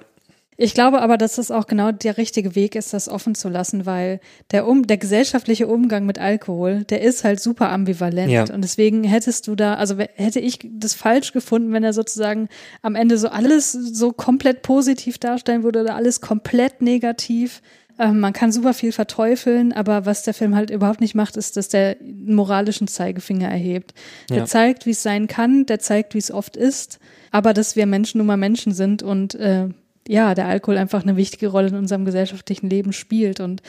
Ich 0.58 0.74
glaube 0.74 1.02
aber, 1.02 1.18
dass 1.18 1.36
das 1.36 1.52
auch 1.52 1.68
genau 1.68 1.92
der 1.92 2.18
richtige 2.18 2.56
Weg 2.56 2.76
ist, 2.76 2.94
das 2.94 3.10
offen 3.10 3.36
zu 3.36 3.50
lassen, 3.50 3.86
weil 3.86 4.20
der, 4.52 4.68
um, 4.68 4.86
der 4.86 4.98
gesellschaftliche 4.98 5.68
Umgang 5.68 6.06
mit 6.06 6.20
Alkohol, 6.20 6.84
der 6.84 7.02
ist 7.02 7.24
halt 7.24 7.40
super 7.40 7.70
ambivalent. 7.70 8.32
Ja. 8.32 8.44
Und 8.54 8.62
deswegen 8.62 9.04
hättest 9.04 9.48
du 9.48 9.56
da, 9.56 9.76
also 9.76 9.98
hätte 9.98 10.40
ich 10.40 10.60
das 10.72 10.94
falsch 10.94 11.34
gefunden, 11.34 11.74
wenn 11.74 11.84
er 11.84 11.94
sozusagen 11.94 12.50
am 12.82 12.96
Ende 12.96 13.18
so 13.18 13.30
alles 13.30 13.72
so 13.72 14.12
komplett 14.12 14.62
positiv 14.62 15.18
darstellen 15.18 15.64
würde 15.64 15.82
oder 15.82 15.96
alles 15.96 16.22
komplett 16.22 16.82
negativ. 16.82 17.62
Ähm, 18.00 18.20
man 18.20 18.34
kann 18.34 18.52
super 18.52 18.74
viel 18.74 18.92
verteufeln, 18.92 19.72
aber 19.72 20.06
was 20.06 20.24
der 20.24 20.34
Film 20.34 20.56
halt 20.56 20.70
überhaupt 20.70 21.02
nicht 21.02 21.16
macht, 21.16 21.38
ist, 21.38 21.58
dass 21.58 21.70
der 21.70 21.98
einen 22.00 22.34
moralischen 22.36 22.88
Zeigefinger 22.88 23.48
erhebt. 23.48 23.94
Ja. 24.30 24.38
Der 24.38 24.46
zeigt, 24.46 24.86
wie 24.86 24.92
es 24.92 25.04
sein 25.04 25.28
kann, 25.28 25.66
der 25.66 25.80
zeigt, 25.80 26.14
wie 26.14 26.20
es 26.20 26.32
oft 26.32 26.58
ist, 26.58 27.00
aber 27.32 27.54
dass 27.54 27.76
wir 27.76 27.86
Menschen 27.86 28.18
nun 28.18 28.28
mal 28.28 28.38
Menschen 28.38 28.74
sind 28.74 29.04
und 29.04 29.36
äh, 29.36 29.70
ja, 30.08 30.36
der 30.36 30.48
Alkohol 30.48 30.78
einfach 30.78 31.04
eine 31.04 31.16
wichtige 31.16 31.48
Rolle 31.48 31.70
in 31.70 31.76
unserem 31.76 32.06
gesellschaftlichen 32.06 32.70
Leben 32.70 32.94
spielt 32.94 33.40
und 33.40 33.62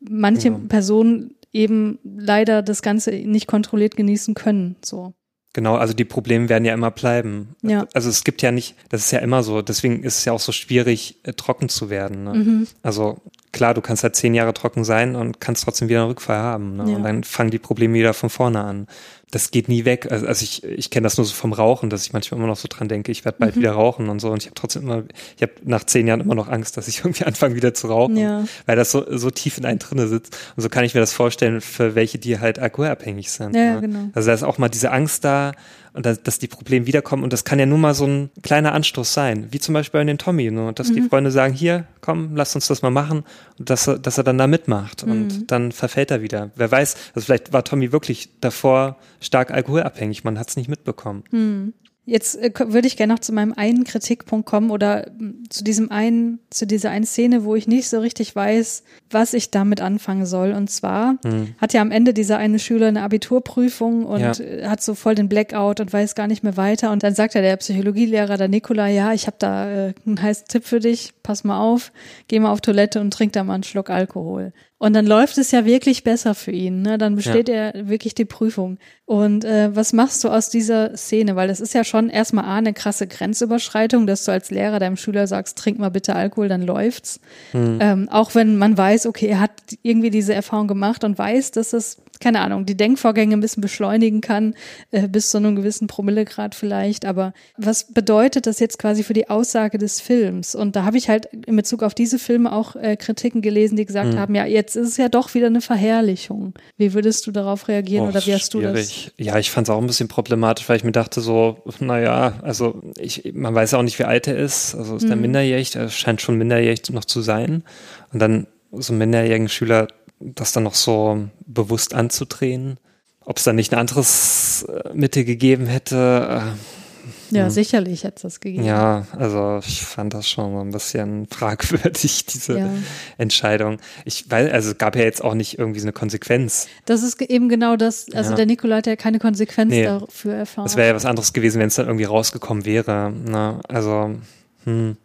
manche 0.00 0.48
ja. 0.48 0.60
Personen 0.68 1.34
eben 1.52 1.98
leider 2.04 2.62
das 2.62 2.82
Ganze 2.82 3.10
nicht 3.10 3.46
kontrolliert 3.46 3.96
genießen 3.96 4.34
können, 4.34 4.76
so. 4.84 5.14
Genau, 5.54 5.74
also 5.74 5.92
die 5.92 6.06
Probleme 6.06 6.48
werden 6.48 6.64
ja 6.64 6.72
immer 6.72 6.90
bleiben. 6.90 7.56
Ja. 7.62 7.86
Also 7.92 8.08
es 8.08 8.24
gibt 8.24 8.40
ja 8.40 8.50
nicht, 8.52 8.74
das 8.88 9.04
ist 9.04 9.10
ja 9.10 9.18
immer 9.18 9.42
so, 9.42 9.60
deswegen 9.60 10.02
ist 10.02 10.18
es 10.18 10.24
ja 10.24 10.32
auch 10.32 10.40
so 10.40 10.50
schwierig, 10.50 11.18
äh, 11.24 11.34
trocken 11.34 11.68
zu 11.68 11.90
werden. 11.90 12.24
Ne? 12.24 12.34
Mhm. 12.34 12.66
Also 12.82 13.18
klar, 13.52 13.74
du 13.74 13.80
kannst 13.80 14.02
halt 14.02 14.16
zehn 14.16 14.34
Jahre 14.34 14.54
trocken 14.54 14.84
sein 14.84 15.14
und 15.14 15.40
kannst 15.40 15.64
trotzdem 15.64 15.88
wieder 15.88 16.00
einen 16.00 16.08
Rückfall 16.08 16.38
haben. 16.38 16.76
Ne? 16.76 16.90
Ja. 16.90 16.96
Und 16.96 17.02
dann 17.02 17.24
fangen 17.24 17.50
die 17.50 17.58
Probleme 17.58 17.94
wieder 17.94 18.14
von 18.14 18.30
vorne 18.30 18.62
an 18.62 18.86
das 19.32 19.50
geht 19.50 19.68
nie 19.68 19.86
weg. 19.86 20.08
Also, 20.10 20.26
also 20.26 20.44
ich, 20.44 20.62
ich 20.62 20.90
kenne 20.90 21.04
das 21.04 21.16
nur 21.16 21.24
so 21.24 21.32
vom 21.32 21.54
Rauchen, 21.54 21.88
dass 21.88 22.04
ich 22.04 22.12
manchmal 22.12 22.38
immer 22.38 22.46
noch 22.46 22.58
so 22.58 22.68
dran 22.68 22.88
denke, 22.88 23.10
ich 23.10 23.24
werde 23.24 23.38
bald 23.38 23.56
mhm. 23.56 23.60
wieder 23.60 23.72
rauchen 23.72 24.10
und 24.10 24.20
so. 24.20 24.30
Und 24.30 24.42
ich 24.42 24.46
habe 24.46 24.54
trotzdem 24.54 24.82
immer, 24.82 25.04
ich 25.36 25.42
habe 25.42 25.52
nach 25.64 25.84
zehn 25.84 26.06
Jahren 26.06 26.20
immer 26.20 26.34
noch 26.34 26.48
Angst, 26.48 26.76
dass 26.76 26.86
ich 26.86 26.98
irgendwie 27.04 27.24
anfange 27.24 27.56
wieder 27.56 27.72
zu 27.72 27.86
rauchen, 27.88 28.18
ja. 28.18 28.44
weil 28.66 28.76
das 28.76 28.90
so, 28.90 29.04
so 29.16 29.30
tief 29.30 29.56
in 29.56 29.64
einen 29.64 29.78
drinne 29.78 30.06
sitzt. 30.06 30.36
Und 30.54 30.62
so 30.62 30.68
kann 30.68 30.84
ich 30.84 30.92
mir 30.94 31.00
das 31.00 31.14
vorstellen 31.14 31.62
für 31.62 31.94
welche, 31.94 32.18
die 32.18 32.38
halt 32.38 32.58
alkoholabhängig 32.58 33.30
sind. 33.30 33.56
Ja, 33.56 33.76
ne? 33.76 33.80
genau. 33.80 34.10
Also 34.12 34.28
da 34.28 34.34
ist 34.34 34.42
auch 34.42 34.58
mal 34.58 34.68
diese 34.68 34.92
Angst 34.92 35.24
da, 35.24 35.52
und 35.94 36.06
dass, 36.06 36.22
dass 36.22 36.38
die 36.38 36.48
Probleme 36.48 36.86
wiederkommen. 36.86 37.22
Und 37.22 37.32
das 37.32 37.44
kann 37.44 37.58
ja 37.58 37.66
nur 37.66 37.78
mal 37.78 37.94
so 37.94 38.06
ein 38.06 38.30
kleiner 38.42 38.72
Anstoß 38.72 39.12
sein, 39.12 39.48
wie 39.50 39.58
zum 39.58 39.74
Beispiel 39.74 40.00
bei 40.00 40.04
den 40.04 40.18
Tommy, 40.18 40.50
ne? 40.50 40.72
dass 40.74 40.90
mhm. 40.90 40.94
die 40.94 41.02
Freunde 41.02 41.30
sagen, 41.30 41.52
hier, 41.52 41.86
komm, 42.00 42.34
lass 42.34 42.54
uns 42.54 42.66
das 42.68 42.82
mal 42.82 42.90
machen 42.90 43.24
und 43.58 43.70
dass 43.70 43.86
er, 43.86 43.98
dass 43.98 44.18
er 44.18 44.24
dann 44.24 44.38
da 44.38 44.46
mitmacht 44.46 45.04
mhm. 45.04 45.12
und 45.12 45.50
dann 45.50 45.72
verfällt 45.72 46.10
er 46.10 46.22
wieder. 46.22 46.50
Wer 46.56 46.70
weiß, 46.70 46.96
also 47.14 47.26
vielleicht 47.26 47.52
war 47.52 47.64
Tommy 47.64 47.92
wirklich 47.92 48.30
davor 48.40 48.96
stark 49.20 49.50
alkoholabhängig, 49.50 50.24
man 50.24 50.38
hat 50.38 50.48
es 50.48 50.56
nicht 50.56 50.68
mitbekommen. 50.68 51.24
Mhm. 51.30 51.74
Jetzt 52.04 52.36
äh, 52.36 52.50
würde 52.56 52.88
ich 52.88 52.96
gerne 52.96 53.12
noch 53.12 53.20
zu 53.20 53.32
meinem 53.32 53.52
einen 53.52 53.84
Kritikpunkt 53.84 54.44
kommen 54.44 54.70
oder 54.70 55.06
zu 55.50 55.62
diesem 55.62 55.92
einen, 55.92 56.40
zu 56.50 56.66
dieser 56.66 56.90
einen 56.90 57.06
Szene, 57.06 57.44
wo 57.44 57.54
ich 57.54 57.68
nicht 57.68 57.88
so 57.88 58.00
richtig 58.00 58.34
weiß, 58.34 58.82
was 59.10 59.34
ich 59.34 59.52
damit 59.52 59.80
anfangen 59.80 60.26
soll. 60.26 60.52
Und 60.52 60.68
zwar 60.68 61.16
hm. 61.24 61.54
hat 61.58 61.72
ja 61.72 61.80
am 61.80 61.92
Ende 61.92 62.12
dieser 62.12 62.38
eine 62.38 62.58
Schüler 62.58 62.88
eine 62.88 63.02
Abiturprüfung 63.02 64.04
und 64.04 64.20
ja. 64.20 64.32
Äh, 64.32 64.66
hat 64.66 64.82
so 64.82 64.94
voll 64.94 65.14
den 65.14 65.28
Blackout 65.28 65.78
und 65.78 65.92
weiß 65.92 66.16
gar 66.16 66.26
nicht 66.26 66.42
mehr 66.42 66.56
weiter. 66.56 66.90
Und 66.90 67.04
dann 67.04 67.14
sagt 67.14 67.34
ja 67.34 67.40
der 67.40 67.56
Psychologielehrer, 67.56 68.36
der 68.36 68.48
Nikola, 68.48 68.88
ja, 68.88 69.12
ich 69.12 69.28
habe 69.28 69.36
da 69.38 69.70
äh, 69.70 69.94
einen 70.04 70.20
heißen 70.20 70.48
Tipp 70.48 70.64
für 70.64 70.80
dich, 70.80 71.12
pass 71.22 71.44
mal 71.44 71.60
auf, 71.60 71.92
geh 72.26 72.40
mal 72.40 72.50
auf 72.50 72.60
Toilette 72.60 73.00
und 73.00 73.12
trink 73.12 73.32
da 73.32 73.44
mal 73.44 73.54
einen 73.54 73.62
Schluck 73.62 73.90
Alkohol. 73.90 74.52
Und 74.82 74.94
dann 74.94 75.06
läuft 75.06 75.38
es 75.38 75.52
ja 75.52 75.64
wirklich 75.64 76.02
besser 76.02 76.34
für 76.34 76.50
ihn. 76.50 76.82
Ne? 76.82 76.98
Dann 76.98 77.14
besteht 77.14 77.48
ja. 77.48 77.54
er 77.70 77.88
wirklich 77.88 78.16
die 78.16 78.24
Prüfung. 78.24 78.78
Und 79.04 79.44
äh, 79.44 79.70
was 79.76 79.92
machst 79.92 80.24
du 80.24 80.28
aus 80.28 80.48
dieser 80.48 80.96
Szene? 80.96 81.36
Weil 81.36 81.46
das 81.46 81.60
ist 81.60 81.72
ja 81.72 81.84
schon 81.84 82.08
erstmal 82.08 82.46
A, 82.46 82.56
eine 82.56 82.72
krasse 82.72 83.06
Grenzüberschreitung, 83.06 84.08
dass 84.08 84.24
du 84.24 84.32
als 84.32 84.50
Lehrer 84.50 84.80
deinem 84.80 84.96
Schüler 84.96 85.28
sagst, 85.28 85.56
trink 85.56 85.78
mal 85.78 85.90
bitte 85.90 86.16
Alkohol, 86.16 86.48
dann 86.48 86.62
läuft's. 86.62 87.20
Mhm. 87.52 87.78
Ähm, 87.80 88.08
auch 88.08 88.34
wenn 88.34 88.56
man 88.56 88.76
weiß, 88.76 89.06
okay, 89.06 89.26
er 89.26 89.38
hat 89.38 89.52
irgendwie 89.82 90.10
diese 90.10 90.34
Erfahrung 90.34 90.66
gemacht 90.66 91.04
und 91.04 91.16
weiß, 91.16 91.52
dass 91.52 91.74
es 91.74 92.01
keine 92.22 92.40
Ahnung, 92.40 92.64
die 92.64 92.76
Denkvorgänge 92.76 93.36
ein 93.36 93.40
bisschen 93.40 93.60
beschleunigen 93.60 94.20
kann, 94.20 94.54
äh, 94.92 95.08
bis 95.08 95.30
zu 95.30 95.38
einem 95.38 95.56
gewissen 95.56 95.88
Promillegrad 95.88 96.54
vielleicht. 96.54 97.04
Aber 97.04 97.34
was 97.58 97.92
bedeutet 97.92 98.46
das 98.46 98.60
jetzt 98.60 98.78
quasi 98.78 99.02
für 99.02 99.12
die 99.12 99.28
Aussage 99.28 99.76
des 99.76 100.00
Films? 100.00 100.54
Und 100.54 100.76
da 100.76 100.84
habe 100.84 100.96
ich 100.96 101.08
halt 101.08 101.26
in 101.26 101.56
Bezug 101.56 101.82
auf 101.82 101.94
diese 101.94 102.18
Filme 102.18 102.52
auch 102.52 102.76
äh, 102.76 102.96
Kritiken 102.96 103.42
gelesen, 103.42 103.76
die 103.76 103.84
gesagt 103.84 104.14
mhm. 104.14 104.18
haben, 104.18 104.34
ja, 104.34 104.46
jetzt 104.46 104.76
ist 104.76 104.88
es 104.88 104.96
ja 104.96 105.08
doch 105.08 105.34
wieder 105.34 105.48
eine 105.48 105.60
Verherrlichung. 105.60 106.54
Wie 106.78 106.94
würdest 106.94 107.26
du 107.26 107.32
darauf 107.32 107.68
reagieren 107.68 108.06
oh, 108.06 108.08
oder 108.08 108.24
wie 108.24 108.32
hast 108.32 108.52
schwierig. 108.52 108.72
du 108.72 109.10
das? 109.10 109.12
Ja, 109.18 109.38
ich 109.38 109.50
fand 109.50 109.68
es 109.68 109.74
auch 109.74 109.80
ein 109.80 109.86
bisschen 109.86 110.08
problematisch, 110.08 110.68
weil 110.68 110.76
ich 110.76 110.84
mir 110.84 110.92
dachte 110.92 111.20
so, 111.20 111.58
naja, 111.80 112.34
also 112.42 112.80
ich, 112.98 113.32
man 113.34 113.54
weiß 113.54 113.72
ja 113.72 113.78
auch 113.78 113.82
nicht, 113.82 113.98
wie 113.98 114.04
alt 114.04 114.28
er 114.28 114.36
ist. 114.36 114.74
Also 114.76 114.96
ist 114.96 115.04
mhm. 115.04 115.10
er 115.10 115.16
minderjährig, 115.16 115.74
er 115.74 115.88
scheint 115.88 116.20
schon 116.20 116.38
minderjährig 116.38 116.88
noch 116.90 117.04
zu 117.04 117.20
sein. 117.20 117.64
Und 118.12 118.20
dann 118.20 118.46
so 118.70 118.92
einen 118.92 118.98
minderjährigen 118.98 119.48
Schüler 119.48 119.88
das 120.22 120.52
dann 120.52 120.62
noch 120.62 120.74
so 120.74 121.28
bewusst 121.46 121.94
anzudrehen. 121.94 122.78
Ob 123.24 123.36
es 123.36 123.44
da 123.44 123.52
nicht 123.52 123.72
ein 123.72 123.78
anderes 123.78 124.64
äh, 124.68 124.90
Mittel 124.94 125.24
gegeben 125.24 125.66
hätte. 125.66 126.42
Äh, 126.42 127.36
ja, 127.36 127.44
hm. 127.44 127.50
sicherlich 127.50 128.04
hätte 128.04 128.16
es 128.16 128.22
das 128.22 128.40
gegeben. 128.40 128.64
Ja, 128.64 129.06
also 129.18 129.60
ich 129.66 129.82
fand 129.82 130.12
das 130.12 130.28
schon 130.28 130.56
ein 130.56 130.70
bisschen 130.70 131.26
fragwürdig, 131.30 132.26
diese 132.26 132.58
ja. 132.58 132.70
Entscheidung. 133.18 133.78
Ich 134.04 134.30
weiß, 134.30 134.52
also 134.52 134.72
es 134.72 134.78
gab 134.78 134.96
ja 134.96 135.02
jetzt 135.02 135.24
auch 135.24 135.34
nicht 135.34 135.58
irgendwie 135.58 135.80
so 135.80 135.84
eine 135.84 135.92
Konsequenz. 135.92 136.68
Das 136.84 137.02
ist 137.02 137.20
eben 137.22 137.48
genau 137.48 137.76
das, 137.76 138.06
also 138.12 138.30
ja. 138.30 138.36
der 138.36 138.46
Nikolai 138.46 138.78
hat 138.78 138.86
ja 138.86 138.96
keine 138.96 139.18
Konsequenz 139.18 139.70
nee, 139.70 139.84
dafür 139.84 140.34
erfahren. 140.34 140.64
Das 140.64 140.76
wäre 140.76 140.88
ja 140.88 140.94
was 140.94 141.06
anderes 141.06 141.32
gewesen, 141.32 141.60
wenn 141.60 141.68
es 141.68 141.76
dann 141.76 141.86
irgendwie 141.86 142.04
rausgekommen 142.04 142.64
wäre. 142.64 143.12
Ne? 143.12 143.60
Also, 143.68 144.16
hm. 144.64 144.96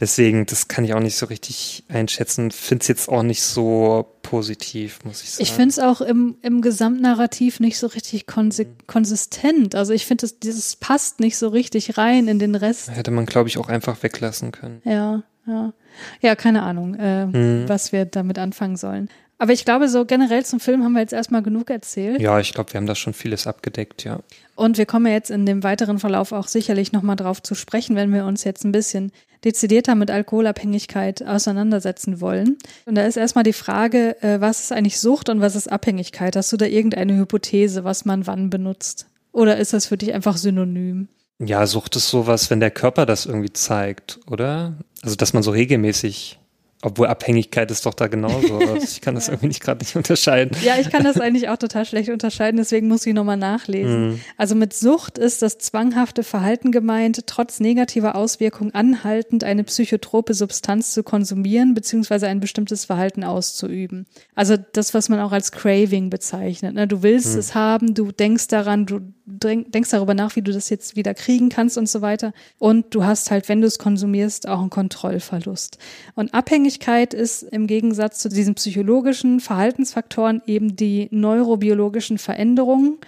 Deswegen, 0.00 0.46
das 0.46 0.68
kann 0.68 0.84
ich 0.84 0.94
auch 0.94 1.00
nicht 1.00 1.16
so 1.16 1.26
richtig 1.26 1.84
einschätzen. 1.88 2.50
Finde 2.50 2.82
es 2.82 2.88
jetzt 2.88 3.08
auch 3.08 3.22
nicht 3.22 3.42
so 3.42 4.06
positiv, 4.22 5.00
muss 5.04 5.22
ich 5.22 5.30
sagen. 5.30 5.42
Ich 5.42 5.52
finde 5.52 5.70
es 5.70 5.78
auch 5.78 6.00
im, 6.00 6.36
im 6.42 6.62
Gesamtnarrativ 6.62 7.60
nicht 7.60 7.78
so 7.78 7.86
richtig 7.86 8.26
konsi 8.26 8.66
konsistent. 8.86 9.74
Also 9.74 9.92
ich 9.92 10.06
finde, 10.06 10.28
dieses 10.42 10.76
passt 10.76 11.20
nicht 11.20 11.36
so 11.36 11.48
richtig 11.48 11.96
rein 11.96 12.28
in 12.28 12.38
den 12.38 12.54
Rest. 12.54 12.90
Hätte 12.90 13.10
man, 13.10 13.26
glaube 13.26 13.48
ich, 13.48 13.58
auch 13.58 13.68
einfach 13.68 14.02
weglassen 14.02 14.52
können. 14.52 14.82
Ja, 14.84 15.22
ja. 15.46 15.72
Ja, 16.20 16.34
keine 16.34 16.62
Ahnung, 16.62 16.94
äh, 16.94 17.28
hm. 17.30 17.64
was 17.68 17.92
wir 17.92 18.04
damit 18.04 18.38
anfangen 18.38 18.76
sollen. 18.76 19.08
Aber 19.38 19.52
ich 19.52 19.64
glaube, 19.64 19.88
so 19.88 20.04
generell 20.04 20.44
zum 20.44 20.60
Film 20.60 20.84
haben 20.84 20.92
wir 20.92 21.00
jetzt 21.00 21.12
erstmal 21.12 21.42
genug 21.42 21.70
erzählt. 21.70 22.20
Ja, 22.20 22.38
ich 22.38 22.54
glaube, 22.54 22.72
wir 22.72 22.78
haben 22.78 22.86
da 22.86 22.94
schon 22.94 23.14
vieles 23.14 23.46
abgedeckt, 23.46 24.04
ja. 24.04 24.20
Und 24.56 24.78
wir 24.78 24.86
kommen 24.86 25.10
jetzt 25.10 25.30
in 25.30 25.46
dem 25.46 25.62
weiteren 25.62 25.98
Verlauf 25.98 26.32
auch 26.32 26.46
sicherlich 26.46 26.92
nochmal 26.92 27.16
drauf 27.16 27.42
zu 27.42 27.54
sprechen, 27.54 27.96
wenn 27.96 28.12
wir 28.12 28.24
uns 28.24 28.44
jetzt 28.44 28.64
ein 28.64 28.72
bisschen 28.72 29.10
dezidierter 29.44 29.94
mit 29.94 30.10
Alkoholabhängigkeit 30.10 31.26
auseinandersetzen 31.26 32.20
wollen. 32.20 32.56
Und 32.86 32.94
da 32.94 33.04
ist 33.04 33.16
erstmal 33.16 33.44
die 33.44 33.52
Frage, 33.52 34.20
äh, 34.22 34.40
was 34.40 34.60
ist 34.60 34.72
eigentlich 34.72 35.00
Sucht 35.00 35.28
und 35.28 35.40
was 35.40 35.56
ist 35.56 35.70
Abhängigkeit? 35.70 36.36
Hast 36.36 36.52
du 36.52 36.56
da 36.56 36.66
irgendeine 36.66 37.16
Hypothese, 37.16 37.84
was 37.84 38.04
man 38.04 38.26
wann 38.26 38.50
benutzt? 38.50 39.06
Oder 39.32 39.58
ist 39.58 39.72
das 39.72 39.86
für 39.86 39.96
dich 39.96 40.14
einfach 40.14 40.36
synonym? 40.36 41.08
Ja, 41.40 41.66
Sucht 41.66 41.96
ist 41.96 42.08
sowas, 42.08 42.48
wenn 42.50 42.60
der 42.60 42.70
Körper 42.70 43.06
das 43.06 43.26
irgendwie 43.26 43.52
zeigt, 43.52 44.20
oder? 44.30 44.78
Also, 45.02 45.16
dass 45.16 45.32
man 45.32 45.42
so 45.42 45.50
regelmäßig 45.50 46.38
Obwohl 46.84 47.06
Abhängigkeit 47.06 47.70
ist 47.70 47.86
doch 47.86 47.94
da 47.94 48.08
genauso. 48.08 48.60
ich 48.76 49.00
kann 49.00 49.14
das 49.14 49.28
irgendwie 49.28 49.46
nicht 49.46 49.62
gerade 49.62 49.82
nicht 49.82 49.96
unterscheiden. 49.96 50.54
Ja, 50.62 50.74
ich 50.78 50.90
kann 50.90 51.02
das 51.02 51.18
eigentlich 51.18 51.48
auch 51.48 51.56
total 51.56 51.86
schlecht 51.86 52.10
unterscheiden, 52.10 52.58
deswegen 52.58 52.88
muss 52.88 53.06
ich 53.06 53.14
nochmal 53.14 53.38
nachlesen. 53.38 54.10
Mhm. 54.10 54.20
Also 54.36 54.54
mit 54.54 54.74
Sucht 54.74 55.16
ist 55.16 55.40
das 55.40 55.56
zwanghafte 55.56 56.22
Verhalten 56.22 56.72
gemeint, 56.72 57.26
trotz 57.26 57.58
negativer 57.58 58.14
Auswirkungen 58.14 58.74
anhaltend 58.74 59.44
eine 59.44 59.64
psychotrope 59.64 60.34
Substanz 60.34 60.92
zu 60.92 61.02
konsumieren 61.02 61.72
beziehungsweise 61.72 62.26
ein 62.28 62.40
bestimmtes 62.40 62.84
Verhalten 62.84 63.24
auszuüben. 63.24 64.06
Also 64.34 64.56
das, 64.72 64.92
was 64.92 65.08
man 65.08 65.20
auch 65.20 65.32
als 65.32 65.52
Craving 65.52 66.10
bezeichnet. 66.10 66.74
Ne? 66.74 66.86
Du 66.86 67.02
willst 67.02 67.32
mhm. 67.32 67.38
es 67.38 67.54
haben, 67.54 67.94
du 67.94 68.12
denkst 68.12 68.48
daran, 68.48 68.84
du 68.84 69.00
denkst 69.26 69.90
darüber 69.90 70.14
nach, 70.14 70.36
wie 70.36 70.42
du 70.42 70.52
das 70.52 70.68
jetzt 70.68 70.96
wieder 70.96 71.14
kriegen 71.14 71.48
kannst 71.48 71.78
und 71.78 71.88
so 71.88 72.02
weiter. 72.02 72.32
Und 72.58 72.94
du 72.94 73.04
hast 73.04 73.30
halt, 73.30 73.48
wenn 73.48 73.60
du 73.60 73.66
es 73.66 73.78
konsumierst, 73.78 74.46
auch 74.46 74.60
einen 74.60 74.70
Kontrollverlust. 74.70 75.78
Und 76.14 76.34
Abhängigkeit 76.34 77.14
ist 77.14 77.42
im 77.42 77.66
Gegensatz 77.66 78.18
zu 78.18 78.28
diesen 78.28 78.54
psychologischen 78.54 79.40
Verhaltensfaktoren 79.40 80.42
eben 80.46 80.76
die 80.76 81.08
neurobiologischen 81.10 82.18
Veränderungen. 82.18 82.98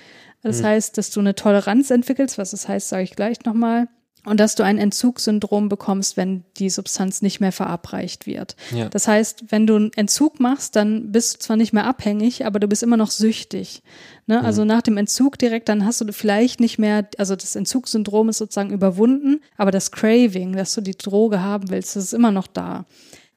Das 0.42 0.62
mhm. 0.62 0.66
heißt, 0.66 0.96
dass 0.96 1.10
du 1.10 1.20
eine 1.20 1.34
Toleranz 1.34 1.90
entwickelst, 1.90 2.38
was 2.38 2.52
das 2.52 2.68
heißt, 2.68 2.88
sage 2.88 3.02
ich 3.02 3.16
gleich 3.16 3.44
nochmal 3.44 3.88
und 4.26 4.40
dass 4.40 4.56
du 4.56 4.64
ein 4.64 4.78
Entzugssyndrom 4.78 5.68
bekommst, 5.68 6.16
wenn 6.16 6.42
die 6.56 6.68
Substanz 6.68 7.22
nicht 7.22 7.40
mehr 7.40 7.52
verabreicht 7.52 8.26
wird. 8.26 8.56
Ja. 8.74 8.88
Das 8.88 9.06
heißt, 9.06 9.44
wenn 9.50 9.66
du 9.66 9.76
einen 9.76 9.92
Entzug 9.94 10.40
machst, 10.40 10.74
dann 10.74 11.12
bist 11.12 11.34
du 11.34 11.38
zwar 11.38 11.56
nicht 11.56 11.72
mehr 11.72 11.86
abhängig, 11.86 12.44
aber 12.44 12.58
du 12.58 12.66
bist 12.66 12.82
immer 12.82 12.96
noch 12.96 13.12
süchtig. 13.12 13.82
Ne? 14.26 14.40
Mhm. 14.40 14.44
Also 14.44 14.64
nach 14.64 14.82
dem 14.82 14.96
Entzug 14.96 15.38
direkt, 15.38 15.68
dann 15.68 15.86
hast 15.86 16.00
du 16.00 16.12
vielleicht 16.12 16.58
nicht 16.58 16.78
mehr, 16.78 17.08
also 17.18 17.36
das 17.36 17.54
Entzugssyndrom 17.54 18.28
ist 18.28 18.38
sozusagen 18.38 18.72
überwunden, 18.72 19.40
aber 19.56 19.70
das 19.70 19.92
Craving, 19.92 20.56
dass 20.56 20.74
du 20.74 20.80
die 20.80 20.98
Droge 20.98 21.40
haben 21.42 21.70
willst, 21.70 21.94
das 21.94 22.04
ist 22.04 22.12
immer 22.12 22.32
noch 22.32 22.48
da. 22.48 22.84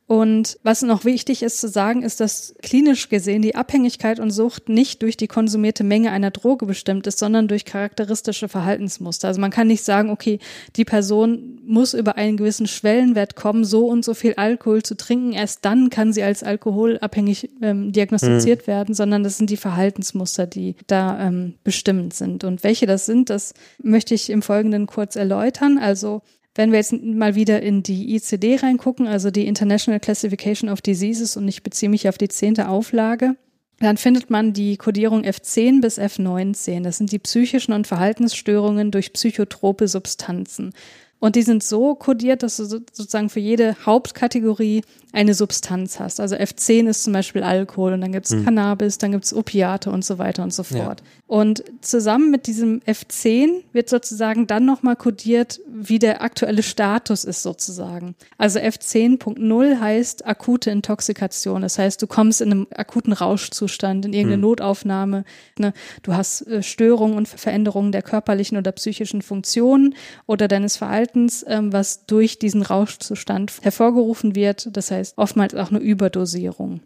Und 0.10 0.58
was 0.64 0.82
noch 0.82 1.06
wichtig 1.06 1.44
ist 1.44 1.62
zu 1.62 1.68
sagen, 1.68 2.02
ist, 2.02 2.20
dass 2.20 2.56
klinisch 2.64 3.10
gesehen 3.10 3.44
die 3.44 3.54
Abhängigkeit 3.54 4.20
und 4.20 4.32
Sucht 4.32 4.68
nicht 4.68 5.04
durch 5.04 5.18
die 5.18 5.28
konsumierte 5.28 5.84
Menge 5.84 6.10
einer 6.10 6.32
Droge 6.32 6.66
bestimmt 6.66 7.06
ist, 7.06 7.20
sondern 7.20 7.48
durch 7.48 7.64
charakteristische 7.64 8.50
Verhaltensmuster. 8.50 9.28
Also 9.28 9.40
man 9.40 9.52
kann 9.52 9.68
nicht 9.68 9.84
sagen, 9.84 10.10
okay, 10.10 10.40
die 10.78 10.84
Person 10.84 11.60
muss 11.64 11.94
über 11.94 12.18
einen 12.18 12.38
gewissen 12.38 12.66
Schwellenwert 12.66 13.36
kommen, 13.36 13.64
so 13.64 13.86
und 13.86 14.04
so 14.04 14.16
viel 14.16 14.34
Alkohol 14.34 14.82
zu 14.82 14.98
trinken, 14.98 15.34
erst 15.34 15.64
dann 15.64 15.92
kann 15.92 16.12
sie 16.12 16.24
als 16.24 16.42
alkoholabhängig 16.42 17.52
ähm, 17.62 17.92
diagnostiziert 17.92 18.64
mhm. 18.64 18.68
werden, 18.68 18.96
sondern 18.96 19.24
das 19.24 19.38
sind 19.38 19.52
die 19.52 19.58
Verhaltensmuster, 19.58 20.48
die 20.48 20.76
da 20.88 21.20
ähm, 21.28 21.54
bestimmend 21.64 22.16
sind. 22.16 22.44
Und 22.44 22.64
welche 22.64 22.88
das 22.88 23.06
sind, 23.06 23.30
das 23.30 23.54
möchte 23.78 24.16
ich 24.16 24.32
im 24.32 24.42
Folgenden 24.42 24.88
kurz 24.88 25.16
erläutern. 25.16 25.78
Also 25.78 26.24
wenn 26.60 26.74
wir 26.74 26.80
jetzt 26.80 26.92
mal 26.92 27.36
wieder 27.36 27.62
in 27.62 27.84
die 27.84 28.14
ICD 28.18 28.58
reingucken, 28.58 29.08
also 29.08 29.32
die 29.32 29.48
International 29.48 30.02
Classification 30.02 30.70
of 30.70 30.82
Diseases, 30.82 31.38
und 31.38 31.48
ich 31.48 31.64
beziehe 31.64 31.90
mich 31.90 32.10
auf 32.10 32.18
die 32.18 32.28
zehnte 32.28 32.68
Auflage, 32.68 33.38
dann 33.80 33.96
findet 33.96 34.30
man 34.30 34.52
die 34.52 34.76
Kodierung 34.76 35.24
F10 35.24 35.80
bis 35.80 35.98
F19. 35.98 36.84
Das 36.84 36.98
sind 36.98 37.14
die 37.14 37.20
psychischen 37.20 37.72
und 37.72 37.88
Verhaltensstörungen 37.88 38.92
durch 38.92 39.14
psychotrope 39.14 39.88
Substanzen. 39.88 40.74
Und 41.20 41.38
die 41.38 41.44
sind 41.44 41.64
so 41.64 41.96
kodiert, 41.96 42.44
dass 42.44 42.58
du 42.58 42.66
sozusagen 42.66 43.30
für 43.30 43.40
jede 43.40 43.78
Hauptkategorie 43.86 44.82
eine 45.14 45.36
Substanz 45.36 45.98
hast. 46.02 46.20
Also 46.20 46.36
F10 46.36 46.90
ist 46.90 47.06
zum 47.06 47.14
Beispiel 47.14 47.42
Alkohol 47.42 47.94
und 47.94 48.02
dann 48.02 48.12
gibt's 48.12 48.32
hm. 48.32 48.44
Cannabis, 48.44 48.98
dann 48.98 49.14
gibt's 49.14 49.34
Opiate 49.34 49.92
und 49.92 50.04
so 50.04 50.18
weiter 50.18 50.44
und 50.44 50.54
so 50.54 50.64
fort. 50.64 51.00
Ja. 51.00 51.19
Und 51.30 51.64
zusammen 51.82 52.32
mit 52.32 52.48
diesem 52.48 52.82
F10 52.82 53.64
wird 53.72 53.88
sozusagen 53.88 54.48
dann 54.48 54.66
nochmal 54.66 54.96
kodiert, 54.96 55.60
wie 55.68 56.00
der 56.00 56.22
aktuelle 56.22 56.64
Status 56.64 57.24
ist 57.24 57.42
sozusagen. 57.42 58.16
Also 58.38 58.60
F10.0 58.60 59.80
heißt 59.80 60.26
akute 60.26 60.72
Intoxikation. 60.72 61.62
Das 61.62 61.80
heißt, 61.80 62.02
du 62.02 62.08
kommst 62.08 62.42
in 62.42 62.52
einem 62.52 62.68
akuten 62.76 63.14
Rauschzustand, 63.14 64.06
in 64.06 64.14
irgendeine 64.14 64.42
hm. 64.42 64.50
Notaufnahme. 64.50 65.24
Ne? 65.58 65.74
Du 66.04 66.14
hast 66.14 66.46
äh, 66.48 66.62
Störungen 66.62 67.18
und 67.18 67.28
Veränderungen 67.28 67.92
der 67.92 68.02
körperlichen 68.02 68.58
oder 68.58 68.72
psychischen 68.74 69.22
Funktionen 69.22 69.96
oder 70.26 70.48
deines 70.48 70.78
Verhaltens, 70.78 71.46
ähm, 71.48 71.74
was 71.74 72.06
durch 72.06 72.40
diesen 72.40 72.62
Rauschzustand 72.62 73.54
hervorgerufen 73.62 74.36
wird. 74.36 74.70
Das 74.76 74.92
heißt, 74.92 75.00
heißt 75.00 75.18
oftmals 75.18 75.56
auch 75.56 75.70
eine 75.70 75.80
Überdosierung. 75.80 76.82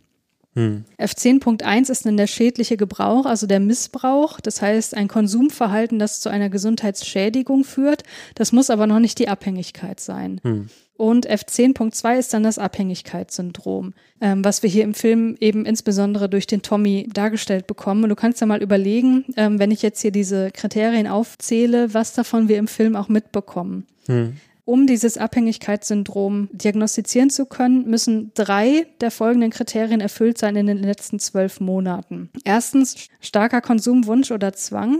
Hm. 0.56 0.86
F10.1 0.99 1.89
ist 1.89 2.06
dann 2.06 2.18
der 2.18 2.28
schädliche 2.28 2.78
Gebrauch, 2.78 3.26
also 3.26 3.47
der 3.47 3.60
Missbrauch. 3.60 4.39
Das 4.39 4.62
heißt, 4.62 4.95
ein 4.95 5.08
Konsumverhalten, 5.08 5.99
das 5.99 6.20
zu 6.20 6.30
einer 6.30 6.49
Gesundheitsschädigung 6.49 7.64
führt. 7.64 8.04
Das 8.36 8.51
muss 8.51 8.70
aber 8.70 8.88
noch 8.88 8.99
nicht 8.99 9.20
die 9.20 9.30
Abhängigkeit 9.30 9.99
sein. 9.99 10.39
Hm. 10.43 10.68
Und 10.95 11.28
F10.2 11.28 12.20
ist 12.20 12.34
dann 12.34 12.43
das 12.43 12.60
Abhängigkeitssyndrom, 12.60 13.93
ähm, 14.22 14.45
was 14.45 14.62
wir 14.62 14.70
hier 14.70 14.84
im 14.84 14.93
Film 14.93 15.36
eben 15.39 15.66
insbesondere 15.66 16.30
durch 16.30 16.45
den 16.45 16.62
Tommy 16.62 17.10
dargestellt 17.12 17.66
bekommen. 17.66 18.04
Und 18.04 18.10
du 18.10 18.16
kannst 18.16 18.39
ja 18.41 18.47
mal 18.47 18.62
überlegen, 18.62 19.26
ähm, 19.36 19.58
wenn 19.58 19.72
ich 19.72 19.82
jetzt 19.82 20.01
hier 20.01 20.12
diese 20.12 20.51
Kriterien 20.51 21.08
aufzähle, 21.08 21.93
was 21.95 22.14
davon 22.14 22.47
wir 22.47 22.58
im 22.58 22.68
Film 22.68 22.95
auch 22.95 23.10
mitbekommen. 23.10 23.88
Hm. 24.06 24.38
Um 24.66 24.88
dieses 24.88 25.18
Abhängigkeitssyndrom 25.18 26.47
diagnostizieren 26.53 27.30
zu 27.30 27.45
können, 27.45 27.86
müssen 27.89 28.32
drei 28.34 28.88
der 29.01 29.11
folgenden 29.11 29.51
Kriterien 29.51 29.99
erfüllt 29.99 30.38
sein 30.38 30.55
in 30.55 30.68
den 30.68 30.78
letzten 30.78 31.20
zwölf 31.20 31.59
Monaten. 31.59 32.30
Erstens 32.45 33.09
starker 33.20 33.59
Konsumwunsch 33.59 34.32
oder 34.32 34.53
Zwang. 34.53 34.99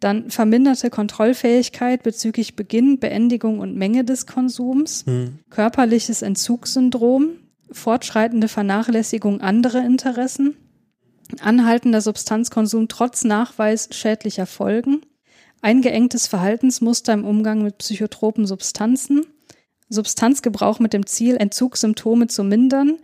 Dann 0.00 0.30
verminderte 0.30 0.90
Kontrollfähigkeit 0.90 2.02
bezüglich 2.02 2.56
Beginn, 2.56 2.98
Beendigung 2.98 3.60
und 3.60 3.76
Menge 3.76 4.04
des 4.04 4.26
Konsums. 4.26 5.06
Hm. 5.06 5.38
Körperliches 5.48 6.22
Entzugssyndrom. 6.22 7.36
Fortschreitende 7.70 8.48
Vernachlässigung 8.48 9.40
anderer 9.40 9.84
Interessen. 9.86 10.56
Anhaltender 11.40 12.00
Substanzkonsum 12.00 12.88
trotz 12.88 13.24
Nachweis 13.24 13.88
schädlicher 13.92 14.46
Folgen 14.46 15.00
eingeengtes 15.64 16.26
Verhaltensmuster 16.26 17.12
im 17.12 17.24
Umgang 17.24 17.62
mit 17.62 17.78
psychotropen 17.78 18.46
Substanzen, 18.46 19.26
Substanzgebrauch 19.88 20.78
mit 20.78 20.92
dem 20.92 21.06
Ziel, 21.06 21.36
Entzugssymptome 21.36 22.26
zu 22.26 22.44
mindern 22.44 22.98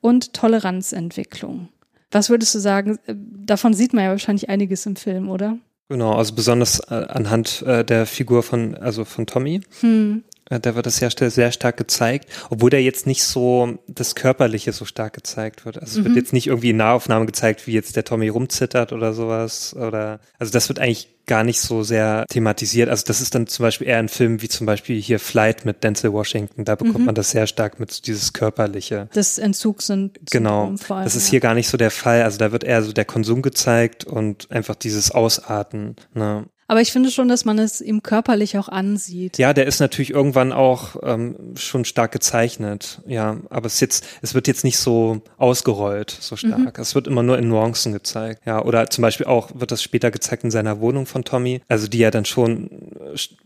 und 0.00 0.32
Toleranzentwicklung. 0.32 1.68
Was 2.10 2.28
würdest 2.28 2.54
du 2.54 2.58
sagen? 2.58 2.98
Davon 3.06 3.72
sieht 3.72 3.92
man 3.92 4.04
ja 4.04 4.10
wahrscheinlich 4.10 4.48
einiges 4.48 4.84
im 4.86 4.96
Film, 4.96 5.28
oder? 5.28 5.58
Genau, 5.88 6.14
also 6.14 6.34
besonders 6.34 6.80
äh, 6.90 6.94
anhand 6.94 7.62
äh, 7.62 7.84
der 7.84 8.06
Figur 8.06 8.42
von, 8.42 8.74
also 8.76 9.04
von 9.04 9.26
Tommy. 9.26 9.60
Hm. 9.80 10.24
Da 10.50 10.74
wird 10.74 10.86
das 10.86 10.96
sehr, 10.96 11.10
sehr 11.10 11.52
stark 11.52 11.76
gezeigt, 11.76 12.28
obwohl 12.50 12.70
der 12.70 12.82
jetzt 12.82 13.06
nicht 13.06 13.22
so 13.22 13.78
das 13.86 14.16
Körperliche 14.16 14.72
so 14.72 14.84
stark 14.84 15.12
gezeigt 15.12 15.64
wird. 15.64 15.78
Also 15.78 15.92
es 15.92 15.98
mhm. 15.98 16.04
wird 16.06 16.16
jetzt 16.16 16.32
nicht 16.32 16.48
irgendwie 16.48 16.70
in 16.70 16.76
Nahaufnahme 16.76 17.26
gezeigt, 17.26 17.68
wie 17.68 17.72
jetzt 17.72 17.94
der 17.94 18.04
Tommy 18.04 18.28
rumzittert 18.28 18.92
oder 18.92 19.12
sowas. 19.12 19.74
Oder 19.74 20.18
also 20.38 20.52
das 20.52 20.68
wird 20.68 20.80
eigentlich 20.80 21.08
gar 21.26 21.44
nicht 21.44 21.60
so 21.60 21.84
sehr 21.84 22.24
thematisiert. 22.28 22.88
Also 22.88 23.04
das 23.06 23.20
ist 23.20 23.36
dann 23.36 23.46
zum 23.46 23.62
Beispiel 23.62 23.86
eher 23.86 23.98
ein 23.98 24.08
Film 24.08 24.42
wie 24.42 24.48
zum 24.48 24.66
Beispiel 24.66 25.00
hier 25.00 25.20
Flight 25.20 25.64
mit 25.64 25.84
Denzel 25.84 26.12
Washington. 26.12 26.64
Da 26.64 26.74
bekommt 26.74 26.98
mhm. 26.98 27.04
man 27.04 27.14
das 27.14 27.30
sehr 27.30 27.46
stark 27.46 27.78
mit 27.78 28.08
dieses 28.08 28.32
körperliche. 28.32 29.08
Das 29.12 29.38
Entzug 29.38 29.80
sind 29.82 30.18
genau. 30.28 30.64
Allem, 30.64 31.04
das 31.04 31.14
ist 31.14 31.28
ja. 31.28 31.30
hier 31.30 31.40
gar 31.40 31.54
nicht 31.54 31.68
so 31.68 31.76
der 31.76 31.92
Fall. 31.92 32.22
Also 32.24 32.38
da 32.38 32.50
wird 32.50 32.64
eher 32.64 32.82
so 32.82 32.92
der 32.92 33.04
Konsum 33.04 33.42
gezeigt 33.42 34.04
und 34.04 34.50
einfach 34.50 34.74
dieses 34.74 35.12
Ausarten. 35.12 35.94
Ne? 36.14 36.46
Aber 36.70 36.80
ich 36.80 36.92
finde 36.92 37.10
schon, 37.10 37.26
dass 37.26 37.44
man 37.44 37.58
es 37.58 37.80
ihm 37.80 38.00
körperlich 38.00 38.56
auch 38.56 38.68
ansieht. 38.68 39.38
Ja, 39.38 39.52
der 39.52 39.66
ist 39.66 39.80
natürlich 39.80 40.10
irgendwann 40.10 40.52
auch 40.52 40.94
ähm, 41.02 41.34
schon 41.56 41.84
stark 41.84 42.12
gezeichnet. 42.12 43.02
Ja, 43.08 43.38
aber 43.50 43.66
es 43.66 43.80
jetzt, 43.80 44.06
es 44.22 44.34
wird 44.34 44.46
jetzt 44.46 44.62
nicht 44.62 44.78
so 44.78 45.20
ausgerollt, 45.36 46.16
so 46.20 46.36
stark. 46.36 46.78
Mhm. 46.78 46.80
Es 46.80 46.94
wird 46.94 47.08
immer 47.08 47.24
nur 47.24 47.38
in 47.38 47.48
Nuancen 47.48 47.92
gezeigt. 47.92 48.42
Ja, 48.46 48.64
oder 48.64 48.88
zum 48.88 49.02
Beispiel 49.02 49.26
auch 49.26 49.50
wird 49.52 49.72
das 49.72 49.82
später 49.82 50.12
gezeigt 50.12 50.44
in 50.44 50.52
seiner 50.52 50.80
Wohnung 50.80 51.06
von 51.06 51.24
Tommy, 51.24 51.60
also 51.66 51.88
die 51.88 51.98
ja 51.98 52.12
dann 52.12 52.24
schon 52.24 52.70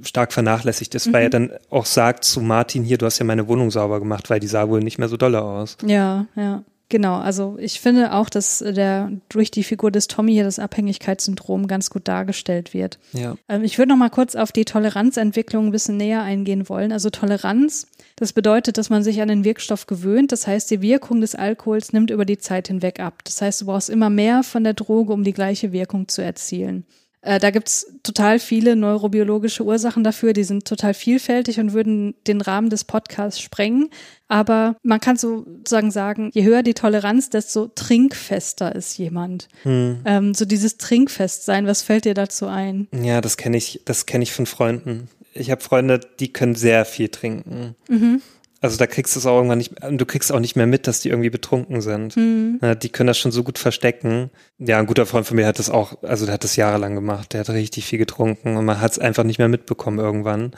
stark 0.03 0.35
vernachlässigt 0.35 0.95
ist, 0.95 1.07
mhm. 1.07 1.13
weil 1.15 1.23
er 1.23 1.31
dann 1.31 1.53
auch 1.71 1.87
sagt 1.87 2.25
zu 2.25 2.43
Martin 2.43 2.85
hier, 2.85 2.99
du 2.99 3.07
hast 3.07 3.21
ja 3.21 3.25
meine 3.25 3.49
Wohnung 3.49 3.71
sauber 3.71 4.01
gemacht, 4.01 4.29
weil 4.29 4.39
die 4.39 4.49
sah 4.49 4.69
wohl 4.69 4.81
nicht 4.81 4.99
mehr 4.99 5.09
so 5.09 5.17
dolle 5.17 5.41
aus. 5.41 5.79
Ja, 5.83 6.27
ja. 6.37 6.63
Genau, 6.91 7.17
also 7.17 7.57
ich 7.59 7.81
finde 7.81 8.13
auch, 8.13 8.29
dass 8.29 8.59
der 8.59 9.11
durch 9.31 9.51
die 9.51 9.65
Figur 9.65 9.91
des 9.91 10.07
Tommy 10.07 10.33
hier 10.33 10.45
das 10.45 10.59
Abhängigkeitssyndrom 10.59 11.67
ganz 11.67 11.89
gut 11.89 12.07
dargestellt 12.07 12.75
wird. 12.75 12.99
Ja. 13.13 13.37
Ähm, 13.49 13.65
ich 13.65 13.79
würde 13.79 13.89
noch 13.89 13.97
mal 13.97 14.11
kurz 14.11 14.37
auf 14.37 14.53
die 14.53 14.67
Toleranzentwicklung 14.67 15.67
ein 15.67 15.73
bisschen 15.73 15.97
näher 15.97 16.23
eingehen 16.23 16.69
wollen. 16.69 16.93
Also 16.93 17.09
Toleranz, 17.09 17.87
das 18.17 18.33
bedeutet, 18.33 18.77
dass 18.77 18.91
man 18.91 19.03
sich 19.03 19.23
an 19.23 19.29
den 19.29 19.45
Wirkstoff 19.45 19.87
gewöhnt. 19.87 20.31
Das 20.31 20.47
heißt, 20.47 20.71
die 20.71 20.83
Wirkung 20.83 21.21
des 21.23 21.35
Alkohols 21.35 21.93
nimmt 21.93 22.11
über 22.11 22.27
die 22.27 22.39
Zeit 22.39 22.69
hinweg 22.69 23.01
ab. 23.01 23.23
Das 23.25 23.41
heißt, 23.41 23.63
du 23.63 23.67
brauchst 23.67 23.89
immer 23.89 24.11
mehr 24.11 24.43
von 24.43 24.63
der 24.63 24.75
Droge, 24.75 25.13
um 25.15 25.25
die 25.25 25.33
gleiche 25.33 25.73
Wirkung 25.73 26.09
zu 26.09 26.23
erzielen. 26.23 26.85
Äh, 27.25 27.39
da 27.39 27.51
gibt's 27.51 27.87
total 28.03 28.39
viele 28.39 28.77
neurobiologische 28.77 29.65
Ursachen 29.65 30.05
dafür, 30.05 30.35
die 30.35 30.45
sind 30.45 30.67
total 30.67 30.93
vielfältig 30.93 31.59
und 31.59 31.73
würden 31.73 32.15
den 32.27 32.41
Rahmen 32.41 32.69
des 32.69 32.85
Podcasts 32.85 33.41
sprengen. 33.41 33.89
Aber 34.29 34.77
man 34.83 35.01
kann 35.01 35.17
sozusagen 35.17 35.91
sagen, 35.91 36.31
je 36.35 36.45
höher 36.45 36.63
die 36.63 36.75
Toleranz, 36.75 37.31
desto 37.31 37.69
trinkfester 37.69 38.75
ist 38.75 38.99
jemand. 38.99 39.49
Hm. 39.63 40.01
Ähm, 40.05 40.35
so 40.35 40.45
dieses 40.45 40.77
Trinkfestsein, 40.77 41.67
was 41.67 41.83
fällt 41.83 42.05
dir 42.05 42.15
dazu 42.15 42.47
ein? 42.47 42.89
Ja, 42.93 43.21
das 43.21 43.37
kenne 43.37 43.57
ich, 43.57 43.81
das 43.85 44.07
kenne 44.07 44.23
ich 44.23 44.33
von 44.33 44.47
Freunden. 44.47 45.09
Ich 45.33 45.51
habe 45.51 45.63
Freunde, 45.63 46.01
die 46.21 46.33
können 46.33 46.55
sehr 46.55 46.85
viel 46.85 47.09
trinken. 47.09 47.75
Mhm. 47.89 48.23
Also 48.65 48.79
da 48.79 48.87
kriegst 48.87 49.15
du 49.15 49.19
es 49.21 49.27
auch 49.27 49.37
irgendwann 49.37 49.59
nicht, 49.59 49.75
du 49.91 50.07
kriegst 50.07 50.33
auch 50.33 50.41
nicht 50.41 50.57
mehr 50.57 50.67
mit, 50.67 50.87
dass 50.87 51.01
die 51.01 51.11
irgendwie 51.11 51.29
betrunken 51.29 51.83
sind. 51.83 52.17
Mhm. 52.17 52.61
Ja, 52.63 52.75
die 52.75 52.89
können 52.89 53.09
das 53.09 53.19
schon 53.19 53.31
so 53.31 53.45
gut 53.45 53.59
verstecken. 53.59 54.31
Ja, 54.59 54.79
ein 54.79 54.87
guter 54.87 55.05
Freund 55.05 55.27
von 55.27 55.37
mir 55.37 55.47
hat 55.47 55.59
das 55.59 55.69
auch, 55.69 56.03
also 56.03 56.25
der 56.25 56.33
hat 56.33 56.45
das 56.45 56.57
jahrelang 56.57 56.95
gemacht. 56.95 57.35
Der 57.35 57.41
hat 57.41 57.51
richtig 57.51 57.85
viel 57.85 57.99
getrunken 57.99 58.57
und 58.57 58.65
man 58.65 58.81
hat 58.81 58.93
es 58.93 58.99
einfach 58.99 59.23
nicht 59.23 59.39
mehr 59.39 59.49
mitbekommen 59.49 59.99
irgendwann. 59.99 60.53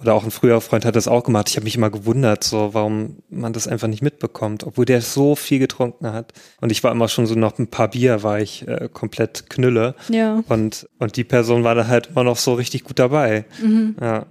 Oder 0.00 0.14
auch 0.14 0.24
ein 0.24 0.32
früherer 0.32 0.60
Freund 0.60 0.84
hat 0.84 0.96
das 0.96 1.06
auch 1.06 1.22
gemacht. 1.22 1.48
Ich 1.48 1.54
habe 1.54 1.62
mich 1.62 1.76
immer 1.76 1.90
gewundert, 1.90 2.42
so 2.42 2.74
warum 2.74 3.18
man 3.30 3.52
das 3.52 3.68
einfach 3.68 3.86
nicht 3.86 4.02
mitbekommt, 4.02 4.64
obwohl 4.64 4.84
der 4.84 5.00
so 5.00 5.36
viel 5.36 5.60
getrunken 5.60 6.12
hat. 6.12 6.32
Und 6.60 6.72
ich 6.72 6.82
war 6.82 6.90
immer 6.90 7.06
schon 7.06 7.26
so 7.26 7.36
noch 7.36 7.60
ein 7.60 7.68
paar 7.68 7.88
Bier, 7.88 8.24
war 8.24 8.40
ich 8.40 8.66
äh, 8.66 8.88
komplett 8.92 9.48
Knülle. 9.48 9.94
Ja. 10.08 10.42
Und 10.48 10.88
und 10.98 11.16
die 11.16 11.24
Person 11.24 11.62
war 11.62 11.76
da 11.76 11.86
halt 11.86 12.08
immer 12.08 12.24
noch 12.24 12.36
so 12.36 12.54
richtig 12.54 12.82
gut 12.82 12.98
dabei. 12.98 13.44
Mhm. 13.62 13.94
Ja. 14.00 14.26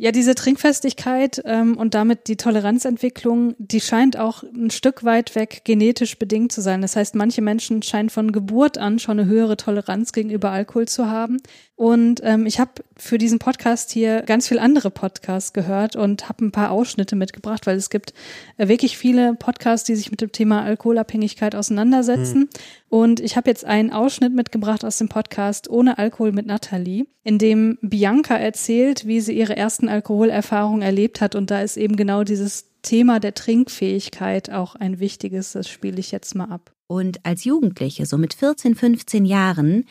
Ja, 0.00 0.12
diese 0.12 0.36
Trinkfestigkeit 0.36 1.42
ähm, 1.44 1.76
und 1.76 1.94
damit 1.94 2.28
die 2.28 2.36
Toleranzentwicklung, 2.36 3.56
die 3.58 3.80
scheint 3.80 4.16
auch 4.16 4.44
ein 4.44 4.70
Stück 4.70 5.02
weit 5.02 5.34
weg 5.34 5.62
genetisch 5.64 6.20
bedingt 6.20 6.52
zu 6.52 6.60
sein. 6.60 6.82
Das 6.82 6.94
heißt, 6.94 7.16
manche 7.16 7.42
Menschen 7.42 7.82
scheinen 7.82 8.08
von 8.08 8.30
Geburt 8.30 8.78
an 8.78 9.00
schon 9.00 9.18
eine 9.18 9.28
höhere 9.28 9.56
Toleranz 9.56 10.12
gegenüber 10.12 10.52
Alkohol 10.52 10.86
zu 10.86 11.08
haben. 11.08 11.38
Und 11.78 12.22
ähm, 12.24 12.44
ich 12.44 12.58
habe 12.58 12.72
für 12.96 13.18
diesen 13.18 13.38
Podcast 13.38 13.92
hier 13.92 14.22
ganz 14.22 14.48
viel 14.48 14.58
andere 14.58 14.90
Podcasts 14.90 15.52
gehört 15.52 15.94
und 15.94 16.28
habe 16.28 16.44
ein 16.44 16.50
paar 16.50 16.72
Ausschnitte 16.72 17.14
mitgebracht, 17.14 17.68
weil 17.68 17.76
es 17.76 17.88
gibt 17.88 18.14
äh, 18.56 18.66
wirklich 18.66 18.98
viele 18.98 19.34
Podcasts, 19.34 19.86
die 19.86 19.94
sich 19.94 20.10
mit 20.10 20.20
dem 20.20 20.32
Thema 20.32 20.64
Alkoholabhängigkeit 20.64 21.54
auseinandersetzen. 21.54 22.40
Mhm. 22.40 22.48
Und 22.88 23.20
ich 23.20 23.36
habe 23.36 23.48
jetzt 23.48 23.64
einen 23.64 23.92
Ausschnitt 23.92 24.34
mitgebracht 24.34 24.84
aus 24.84 24.98
dem 24.98 25.08
Podcast 25.08 25.70
Ohne 25.70 25.98
Alkohol 25.98 26.32
mit 26.32 26.46
Nathalie, 26.46 27.06
in 27.22 27.38
dem 27.38 27.78
Bianca 27.80 28.34
erzählt, 28.34 29.06
wie 29.06 29.20
sie 29.20 29.38
ihre 29.38 29.56
ersten 29.56 29.88
Alkoholerfahrungen 29.88 30.82
erlebt 30.82 31.20
hat. 31.20 31.36
Und 31.36 31.52
da 31.52 31.60
ist 31.60 31.76
eben 31.76 31.94
genau 31.94 32.24
dieses 32.24 32.72
Thema 32.82 33.20
der 33.20 33.34
Trinkfähigkeit 33.34 34.50
auch 34.50 34.74
ein 34.74 34.98
wichtiges. 34.98 35.52
Das 35.52 35.68
spiele 35.68 36.00
ich 36.00 36.10
jetzt 36.10 36.34
mal 36.34 36.46
ab. 36.46 36.72
Und 36.88 37.24
als 37.24 37.44
Jugendliche, 37.44 38.06
so 38.06 38.16
mit 38.16 38.32
14, 38.34 38.74
15 38.74 39.26
Jahren, 39.26 39.84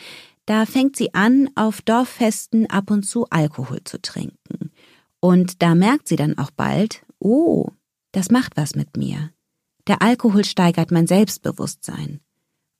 da 0.47 0.65
fängt 0.65 0.95
sie 0.95 1.13
an, 1.13 1.49
auf 1.55 1.81
Dorffesten 1.81 2.69
ab 2.69 2.89
und 2.89 3.03
zu 3.03 3.27
Alkohol 3.29 3.83
zu 3.83 4.01
trinken. 4.01 4.71
Und 5.19 5.61
da 5.61 5.75
merkt 5.75 6.07
sie 6.07 6.15
dann 6.15 6.37
auch 6.37 6.51
bald, 6.51 7.05
oh, 7.19 7.67
das 8.13 8.31
macht 8.31 8.55
was 8.55 8.73
mit 8.73 8.97
mir. 8.97 9.31
Der 9.87 10.01
Alkohol 10.01 10.45
steigert 10.45 10.89
mein 10.89 11.05
Selbstbewusstsein. 11.05 12.21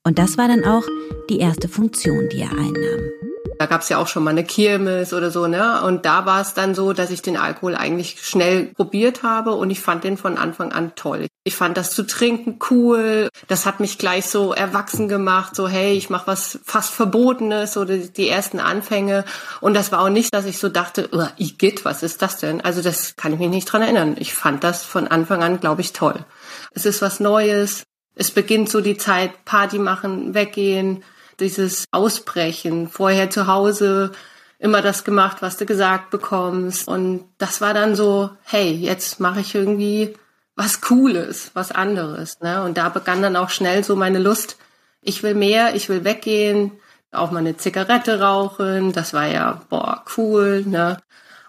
Und 0.04 0.18
das 0.18 0.38
war 0.38 0.48
dann 0.48 0.64
auch 0.64 0.84
die 1.30 1.40
erste 1.40 1.68
Funktion, 1.68 2.30
die 2.30 2.40
er 2.40 2.52
einnahm. 2.52 3.12
Da 3.60 3.66
gab's 3.66 3.90
ja 3.90 3.98
auch 3.98 4.08
schon 4.08 4.24
mal 4.24 4.32
eine 4.32 4.44
Kirmes 4.44 5.14
oder 5.14 5.32
so, 5.32 5.48
ne? 5.48 5.82
Und 5.84 6.06
da 6.06 6.26
war 6.26 6.42
es 6.42 6.54
dann 6.54 6.76
so, 6.76 6.94
dass 6.94 7.10
ich 7.10 7.22
den 7.22 7.38
Alkohol 7.38 7.76
eigentlich 7.76 8.22
schnell 8.22 8.66
probiert 8.66 9.24
habe 9.24 9.54
und 9.54 9.70
ich 9.70 9.80
fand 9.80 10.04
den 10.04 10.18
von 10.18 10.38
Anfang 10.38 10.72
an 10.72 10.94
toll. 10.96 11.28
Ich 11.44 11.56
fand 11.56 11.78
das 11.78 11.92
zu 11.92 12.06
trinken 12.06 12.60
cool. 12.70 13.30
Das 13.48 13.66
hat 13.66 13.80
mich 13.80 13.98
gleich 13.98 14.26
so 14.26 14.54
erwachsen 14.54 15.08
gemacht, 15.08 15.56
so 15.56 15.68
hey, 15.68 15.94
ich 15.94 16.10
mache 16.10 16.28
was 16.28 16.60
fast 16.66 16.94
Verbotenes 16.94 17.78
oder 17.78 17.98
die 17.98 18.30
ersten 18.30 18.60
Anfänge. 18.60 19.26
Und 19.62 19.74
das 19.74 19.92
war 19.92 20.02
auch 20.02 20.10
nicht, 20.10 20.34
dass 20.34 20.46
ich 20.46 20.60
so 20.60 20.70
dachte, 20.70 21.10
oh, 21.12 21.26
Igitt, 21.38 21.86
was 21.86 22.04
ist 22.04 22.22
das 22.22 22.38
denn? 22.38 22.62
Also 22.62 22.82
das 22.82 23.16
kann 23.16 23.34
ich 23.34 23.40
mich 23.40 23.50
nicht 23.50 23.66
dran 23.66 23.82
erinnern. 23.82 24.16
Ich 24.20 24.34
fand 24.34 24.64
das 24.64 24.84
von 24.84 25.08
Anfang 25.08 25.42
an, 25.42 25.60
glaube 25.60 25.82
ich, 25.82 25.94
toll. 25.94 26.26
Es 26.74 26.86
ist 26.86 27.02
was 27.02 27.20
Neues. 27.20 27.84
Es 28.14 28.32
beginnt 28.32 28.70
so 28.70 28.82
die 28.82 28.98
Zeit, 28.98 29.46
Party 29.46 29.80
machen, 29.80 30.34
weggehen 30.34 31.04
dieses 31.40 31.86
Ausbrechen. 31.92 32.90
Vorher 32.90 33.30
zu 33.30 33.48
Hause 33.48 34.12
immer 34.60 34.82
das 34.82 35.04
gemacht, 35.04 35.38
was 35.42 35.58
du 35.58 35.66
gesagt 35.66 36.10
bekommst. 36.10 36.88
Und 36.88 37.26
das 37.38 37.62
war 37.62 37.74
dann 37.74 37.96
so, 37.96 38.32
hey, 38.44 38.72
jetzt 38.72 39.20
mache 39.20 39.42
ich 39.42 39.54
irgendwie 39.56 40.16
was 40.56 40.82
Cooles, 40.82 41.52
was 41.54 41.72
anderes. 41.72 42.40
Ne? 42.42 42.64
Und 42.64 42.78
da 42.78 42.90
begann 42.90 43.22
dann 43.22 43.36
auch 43.36 43.50
schnell 43.50 43.84
so 43.84 43.96
meine 43.96 44.20
Lust, 44.20 44.58
ich 45.02 45.24
will 45.24 45.36
mehr, 45.36 45.76
ich 45.76 45.88
will 45.90 46.04
weggehen, 46.04 46.72
auch 47.12 47.32
mal 47.32 47.40
eine 47.40 47.58
Zigarette 47.58 48.20
rauchen. 48.20 48.92
Das 48.92 49.14
war 49.14 49.28
ja, 49.28 49.62
boah, 49.70 50.04
cool. 50.18 50.64
Ne? 50.66 50.98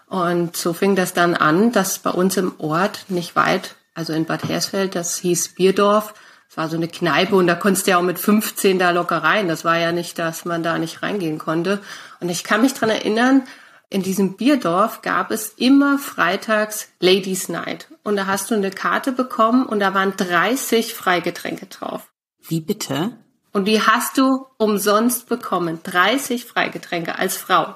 Und 0.07 0.55
so 0.55 0.73
fing 0.73 0.95
das 0.95 1.13
dann 1.13 1.35
an, 1.35 1.71
dass 1.71 1.99
bei 1.99 2.11
uns 2.11 2.37
im 2.37 2.53
Ort, 2.59 3.05
nicht 3.09 3.35
weit, 3.35 3.75
also 3.95 4.13
in 4.13 4.25
Bad 4.25 4.43
Hersfeld, 4.43 4.95
das 4.95 5.17
hieß 5.17 5.49
Bierdorf, 5.49 6.13
es 6.49 6.57
war 6.57 6.67
so 6.67 6.77
eine 6.77 6.87
Kneipe 6.87 7.35
und 7.35 7.45
da 7.45 7.53
konntest 7.53 7.85
du 7.85 7.91
ja 7.91 7.99
auch 7.99 8.03
mit 8.03 8.17
15 8.17 8.79
da 8.79 8.89
locker 8.89 9.23
rein. 9.23 9.47
Das 9.47 9.63
war 9.63 9.77
ja 9.77 9.91
nicht, 9.91 10.17
dass 10.17 10.45
man 10.45 10.63
da 10.63 10.79
nicht 10.79 11.03
reingehen 11.03 11.37
konnte. 11.37 11.79
Und 12.19 12.29
ich 12.29 12.43
kann 12.43 12.61
mich 12.61 12.73
dran 12.73 12.89
erinnern, 12.89 13.43
in 13.91 14.01
diesem 14.01 14.35
Bierdorf 14.35 15.03
gab 15.03 15.29
es 15.29 15.49
immer 15.57 15.99
freitags 15.99 16.89
Ladies 16.99 17.49
Night. 17.49 17.87
Und 18.03 18.15
da 18.15 18.25
hast 18.25 18.49
du 18.49 18.55
eine 18.55 18.71
Karte 18.71 19.11
bekommen 19.11 19.67
und 19.67 19.79
da 19.79 19.93
waren 19.93 20.15
30 20.17 20.95
Freigetränke 20.95 21.67
drauf. 21.67 22.07
Wie 22.47 22.61
bitte? 22.61 23.11
Und 23.51 23.65
die 23.65 23.81
hast 23.81 24.17
du 24.17 24.47
umsonst 24.57 25.29
bekommen. 25.29 25.79
30 25.83 26.45
Freigetränke 26.45 27.19
als 27.19 27.37
Frau. 27.37 27.75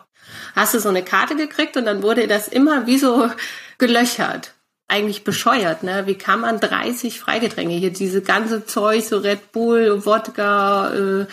Hast 0.55 0.74
du 0.74 0.80
so 0.80 0.89
eine 0.89 1.03
Karte 1.03 1.36
gekriegt 1.36 1.78
und 1.78 1.86
dann 1.86 2.01
wurde 2.01 2.28
das 2.28 2.47
immer 2.47 2.88
wie 2.88 2.97
so 2.97 3.30
gelöchert 3.78 4.53
eigentlich 4.93 5.23
bescheuert, 5.23 5.81
ne? 5.81 6.03
Wie 6.05 6.15
kann 6.15 6.41
man 6.41 6.59
30 6.59 7.19
Freigetränke 7.19 7.73
hier, 7.73 7.91
diese 7.91 8.21
ganze 8.21 8.65
Zeug, 8.65 9.03
so 9.03 9.17
Red 9.17 9.51
Bull, 9.51 10.05
Wodka, 10.05 10.93
äh, 10.93 11.25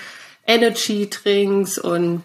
Energy 0.46 1.11
Drinks 1.11 1.78
und 1.78 2.24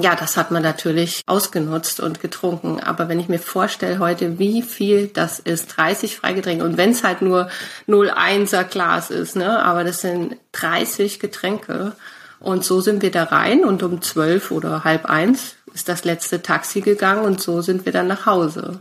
ja, 0.00 0.16
das 0.16 0.36
hat 0.36 0.50
man 0.50 0.62
natürlich 0.62 1.22
ausgenutzt 1.26 2.00
und 2.00 2.20
getrunken. 2.20 2.80
Aber 2.80 3.08
wenn 3.08 3.20
ich 3.20 3.28
mir 3.28 3.38
vorstelle 3.38 4.00
heute, 4.00 4.40
wie 4.40 4.62
viel 4.62 5.08
das 5.08 5.38
ist, 5.38 5.76
30 5.76 6.16
Freigetränke 6.16 6.64
und 6.64 6.76
wenn 6.76 6.90
es 6.90 7.04
halt 7.04 7.22
nur 7.22 7.48
0,1er 7.86 8.64
Glas 8.64 9.10
ist, 9.10 9.36
ne? 9.36 9.62
Aber 9.62 9.84
das 9.84 10.00
sind 10.00 10.36
30 10.52 11.20
Getränke. 11.20 11.92
Und 12.40 12.64
so 12.64 12.80
sind 12.80 13.02
wir 13.02 13.10
da 13.10 13.24
rein 13.24 13.64
und 13.64 13.82
um 13.82 14.02
zwölf 14.02 14.50
oder 14.50 14.84
halb 14.84 15.06
eins 15.06 15.56
ist 15.72 15.88
das 15.88 16.04
letzte 16.04 16.42
Taxi 16.42 16.80
gegangen 16.80 17.24
und 17.24 17.40
so 17.40 17.62
sind 17.62 17.86
wir 17.86 17.92
dann 17.92 18.06
nach 18.06 18.26
Hause. 18.26 18.80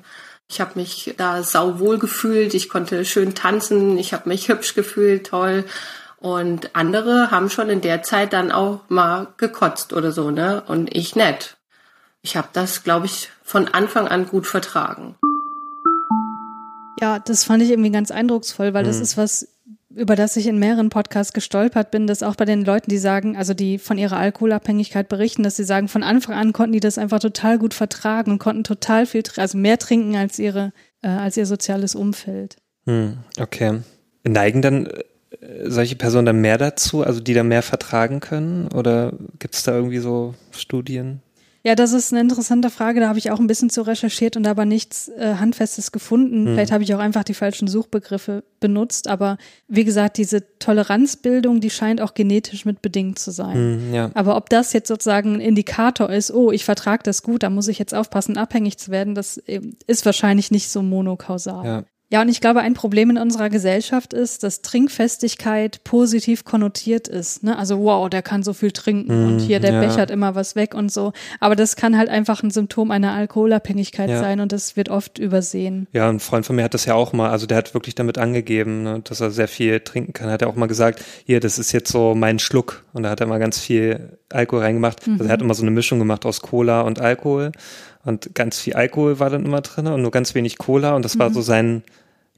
Ich 0.53 0.61
habe 0.61 0.73
mich 0.75 1.15
da 1.17 1.41
sauwohl 1.41 1.97
gefühlt, 1.97 2.53
ich 2.53 2.69
konnte 2.69 3.05
schön 3.05 3.33
tanzen, 3.33 3.97
ich 3.97 4.13
habe 4.13 4.29
mich 4.29 4.49
hübsch 4.49 4.75
gefühlt, 4.75 5.25
toll. 5.25 5.65
Und 6.17 6.75
andere 6.75 7.31
haben 7.31 7.49
schon 7.49 7.71
in 7.71 7.81
der 7.81 8.03
Zeit 8.03 8.33
dann 8.33 8.51
auch 8.51 8.81
mal 8.87 9.29
gekotzt 9.37 9.93
oder 9.93 10.11
so, 10.11 10.29
ne? 10.29 10.61
Und 10.67 10.95
ich 10.95 11.15
nett. 11.15 11.57
Ich 12.21 12.37
habe 12.37 12.49
das, 12.53 12.83
glaube 12.83 13.07
ich, 13.07 13.31
von 13.43 13.67
Anfang 13.67 14.07
an 14.07 14.27
gut 14.27 14.45
vertragen. 14.45 15.15
Ja, 17.01 17.17
das 17.17 17.45
fand 17.45 17.63
ich 17.63 17.71
irgendwie 17.71 17.89
ganz 17.89 18.11
eindrucksvoll, 18.11 18.75
weil 18.75 18.83
das 18.83 18.97
mhm. 18.97 19.01
ist 19.01 19.17
was, 19.17 19.47
über 19.95 20.15
das 20.15 20.35
ich 20.37 20.47
in 20.47 20.59
mehreren 20.59 20.89
Podcasts 20.89 21.33
gestolpert 21.33 21.91
bin, 21.91 22.07
dass 22.07 22.23
auch 22.23 22.35
bei 22.35 22.45
den 22.45 22.65
Leuten, 22.65 22.89
die 22.89 22.97
sagen, 22.97 23.37
also 23.37 23.53
die 23.53 23.77
von 23.77 23.97
ihrer 23.97 24.17
Alkoholabhängigkeit 24.17 25.07
berichten, 25.07 25.43
dass 25.43 25.55
sie 25.55 25.63
sagen, 25.63 25.87
von 25.87 26.03
Anfang 26.03 26.35
an 26.35 26.53
konnten 26.53 26.73
die 26.73 26.79
das 26.79 26.97
einfach 26.97 27.19
total 27.19 27.59
gut 27.59 27.73
vertragen 27.73 28.31
und 28.31 28.39
konnten 28.39 28.63
total 28.63 29.05
viel, 29.05 29.23
also 29.37 29.57
mehr 29.57 29.77
trinken 29.77 30.15
als 30.15 30.39
ihre, 30.39 30.73
äh, 31.01 31.07
als 31.07 31.37
ihr 31.37 31.45
soziales 31.45 31.95
Umfeld. 31.95 32.57
Hm, 32.85 33.17
okay. 33.39 33.79
Neigen 34.23 34.61
dann 34.61 34.87
äh, 34.87 35.69
solche 35.69 35.95
Personen 35.95 36.25
dann 36.25 36.41
mehr 36.41 36.57
dazu, 36.57 37.03
also 37.03 37.19
die 37.19 37.33
da 37.33 37.43
mehr 37.43 37.63
vertragen 37.63 38.19
können? 38.19 38.69
Oder 38.69 39.13
gibt 39.39 39.55
es 39.55 39.63
da 39.63 39.75
irgendwie 39.75 39.99
so 39.99 40.33
Studien? 40.51 41.21
Ja, 41.65 41.75
das 41.75 41.93
ist 41.93 42.11
eine 42.11 42.19
interessante 42.19 42.69
Frage. 42.69 42.99
Da 42.99 43.07
habe 43.07 43.19
ich 43.19 43.31
auch 43.31 43.39
ein 43.39 43.47
bisschen 43.47 43.69
zu 43.69 43.83
recherchiert 43.83 44.35
und 44.35 44.45
aber 44.45 44.65
nichts 44.65 45.07
äh, 45.07 45.35
Handfestes 45.35 45.93
gefunden. 45.93 46.43
Mhm. 46.43 46.47
Vielleicht 46.47 46.73
habe 46.73 46.83
ich 46.83 46.93
auch 46.93 46.99
einfach 46.99 47.23
die 47.23 47.33
falschen 47.33 47.69
Suchbegriffe 47.69 48.43
benutzt. 48.59 49.07
Aber 49.07 49.37
wie 49.69 49.85
gesagt, 49.85 50.17
diese 50.17 50.43
Toleranzbildung, 50.59 51.61
die 51.61 51.69
scheint 51.69 52.01
auch 52.01 52.15
genetisch 52.15 52.65
mit 52.65 52.81
bedingt 52.81 53.17
zu 53.17 53.31
sein. 53.31 53.87
Mhm, 53.87 53.93
ja. 53.93 54.11
Aber 54.13 54.35
ob 54.35 54.49
das 54.49 54.73
jetzt 54.73 54.89
sozusagen 54.89 55.35
ein 55.35 55.39
Indikator 55.39 56.09
ist, 56.09 56.33
oh, 56.33 56.51
ich 56.51 56.65
vertrage 56.65 57.03
das 57.03 57.23
gut, 57.23 57.43
da 57.43 57.49
muss 57.49 57.69
ich 57.69 57.79
jetzt 57.79 57.95
aufpassen, 57.95 58.37
abhängig 58.37 58.77
zu 58.77 58.91
werden, 58.91 59.15
das 59.15 59.37
äh, 59.37 59.61
ist 59.87 60.05
wahrscheinlich 60.05 60.51
nicht 60.51 60.69
so 60.69 60.81
monokausal. 60.81 61.65
Ja. 61.65 61.83
Ja, 62.13 62.21
und 62.21 62.29
ich 62.29 62.41
glaube, 62.41 62.59
ein 62.59 62.75
Problem 62.75 63.09
in 63.09 63.17
unserer 63.17 63.49
Gesellschaft 63.49 64.13
ist, 64.13 64.43
dass 64.43 64.61
Trinkfestigkeit 64.61 65.83
positiv 65.83 66.45
konnotiert 66.45 67.07
ist. 67.07 67.41
Ne? 67.41 67.57
Also, 67.57 67.79
wow, 67.79 68.07
der 68.07 68.21
kann 68.21 68.43
so 68.43 68.53
viel 68.53 68.69
trinken 68.69 69.23
mm, 69.23 69.27
und 69.27 69.39
hier, 69.39 69.59
der 69.59 69.73
ja. 69.73 69.79
bechert 69.79 70.11
immer 70.11 70.35
was 70.35 70.55
weg 70.55 70.75
und 70.75 70.91
so. 70.91 71.11
Aber 71.39 71.55
das 71.55 71.75
kann 71.75 71.97
halt 71.97 72.09
einfach 72.09 72.43
ein 72.43 72.51
Symptom 72.51 72.91
einer 72.91 73.13
Alkoholabhängigkeit 73.13 74.11
ja. 74.11 74.19
sein 74.19 74.41
und 74.41 74.51
das 74.51 74.77
wird 74.77 74.89
oft 74.89 75.17
übersehen. 75.17 75.87
Ja, 75.91 76.07
ein 76.07 76.19
Freund 76.19 76.45
von 76.45 76.55
mir 76.55 76.61
hat 76.61 76.75
das 76.75 76.85
ja 76.85 76.93
auch 76.93 77.13
mal, 77.13 77.31
also 77.31 77.47
der 77.47 77.57
hat 77.57 77.73
wirklich 77.73 77.95
damit 77.95 78.19
angegeben, 78.19 78.83
ne, 78.83 79.01
dass 79.03 79.19
er 79.19 79.31
sehr 79.31 79.47
viel 79.47 79.79
trinken 79.79 80.13
kann. 80.13 80.29
Hat 80.29 80.43
er 80.43 80.49
auch 80.49 80.55
mal 80.55 80.67
gesagt, 80.67 81.03
hier, 81.25 81.39
das 81.39 81.57
ist 81.57 81.71
jetzt 81.71 81.91
so 81.91 82.13
mein 82.13 82.37
Schluck. 82.37 82.83
Und 82.93 83.01
da 83.01 83.09
hat 83.09 83.21
er 83.21 83.25
mal 83.25 83.39
ganz 83.39 83.57
viel 83.57 84.19
Alkohol 84.29 84.61
reingemacht. 84.61 85.07
Mhm. 85.07 85.13
Also 85.13 85.23
er 85.25 85.31
hat 85.31 85.41
immer 85.41 85.55
so 85.55 85.63
eine 85.63 85.71
Mischung 85.71 85.97
gemacht 85.97 86.27
aus 86.27 86.41
Cola 86.41 86.81
und 86.81 86.99
Alkohol. 87.01 87.53
Und 88.05 88.35
ganz 88.35 88.59
viel 88.59 88.73
Alkohol 88.73 89.19
war 89.19 89.31
dann 89.31 89.45
immer 89.45 89.61
drin 89.61 89.87
und 89.87 90.03
nur 90.03 90.11
ganz 90.11 90.35
wenig 90.35 90.59
Cola. 90.59 90.95
Und 90.95 91.05
das 91.05 91.15
mhm. 91.15 91.19
war 91.19 91.31
so 91.31 91.41
sein 91.41 91.81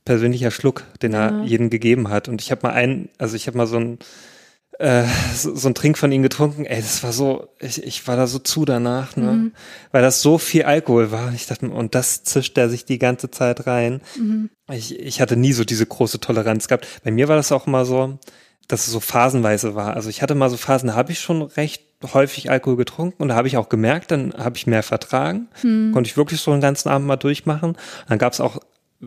persönlicher 0.05 0.51
Schluck, 0.51 0.83
den 1.01 1.13
er 1.13 1.31
ja. 1.31 1.43
jedem 1.43 1.69
gegeben 1.69 2.09
hat. 2.09 2.27
Und 2.27 2.41
ich 2.41 2.51
habe 2.51 2.67
mal 2.67 2.73
einen, 2.73 3.09
also 3.17 3.35
ich 3.35 3.47
habe 3.47 3.57
mal 3.57 3.67
so 3.67 3.77
ein 3.77 3.99
äh, 4.79 5.05
so, 5.33 5.55
so 5.55 5.69
ein 5.69 5.75
Trink 5.75 5.97
von 5.97 6.11
ihm 6.11 6.21
getrunken. 6.21 6.65
Ey, 6.65 6.81
das 6.81 7.03
war 7.03 7.13
so, 7.13 7.47
ich, 7.59 7.81
ich 7.83 8.07
war 8.07 8.17
da 8.17 8.27
so 8.27 8.39
zu 8.39 8.65
danach, 8.65 9.15
ne? 9.15 9.31
Mhm. 9.31 9.51
Weil 9.91 10.01
das 10.01 10.21
so 10.21 10.37
viel 10.37 10.63
Alkohol 10.63 11.11
war. 11.11 11.33
Ich 11.33 11.47
dachte, 11.47 11.69
und 11.69 11.95
das 11.95 12.23
zischt 12.23 12.57
er 12.57 12.69
sich 12.69 12.85
die 12.85 12.99
ganze 12.99 13.31
Zeit 13.31 13.67
rein. 13.67 14.01
Mhm. 14.17 14.49
Ich, 14.71 14.99
ich 14.99 15.21
hatte 15.21 15.37
nie 15.37 15.53
so 15.53 15.63
diese 15.63 15.85
große 15.85 16.19
Toleranz 16.19 16.67
gehabt. 16.67 16.87
Bei 17.03 17.11
mir 17.11 17.27
war 17.27 17.37
das 17.37 17.51
auch 17.51 17.67
immer 17.67 17.85
so, 17.85 18.19
dass 18.67 18.87
es 18.87 18.93
so 18.93 18.99
phasenweise 18.99 19.75
war. 19.75 19.95
Also 19.95 20.09
ich 20.09 20.21
hatte 20.21 20.35
mal 20.35 20.49
so 20.49 20.57
Phasen, 20.57 20.87
da 20.87 20.95
habe 20.95 21.11
ich 21.11 21.19
schon 21.19 21.41
recht 21.41 21.83
häufig 22.13 22.49
Alkohol 22.49 22.75
getrunken 22.75 23.21
und 23.21 23.29
da 23.29 23.35
habe 23.35 23.47
ich 23.47 23.57
auch 23.57 23.69
gemerkt, 23.69 24.11
dann 24.11 24.33
habe 24.33 24.57
ich 24.57 24.67
mehr 24.67 24.83
vertragen. 24.83 25.47
Hm. 25.61 25.91
Konnte 25.93 26.09
ich 26.09 26.17
wirklich 26.17 26.41
so 26.41 26.51
einen 26.51 26.61
ganzen 26.61 26.89
Abend 26.89 27.07
mal 27.07 27.15
durchmachen. 27.15 27.77
Dann 28.09 28.17
gab 28.17 28.33
es 28.33 28.41
auch 28.41 28.59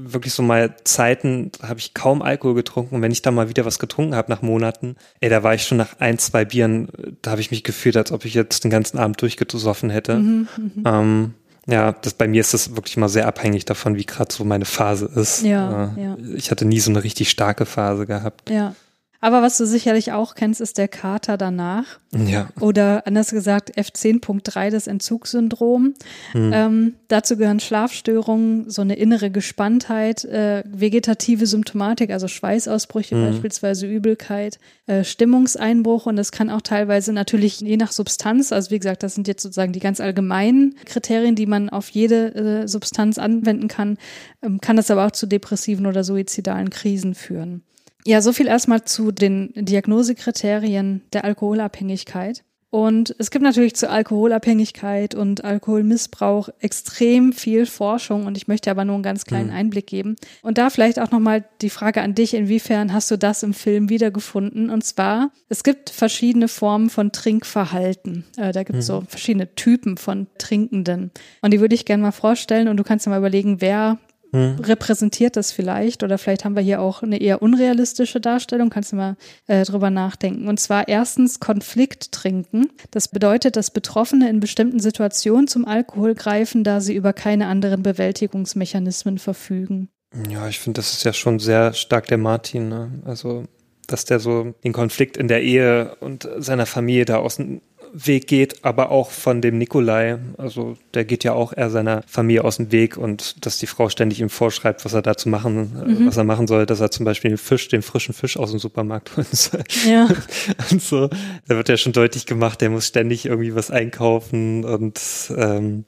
wirklich 0.05 0.33
so 0.33 0.43
mal 0.43 0.77
Zeiten, 0.85 1.51
da 1.61 1.69
habe 1.69 1.81
ich 1.81 1.95
kaum 1.95 2.23
Alkohol 2.23 2.55
getrunken 2.55 2.97
und 2.97 3.03
wenn 3.03 3.13
ich 3.13 3.23
da 3.23 3.31
mal 3.31 3.49
wieder 3.49 3.65
was 3.65 3.79
getrunken 3.79 4.15
habe 4.15 4.31
nach 4.31 4.43
Monaten, 4.43 4.97
ey, 5.21 5.29
da 5.29 5.43
war 5.43 5.55
ich 5.55 5.65
schon 5.65 5.79
nach 5.79 5.99
ein, 5.99 6.19
zwei 6.19 6.45
Bieren, 6.45 6.89
da 7.23 7.33
habe 7.33 7.41
ich 7.41 7.51
mich 7.51 7.65
gefühlt, 7.65 7.97
als 7.97 8.13
ob 8.13 8.25
ich 8.25 8.35
jetzt 8.35 8.65
den 8.65 8.71
ganzen 8.71 8.99
Abend 8.99 9.21
durchgesoffen 9.21 9.91
hätte. 9.91 10.17
Mhm, 10.17 10.49
mhm. 10.57 10.83
ähm, 10.85 11.35
ja, 11.67 11.93
das 11.93 12.15
bei 12.15 12.27
mir 12.27 12.41
ist 12.41 12.55
das 12.55 12.77
wirklich 12.77 12.97
mal 12.97 13.11
sehr 13.11 13.27
abhängig 13.27 13.67
davon, 13.67 13.97
wie 13.97 14.07
gerade 14.07 14.33
so 14.33 14.43
meine 14.45 14.65
Phase 14.65 15.11
ist. 15.15 15.43
Ja, 15.43 15.93
äh, 15.97 16.03
ja. 16.03 16.17
Ich 16.35 16.51
hatte 16.51 16.65
nie 16.65 16.81
so 16.81 16.91
eine 16.91 17.05
richtig 17.05 17.29
starke 17.29 17.67
Phase 17.67 18.07
gehabt. 18.07 18.49
Ja. 18.49 18.75
Aber 19.21 19.43
was 19.43 19.59
du 19.59 19.67
sicherlich 19.67 20.13
auch 20.13 20.37
kennst, 20.37 20.61
ist 20.61 20.79
der 20.79 20.87
Kater 20.87 21.37
danach. 21.37 21.99
Ja. 22.17 22.51
Oder 22.61 23.05
anders 23.07 23.31
gesagt 23.31 23.77
F10.3, 23.77 24.71
das 24.71 24.87
Entzugssyndrom. 24.87 25.95
Mhm. 26.35 26.53
Ähm, 26.55 26.95
dazu 27.09 27.37
gehören 27.37 27.59
Schlafstörungen, 27.59 28.71
so 28.71 28.81
eine 28.81 28.95
innere 28.95 29.31
Gespanntheit, 29.31 30.25
äh, 30.25 30.63
vegetative 30.67 31.47
Symptomatik, 31.47 32.11
also 32.11 32.29
Schweißausbrüche 32.29 33.17
mhm. 33.17 33.27
beispielsweise, 33.27 33.87
Übelkeit, 33.87 34.61
äh, 34.87 35.03
Stimmungseinbruch 35.03 36.07
und 36.07 36.15
das 36.15 36.31
kann 36.31 36.49
auch 36.49 36.63
teilweise 36.63 37.13
natürlich 37.13 37.61
je 37.61 37.77
nach 37.77 37.93
Substanz, 37.93 38.53
also 38.53 38.71
wie 38.71 38.79
gesagt, 38.79 39.03
das 39.03 39.17
sind 39.17 39.27
jetzt 39.27 39.43
sozusagen 39.43 39.73
die 39.73 39.81
ganz 39.81 40.01
allgemeinen 40.01 40.77
Kriterien, 40.87 41.35
die 41.35 41.47
man 41.47 41.69
auf 41.69 41.91
jede 41.91 42.35
äh, 42.35 42.69
Substanz 42.69 43.19
anwenden 43.19 43.67
kann, 43.67 43.99
ähm, 44.43 44.61
kann 44.61 44.77
das 44.77 44.91
aber 44.91 45.07
auch 45.07 45.13
zu 45.13 45.27
depressiven 45.27 45.87
oder 45.87 46.05
suizidalen 46.05 46.71
Krisen 46.71 47.15
führen. 47.15 47.63
Ja, 48.09 48.23
so 48.23 48.33
viel 48.33 48.47
erstmal 48.47 48.87
zu 48.87 49.13
den 49.13 49.53
Diagnosekriterien 49.55 51.03
der 51.13 51.27
Alkoholabhängigkeit. 51.27 52.43
Und 52.71 53.15
es 53.19 53.31
gibt 53.31 53.43
natürlich 53.43 53.77
zur 53.77 53.91
Alkoholabhängigkeit 53.91 55.15
und 55.15 55.45
Alkoholmissbrauch 55.45 56.49
extrem 56.59 57.35
viel 57.35 57.67
Forschung 57.67 58.25
und 58.25 58.39
ich 58.39 58.49
möchte 58.49 58.71
aber 58.71 58.87
nur 58.87 58.95
einen 58.95 59.03
ganz 59.03 59.27
kleinen 59.27 59.51
mhm. 59.51 59.57
Einblick 59.57 59.89
geben. 59.89 60.17
Und 60.41 60.57
da 60.57 60.71
vielleicht 60.71 60.99
auch 60.99 61.11
nochmal 61.11 61.45
die 61.61 61.69
Frage 61.69 62.01
an 62.01 62.15
dich, 62.15 62.33
inwiefern 62.33 62.95
hast 62.95 63.11
du 63.11 63.19
das 63.19 63.43
im 63.43 63.53
Film 63.53 63.91
wiedergefunden? 63.91 64.71
Und 64.71 64.85
zwar, 64.85 65.31
es 65.51 65.63
gibt 65.63 65.91
verschiedene 65.91 66.49
Formen 66.49 66.89
von 66.89 67.13
Trinkverhalten. 67.13 68.25
Äh, 68.39 68.53
da 68.53 68.63
gibt 68.63 68.79
es 68.79 68.89
mhm. 68.89 68.93
so 68.93 69.03
verschiedene 69.07 69.55
Typen 69.55 69.99
von 69.99 70.29
Trinkenden. 70.39 71.11
Und 71.43 71.53
die 71.53 71.61
würde 71.61 71.75
ich 71.75 71.85
gerne 71.85 72.05
mal 72.05 72.13
vorstellen 72.13 72.69
und 72.69 72.79
du 72.79 72.85
kannst 72.85 73.05
dir 73.05 73.11
mal 73.11 73.19
überlegen, 73.19 73.61
wer 73.61 73.99
hm. 74.33 74.57
repräsentiert 74.61 75.37
das 75.37 75.53
vielleicht 75.53 76.03
oder 76.03 76.19
vielleicht 76.19 76.45
haben 76.45 76.57
wir 76.57 76.63
hier 76.63 76.81
auch 76.81 77.03
eine 77.03 77.21
eher 77.21 77.43
unrealistische 77.43 78.21
Darstellung, 78.21 78.71
kannst 78.71 78.93
du 78.93 78.97
mal 78.97 79.17
äh, 79.47 79.65
drüber 79.65 79.91
nachdenken. 79.91 80.49
Und 80.49 80.61
zwar 80.61 80.89
erstens 80.89 81.41
Konflikt 81.41 82.13
trinken. 82.13 82.71
Das 82.91 83.09
bedeutet, 83.09 83.57
dass 83.57 83.71
Betroffene 83.71 84.29
in 84.29 84.41
bestimmten 84.41 84.81
Situationen 84.81 85.49
zum 85.49 85.65
Alkohol 85.65 86.15
greifen, 86.15 86.65
da 86.65 86.81
sie 86.81 86.95
über 86.95 87.13
keine 87.13 87.47
anderen 87.47 87.83
Bewältigungsmechanismen 87.83 89.19
verfügen. 89.19 89.89
Ja, 90.31 90.49
ich 90.49 90.59
finde, 90.59 90.79
das 90.79 90.93
ist 90.93 91.05
ja 91.05 91.13
schon 91.13 91.39
sehr 91.39 91.75
stark 91.75 92.07
der 92.07 92.19
Martin. 92.19 92.69
Ne? 92.69 92.91
Also, 93.05 93.45
dass 93.87 94.05
der 94.05 94.21
so 94.21 94.55
den 94.65 94.73
Konflikt 94.73 95.17
in 95.17 95.29
der 95.29 95.43
Ehe 95.43 95.97
und 96.01 96.29
seiner 96.39 96.67
Familie 96.67 97.05
da 97.05 97.19
außen 97.19 97.61
Weg 97.93 98.27
geht, 98.27 98.65
aber 98.65 98.91
auch 98.91 99.11
von 99.11 99.41
dem 99.41 99.59
Nikolai. 99.59 100.19
Also 100.37 100.77
der 100.95 101.05
geht 101.05 101.25
ja 101.25 101.33
auch 101.33 101.53
eher 101.57 101.71
seiner 101.71 102.03
Familie 102.07 102.45
aus 102.45 102.57
dem 102.57 102.73
Weg 102.73 102.97
und 102.97 103.45
dass 103.45 103.59
die 103.59 103.67
Frau 103.67 103.89
ständig 103.89 104.21
ihm 104.21 104.31
vorschreibt, 104.31 104.85
was 104.85 104.93
er 104.93 105.03
da 105.03 105.17
zu 105.17 105.29
machen, 105.29 105.77
äh, 105.81 105.89
mhm. 105.89 106.07
was 106.07 106.17
er 106.17 106.25
machen 106.25 106.47
soll, 106.47 106.67
dass 106.67 106.81
er 106.81 106.91
zum 106.91 107.05
Beispiel 107.05 107.31
den 107.31 107.39
Fisch, 107.39 107.69
den 107.69 107.83
frischen 107.83 108.15
Fisch 108.15 108.37
aus 108.37 108.51
dem 108.51 108.59
Supermarkt 108.59 109.17
holen 109.17 109.27
soll. 109.31 109.63
Ja. 109.87 110.09
und 110.71 110.83
so, 110.83 111.09
da 111.47 111.57
wird 111.57 111.69
ja 111.69 111.77
schon 111.77 111.93
deutlich 111.93 112.27
gemacht, 112.27 112.61
der 112.61 112.71
muss 112.71 112.87
ständig 112.87 113.27
irgendwie 113.27 113.55
was 113.55 113.71
einkaufen 113.71 114.65
und, 114.65 115.01
ähm, 115.37 115.85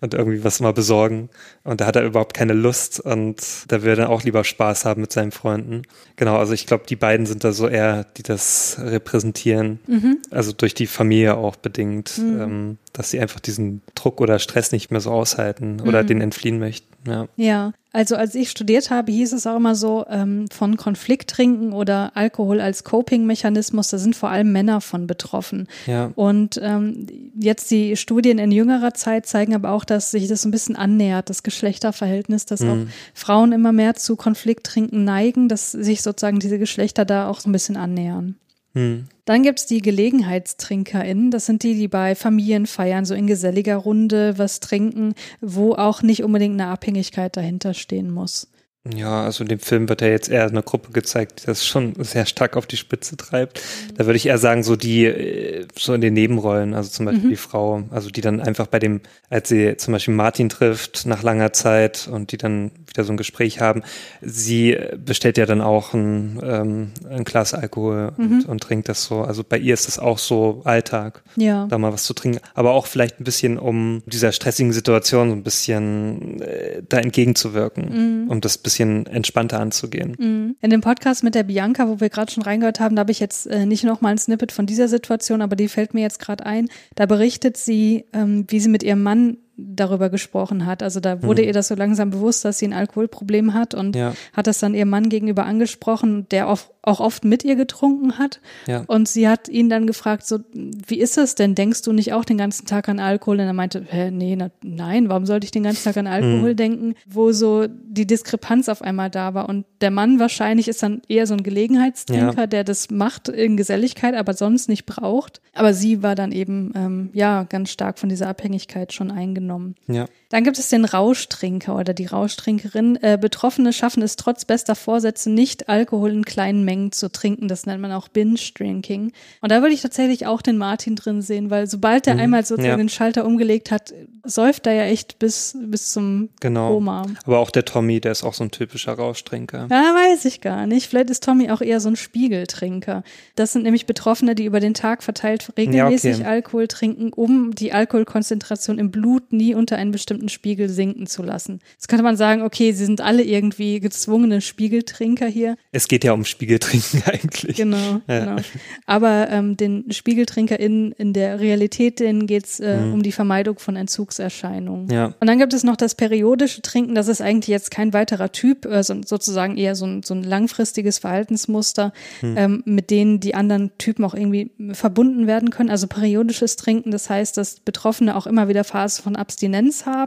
und 0.00 0.14
irgendwie 0.14 0.44
was 0.44 0.60
mal 0.60 0.72
besorgen. 0.72 1.30
Und 1.64 1.80
da 1.80 1.86
hat 1.86 1.96
er 1.96 2.04
überhaupt 2.04 2.34
keine 2.34 2.52
Lust 2.52 3.00
und 3.00 3.42
da 3.68 3.82
will 3.82 3.90
er 3.90 3.96
dann 3.96 4.06
auch 4.08 4.22
lieber 4.22 4.44
Spaß 4.44 4.84
haben 4.84 5.00
mit 5.00 5.12
seinen 5.12 5.32
Freunden. 5.32 5.82
Genau, 6.16 6.36
also 6.36 6.52
ich 6.52 6.66
glaube, 6.66 6.84
die 6.86 6.94
beiden 6.94 7.24
sind 7.24 7.42
da 7.42 7.52
so 7.52 7.68
eher, 7.68 8.04
die 8.04 8.22
das 8.22 8.76
repräsentieren. 8.78 9.80
Mhm. 9.86 10.18
Also 10.30 10.52
durch 10.52 10.74
die 10.74 10.86
Familie 10.86 11.38
auch 11.38 11.56
bedingt, 11.56 12.18
mhm. 12.18 12.40
ähm, 12.40 12.78
dass 12.92 13.10
sie 13.10 13.18
einfach 13.18 13.40
diesen 13.40 13.80
Druck 13.94 14.20
oder 14.20 14.38
Stress 14.38 14.72
nicht 14.72 14.90
mehr 14.90 15.00
so 15.00 15.10
aushalten 15.10 15.80
oder 15.80 16.02
mhm. 16.02 16.06
den 16.06 16.20
entfliehen 16.20 16.58
möchten. 16.58 16.86
Ja. 17.06 17.28
ja, 17.36 17.72
also 17.94 18.16
als 18.16 18.34
ich 18.34 18.50
studiert 18.50 18.90
habe, 18.90 19.12
hieß 19.12 19.32
es 19.32 19.46
auch 19.46 19.54
immer 19.54 19.76
so, 19.76 20.04
ähm, 20.10 20.46
von 20.50 20.76
Konflikttrinken 20.76 21.72
oder 21.72 22.10
Alkohol 22.14 22.60
als 22.60 22.82
Coping-Mechanismus, 22.82 23.88
da 23.88 23.98
sind 23.98 24.16
vor 24.16 24.30
allem 24.30 24.50
Männer 24.50 24.80
von 24.80 25.06
betroffen. 25.06 25.68
Ja. 25.86 26.10
Und 26.16 26.58
ähm, 26.60 27.06
jetzt 27.38 27.70
die 27.70 27.96
Studien 27.96 28.38
in 28.38 28.50
jüngerer 28.50 28.94
Zeit 28.94 29.26
zeigen 29.26 29.54
aber 29.54 29.70
auch, 29.70 29.84
dass 29.84 30.10
sich 30.10 30.26
das 30.26 30.44
ein 30.44 30.50
bisschen 30.50 30.74
annähert, 30.74 31.30
das 31.30 31.44
Geschlechterverhältnis, 31.44 32.46
dass 32.46 32.60
mhm. 32.60 32.68
auch 32.68 32.78
Frauen 33.14 33.52
immer 33.52 33.70
mehr 33.70 33.94
zu 33.94 34.16
Konflikttrinken 34.16 35.04
neigen, 35.04 35.48
dass 35.48 35.70
sich 35.70 36.02
sozusagen 36.02 36.40
diese 36.40 36.58
Geschlechter 36.58 37.04
da 37.04 37.28
auch 37.28 37.38
so 37.38 37.48
ein 37.48 37.52
bisschen 37.52 37.76
annähern. 37.76 38.34
Hm. 38.74 39.06
Dann 39.24 39.42
gibt's 39.42 39.66
die 39.66 39.80
GelegenheitstrinkerInnen. 39.80 41.30
Das 41.30 41.46
sind 41.46 41.62
die, 41.62 41.74
die 41.74 41.88
bei 41.88 42.14
Familienfeiern 42.14 43.04
so 43.04 43.14
in 43.14 43.26
geselliger 43.26 43.76
Runde 43.76 44.36
was 44.36 44.60
trinken, 44.60 45.14
wo 45.40 45.74
auch 45.74 46.02
nicht 46.02 46.22
unbedingt 46.24 46.60
eine 46.60 46.70
Abhängigkeit 46.70 47.36
dahinter 47.36 47.72
stehen 47.72 48.10
muss. 48.10 48.48
Ja, 48.92 49.24
also 49.24 49.44
in 49.44 49.48
dem 49.48 49.60
Film 49.60 49.88
wird 49.88 50.02
ja 50.02 50.08
jetzt 50.08 50.28
eher 50.28 50.44
eine 50.46 50.62
Gruppe 50.62 50.92
gezeigt, 50.92 51.42
die 51.42 51.46
das 51.46 51.64
schon 51.64 51.94
sehr 52.04 52.26
stark 52.26 52.54
auf 52.54 52.66
die 52.66 52.76
Spitze 52.76 53.16
treibt. 53.16 53.62
Da 53.96 54.04
würde 54.04 54.18
ich 54.18 54.26
eher 54.26 54.36
sagen, 54.36 54.62
so 54.62 54.76
die, 54.76 55.06
äh, 55.06 55.66
so 55.74 55.94
in 55.94 56.02
den 56.02 56.12
Nebenrollen, 56.12 56.74
also 56.74 56.90
zum 56.90 57.06
Beispiel 57.06 57.24
mhm. 57.24 57.30
die 57.30 57.36
Frau, 57.36 57.84
also 57.90 58.10
die 58.10 58.20
dann 58.20 58.42
einfach 58.42 58.66
bei 58.66 58.78
dem, 58.78 59.00
als 59.30 59.48
sie 59.48 59.78
zum 59.78 59.92
Beispiel 59.92 60.12
Martin 60.12 60.50
trifft 60.50 61.06
nach 61.06 61.22
langer 61.22 61.54
Zeit 61.54 62.08
und 62.12 62.30
die 62.32 62.36
dann 62.36 62.72
wieder 62.86 63.04
so 63.04 63.12
ein 63.14 63.16
Gespräch 63.16 63.60
haben, 63.60 63.82
sie 64.20 64.76
bestellt 65.02 65.38
ja 65.38 65.46
dann 65.46 65.62
auch 65.62 65.94
ein, 65.94 66.38
ähm, 66.44 66.90
ein 67.08 67.24
Glas 67.24 67.54
Alkohol 67.54 68.12
mhm. 68.18 68.24
und, 68.24 68.48
und, 68.48 68.62
trinkt 68.62 68.90
das 68.90 69.04
so. 69.04 69.22
Also 69.22 69.44
bei 69.48 69.56
ihr 69.56 69.72
ist 69.72 69.88
das 69.88 69.98
auch 69.98 70.18
so 70.18 70.60
Alltag, 70.64 71.22
ja. 71.36 71.66
da 71.68 71.78
mal 71.78 71.92
was 71.92 72.04
zu 72.04 72.12
trinken. 72.12 72.40
Aber 72.52 72.72
auch 72.72 72.86
vielleicht 72.86 73.18
ein 73.18 73.24
bisschen, 73.24 73.58
um 73.58 74.02
dieser 74.04 74.30
stressigen 74.32 74.74
Situation 74.74 75.30
so 75.30 75.36
ein 75.36 75.42
bisschen 75.42 76.42
äh, 76.42 76.82
da 76.86 76.98
entgegenzuwirken, 76.98 78.24
mhm. 78.24 78.30
um 78.30 78.42
das 78.42 78.58
bisschen 78.58 78.73
bisschen 78.74 79.06
entspannter 79.06 79.60
anzugehen. 79.60 80.16
Mhm. 80.18 80.56
In 80.60 80.70
dem 80.70 80.80
Podcast 80.80 81.22
mit 81.22 81.34
der 81.34 81.44
Bianca, 81.44 81.88
wo 81.88 82.00
wir 82.00 82.08
gerade 82.08 82.32
schon 82.32 82.42
reingehört 82.42 82.80
haben, 82.80 82.96
da 82.96 83.00
habe 83.00 83.12
ich 83.12 83.20
jetzt 83.20 83.46
äh, 83.46 83.66
nicht 83.66 83.84
noch 83.84 84.00
mal 84.00 84.10
ein 84.10 84.18
Snippet 84.18 84.50
von 84.50 84.66
dieser 84.66 84.88
Situation, 84.88 85.42
aber 85.42 85.54
die 85.54 85.68
fällt 85.68 85.94
mir 85.94 86.00
jetzt 86.00 86.18
gerade 86.18 86.44
ein. 86.44 86.68
Da 86.96 87.06
berichtet 87.06 87.56
sie, 87.56 88.04
ähm, 88.12 88.46
wie 88.48 88.58
sie 88.58 88.68
mit 88.68 88.82
ihrem 88.82 89.02
Mann 89.02 89.36
darüber 89.56 90.10
gesprochen 90.10 90.66
hat. 90.66 90.82
Also 90.82 91.00
da 91.00 91.22
wurde 91.22 91.42
mhm. 91.42 91.48
ihr 91.48 91.54
das 91.54 91.68
so 91.68 91.74
langsam 91.74 92.10
bewusst, 92.10 92.44
dass 92.44 92.58
sie 92.58 92.66
ein 92.66 92.72
Alkoholproblem 92.72 93.54
hat 93.54 93.74
und 93.74 93.94
ja. 93.94 94.14
hat 94.32 94.46
das 94.46 94.58
dann 94.58 94.74
ihrem 94.74 94.90
Mann 94.90 95.08
gegenüber 95.08 95.46
angesprochen, 95.46 96.26
der 96.30 96.48
auch, 96.48 96.60
auch 96.82 96.98
oft 96.98 97.24
mit 97.24 97.44
ihr 97.44 97.54
getrunken 97.54 98.18
hat. 98.18 98.40
Ja. 98.66 98.82
Und 98.88 99.08
sie 99.08 99.28
hat 99.28 99.48
ihn 99.48 99.68
dann 99.68 99.86
gefragt, 99.86 100.26
so, 100.26 100.40
wie 100.52 100.98
ist 100.98 101.18
es 101.18 101.36
denn? 101.36 101.54
Denkst 101.54 101.82
du 101.82 101.92
nicht 101.92 102.12
auch 102.12 102.24
den 102.24 102.36
ganzen 102.36 102.66
Tag 102.66 102.88
an 102.88 102.98
Alkohol? 102.98 103.38
Und 103.38 103.46
er 103.46 103.52
meinte, 103.52 103.84
hä, 103.88 104.10
nee, 104.10 104.34
na, 104.34 104.50
nein, 104.62 105.08
warum 105.08 105.24
sollte 105.24 105.44
ich 105.44 105.52
den 105.52 105.62
ganzen 105.62 105.84
Tag 105.84 105.96
an 105.98 106.08
Alkohol 106.08 106.52
mhm. 106.52 106.56
denken? 106.56 106.94
Wo 107.06 107.30
so 107.30 107.66
die 107.68 108.06
Diskrepanz 108.06 108.68
auf 108.68 108.82
einmal 108.82 109.08
da 109.08 109.34
war. 109.34 109.48
Und 109.48 109.66
der 109.80 109.92
Mann 109.92 110.18
wahrscheinlich 110.18 110.66
ist 110.66 110.82
dann 110.82 111.02
eher 111.08 111.28
so 111.28 111.34
ein 111.34 111.44
Gelegenheitstrinker, 111.44 112.40
ja. 112.40 112.46
der 112.46 112.64
das 112.64 112.90
macht 112.90 113.28
in 113.28 113.56
Geselligkeit, 113.56 114.14
aber 114.16 114.34
sonst 114.34 114.68
nicht 114.68 114.84
braucht. 114.84 115.40
Aber 115.52 115.74
sie 115.74 116.02
war 116.02 116.16
dann 116.16 116.32
eben, 116.32 116.72
ähm, 116.74 117.10
ja, 117.12 117.44
ganz 117.44 117.70
stark 117.70 118.00
von 118.00 118.08
dieser 118.08 118.28
Abhängigkeit 118.28 118.92
schon 118.92 119.12
eingenommen 119.12 119.43
genommen. 119.46 119.74
Ja. 119.86 120.06
Dann 120.34 120.42
gibt 120.42 120.58
es 120.58 120.68
den 120.68 120.84
Rauschtrinker 120.84 121.76
oder 121.76 121.94
die 121.94 122.06
Rauschtrinkerin. 122.06 122.98
Äh, 123.00 123.18
Betroffene 123.20 123.72
schaffen 123.72 124.02
es 124.02 124.16
trotz 124.16 124.44
bester 124.44 124.74
Vorsätze 124.74 125.30
nicht, 125.30 125.68
Alkohol 125.68 126.10
in 126.10 126.24
kleinen 126.24 126.64
Mengen 126.64 126.90
zu 126.90 127.08
trinken. 127.08 127.46
Das 127.46 127.66
nennt 127.66 127.80
man 127.80 127.92
auch 127.92 128.08
Binge-Drinking. 128.08 129.12
Und 129.42 129.52
da 129.52 129.62
würde 129.62 129.74
ich 129.74 129.82
tatsächlich 129.82 130.26
auch 130.26 130.42
den 130.42 130.58
Martin 130.58 130.96
drin 130.96 131.22
sehen, 131.22 131.50
weil 131.50 131.68
sobald 131.68 132.08
er 132.08 132.14
mhm. 132.14 132.20
einmal 132.20 132.44
sozusagen 132.44 132.68
ja. 132.68 132.76
den 132.76 132.88
Schalter 132.88 133.24
umgelegt 133.26 133.70
hat, 133.70 133.94
säuft 134.24 134.66
er 134.66 134.72
ja 134.72 134.82
echt 134.86 135.20
bis, 135.20 135.56
bis 135.66 135.92
zum 135.92 136.30
genau. 136.40 136.74
Koma. 136.74 137.06
Aber 137.26 137.38
auch 137.38 137.52
der 137.52 137.64
Tommy, 137.64 138.00
der 138.00 138.10
ist 138.10 138.24
auch 138.24 138.34
so 138.34 138.42
ein 138.42 138.50
typischer 138.50 138.94
Rauschtrinker. 138.94 139.68
Ja, 139.70 139.94
weiß 139.94 140.24
ich 140.24 140.40
gar 140.40 140.66
nicht. 140.66 140.88
Vielleicht 140.88 141.10
ist 141.10 141.22
Tommy 141.22 141.52
auch 141.52 141.60
eher 141.60 141.78
so 141.78 141.90
ein 141.90 141.96
Spiegeltrinker. 141.96 143.04
Das 143.36 143.52
sind 143.52 143.62
nämlich 143.62 143.86
Betroffene, 143.86 144.34
die 144.34 144.46
über 144.46 144.58
den 144.58 144.74
Tag 144.74 145.04
verteilt 145.04 145.52
regelmäßig 145.56 146.18
ja, 146.18 146.24
okay. 146.24 146.28
Alkohol 146.28 146.66
trinken, 146.66 147.12
um 147.12 147.54
die 147.54 147.72
Alkoholkonzentration 147.72 148.80
im 148.80 148.90
Blut 148.90 149.32
nie 149.32 149.54
unter 149.54 149.76
einen 149.76 149.92
bestimmten 149.92 150.23
Spiegel 150.28 150.68
sinken 150.68 151.06
zu 151.06 151.22
lassen. 151.22 151.60
Jetzt 151.74 151.88
könnte 151.88 152.04
man 152.04 152.16
sagen, 152.16 152.42
okay, 152.42 152.72
sie 152.72 152.84
sind 152.84 153.00
alle 153.00 153.22
irgendwie 153.22 153.80
gezwungene 153.80 154.40
Spiegeltrinker 154.40 155.26
hier. 155.26 155.56
Es 155.72 155.88
geht 155.88 156.04
ja 156.04 156.12
um 156.12 156.24
Spiegeltrinken 156.24 157.02
eigentlich. 157.06 157.56
Genau, 157.56 158.00
ja. 158.06 158.24
genau. 158.24 158.42
Aber 158.86 159.28
ähm, 159.30 159.56
den 159.56 159.90
SpiegeltrinkerInnen 159.90 160.92
in 160.92 161.12
der 161.12 161.40
Realität, 161.40 162.00
denen 162.00 162.26
geht's 162.26 162.60
äh, 162.60 162.78
mhm. 162.78 162.94
um 162.94 163.02
die 163.02 163.12
Vermeidung 163.12 163.58
von 163.58 163.76
Entzugserscheinungen. 163.76 164.90
Ja. 164.90 165.14
Und 165.20 165.26
dann 165.26 165.38
gibt 165.38 165.54
es 165.54 165.64
noch 165.64 165.76
das 165.76 165.94
periodische 165.94 166.62
Trinken, 166.62 166.94
das 166.94 167.08
ist 167.08 167.20
eigentlich 167.20 167.48
jetzt 167.48 167.70
kein 167.70 167.92
weiterer 167.92 168.32
Typ, 168.32 168.66
äh, 168.66 168.82
sozusagen 168.82 169.56
eher 169.56 169.74
so 169.74 169.86
ein, 169.86 170.02
so 170.02 170.14
ein 170.14 170.22
langfristiges 170.22 170.98
Verhaltensmuster, 170.98 171.92
mhm. 172.22 172.36
ähm, 172.36 172.62
mit 172.64 172.90
denen 172.90 173.20
die 173.20 173.34
anderen 173.34 173.76
Typen 173.78 174.04
auch 174.04 174.14
irgendwie 174.14 174.50
verbunden 174.72 175.26
werden 175.26 175.50
können. 175.50 175.70
Also 175.70 175.86
periodisches 175.86 176.56
Trinken, 176.56 176.90
das 176.90 177.10
heißt, 177.10 177.36
dass 177.36 177.60
Betroffene 177.60 178.16
auch 178.16 178.26
immer 178.26 178.48
wieder 178.48 178.64
Phasen 178.64 179.02
von 179.02 179.16
Abstinenz 179.16 179.86
haben 179.86 180.03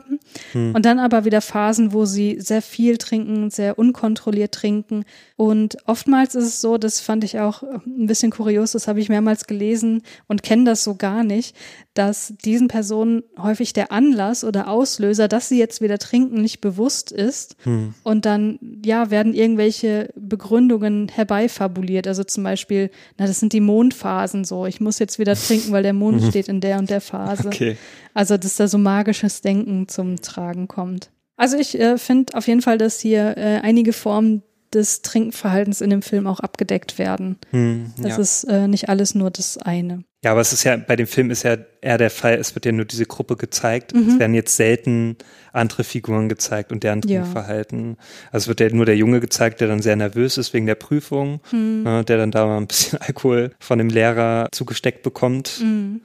mhm. 0.53 0.75
und 0.75 0.85
dann 0.85 0.99
aber 0.99 1.25
wieder 1.25 1.41
Phasen, 1.41 1.93
wo 1.93 2.05
sie 2.05 2.37
sehr 2.39 2.61
viel 2.61 2.97
trinken, 2.97 3.49
sehr 3.49 3.77
unkontrolliert 3.77 4.53
trinken. 4.53 5.05
Und 5.35 5.77
oftmals 5.85 6.35
ist 6.35 6.45
es 6.45 6.61
so, 6.61 6.77
das 6.77 6.99
fand 6.99 7.23
ich 7.23 7.39
auch 7.39 7.63
ein 7.63 8.07
bisschen 8.07 8.31
kurios, 8.31 8.71
das 8.71 8.87
habe 8.87 8.99
ich 8.99 9.09
mehrmals 9.09 9.47
gelesen 9.47 10.03
und 10.27 10.43
kenne 10.43 10.65
das 10.65 10.83
so 10.83 10.95
gar 10.95 11.23
nicht, 11.23 11.55
dass 11.97 12.33
diesen 12.43 12.67
Personen 12.67 13.23
häufig 13.37 13.73
der 13.73 13.91
Anlass 13.91 14.43
oder 14.43 14.67
Auslöser, 14.67 15.27
dass 15.27 15.49
sie 15.49 15.57
jetzt 15.57 15.81
wieder 15.81 15.97
trinken, 15.97 16.41
nicht 16.41 16.61
bewusst 16.61 17.11
ist. 17.11 17.55
Hm. 17.63 17.93
Und 18.03 18.25
dann, 18.25 18.59
ja, 18.85 19.09
werden 19.09 19.33
irgendwelche 19.33 20.09
Begründungen 20.15 21.09
herbeifabuliert. 21.09 22.07
Also 22.07 22.23
zum 22.23 22.43
Beispiel, 22.43 22.91
na, 23.17 23.25
das 23.25 23.39
sind 23.39 23.53
die 23.53 23.61
Mondphasen 23.61 24.45
so. 24.45 24.65
Ich 24.65 24.79
muss 24.79 24.99
jetzt 24.99 25.19
wieder 25.19 25.35
trinken, 25.35 25.71
weil 25.71 25.83
der 25.83 25.93
Mond 25.93 26.21
mhm. 26.21 26.29
steht 26.29 26.47
in 26.47 26.61
der 26.61 26.77
und 26.79 26.89
der 26.89 27.01
Phase. 27.01 27.47
Okay. 27.47 27.77
Also, 28.13 28.37
dass 28.37 28.55
da 28.55 28.67
so 28.67 28.77
magisches 28.77 29.41
Denken 29.41 29.87
zum 29.87 30.21
Tragen 30.21 30.67
kommt. 30.67 31.09
Also 31.37 31.55
ich 31.57 31.79
äh, 31.79 31.97
finde 31.97 32.35
auf 32.35 32.47
jeden 32.47 32.61
Fall, 32.61 32.79
dass 32.79 32.99
hier 32.99 33.37
äh, 33.37 33.59
einige 33.61 33.93
Formen 33.93 34.41
des 34.73 35.01
Trinkverhaltens 35.01 35.81
in 35.81 35.89
dem 35.89 36.01
Film 36.01 36.27
auch 36.27 36.39
abgedeckt 36.39 36.97
werden. 36.97 37.37
Hm, 37.51 37.93
ja. 37.97 38.03
Das 38.03 38.17
ist 38.17 38.43
äh, 38.45 38.67
nicht 38.67 38.89
alles 38.89 39.15
nur 39.15 39.31
das 39.31 39.57
eine. 39.57 40.03
Ja, 40.23 40.31
aber 40.31 40.41
es 40.41 40.51
ist 40.51 40.63
ja, 40.63 40.75
bei 40.75 40.95
dem 40.95 41.07
Film 41.07 41.29
ist 41.29 41.43
ja 41.43 41.57
eher 41.81 41.97
der 41.97 42.09
Fall, 42.09 42.35
es 42.35 42.55
wird 42.55 42.65
ja 42.65 42.71
nur 42.71 42.85
diese 42.85 43.05
Gruppe 43.05 43.37
gezeigt. 43.37 43.93
Mhm. 43.93 44.09
Es 44.09 44.19
werden 44.19 44.33
jetzt 44.33 44.55
selten 44.55 45.17
andere 45.53 45.83
Figuren 45.83 46.27
gezeigt 46.27 46.71
und 46.71 46.83
deren 46.83 47.01
Trinkverhalten. 47.01 47.91
Ja. 47.91 47.95
Also 48.31 48.45
es 48.45 48.47
wird 48.47 48.59
ja 48.59 48.75
nur 48.75 48.85
der 48.85 48.97
Junge 48.97 49.19
gezeigt, 49.19 49.61
der 49.61 49.67
dann 49.67 49.81
sehr 49.81 49.95
nervös 49.95 50.37
ist 50.37 50.53
wegen 50.53 50.65
der 50.65 50.75
Prüfung, 50.75 51.39
mhm. 51.51 51.83
ne, 51.83 52.03
der 52.03 52.17
dann 52.17 52.31
da 52.31 52.45
mal 52.45 52.57
ein 52.57 52.67
bisschen 52.67 52.99
Alkohol 53.01 53.51
von 53.59 53.77
dem 53.77 53.89
Lehrer 53.89 54.49
zugesteckt 54.51 55.03
bekommt. 55.03 55.61
Mhm. 55.61 56.01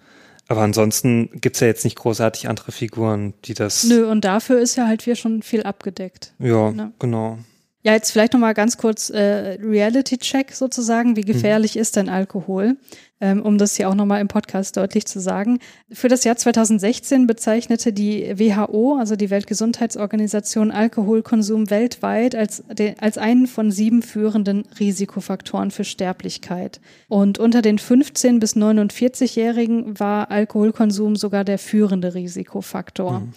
Aber 0.49 0.61
ansonsten 0.61 1.31
gibt's 1.41 1.61
ja 1.61 1.67
jetzt 1.67 1.85
nicht 1.85 1.97
großartig 1.97 2.49
andere 2.49 2.73
Figuren, 2.73 3.33
die 3.45 3.55
das. 3.55 3.85
Nö, 3.85 4.07
und 4.07 4.25
dafür 4.25 4.61
ist 4.61 4.77
ja 4.77 4.87
halt 4.87 5.01
hier 5.03 5.17
schon 5.17 5.43
viel 5.43 5.63
abgedeckt. 5.63 6.35
Ja, 6.39 6.71
ne? 6.71 6.93
genau. 6.99 7.39
Ja, 7.85 7.95
jetzt 7.95 8.13
vielleicht 8.13 8.33
nochmal 8.33 8.55
ganz 8.55 8.77
kurz 8.77 9.11
äh, 9.11 9.59
Reality-Check 9.61 10.53
sozusagen. 10.53 11.17
Wie 11.17 11.23
gefährlich 11.23 11.75
mhm. 11.75 11.81
ist 11.81 11.97
denn 11.97 12.09
Alkohol? 12.09 12.77
Ähm, 13.21 13.43
um 13.43 13.59
das 13.59 13.77
hier 13.77 13.89
auch 13.89 13.95
nochmal 13.95 14.21
im 14.21 14.29
Podcast 14.29 14.77
deutlich 14.77 15.07
zu 15.07 15.21
sagen. 15.21 15.59
Für 15.91 16.09
das 16.09 16.23
Jahr 16.23 16.37
2016 16.37 17.27
bezeichnete 17.27 17.93
die 17.93 18.37
WHO, 18.37 18.97
also 18.99 19.17
die 19.17 19.31
Weltgesundheitsorganisation, 19.31 20.71
Alkoholkonsum 20.71 21.71
weltweit 21.71 22.35
als, 22.35 22.63
de, 22.73 22.95
als 23.01 23.19
einen 23.19 23.49
von 23.49 23.71
sieben 23.73 24.03
führenden 24.03 24.65
Risikofaktoren 24.79 25.73
für 25.73 25.85
Sterblichkeit. 25.85 26.81
Und 27.09 27.39
unter 27.39 27.63
den 27.63 27.79
15- 27.79 28.39
bis 28.39 28.57
49-Jährigen 28.57 29.99
war 29.99 30.31
Alkoholkonsum 30.31 31.17
sogar 31.17 31.45
der 31.45 31.59
führende 31.59 32.15
Risikofaktor. 32.15 33.21
Mhm. 33.21 33.33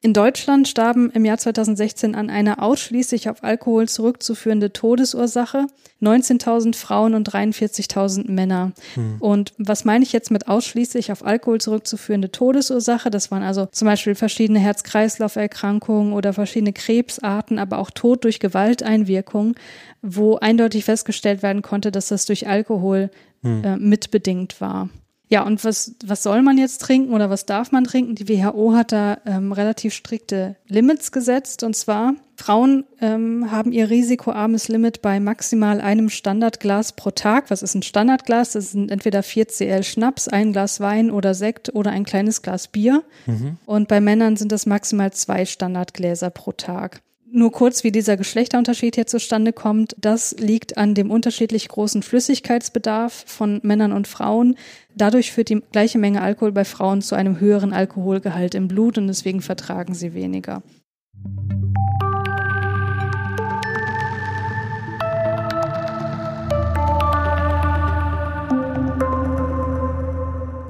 In 0.00 0.12
Deutschland 0.12 0.68
starben 0.68 1.10
im 1.10 1.24
Jahr 1.24 1.38
2016 1.38 2.14
an 2.14 2.30
einer 2.30 2.62
ausschließlich 2.62 3.28
auf 3.28 3.42
Alkohol 3.42 3.88
zurückzuführende 3.88 4.72
Todesursache 4.72 5.66
19.000 6.00 6.76
Frauen 6.76 7.14
und 7.14 7.28
43.000 7.28 8.30
Männer. 8.30 8.72
Hm. 8.94 9.16
Und 9.18 9.54
was 9.58 9.84
meine 9.84 10.04
ich 10.04 10.12
jetzt 10.12 10.30
mit 10.30 10.46
ausschließlich 10.46 11.10
auf 11.10 11.24
Alkohol 11.24 11.60
zurückzuführende 11.60 12.30
Todesursache? 12.30 13.10
Das 13.10 13.32
waren 13.32 13.42
also 13.42 13.66
zum 13.66 13.86
Beispiel 13.86 14.14
verschiedene 14.14 14.60
Herz-Kreislauf-Erkrankungen 14.60 16.12
oder 16.12 16.32
verschiedene 16.32 16.72
Krebsarten, 16.72 17.58
aber 17.58 17.78
auch 17.78 17.90
Tod 17.90 18.22
durch 18.22 18.38
Gewalteinwirkung, 18.38 19.56
wo 20.00 20.36
eindeutig 20.36 20.84
festgestellt 20.84 21.42
werden 21.42 21.62
konnte, 21.62 21.90
dass 21.90 22.06
das 22.08 22.24
durch 22.24 22.46
Alkohol 22.46 23.10
hm. 23.42 23.64
äh, 23.64 23.76
mitbedingt 23.76 24.60
war. 24.60 24.90
Ja, 25.30 25.42
und 25.42 25.62
was, 25.62 25.94
was 26.04 26.22
soll 26.22 26.42
man 26.42 26.56
jetzt 26.56 26.80
trinken 26.80 27.12
oder 27.12 27.28
was 27.28 27.44
darf 27.44 27.70
man 27.70 27.84
trinken? 27.84 28.14
Die 28.14 28.28
WHO 28.28 28.72
hat 28.72 28.92
da 28.92 29.18
ähm, 29.26 29.52
relativ 29.52 29.92
strikte 29.92 30.56
Limits 30.66 31.12
gesetzt. 31.12 31.62
Und 31.62 31.76
zwar, 31.76 32.14
Frauen 32.36 32.84
ähm, 33.00 33.50
haben 33.50 33.72
ihr 33.72 33.90
risikoarmes 33.90 34.68
Limit 34.68 35.02
bei 35.02 35.20
maximal 35.20 35.82
einem 35.82 36.08
Standardglas 36.08 36.92
pro 36.92 37.10
Tag. 37.10 37.50
Was 37.50 37.62
ist 37.62 37.74
ein 37.74 37.82
Standardglas? 37.82 38.52
Das 38.52 38.72
sind 38.72 38.90
entweder 38.90 39.22
4 39.22 39.48
CL 39.48 39.82
Schnaps, 39.82 40.28
ein 40.28 40.52
Glas 40.52 40.80
Wein 40.80 41.10
oder 41.10 41.34
Sekt 41.34 41.74
oder 41.74 41.90
ein 41.90 42.04
kleines 42.04 42.40
Glas 42.40 42.68
Bier. 42.68 43.02
Mhm. 43.26 43.58
Und 43.66 43.88
bei 43.88 44.00
Männern 44.00 44.36
sind 44.36 44.50
das 44.50 44.64
maximal 44.64 45.12
zwei 45.12 45.44
Standardgläser 45.44 46.30
pro 46.30 46.52
Tag. 46.52 47.02
Nur 47.30 47.52
kurz, 47.52 47.84
wie 47.84 47.92
dieser 47.92 48.16
Geschlechterunterschied 48.16 48.94
hier 48.94 49.06
zustande 49.06 49.52
kommt, 49.52 49.94
das 49.98 50.34
liegt 50.38 50.78
an 50.78 50.94
dem 50.94 51.10
unterschiedlich 51.10 51.68
großen 51.68 52.02
Flüssigkeitsbedarf 52.02 53.24
von 53.26 53.60
Männern 53.62 53.92
und 53.92 54.08
Frauen. 54.08 54.56
Dadurch 54.98 55.30
führt 55.30 55.48
die 55.48 55.62
gleiche 55.70 55.96
Menge 55.96 56.20
Alkohol 56.20 56.50
bei 56.50 56.64
Frauen 56.64 57.02
zu 57.02 57.14
einem 57.14 57.38
höheren 57.38 57.72
Alkoholgehalt 57.72 58.56
im 58.56 58.66
Blut 58.66 58.98
und 58.98 59.06
deswegen 59.06 59.40
vertragen 59.40 59.94
sie 59.94 60.12
weniger. 60.12 60.62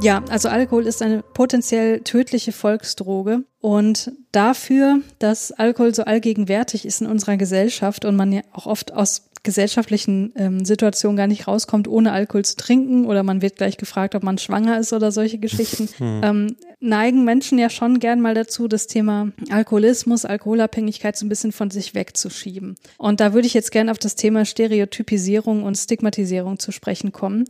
Ja, 0.01 0.23
also 0.29 0.49
Alkohol 0.49 0.87
ist 0.87 1.03
eine 1.03 1.23
potenziell 1.23 2.01
tödliche 2.01 2.53
Volksdroge 2.53 3.45
und 3.61 4.13
dafür, 4.31 5.01
dass 5.19 5.51
Alkohol 5.51 5.93
so 5.93 6.05
allgegenwärtig 6.05 6.85
ist 6.85 7.01
in 7.01 7.09
unserer 7.09 7.37
Gesellschaft 7.37 8.05
und 8.05 8.15
man 8.15 8.33
ja 8.33 8.43
auch 8.53 8.67
oft 8.67 8.93
aus 8.93 9.29
gesellschaftlichen 9.43 10.33
ähm, 10.37 10.65
Situationen 10.65 11.17
gar 11.17 11.27
nicht 11.27 11.49
rauskommt, 11.49 11.89
ohne 11.89 12.13
Alkohol 12.13 12.45
zu 12.45 12.57
trinken 12.57 13.07
oder 13.07 13.23
man 13.23 13.43
wird 13.43 13.57
gleich 13.57 13.77
gefragt, 13.77 14.15
ob 14.15 14.23
man 14.23 14.39
schwanger 14.39 14.79
ist 14.79 14.93
oder 14.93 15.11
solche 15.11 15.39
Geschichten, 15.39 15.89
hm. 15.99 16.21
ähm, 16.23 16.57
neigen 16.81 17.25
Menschen 17.25 17.59
ja 17.59 17.71
schon 17.71 17.99
gern 17.99 18.21
mal 18.21 18.35
dazu, 18.35 18.69
das 18.69 18.87
Thema 18.87 19.33
Alkoholismus, 19.51 20.25
Alkoholabhängigkeit 20.25 21.17
so 21.17 21.27
ein 21.27 21.29
bisschen 21.29 21.53
von 21.53 21.71
sich 21.71 21.95
wegzuschieben. 21.95 22.77
Und 22.99 23.21
da 23.21 23.33
würde 23.33 23.47
ich 23.47 23.55
jetzt 23.55 23.73
gern 23.73 23.89
auf 23.89 23.99
das 23.99 24.15
Thema 24.15 24.45
Stereotypisierung 24.45 25.63
und 25.65 25.77
Stigmatisierung 25.77 26.59
zu 26.59 26.71
sprechen 26.71 27.13
kommen. 27.13 27.47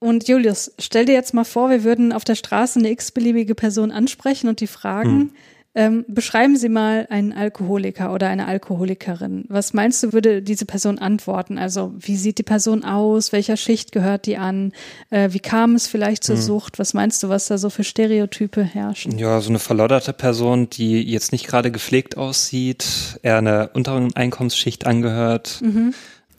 Und 0.00 0.28
Julius, 0.28 0.72
stell 0.78 1.06
dir 1.06 1.14
jetzt 1.14 1.34
mal 1.34 1.44
vor, 1.44 1.70
wir 1.70 1.82
würden 1.82 2.12
auf 2.12 2.24
der 2.24 2.36
Straße 2.36 2.78
eine 2.78 2.90
x-beliebige 2.90 3.54
Person 3.54 3.90
ansprechen 3.90 4.48
und 4.48 4.60
die 4.60 4.68
fragen, 4.68 5.10
hm. 5.10 5.30
ähm, 5.74 6.04
beschreiben 6.06 6.56
Sie 6.56 6.68
mal 6.68 7.08
einen 7.10 7.32
Alkoholiker 7.32 8.12
oder 8.12 8.28
eine 8.28 8.46
Alkoholikerin. 8.46 9.46
Was 9.48 9.74
meinst 9.74 10.04
du, 10.04 10.12
würde 10.12 10.40
diese 10.40 10.66
Person 10.66 11.00
antworten? 11.00 11.58
Also, 11.58 11.94
wie 11.98 12.14
sieht 12.14 12.38
die 12.38 12.44
Person 12.44 12.84
aus? 12.84 13.32
Welcher 13.32 13.56
Schicht 13.56 13.90
gehört 13.90 14.26
die 14.26 14.36
an? 14.36 14.72
Äh, 15.10 15.32
wie 15.32 15.40
kam 15.40 15.74
es 15.74 15.88
vielleicht 15.88 16.22
zur 16.22 16.36
hm. 16.36 16.42
Sucht? 16.42 16.78
Was 16.78 16.94
meinst 16.94 17.20
du, 17.24 17.28
was 17.28 17.48
da 17.48 17.58
so 17.58 17.68
für 17.68 17.82
Stereotype 17.82 18.62
herrschen? 18.62 19.18
Ja, 19.18 19.40
so 19.40 19.48
eine 19.48 19.58
verlodderte 19.58 20.12
Person, 20.12 20.70
die 20.70 21.02
jetzt 21.02 21.32
nicht 21.32 21.48
gerade 21.48 21.72
gepflegt 21.72 22.16
aussieht, 22.16 23.18
eher 23.24 23.38
einer 23.38 23.70
unteren 23.74 24.14
Einkommensschicht 24.14 24.86
angehört. 24.86 25.58
Mhm 25.60 25.92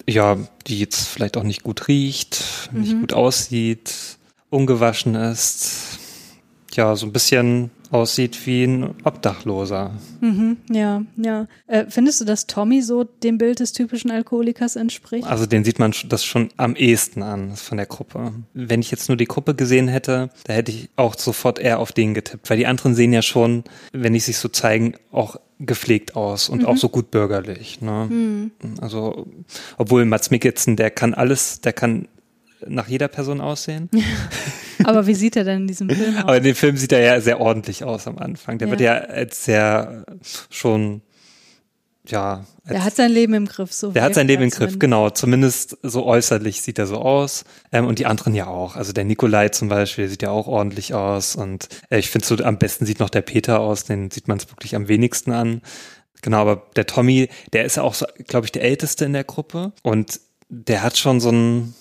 ja, 0.10 0.38
die 0.68 0.80
jetzt 0.80 1.07
vielleicht 1.07 1.38
auch 1.38 1.44
nicht 1.44 1.64
gut 1.64 1.88
riecht, 1.88 2.69
mhm. 2.72 2.81
nicht 2.81 2.99
gut 2.99 3.14
aussieht, 3.14 3.94
ungewaschen 4.49 5.15
ist, 5.15 5.99
ja, 6.73 6.95
so 6.95 7.06
ein 7.06 7.14
bisschen 7.14 7.72
aussieht 7.91 8.45
wie 8.45 8.64
ein 8.64 8.95
Obdachloser. 9.03 9.91
Mhm, 10.22 10.57
ja, 10.69 11.02
ja. 11.18 11.48
Äh, 11.68 11.86
findest 11.90 12.22
du, 12.22 12.26
dass 12.26 12.45
Tommy 12.45 12.81
so 12.81 13.03
dem 13.03 13.40
Bild 13.40 13.60
des 13.60 13.73
typischen 13.73 14.11
Alkoholikers 14.11 14.76
entspricht? 14.76 15.27
Also 15.27 15.48
den 15.48 15.64
sieht 15.64 15.80
man 15.80 15.94
das 16.07 16.23
schon 16.23 16.49
am 16.57 16.76
ehesten 16.76 17.23
an 17.23 17.56
von 17.56 17.77
der 17.77 17.88
Gruppe. 17.88 18.34
Wenn 18.53 18.81
ich 18.81 18.91
jetzt 18.91 19.10
nur 19.10 19.18
die 19.18 19.26
Gruppe 19.26 19.56
gesehen 19.56 19.88
hätte, 19.88 20.30
da 20.44 20.53
hätte 20.53 20.72
ich 20.72 20.90
auch 20.98 21.18
sofort 21.18 21.57
eher 21.57 21.80
auf 21.80 21.91
den 21.91 22.14
getippt, 22.14 22.49
weil 22.49 22.57
die 22.57 22.68
anderen 22.68 22.94
sehen 22.94 23.11
ja 23.11 23.23
schon, 23.23 23.64
wenn 23.91 24.14
die 24.14 24.19
sich 24.19 24.38
so 24.38 24.49
zeigen, 24.49 24.94
auch 25.11 25.38
gepflegt 25.60 26.15
aus 26.15 26.49
und 26.49 26.61
mhm. 26.61 26.68
auch 26.68 26.77
so 26.77 26.90
gut 26.90 27.11
bürgerlich. 27.11 27.81
Ne? 27.81 28.07
Mhm. 28.10 28.52
Also, 28.81 29.27
obwohl 29.77 30.06
Mats 30.06 30.31
Mikkelsen, 30.31 30.76
der 30.76 30.90
kann 30.90 31.14
alles, 31.14 31.61
der 31.61 31.73
kann 31.73 32.07
nach 32.65 32.88
jeder 32.88 33.07
Person 33.07 33.41
aussehen. 33.41 33.90
Aber 34.84 35.07
wie 35.07 35.15
sieht 35.15 35.36
er 35.36 35.44
denn 35.44 35.61
in 35.61 35.68
diesem 35.68 35.90
Film 35.90 36.15
aus? 36.18 36.23
Aber 36.23 36.38
in 36.38 36.44
dem 36.44 36.56
Film 36.56 36.77
sieht 36.77 36.91
er 36.91 37.02
ja 37.02 37.22
sehr 37.22 37.40
ordentlich 37.40 37.84
aus 37.84 38.07
am 38.07 38.18
Anfang. 38.18 38.57
Der 38.57 38.68
ja. 38.68 38.72
wird 38.72 38.81
ja 38.81 38.94
als 38.94 39.45
sehr 39.45 40.06
schon 40.49 41.02
ja. 42.11 42.45
Der 42.69 42.84
hat 42.84 42.95
sein 42.95 43.11
Leben 43.11 43.34
im 43.34 43.48
Griff, 43.48 43.73
so. 43.73 43.91
Der 43.91 44.03
hat 44.03 44.14
sein 44.14 44.27
Leben 44.27 44.44
im 44.44 44.49
Griff, 44.49 44.77
genau. 44.77 45.10
Zumindest 45.10 45.77
so 45.81 46.06
äußerlich 46.06 46.61
sieht 46.61 46.77
er 46.77 46.86
so 46.86 46.98
aus. 46.98 47.44
Ähm, 47.72 47.88
und 47.88 47.99
die 47.99 48.06
anderen 48.06 48.36
ja 48.36 48.48
auch. 48.48 48.76
Also 48.76 48.94
der 48.94 49.06
Nikolai 49.06 49.49
zum 49.49 49.69
Beispiel 49.69 50.07
sieht 50.07 50.22
ja 50.22 50.30
auch 50.30 50.48
ordentlich 50.48 50.94
aus. 50.94 51.36
Und 51.36 51.68
äh, 51.90 51.99
ich 51.99 52.10
finde 52.10 52.27
so 52.27 52.36
am 52.44 52.57
besten 52.57 52.86
sieht 52.86 52.99
noch 52.99 53.10
der 53.10 53.22
Peter 53.22 53.60
aus, 53.60 53.86
den 53.86 54.11
sieht 54.11 54.27
man 54.27 54.38
es 54.38 54.49
wirklich 54.49 54.76
am 54.76 54.88
wenigsten 54.88 55.31
an. 55.31 55.61
Genau, 56.22 56.38
aber 56.38 56.64
der 56.76 56.86
Tommy, 56.86 57.30
der 57.53 57.65
ist 57.65 57.77
ja 57.77 57.84
auch, 57.84 57.94
so, 57.94 58.06
glaube 58.27 58.45
ich, 58.45 58.52
der 58.52 58.64
Älteste 58.64 59.06
in 59.06 59.14
der 59.14 59.23
Gruppe. 59.23 59.72
Und 59.84 60.19
der 60.49 60.84
hat 60.84 60.98
schon 60.98 61.19
so 61.19 61.30
ein, 61.31 61.73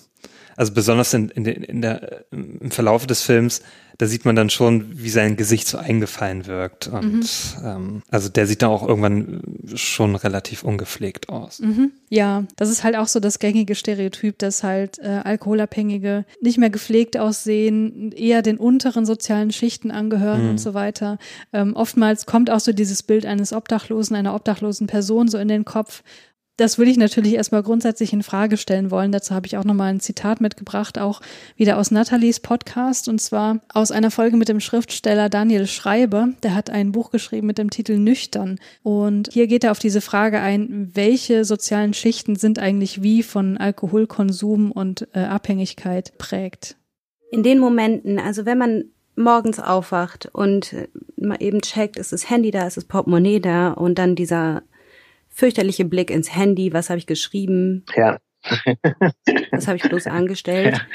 also 0.59 0.73
besonders 0.73 1.13
in, 1.13 1.29
in, 1.29 1.45
in 1.45 1.81
der, 1.81 2.25
im 2.31 2.69
Verlauf 2.69 3.07
des 3.07 3.21
Films, 3.21 3.61
da 3.97 4.07
sieht 4.07 4.25
man 4.25 4.35
dann 4.35 4.49
schon, 4.49 5.01
wie 5.01 5.09
sein 5.09 5.37
Gesicht 5.37 5.69
so 5.69 5.77
eingefallen 5.77 6.47
wirkt. 6.47 6.87
Und 6.87 7.13
mhm. 7.13 7.23
ähm, 7.63 8.01
also 8.09 8.27
der 8.27 8.45
sieht 8.45 8.61
dann 8.61 8.69
auch 8.69 8.85
irgendwann 8.85 9.41
schon 9.75 10.15
relativ 10.15 10.63
ungepflegt 10.63 11.29
aus. 11.29 11.59
Mhm. 11.59 11.91
Ja, 12.09 12.43
das 12.57 12.69
ist 12.69 12.83
halt 12.83 12.97
auch 12.97 13.07
so 13.07 13.21
das 13.21 13.39
gängige 13.39 13.73
Stereotyp, 13.73 14.37
dass 14.39 14.61
halt 14.61 14.99
äh, 14.99 15.21
Alkoholabhängige 15.23 16.25
nicht 16.41 16.57
mehr 16.57 16.69
gepflegt 16.69 17.15
aussehen, 17.15 18.11
eher 18.11 18.41
den 18.41 18.57
unteren 18.57 19.05
sozialen 19.05 19.53
Schichten 19.53 19.91
angehören 19.91 20.43
mhm. 20.43 20.49
und 20.49 20.57
so 20.57 20.73
weiter. 20.73 21.19
Ähm, 21.53 21.73
oftmals 21.73 22.25
kommt 22.25 22.49
auch 22.49 22.59
so 22.59 22.73
dieses 22.73 23.01
Bild 23.01 23.25
eines 23.25 23.53
Obdachlosen, 23.53 24.17
einer 24.17 24.35
obdachlosen 24.35 24.87
Person 24.87 25.29
so 25.29 25.37
in 25.37 25.47
den 25.47 25.63
Kopf 25.63 26.03
das 26.59 26.77
würde 26.77 26.91
ich 26.91 26.97
natürlich 26.97 27.33
erstmal 27.35 27.63
grundsätzlich 27.63 28.11
in 28.11 28.23
Frage 28.23 28.57
stellen 28.57 28.91
wollen. 28.91 29.11
Dazu 29.11 29.33
habe 29.33 29.47
ich 29.47 29.57
auch 29.57 29.63
nochmal 29.63 29.93
ein 29.93 29.99
Zitat 29.99 30.41
mitgebracht, 30.41 30.99
auch 30.99 31.21
wieder 31.55 31.77
aus 31.77 31.91
Nathalies 31.91 32.39
Podcast 32.41 33.07
und 33.07 33.19
zwar 33.21 33.61
aus 33.73 33.91
einer 33.91 34.11
Folge 34.11 34.35
mit 34.35 34.49
dem 34.49 34.59
Schriftsteller 34.59 35.29
Daniel 35.29 35.67
Schreiber. 35.67 36.29
Der 36.43 36.55
hat 36.55 36.69
ein 36.69 36.91
Buch 36.91 37.11
geschrieben 37.11 37.47
mit 37.47 37.57
dem 37.57 37.69
Titel 37.69 37.97
Nüchtern. 37.97 38.59
Und 38.83 39.29
hier 39.31 39.47
geht 39.47 39.63
er 39.63 39.71
auf 39.71 39.79
diese 39.79 40.01
Frage 40.01 40.41
ein, 40.41 40.91
welche 40.93 41.45
sozialen 41.45 41.93
Schichten 41.93 42.35
sind 42.35 42.59
eigentlich 42.59 43.01
wie 43.01 43.23
von 43.23 43.57
Alkoholkonsum 43.57 44.71
und 44.71 45.07
äh, 45.13 45.19
Abhängigkeit 45.19 46.17
prägt. 46.17 46.75
In 47.31 47.43
den 47.43 47.59
Momenten, 47.59 48.19
also 48.19 48.45
wenn 48.45 48.57
man 48.57 48.83
morgens 49.15 49.59
aufwacht 49.59 50.29
und 50.31 50.75
mal 51.17 51.37
eben 51.39 51.61
checkt, 51.61 51.97
ist 51.97 52.11
das 52.11 52.29
Handy 52.29 52.51
da, 52.51 52.65
ist 52.65 52.77
das 52.77 52.85
Portemonnaie 52.85 53.39
da 53.39 53.71
und 53.71 53.99
dann 53.99 54.15
dieser 54.15 54.63
fürchterliche 55.39 55.85
Blick 55.85 56.11
ins 56.11 56.35
Handy, 56.35 56.73
was 56.73 56.89
habe 56.89 56.99
ich 56.99 57.07
geschrieben? 57.07 57.85
Ja. 57.95 58.19
was 59.51 59.67
habe 59.67 59.77
ich 59.77 59.83
bloß 59.83 60.07
angestellt? 60.07 60.85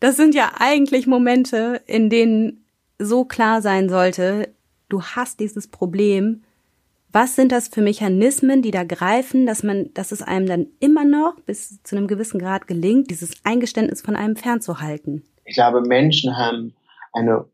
Das 0.00 0.16
sind 0.16 0.34
ja 0.34 0.52
eigentlich 0.58 1.06
Momente, 1.06 1.82
in 1.86 2.08
denen 2.08 2.64
so 2.98 3.26
klar 3.26 3.60
sein 3.60 3.90
sollte, 3.90 4.48
du 4.88 5.02
hast 5.02 5.40
dieses 5.40 5.68
Problem. 5.68 6.42
Was 7.12 7.36
sind 7.36 7.52
das 7.52 7.68
für 7.68 7.82
Mechanismen, 7.82 8.62
die 8.62 8.70
da 8.70 8.84
greifen, 8.84 9.44
dass 9.44 9.62
man, 9.62 9.92
dass 9.92 10.12
es 10.12 10.22
einem 10.22 10.46
dann 10.46 10.66
immer 10.78 11.04
noch 11.04 11.38
bis 11.40 11.82
zu 11.82 11.96
einem 11.96 12.06
gewissen 12.06 12.40
Grad 12.40 12.66
gelingt, 12.66 13.10
dieses 13.10 13.34
Eingeständnis 13.44 14.00
von 14.00 14.16
einem 14.16 14.36
fernzuhalten? 14.36 15.24
Ich 15.44 15.56
glaube, 15.56 15.82
Menschen 15.82 16.38
haben 16.38 16.74
eine 17.12 17.44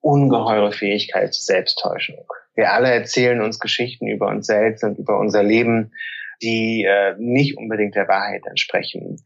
ungeheure 0.00 0.72
Fähigkeit 0.72 1.34
zur 1.34 1.42
Selbsttäuschung. 1.42 2.24
Wir 2.54 2.72
alle 2.72 2.90
erzählen 2.90 3.40
uns 3.40 3.58
Geschichten 3.58 4.06
über 4.06 4.28
uns 4.28 4.46
selbst 4.46 4.84
und 4.84 4.98
über 4.98 5.18
unser 5.18 5.42
Leben, 5.42 5.92
die 6.42 6.84
äh, 6.84 7.14
nicht 7.18 7.56
unbedingt 7.56 7.94
der 7.94 8.08
Wahrheit 8.08 8.42
entsprechen. 8.46 9.16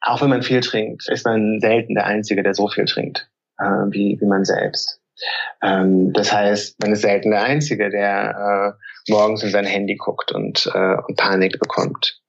Auch 0.00 0.20
wenn 0.20 0.30
man 0.30 0.42
viel 0.42 0.60
trinkt, 0.60 1.08
ist 1.08 1.24
man 1.24 1.60
selten 1.60 1.94
der 1.94 2.06
Einzige, 2.06 2.42
der 2.42 2.54
so 2.54 2.68
viel 2.68 2.84
trinkt 2.84 3.30
äh, 3.58 3.64
wie, 3.90 4.18
wie 4.20 4.26
man 4.26 4.44
selbst. 4.44 5.00
Ähm, 5.62 6.12
das 6.12 6.32
heißt, 6.32 6.80
man 6.82 6.92
ist 6.92 7.02
selten 7.02 7.30
der 7.30 7.42
Einzige, 7.42 7.90
der 7.90 8.76
äh, 9.08 9.12
morgens 9.12 9.42
in 9.42 9.50
sein 9.50 9.64
Handy 9.64 9.96
guckt 9.96 10.32
und, 10.32 10.70
äh, 10.74 10.96
und 11.06 11.16
Panik 11.16 11.58
bekommt. 11.58 12.20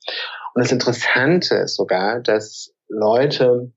Und 0.54 0.64
das 0.64 0.72
Interessante 0.72 1.56
ist 1.56 1.76
sogar, 1.76 2.20
dass 2.20 2.74
Leute, 2.88 3.72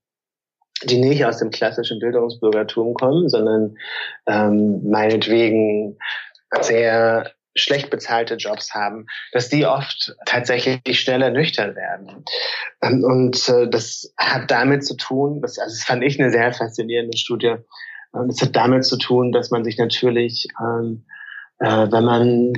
die 0.84 0.98
nicht 0.98 1.24
aus 1.24 1.38
dem 1.38 1.50
klassischen 1.50 2.00
Bildungsbürgertum 2.00 2.94
kommen, 2.94 3.28
sondern 3.30 3.76
ähm, 4.26 4.82
meinetwegen 4.90 5.98
sehr 6.60 7.32
schlecht 7.54 7.88
bezahlte 7.88 8.34
Jobs 8.34 8.74
haben, 8.74 9.06
dass 9.32 9.48
die 9.48 9.64
oft 9.64 10.14
tatsächlich 10.26 11.00
schneller 11.00 11.30
nüchtern 11.30 11.74
werden. 11.74 12.24
Ähm, 12.82 13.02
und 13.02 13.48
äh, 13.48 13.68
das 13.68 14.12
hat 14.18 14.50
damit 14.50 14.84
zu 14.84 14.94
tun, 14.96 15.40
das, 15.40 15.58
also 15.58 15.74
das 15.74 15.84
fand 15.84 16.04
ich 16.04 16.20
eine 16.20 16.30
sehr 16.30 16.52
faszinierende 16.52 17.16
Studie, 17.16 17.56
und 18.16 18.30
es 18.30 18.40
hat 18.40 18.56
damit 18.56 18.84
zu 18.84 18.96
tun, 18.96 19.32
dass 19.32 19.50
man 19.50 19.64
sich 19.64 19.78
natürlich, 19.78 20.46
ähm, 20.60 21.04
äh, 21.58 21.86
wenn 21.90 22.04
man 22.04 22.52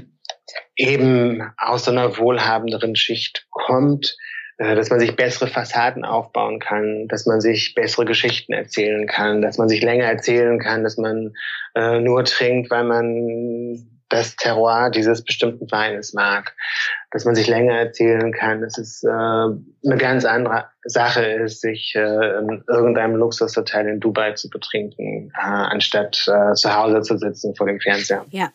eben 0.76 1.42
aus 1.56 1.88
einer 1.88 2.16
wohlhabenderen 2.16 2.96
Schicht 2.96 3.46
kommt, 3.50 4.16
dass 4.58 4.90
man 4.90 4.98
sich 4.98 5.14
bessere 5.14 5.48
Fassaden 5.48 6.04
aufbauen 6.04 6.58
kann, 6.58 7.06
dass 7.06 7.26
man 7.26 7.40
sich 7.40 7.74
bessere 7.74 8.04
Geschichten 8.04 8.52
erzählen 8.52 9.06
kann, 9.06 9.40
dass 9.40 9.56
man 9.56 9.68
sich 9.68 9.82
länger 9.82 10.06
erzählen 10.06 10.58
kann, 10.58 10.82
dass 10.82 10.96
man 10.96 11.32
äh, 11.76 12.00
nur 12.00 12.24
trinkt, 12.24 12.70
weil 12.70 12.84
man 12.84 13.86
das 14.08 14.36
Terroir 14.36 14.90
dieses 14.90 15.22
bestimmten 15.22 15.70
Weines 15.70 16.14
mag, 16.14 16.54
dass 17.10 17.24
man 17.24 17.34
sich 17.34 17.46
länger 17.46 17.74
erzählen 17.74 18.32
kann, 18.32 18.60
dass 18.60 18.78
es 18.78 19.02
äh, 19.04 19.08
eine 19.08 19.96
ganz 19.98 20.24
andere 20.24 20.64
Sache 20.84 21.24
ist, 21.24 21.60
sich 21.60 21.94
äh, 21.94 22.38
in 22.38 22.64
irgendeinem 22.68 23.16
Luxushotel 23.16 23.86
in 23.86 24.00
Dubai 24.00 24.32
zu 24.32 24.48
betrinken, 24.48 25.30
äh, 25.36 25.40
anstatt 25.40 26.26
äh, 26.26 26.54
zu 26.54 26.74
Hause 26.74 27.02
zu 27.02 27.18
sitzen 27.18 27.54
vor 27.54 27.66
dem 27.66 27.80
Fernseher. 27.80 28.24
Ja, 28.30 28.50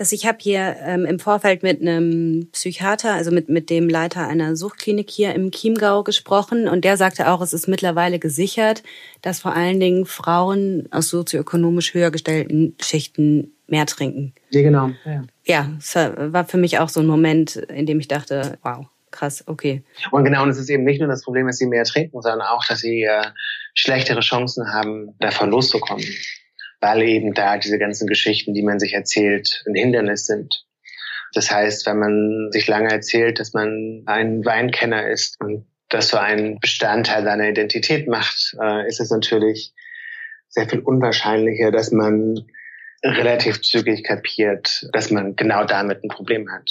dass 0.00 0.12
ich 0.12 0.24
habe 0.24 0.38
hier 0.40 0.76
ähm, 0.80 1.04
im 1.04 1.18
Vorfeld 1.18 1.62
mit 1.62 1.82
einem 1.82 2.48
Psychiater, 2.52 3.12
also 3.12 3.30
mit, 3.30 3.50
mit 3.50 3.68
dem 3.68 3.86
Leiter 3.86 4.26
einer 4.26 4.56
Suchtklinik 4.56 5.10
hier 5.10 5.34
im 5.34 5.50
Chiemgau 5.50 6.04
gesprochen 6.04 6.68
und 6.68 6.86
der 6.86 6.96
sagte 6.96 7.30
auch, 7.30 7.42
es 7.42 7.52
ist 7.52 7.68
mittlerweile 7.68 8.18
gesichert, 8.18 8.82
dass 9.20 9.40
vor 9.40 9.54
allen 9.54 9.78
Dingen 9.78 10.06
Frauen 10.06 10.88
aus 10.90 11.10
sozioökonomisch 11.10 11.92
höher 11.92 12.10
gestellten 12.10 12.74
Schichten 12.80 13.52
mehr 13.66 13.84
trinken. 13.84 14.32
Ja, 14.48 14.62
genau. 14.62 14.90
Ja, 15.04 15.24
ja 15.44 15.70
es 15.78 15.94
war 15.94 16.46
für 16.46 16.56
mich 16.56 16.78
auch 16.78 16.88
so 16.88 17.00
ein 17.00 17.06
Moment, 17.06 17.56
in 17.56 17.84
dem 17.84 18.00
ich 18.00 18.08
dachte, 18.08 18.56
wow, 18.62 18.86
krass, 19.10 19.44
okay. 19.48 19.82
Und 20.12 20.24
genau, 20.24 20.44
und 20.44 20.48
es 20.48 20.56
ist 20.56 20.70
eben 20.70 20.84
nicht 20.84 21.00
nur 21.00 21.10
das 21.10 21.24
Problem, 21.24 21.46
dass 21.46 21.58
sie 21.58 21.66
mehr 21.66 21.84
trinken, 21.84 22.22
sondern 22.22 22.40
auch, 22.40 22.64
dass 22.66 22.80
sie 22.80 23.02
äh, 23.02 23.26
schlechtere 23.74 24.20
Chancen 24.20 24.72
haben, 24.72 25.14
davon 25.18 25.50
loszukommen 25.50 26.06
weil 26.80 27.02
eben 27.02 27.34
da 27.34 27.58
diese 27.58 27.78
ganzen 27.78 28.06
Geschichten, 28.06 28.54
die 28.54 28.62
man 28.62 28.78
sich 28.78 28.94
erzählt, 28.94 29.62
ein 29.66 29.74
Hindernis 29.74 30.26
sind. 30.26 30.64
Das 31.32 31.50
heißt, 31.50 31.86
wenn 31.86 31.98
man 31.98 32.48
sich 32.50 32.66
lange 32.66 32.90
erzählt, 32.90 33.38
dass 33.38 33.52
man 33.52 34.02
ein 34.06 34.44
Weinkenner 34.44 35.08
ist 35.08 35.40
und 35.40 35.66
das 35.88 36.08
so 36.08 36.16
einen 36.16 36.58
Bestandteil 36.58 37.24
seiner 37.24 37.48
Identität 37.48 38.08
macht, 38.08 38.56
äh, 38.60 38.86
ist 38.88 39.00
es 39.00 39.10
natürlich 39.10 39.72
sehr 40.48 40.68
viel 40.68 40.80
unwahrscheinlicher, 40.80 41.70
dass 41.70 41.92
man 41.92 42.46
relativ 43.02 43.62
zügig 43.62 44.04
kapiert, 44.04 44.88
dass 44.92 45.10
man 45.10 45.36
genau 45.36 45.64
damit 45.64 46.02
ein 46.02 46.08
Problem 46.08 46.50
hat. 46.50 46.70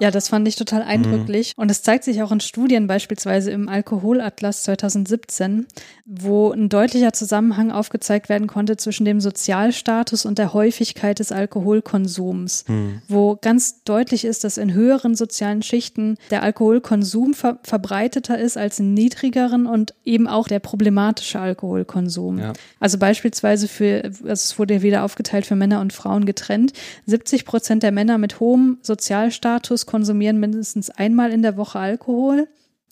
Ja, 0.00 0.10
das 0.10 0.28
fand 0.28 0.46
ich 0.46 0.56
total 0.56 0.82
mhm. 0.82 0.88
eindrücklich. 0.88 1.54
Mhm. 1.56 1.62
Und 1.62 1.70
es 1.70 1.82
zeigt 1.82 2.04
sich 2.04 2.22
auch 2.22 2.32
in 2.32 2.40
Studien, 2.40 2.86
beispielsweise 2.86 3.50
im 3.50 3.68
Alkoholatlas 3.68 4.62
2017, 4.64 5.66
wo 6.06 6.52
ein 6.52 6.68
deutlicher 6.68 7.12
Zusammenhang 7.12 7.70
aufgezeigt 7.70 8.28
werden 8.28 8.46
konnte 8.46 8.76
zwischen 8.76 9.04
dem 9.04 9.20
Sozialstatus 9.20 10.24
und 10.24 10.38
der 10.38 10.54
Häufigkeit 10.54 11.18
des 11.18 11.32
Alkoholkonsums, 11.32 12.64
mhm. 12.68 13.02
wo 13.08 13.36
ganz 13.40 13.82
deutlich 13.84 14.24
ist, 14.24 14.44
dass 14.44 14.56
in 14.56 14.72
höheren 14.72 15.14
sozialen 15.14 15.62
Schichten 15.62 16.16
der 16.30 16.42
Alkoholkonsum 16.42 17.34
ver 17.34 17.58
verbreiteter 17.62 18.38
ist 18.38 18.56
als 18.56 18.78
in 18.78 18.94
niedrigeren 18.94 19.66
und 19.66 19.94
eben 20.04 20.28
auch 20.28 20.48
der 20.48 20.60
problematische 20.60 21.40
Alkoholkonsum. 21.40 22.38
Ja. 22.38 22.52
Also 22.78 22.98
beispielsweise 22.98 23.68
für, 23.68 24.04
also 24.04 24.32
es 24.32 24.58
wurde 24.58 24.82
wieder 24.82 25.02
aufgeteilt 25.02 25.46
für 25.46 25.56
Männer 25.56 25.80
und 25.80 25.92
Frauen 25.92 26.24
getrennt, 26.24 26.72
70 27.06 27.44
Prozent 27.44 27.82
der 27.82 27.92
Männer 27.92 28.18
mit 28.18 28.40
hohem 28.40 28.78
Sozialstatus 28.82 29.86
konsumieren 29.88 30.38
mindestens 30.38 30.90
einmal 30.90 31.32
in 31.32 31.42
der 31.42 31.56
Woche 31.56 31.78
Alkohol. 31.78 32.46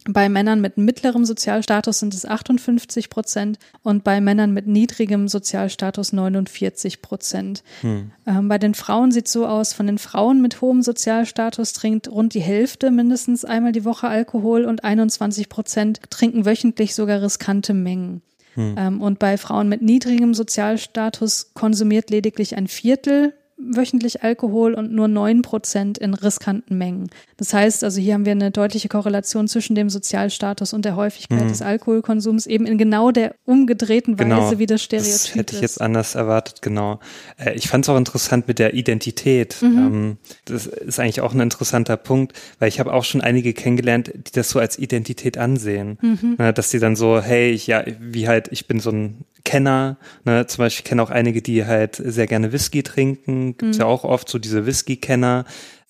Bei 0.09 0.28
Männern 0.28 0.60
mit 0.60 0.78
mittlerem 0.78 1.24
Sozialstatus 1.24 1.98
sind 1.98 2.14
es 2.14 2.24
58 2.24 3.10
Prozent 3.10 3.59
und 3.82 4.02
bei 4.02 4.20
Männern 4.20 4.52
mit 4.52 4.66
niedrigem 4.66 5.28
Sozialstatus 5.28 6.12
49 6.12 7.02
Prozent. 7.02 7.62
Hm. 7.82 8.12
Ähm, 8.27 8.48
bei 8.48 8.56
den 8.59 8.74
Frauen 8.74 9.10
sieht 9.10 9.27
es 9.27 9.32
so 9.32 9.47
aus, 9.47 9.73
von 9.73 9.86
den 9.86 9.98
Frauen 9.98 10.40
mit 10.40 10.60
hohem 10.60 10.82
Sozialstatus 10.82 11.73
trinkt 11.74 12.10
rund 12.10 12.35
die 12.35 12.40
Hälfte 12.40 12.90
mindestens 12.90 13.44
einmal 13.44 13.73
die 13.73 13.85
Woche 13.85 14.09
Alkohol 14.09 14.64
und 14.64 14.85
21 14.85 15.48
Prozent 15.48 16.01
trinken 16.09 16.47
wöchentlich 16.47 16.94
sogar 16.94 17.20
riskante 17.20 17.74
Mengen. 17.74 18.23
Hm. 18.55 18.74
Ähm, 18.78 19.01
und 19.02 19.18
bei 19.18 19.36
Frauen 19.36 19.68
mit 19.68 19.82
niedrigem 19.82 20.32
Sozialstatus 20.32 21.52
konsumiert 21.52 22.10
lediglich 22.10 22.56
ein 22.56 22.68
Viertel 22.68 23.35
wöchentlich 23.58 24.22
Alkohol 24.22 24.74
und 24.74 24.92
nur 24.92 25.08
neun 25.08 25.42
Prozent 25.42 25.96
in 25.96 26.12
riskanten 26.12 26.76
Mengen. 26.76 27.08
Das 27.38 27.54
heißt, 27.54 27.84
also 27.84 28.00
hier 28.00 28.14
haben 28.14 28.26
wir 28.26 28.32
eine 28.32 28.50
deutliche 28.50 28.88
Korrelation 28.88 29.48
zwischen 29.48 29.74
dem 29.74 29.88
Sozialstatus 29.88 30.72
und 30.74 30.84
der 30.84 30.96
Häufigkeit 30.96 31.44
mhm. 31.44 31.48
des 31.48 31.62
Alkoholkonsums, 31.62 32.46
eben 32.46 32.66
in 32.66 32.76
genau 32.76 33.10
der 33.10 33.34
umgedrehten 33.44 34.18
Weise, 34.18 34.28
genau. 34.28 34.58
wie 34.58 34.66
das 34.66 34.82
Stereotyp 34.82 35.12
das 35.12 35.34
hätte 35.34 35.56
ich 35.56 35.62
jetzt 35.62 35.80
anders 35.80 36.14
erwartet, 36.14 36.60
genau. 36.60 37.00
Äh, 37.38 37.54
ich 37.54 37.68
fand 37.68 37.84
es 37.84 37.88
auch 37.88 37.96
interessant 37.96 38.46
mit 38.46 38.58
der 38.58 38.74
Identität. 38.74 39.56
Mhm. 39.62 39.78
Ähm, 39.78 40.16
das 40.44 40.66
ist 40.66 41.00
eigentlich 41.00 41.22
auch 41.22 41.32
ein 41.32 41.40
interessanter 41.40 41.96
Punkt, 41.96 42.34
weil 42.58 42.68
ich 42.68 42.78
habe 42.78 42.92
auch 42.92 43.04
schon 43.04 43.22
einige 43.22 43.54
kennengelernt, 43.54 44.12
die 44.14 44.32
das 44.32 44.50
so 44.50 44.58
als 44.58 44.78
Identität 44.78 45.38
ansehen. 45.38 45.98
Mhm. 46.02 46.36
Dass 46.54 46.70
die 46.70 46.78
dann 46.78 46.94
so, 46.94 47.20
hey, 47.20 47.50
ich, 47.50 47.66
ja, 47.66 47.84
wie 48.00 48.28
halt, 48.28 48.48
ich 48.52 48.66
bin 48.66 48.80
so 48.80 48.90
ein 48.90 49.24
Kenner, 49.47 49.97
ne, 50.24 50.47
zum 50.47 50.64
Beispiel 50.64 50.85
kenne 50.85 51.02
auch 51.02 51.10
einige, 51.10 51.40
die 51.40 51.64
halt 51.64 51.94
sehr 51.94 52.27
gerne 52.27 52.52
Whisky 52.52 52.82
trinken, 52.82 53.56
gibt's 53.56 53.78
mhm. 53.78 53.82
ja 53.82 53.86
auch 53.86 54.05
oft 54.05 54.28
so 54.28 54.39
diese 54.39 54.66
Whisky-Kenner. 54.66 55.44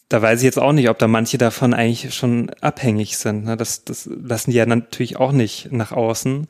Da 0.09 0.23
weiß 0.23 0.41
ich 0.41 0.45
jetzt 0.45 0.59
auch 0.59 0.73
nicht, 0.73 0.89
ob 0.89 0.99
da 0.99 1.09
manche 1.09 1.39
davon 1.39 1.75
eigentlich 1.75 2.15
schon 2.15 2.51
abhängig 2.61 3.17
sind. 3.17 3.45
Ne? 3.45 3.57
Das, 3.57 3.83
das 3.85 4.09
lassen 4.13 4.53
die 4.53 4.59
ja 4.59 4.67
natürlich 4.67 5.17
auch 5.17 5.33
nicht 5.33 5.73
nach 5.73 5.91
außen. 5.91 6.47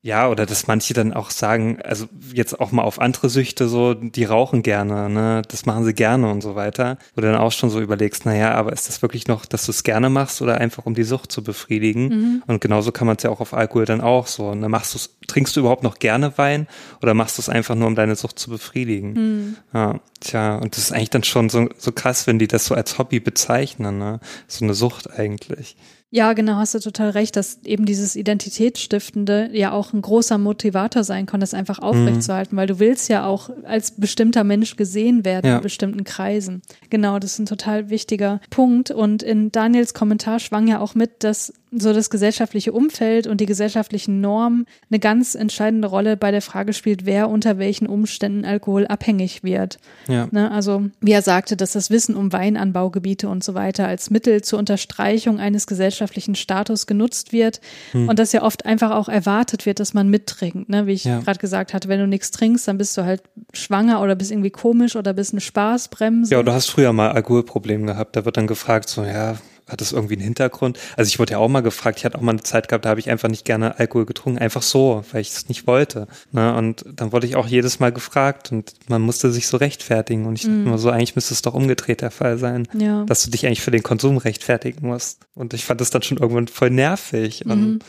Ja, 0.00 0.28
oder 0.28 0.46
dass 0.46 0.68
manche 0.68 0.94
dann 0.94 1.12
auch 1.12 1.30
sagen, 1.30 1.80
also 1.82 2.06
jetzt 2.32 2.60
auch 2.60 2.70
mal 2.70 2.82
auf 2.82 3.00
andere 3.00 3.28
Süchte 3.28 3.66
so, 3.66 3.94
die 3.94 4.24
rauchen 4.24 4.62
gerne, 4.62 5.10
ne, 5.10 5.42
das 5.48 5.66
machen 5.66 5.84
sie 5.84 5.92
gerne 5.92 6.30
und 6.30 6.40
so 6.40 6.54
weiter. 6.54 6.98
Wo 7.16 7.20
du 7.20 7.26
dann 7.26 7.36
auch 7.36 7.50
schon 7.50 7.68
so 7.68 7.80
überlegst, 7.80 8.24
naja, 8.24 8.52
aber 8.54 8.72
ist 8.72 8.88
das 8.88 9.02
wirklich 9.02 9.26
noch, 9.26 9.44
dass 9.44 9.66
du 9.66 9.72
es 9.72 9.82
gerne 9.82 10.08
machst 10.08 10.40
oder 10.40 10.58
einfach 10.58 10.86
um 10.86 10.94
die 10.94 11.02
Sucht 11.02 11.32
zu 11.32 11.42
befriedigen? 11.42 12.08
Mhm. 12.08 12.42
Und 12.46 12.60
genauso 12.60 12.92
kann 12.92 13.08
man 13.08 13.16
es 13.16 13.24
ja 13.24 13.30
auch 13.30 13.40
auf 13.40 13.54
Alkohol 13.54 13.86
dann 13.86 14.00
auch 14.00 14.28
so. 14.28 14.54
Ne? 14.54 14.68
Machst 14.68 14.94
du's, 14.94 15.16
trinkst 15.26 15.56
du 15.56 15.60
überhaupt 15.60 15.82
noch 15.82 15.98
gerne 15.98 16.38
Wein 16.38 16.68
oder 17.02 17.14
machst 17.14 17.36
du 17.36 17.42
es 17.42 17.48
einfach 17.48 17.74
nur, 17.74 17.88
um 17.88 17.96
deine 17.96 18.14
Sucht 18.14 18.38
zu 18.38 18.50
befriedigen? 18.50 19.12
Mhm. 19.14 19.56
Ja, 19.74 20.00
tja, 20.20 20.58
und 20.58 20.76
das 20.76 20.84
ist 20.84 20.92
eigentlich 20.92 21.10
dann 21.10 21.24
schon 21.24 21.48
so, 21.48 21.68
so 21.76 21.90
krass, 21.90 22.28
wenn 22.28 22.38
die 22.38 22.46
das 22.46 22.66
so 22.66 22.76
als 22.76 22.98
Hobby 22.98 23.18
bezeichnen, 23.18 23.98
ne? 23.98 24.20
So 24.46 24.64
eine 24.64 24.74
Sucht 24.74 25.10
eigentlich. 25.10 25.76
Ja, 26.10 26.32
genau, 26.32 26.54
hast 26.54 26.74
du 26.74 26.78
total 26.78 27.10
recht, 27.10 27.36
dass 27.36 27.62
eben 27.64 27.84
dieses 27.84 28.16
Identitätsstiftende 28.16 29.50
ja 29.52 29.72
auch 29.72 29.92
ein 29.92 30.00
großer 30.00 30.38
Motivator 30.38 31.04
sein 31.04 31.26
kann, 31.26 31.40
das 31.40 31.52
einfach 31.52 31.80
aufrechtzuerhalten, 31.80 32.54
mhm. 32.54 32.60
weil 32.60 32.66
du 32.66 32.78
willst 32.78 33.10
ja 33.10 33.26
auch 33.26 33.50
als 33.64 33.90
bestimmter 33.90 34.42
Mensch 34.42 34.76
gesehen 34.76 35.26
werden 35.26 35.46
ja. 35.46 35.56
in 35.56 35.62
bestimmten 35.62 36.04
Kreisen. 36.04 36.62
Genau, 36.88 37.18
das 37.18 37.32
ist 37.32 37.40
ein 37.40 37.46
total 37.46 37.90
wichtiger 37.90 38.40
Punkt. 38.48 38.90
Und 38.90 39.22
in 39.22 39.52
Daniels 39.52 39.92
Kommentar 39.92 40.38
schwang 40.38 40.66
ja 40.66 40.80
auch 40.80 40.94
mit, 40.94 41.24
dass 41.24 41.52
so 41.70 41.92
das 41.92 42.10
gesellschaftliche 42.10 42.72
Umfeld 42.72 43.26
und 43.26 43.40
die 43.40 43.46
gesellschaftlichen 43.46 44.20
Normen 44.20 44.66
eine 44.90 44.98
ganz 44.98 45.34
entscheidende 45.34 45.88
Rolle 45.88 46.16
bei 46.16 46.30
der 46.30 46.42
Frage 46.42 46.72
spielt, 46.72 47.06
wer 47.06 47.28
unter 47.28 47.58
welchen 47.58 47.86
Umständen 47.86 48.44
Alkohol 48.44 48.86
abhängig 48.86 49.44
wird. 49.44 49.78
Ja. 50.06 50.28
Ne, 50.30 50.50
also 50.50 50.84
wie 51.00 51.12
er 51.12 51.22
sagte, 51.22 51.56
dass 51.56 51.72
das 51.72 51.90
Wissen 51.90 52.14
um 52.14 52.32
Weinanbaugebiete 52.32 53.28
und 53.28 53.44
so 53.44 53.54
weiter 53.54 53.86
als 53.86 54.10
Mittel 54.10 54.42
zur 54.42 54.58
Unterstreichung 54.58 55.40
eines 55.40 55.66
gesellschaftlichen 55.66 56.34
Status 56.34 56.86
genutzt 56.86 57.32
wird 57.32 57.60
hm. 57.92 58.08
und 58.08 58.18
dass 58.18 58.32
ja 58.32 58.42
oft 58.42 58.66
einfach 58.66 58.90
auch 58.90 59.08
erwartet 59.08 59.66
wird, 59.66 59.80
dass 59.80 59.94
man 59.94 60.08
mittrinkt. 60.08 60.68
Ne? 60.68 60.86
Wie 60.86 60.92
ich 60.92 61.04
ja. 61.04 61.20
gerade 61.20 61.38
gesagt 61.38 61.74
hatte, 61.74 61.88
wenn 61.88 62.00
du 62.00 62.06
nichts 62.06 62.30
trinkst, 62.30 62.66
dann 62.66 62.78
bist 62.78 62.96
du 62.96 63.04
halt 63.04 63.22
schwanger 63.52 64.00
oder 64.02 64.14
bist 64.14 64.30
irgendwie 64.30 64.50
komisch 64.50 64.96
oder 64.96 65.12
bist 65.12 65.32
eine 65.32 65.40
Spaßbremse. 65.40 66.34
Ja, 66.34 66.42
du 66.42 66.52
hast 66.52 66.70
früher 66.70 66.92
mal 66.92 67.12
Alkoholprobleme 67.12 67.86
gehabt. 67.86 68.16
Da 68.16 68.24
wird 68.24 68.36
dann 68.36 68.46
gefragt, 68.46 68.88
so 68.88 69.04
ja, 69.04 69.36
hat 69.68 69.80
das 69.80 69.92
irgendwie 69.92 70.14
einen 70.14 70.24
Hintergrund? 70.24 70.78
Also 70.96 71.08
ich 71.08 71.18
wurde 71.18 71.32
ja 71.32 71.38
auch 71.38 71.48
mal 71.48 71.60
gefragt, 71.60 71.98
ich 71.98 72.04
hatte 72.04 72.18
auch 72.18 72.22
mal 72.22 72.32
eine 72.32 72.42
Zeit 72.42 72.68
gehabt, 72.68 72.84
da 72.84 72.90
habe 72.90 73.00
ich 73.00 73.10
einfach 73.10 73.28
nicht 73.28 73.44
gerne 73.44 73.78
Alkohol 73.78 74.06
getrunken, 74.06 74.38
einfach 74.38 74.62
so, 74.62 75.04
weil 75.12 75.20
ich 75.20 75.30
es 75.30 75.48
nicht 75.48 75.66
wollte. 75.66 76.06
Ne? 76.32 76.54
Und 76.56 76.84
dann 76.94 77.12
wurde 77.12 77.26
ich 77.26 77.36
auch 77.36 77.46
jedes 77.46 77.80
Mal 77.80 77.92
gefragt 77.92 78.50
und 78.52 78.74
man 78.88 79.02
musste 79.02 79.30
sich 79.30 79.46
so 79.46 79.56
rechtfertigen. 79.56 80.26
Und 80.26 80.36
ich 80.36 80.42
dachte 80.42 80.54
mm. 80.54 80.66
immer 80.66 80.78
so, 80.78 80.90
eigentlich 80.90 81.14
müsste 81.14 81.34
es 81.34 81.42
doch 81.42 81.54
umgedreht 81.54 82.00
der 82.00 82.10
Fall 82.10 82.38
sein, 82.38 82.66
ja. 82.72 83.04
dass 83.04 83.24
du 83.24 83.30
dich 83.30 83.46
eigentlich 83.46 83.62
für 83.62 83.70
den 83.70 83.82
Konsum 83.82 84.16
rechtfertigen 84.16 84.86
musst. 84.86 85.20
Und 85.34 85.54
ich 85.54 85.64
fand 85.64 85.80
das 85.80 85.90
dann 85.90 86.02
schon 86.02 86.18
irgendwann 86.18 86.48
voll 86.48 86.70
nervig. 86.70 87.44
Mm. 87.44 87.50
Und 87.50 87.84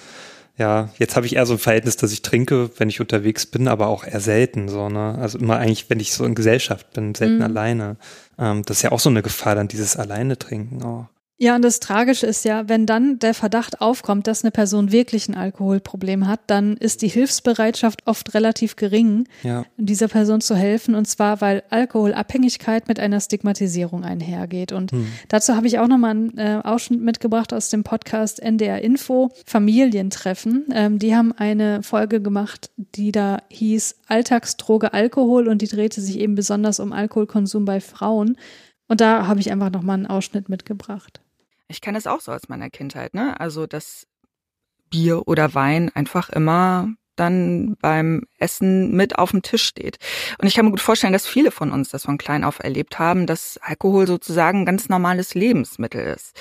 ja, 0.60 0.90
jetzt 0.98 1.16
habe 1.16 1.26
ich 1.26 1.38
eher 1.38 1.46
so 1.46 1.54
ein 1.54 1.60
Verhältnis, 1.60 1.96
dass 1.96 2.12
ich 2.12 2.22
trinke, 2.22 2.70
wenn 2.78 2.90
ich 2.90 3.00
unterwegs 3.00 3.46
bin, 3.46 3.70
aber 3.70 3.88
auch 3.88 4.04
eher 4.04 4.20
selten 4.20 4.68
so, 4.68 4.90
ne? 4.90 5.18
Also 5.18 5.40
immer 5.40 5.58
eigentlich, 5.58 5.90
wenn 5.90 6.02
ich 6.02 6.14
so 6.14 6.26
in 6.26 6.36
Gesellschaft 6.36 6.92
bin, 6.92 7.16
selten 7.16 7.38
mm. 7.38 7.44
alleine. 7.44 7.98
Ähm, 8.38 8.64
das 8.66 8.78
ist 8.78 8.84
ja 8.84 8.92
auch 8.92 9.00
so 9.00 9.10
eine 9.10 9.22
Gefahr, 9.22 9.56
dann 9.56 9.70
dieses 9.70 9.96
alleine 9.96 10.38
trinken 10.38 10.84
auch. 10.84 11.08
Ja, 11.42 11.56
und 11.56 11.62
das 11.62 11.80
Tragische 11.80 12.28
ist 12.28 12.44
ja, 12.44 12.68
wenn 12.68 12.86
dann 12.86 13.18
der 13.18 13.34
Verdacht 13.34 13.80
aufkommt, 13.80 14.28
dass 14.28 14.44
eine 14.44 14.52
Person 14.52 14.92
wirklich 14.92 15.30
ein 15.30 15.36
Alkoholproblem 15.36 16.28
hat, 16.28 16.42
dann 16.48 16.76
ist 16.76 17.02
die 17.02 17.08
Hilfsbereitschaft 17.08 18.06
oft 18.06 18.34
relativ 18.34 18.76
gering, 18.76 19.26
ja. 19.42 19.64
dieser 19.78 20.10
Person 20.10 20.42
zu 20.42 20.58
helfen. 20.58 20.96
Und 20.96 21.06
zwar, 21.06 21.40
weil 21.40 21.64
Alkoholabhängigkeit 21.70 22.90
mit 22.90 23.00
einer 23.00 23.22
Stigmatisierung 23.22 24.04
einhergeht. 24.04 24.74
Und 24.74 24.92
hm. 24.92 25.08
dazu 25.30 25.56
habe 25.56 25.68
ich 25.68 25.80
auch 25.80 25.88
nochmal 25.88 26.12
einen 26.12 26.38
äh, 26.38 26.60
Ausschnitt 26.62 27.00
mitgebracht 27.00 27.54
aus 27.54 27.70
dem 27.70 27.86
Podcast 27.86 28.42
NDR 28.42 28.82
Info 28.82 29.32
Familientreffen. 29.46 30.66
Ähm, 30.74 31.00
die 31.00 31.16
haben 31.16 31.32
eine 31.32 31.84
Folge 31.84 32.22
gemacht, 32.22 32.70
die 32.76 33.14
da 33.14 33.44
hieß 33.48 33.96
Alltagsdroge 34.08 34.94
Alkohol 34.94 35.48
und 35.48 35.62
die 35.62 35.68
drehte 35.68 36.02
sich 36.02 36.20
eben 36.20 36.36
besonders 36.36 36.82
um 36.82 36.92
Alkoholkonsum 36.92 37.64
bei 37.64 37.80
Frauen. 37.80 38.36
Und 38.90 39.00
da 39.00 39.26
habe 39.28 39.40
ich 39.40 39.54
einfach 39.54 39.72
nochmal 39.72 39.94
einen 39.94 40.08
Ausschnitt 40.08 40.50
mitgebracht. 40.50 41.22
Ich 41.70 41.82
kenne 41.82 41.98
es 41.98 42.08
auch 42.08 42.20
so 42.20 42.32
aus 42.32 42.50
meiner 42.50 42.70
Kindheit, 42.70 43.14
ne? 43.14 43.40
Also, 43.40 43.68
dass 43.68 44.08
Bier 44.90 45.28
oder 45.28 45.54
Wein 45.54 45.92
einfach 45.94 46.30
immer 46.30 46.90
dann 47.20 47.76
beim 47.82 48.24
Essen 48.38 48.96
mit 48.96 49.20
auf 49.20 49.32
dem 49.32 49.42
Tisch 49.42 49.64
steht. 49.64 49.98
Und 50.40 50.48
ich 50.48 50.56
kann 50.56 50.66
mir 50.66 50.72
gut 50.72 50.82
vorstellen, 50.82 51.14
dass 51.14 51.28
viele 51.28 51.52
von 51.52 51.72
uns 51.72 51.90
das 51.90 52.06
von 52.06 52.18
klein 52.18 52.44
auf 52.44 52.60
erlebt 52.60 52.98
haben, 52.98 53.28
dass 53.28 53.60
Alkohol 53.62 54.08
sozusagen 54.08 54.66
ganz 54.66 54.90
normales 54.90 55.36
Lebensmittel 55.36 56.02
ist. 56.02 56.36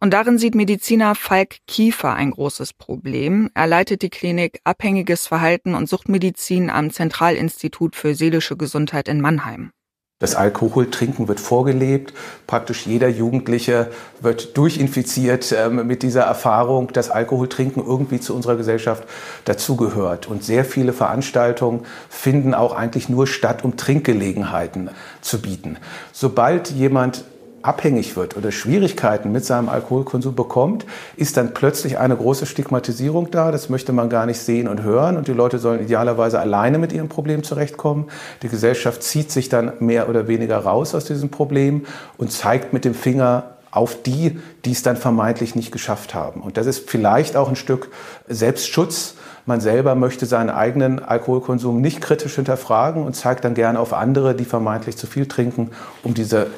Und 0.00 0.12
darin 0.12 0.38
sieht 0.38 0.54
Mediziner 0.54 1.14
Falk 1.14 1.58
Kiefer 1.66 2.12
ein 2.14 2.32
großes 2.32 2.72
Problem. 2.74 3.50
Er 3.54 3.66
leitet 3.66 4.02
die 4.02 4.10
Klinik 4.10 4.60
Abhängiges 4.64 5.26
Verhalten 5.26 5.74
und 5.74 5.88
Suchtmedizin 5.88 6.70
am 6.70 6.90
Zentralinstitut 6.90 7.94
für 7.96 8.14
seelische 8.14 8.56
Gesundheit 8.56 9.08
in 9.08 9.20
Mannheim. 9.20 9.70
Das 10.18 10.34
Alkoholtrinken 10.34 11.28
wird 11.28 11.40
vorgelebt. 11.40 12.14
Praktisch 12.46 12.86
jeder 12.86 13.08
Jugendliche 13.08 13.90
wird 14.18 14.56
durchinfiziert 14.56 15.52
ähm, 15.52 15.86
mit 15.86 16.02
dieser 16.02 16.22
Erfahrung, 16.22 16.90
dass 16.90 17.10
Alkoholtrinken 17.10 17.84
irgendwie 17.84 18.18
zu 18.18 18.34
unserer 18.34 18.56
Gesellschaft 18.56 19.04
dazugehört. 19.44 20.26
Und 20.26 20.42
sehr 20.42 20.64
viele 20.64 20.94
Veranstaltungen 20.94 21.84
finden 22.08 22.54
auch 22.54 22.74
eigentlich 22.74 23.10
nur 23.10 23.26
statt, 23.26 23.62
um 23.62 23.76
Trinkgelegenheiten 23.76 24.88
zu 25.20 25.42
bieten. 25.42 25.76
Sobald 26.14 26.70
jemand 26.70 27.24
abhängig 27.66 28.16
wird 28.16 28.36
oder 28.36 28.52
Schwierigkeiten 28.52 29.32
mit 29.32 29.44
seinem 29.44 29.68
Alkoholkonsum 29.68 30.34
bekommt, 30.34 30.86
ist 31.16 31.36
dann 31.36 31.52
plötzlich 31.54 31.98
eine 31.98 32.16
große 32.16 32.46
Stigmatisierung 32.46 33.30
da. 33.30 33.50
Das 33.50 33.68
möchte 33.68 33.92
man 33.92 34.08
gar 34.08 34.26
nicht 34.26 34.38
sehen 34.38 34.68
und 34.68 34.82
hören. 34.82 35.16
Und 35.16 35.28
die 35.28 35.32
Leute 35.32 35.58
sollen 35.58 35.82
idealerweise 35.82 36.38
alleine 36.38 36.78
mit 36.78 36.92
ihrem 36.92 37.08
Problem 37.08 37.42
zurechtkommen. 37.42 38.06
Die 38.42 38.48
Gesellschaft 38.48 39.02
zieht 39.02 39.30
sich 39.30 39.48
dann 39.48 39.72
mehr 39.80 40.08
oder 40.08 40.28
weniger 40.28 40.58
raus 40.58 40.94
aus 40.94 41.04
diesem 41.04 41.30
Problem 41.30 41.86
und 42.18 42.32
zeigt 42.32 42.72
mit 42.72 42.84
dem 42.84 42.94
Finger 42.94 43.56
auf 43.70 44.02
die, 44.02 44.40
die 44.64 44.72
es 44.72 44.82
dann 44.82 44.96
vermeintlich 44.96 45.54
nicht 45.54 45.70
geschafft 45.70 46.14
haben. 46.14 46.40
Und 46.40 46.56
das 46.56 46.66
ist 46.66 46.88
vielleicht 46.88 47.36
auch 47.36 47.48
ein 47.48 47.56
Stück 47.56 47.90
Selbstschutz. 48.26 49.14
Man 49.44 49.60
selber 49.60 49.94
möchte 49.94 50.24
seinen 50.24 50.50
eigenen 50.50 50.98
Alkoholkonsum 50.98 51.80
nicht 51.80 52.00
kritisch 52.00 52.36
hinterfragen 52.36 53.04
und 53.04 53.14
zeigt 53.14 53.44
dann 53.44 53.54
gerne 53.54 53.78
auf 53.78 53.92
andere, 53.92 54.34
die 54.34 54.44
vermeintlich 54.44 54.96
zu 54.96 55.06
viel 55.06 55.26
trinken, 55.26 55.70
um 56.02 56.14
diese 56.14 56.48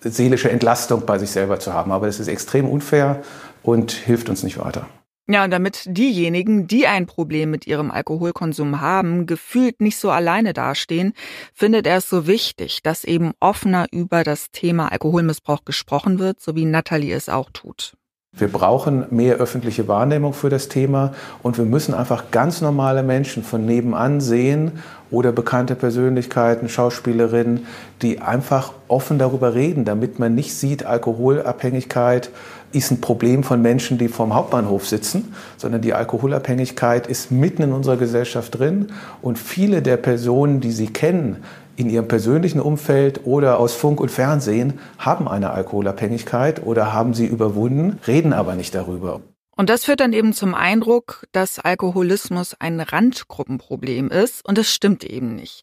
seelische 0.00 0.50
Entlastung 0.50 1.04
bei 1.06 1.18
sich 1.18 1.30
selber 1.30 1.58
zu 1.60 1.72
haben. 1.72 1.92
Aber 1.92 2.06
das 2.06 2.20
ist 2.20 2.28
extrem 2.28 2.68
unfair 2.68 3.22
und 3.62 3.92
hilft 3.92 4.28
uns 4.28 4.42
nicht 4.42 4.58
weiter. 4.58 4.86
Ja, 5.30 5.44
und 5.44 5.50
damit 5.50 5.82
diejenigen, 5.86 6.66
die 6.68 6.86
ein 6.86 7.04
Problem 7.04 7.50
mit 7.50 7.66
ihrem 7.66 7.90
Alkoholkonsum 7.90 8.80
haben, 8.80 9.26
gefühlt 9.26 9.82
nicht 9.82 9.98
so 9.98 10.10
alleine 10.10 10.54
dastehen, 10.54 11.12
findet 11.52 11.86
er 11.86 11.98
es 11.98 12.08
so 12.08 12.26
wichtig, 12.26 12.82
dass 12.82 13.04
eben 13.04 13.32
offener 13.38 13.86
über 13.92 14.24
das 14.24 14.50
Thema 14.52 14.90
Alkoholmissbrauch 14.90 15.66
gesprochen 15.66 16.18
wird, 16.18 16.40
so 16.40 16.56
wie 16.56 16.64
Nathalie 16.64 17.14
es 17.14 17.28
auch 17.28 17.50
tut. 17.50 17.92
Wir 18.38 18.48
brauchen 18.48 19.06
mehr 19.10 19.36
öffentliche 19.36 19.88
Wahrnehmung 19.88 20.32
für 20.32 20.48
das 20.48 20.68
Thema 20.68 21.12
und 21.42 21.58
wir 21.58 21.64
müssen 21.64 21.92
einfach 21.92 22.30
ganz 22.30 22.60
normale 22.60 23.02
Menschen 23.02 23.42
von 23.42 23.66
nebenan 23.66 24.20
sehen 24.20 24.72
oder 25.10 25.32
bekannte 25.32 25.74
Persönlichkeiten, 25.74 26.68
Schauspielerinnen, 26.68 27.66
die 28.00 28.20
einfach 28.20 28.72
offen 28.86 29.18
darüber 29.18 29.54
reden, 29.54 29.84
damit 29.84 30.20
man 30.20 30.36
nicht 30.36 30.54
sieht, 30.54 30.86
Alkoholabhängigkeit 30.86 32.30
ist 32.70 32.92
ein 32.92 33.00
Problem 33.00 33.42
von 33.42 33.60
Menschen, 33.60 33.98
die 33.98 34.08
vorm 34.08 34.34
Hauptbahnhof 34.34 34.86
sitzen, 34.86 35.34
sondern 35.56 35.80
die 35.80 35.94
Alkoholabhängigkeit 35.94 37.08
ist 37.08 37.32
mitten 37.32 37.62
in 37.62 37.72
unserer 37.72 37.96
Gesellschaft 37.96 38.58
drin 38.58 38.88
und 39.20 39.38
viele 39.38 39.82
der 39.82 39.96
Personen, 39.96 40.60
die 40.60 40.72
Sie 40.72 40.88
kennen, 40.88 41.42
in 41.78 41.88
ihrem 41.88 42.08
persönlichen 42.08 42.60
Umfeld 42.60 43.20
oder 43.24 43.60
aus 43.60 43.74
Funk 43.74 44.00
und 44.00 44.10
Fernsehen 44.10 44.80
haben 44.98 45.28
eine 45.28 45.52
Alkoholabhängigkeit 45.52 46.66
oder 46.66 46.92
haben 46.92 47.14
sie 47.14 47.26
überwunden, 47.26 48.00
reden 48.06 48.32
aber 48.32 48.56
nicht 48.56 48.74
darüber. 48.74 49.20
Und 49.56 49.70
das 49.70 49.84
führt 49.84 50.00
dann 50.00 50.12
eben 50.12 50.32
zum 50.32 50.54
Eindruck, 50.54 51.26
dass 51.32 51.58
Alkoholismus 51.58 52.56
ein 52.58 52.80
Randgruppenproblem 52.80 54.08
ist 54.08 54.44
und 54.44 54.58
das 54.58 54.68
stimmt 54.72 55.04
eben 55.04 55.36
nicht. 55.36 55.62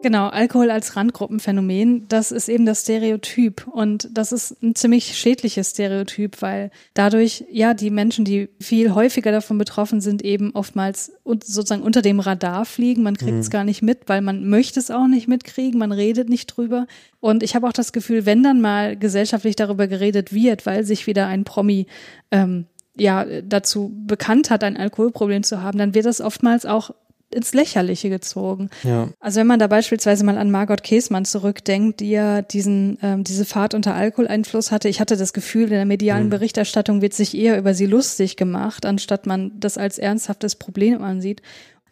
Genau, 0.00 0.28
Alkohol 0.28 0.70
als 0.70 0.94
Randgruppenphänomen, 0.94 2.06
das 2.08 2.30
ist 2.30 2.48
eben 2.48 2.66
das 2.66 2.82
Stereotyp 2.82 3.66
und 3.66 4.08
das 4.12 4.30
ist 4.30 4.62
ein 4.62 4.76
ziemlich 4.76 5.18
schädliches 5.18 5.70
Stereotyp, 5.70 6.40
weil 6.40 6.70
dadurch 6.94 7.44
ja 7.50 7.74
die 7.74 7.90
Menschen, 7.90 8.24
die 8.24 8.48
viel 8.60 8.94
häufiger 8.94 9.32
davon 9.32 9.58
betroffen 9.58 10.00
sind, 10.00 10.22
eben 10.22 10.52
oftmals 10.54 11.12
sozusagen 11.24 11.82
unter 11.82 12.00
dem 12.00 12.20
Radar 12.20 12.64
fliegen. 12.64 13.02
Man 13.02 13.16
kriegt 13.16 13.38
es 13.38 13.48
mhm. 13.48 13.52
gar 13.52 13.64
nicht 13.64 13.82
mit, 13.82 14.08
weil 14.08 14.20
man 14.20 14.48
möchte 14.48 14.78
es 14.78 14.92
auch 14.92 15.08
nicht 15.08 15.26
mitkriegen, 15.26 15.80
man 15.80 15.90
redet 15.90 16.28
nicht 16.28 16.46
drüber. 16.46 16.86
Und 17.18 17.42
ich 17.42 17.56
habe 17.56 17.66
auch 17.66 17.72
das 17.72 17.92
Gefühl, 17.92 18.24
wenn 18.24 18.44
dann 18.44 18.60
mal 18.60 18.96
gesellschaftlich 18.96 19.56
darüber 19.56 19.88
geredet 19.88 20.32
wird, 20.32 20.64
weil 20.64 20.84
sich 20.84 21.08
wieder 21.08 21.26
ein 21.26 21.42
Promi 21.42 21.86
ähm, 22.30 22.66
ja 22.96 23.24
dazu 23.42 23.92
bekannt 24.06 24.50
hat, 24.50 24.62
ein 24.62 24.76
Alkoholproblem 24.76 25.42
zu 25.42 25.60
haben, 25.60 25.78
dann 25.78 25.94
wird 25.94 26.06
das 26.06 26.20
oftmals 26.20 26.66
auch 26.66 26.92
ins 27.30 27.52
Lächerliche 27.52 28.08
gezogen. 28.08 28.70
Ja. 28.82 29.08
Also 29.20 29.40
wenn 29.40 29.46
man 29.46 29.58
da 29.58 29.66
beispielsweise 29.66 30.24
mal 30.24 30.38
an 30.38 30.50
Margot 30.50 30.82
Käßmann 30.82 31.24
zurückdenkt, 31.24 32.00
die 32.00 32.10
ja 32.10 32.42
diesen, 32.42 32.98
ähm, 33.02 33.24
diese 33.24 33.44
Fahrt 33.44 33.74
unter 33.74 33.94
Alkoholeinfluss 33.94 34.70
hatte, 34.70 34.88
ich 34.88 35.00
hatte 35.00 35.16
das 35.16 35.32
Gefühl, 35.32 35.64
in 35.64 35.70
der 35.70 35.84
medialen 35.84 36.26
mhm. 36.26 36.30
Berichterstattung 36.30 37.02
wird 37.02 37.12
sich 37.12 37.36
eher 37.36 37.58
über 37.58 37.74
sie 37.74 37.86
lustig 37.86 38.36
gemacht, 38.36 38.86
anstatt 38.86 39.26
man 39.26 39.52
das 39.58 39.76
als 39.76 39.98
ernsthaftes 39.98 40.56
Problem 40.56 41.02
ansieht. 41.02 41.42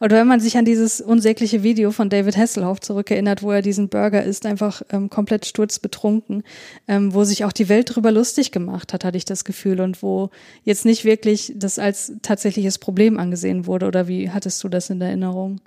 Oder 0.00 0.16
wenn 0.16 0.26
man 0.26 0.40
sich 0.40 0.56
an 0.56 0.64
dieses 0.64 1.00
unsägliche 1.00 1.62
Video 1.62 1.90
von 1.90 2.10
David 2.10 2.36
Hasselhoff 2.36 2.80
zurückerinnert, 2.80 3.42
wo 3.42 3.50
er 3.50 3.62
diesen 3.62 3.88
Burger 3.88 4.22
isst, 4.22 4.46
einfach 4.46 4.82
ähm, 4.90 5.10
komplett 5.10 5.46
sturzbetrunken, 5.46 6.42
ähm, 6.86 7.14
wo 7.14 7.24
sich 7.24 7.44
auch 7.44 7.52
die 7.52 7.68
Welt 7.68 7.94
drüber 7.94 8.12
lustig 8.12 8.52
gemacht 8.52 8.92
hat, 8.92 9.04
hatte 9.04 9.16
ich 9.16 9.24
das 9.24 9.44
Gefühl, 9.44 9.80
und 9.80 10.02
wo 10.02 10.30
jetzt 10.64 10.84
nicht 10.84 11.04
wirklich 11.04 11.52
das 11.56 11.78
als 11.78 12.12
tatsächliches 12.22 12.78
Problem 12.78 13.18
angesehen 13.18 13.66
wurde. 13.66 13.86
Oder 13.86 14.08
wie 14.08 14.30
hattest 14.30 14.62
du 14.64 14.68
das 14.68 14.90
in 14.90 15.00
Erinnerung? 15.00 15.60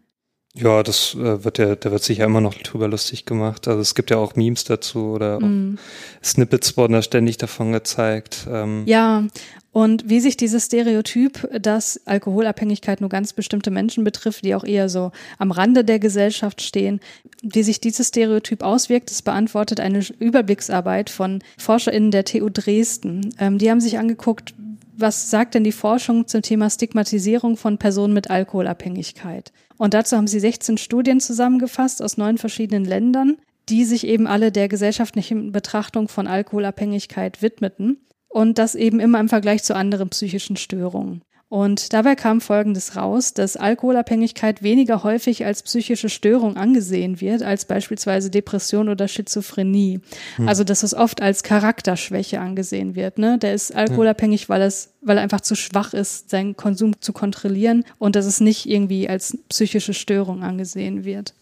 Ja, 0.56 0.82
das 0.82 1.14
äh, 1.14 1.44
wird 1.44 1.60
ja, 1.60 1.76
da 1.76 1.92
wird 1.92 2.04
sich 2.04 2.18
ja 2.18 2.26
immer 2.26 2.42
noch 2.42 2.56
drüber 2.56 2.88
lustig 2.88 3.26
gemacht. 3.26 3.68
Also 3.68 3.82
es 3.82 3.94
gibt 3.94 4.10
ja 4.10 4.18
auch 4.18 4.36
Memes 4.36 4.64
dazu 4.64 5.12
oder 5.12 5.40
mm. 5.40 5.78
Snippets 6.24 6.76
wurden 6.76 6.94
da 6.94 7.02
ständig 7.04 7.38
davon 7.38 7.72
gezeigt. 7.72 8.48
Ähm. 8.50 8.84
Ja, 8.88 9.26
und 9.72 10.10
wie 10.10 10.20
sich 10.20 10.36
dieses 10.36 10.66
Stereotyp, 10.66 11.48
dass 11.62 12.02
Alkoholabhängigkeit 12.06 13.02
nur 13.02 13.10
ganz 13.10 13.34
bestimmte 13.34 13.70
Menschen 13.70 14.04
betrifft, 14.04 14.44
die 14.44 14.56
auch 14.56 14.64
eher 14.64 14.90
so 14.90 15.12
am 15.38 15.52
Rande 15.52 15.84
der 15.84 16.00
Gesellschaft 16.00 16.62
stehen, 16.62 17.00
wie 17.44 17.62
sich 17.62 17.80
dieses 17.80 18.08
Stereotyp 18.08 18.64
auswirkt, 18.64 19.12
das 19.12 19.22
beantwortet 19.22 19.80
eine 19.80 20.04
Überblicksarbeit 20.20 21.12
von 21.12 21.40
ForscherInnen 21.58 22.10
der 22.10 22.26
TU 22.26 22.50
Dresden. 22.50 23.30
Ähm, 23.38 23.60
die 23.60 23.70
haben 23.70 23.82
sich 23.82 24.00
angeguckt, 24.00 24.56
was 24.98 25.30
sagt 25.30 25.54
denn 25.54 25.64
die 25.64 25.72
Forschung 25.72 26.28
zum 26.28 26.42
Thema 26.42 26.70
Stigmatisierung 26.70 27.56
von 27.56 27.78
Personen 27.78 28.14
mit 28.14 28.30
Alkoholabhängigkeit? 28.30 29.54
Und 29.78 29.94
dazu 29.94 30.18
haben 30.18 30.28
sie 30.28 30.40
16 30.40 30.78
Studien 30.78 31.22
zusammengefasst 31.22 32.02
aus 32.02 32.18
neun 32.18 32.38
verschiedenen 32.38 32.84
Ländern, 32.84 33.38
die 33.70 33.86
sich 33.86 34.06
eben 34.06 34.28
alle 34.28 34.52
der 34.52 34.68
gesellschaftlichen 34.68 35.52
Betrachtung 35.52 36.10
von 36.10 36.28
Alkoholabhängigkeit 36.28 37.42
widmeten 37.42 37.98
und 38.30 38.58
das 38.58 38.76
eben 38.76 39.00
immer 39.00 39.20
im 39.20 39.30
Vergleich 39.30 39.64
zu 39.64 39.76
anderen 39.76 40.10
psychischen 40.10 40.56
Störungen. 40.56 41.22
Und 41.50 41.94
dabei 41.94 42.16
kam 42.16 42.42
Folgendes 42.42 42.96
raus, 42.96 43.34
dass 43.34 43.58
Alkoholabhängigkeit 43.58 44.62
weniger 44.62 45.02
häufig 45.04 45.46
als 45.46 45.64
psychische 45.64 46.08
Störung 46.08 46.58
angesehen 46.58 47.22
wird, 47.22 47.42
als 47.42 47.66
beispielsweise 47.66 48.30
Depression 48.30 48.88
oder 48.88 49.08
Schizophrenie. 49.08 50.00
Hm. 50.36 50.48
Also, 50.48 50.64
dass 50.64 50.84
es 50.84 50.94
oft 50.94 51.24
als 51.24 51.42
Charakterschwäche 51.42 52.40
angesehen 52.40 52.94
wird. 52.94 53.18
Ne? 53.18 53.40
Der 53.40 53.56
ist 53.56 53.76
alkoholabhängig, 53.76 54.48
weil, 54.48 54.62
es, 54.62 54.94
weil 55.02 55.18
er 55.18 55.24
einfach 55.24 55.42
zu 55.42 55.56
schwach 55.56 55.96
ist, 55.96 56.30
seinen 56.30 56.56
Konsum 56.56 57.02
zu 57.02 57.14
kontrollieren 57.14 57.84
und 57.98 58.16
dass 58.16 58.28
es 58.28 58.40
nicht 58.40 58.70
irgendwie 58.70 59.10
als 59.10 59.36
psychische 59.50 59.96
Störung 59.96 60.44
angesehen 60.44 61.04
wird. 61.04 61.34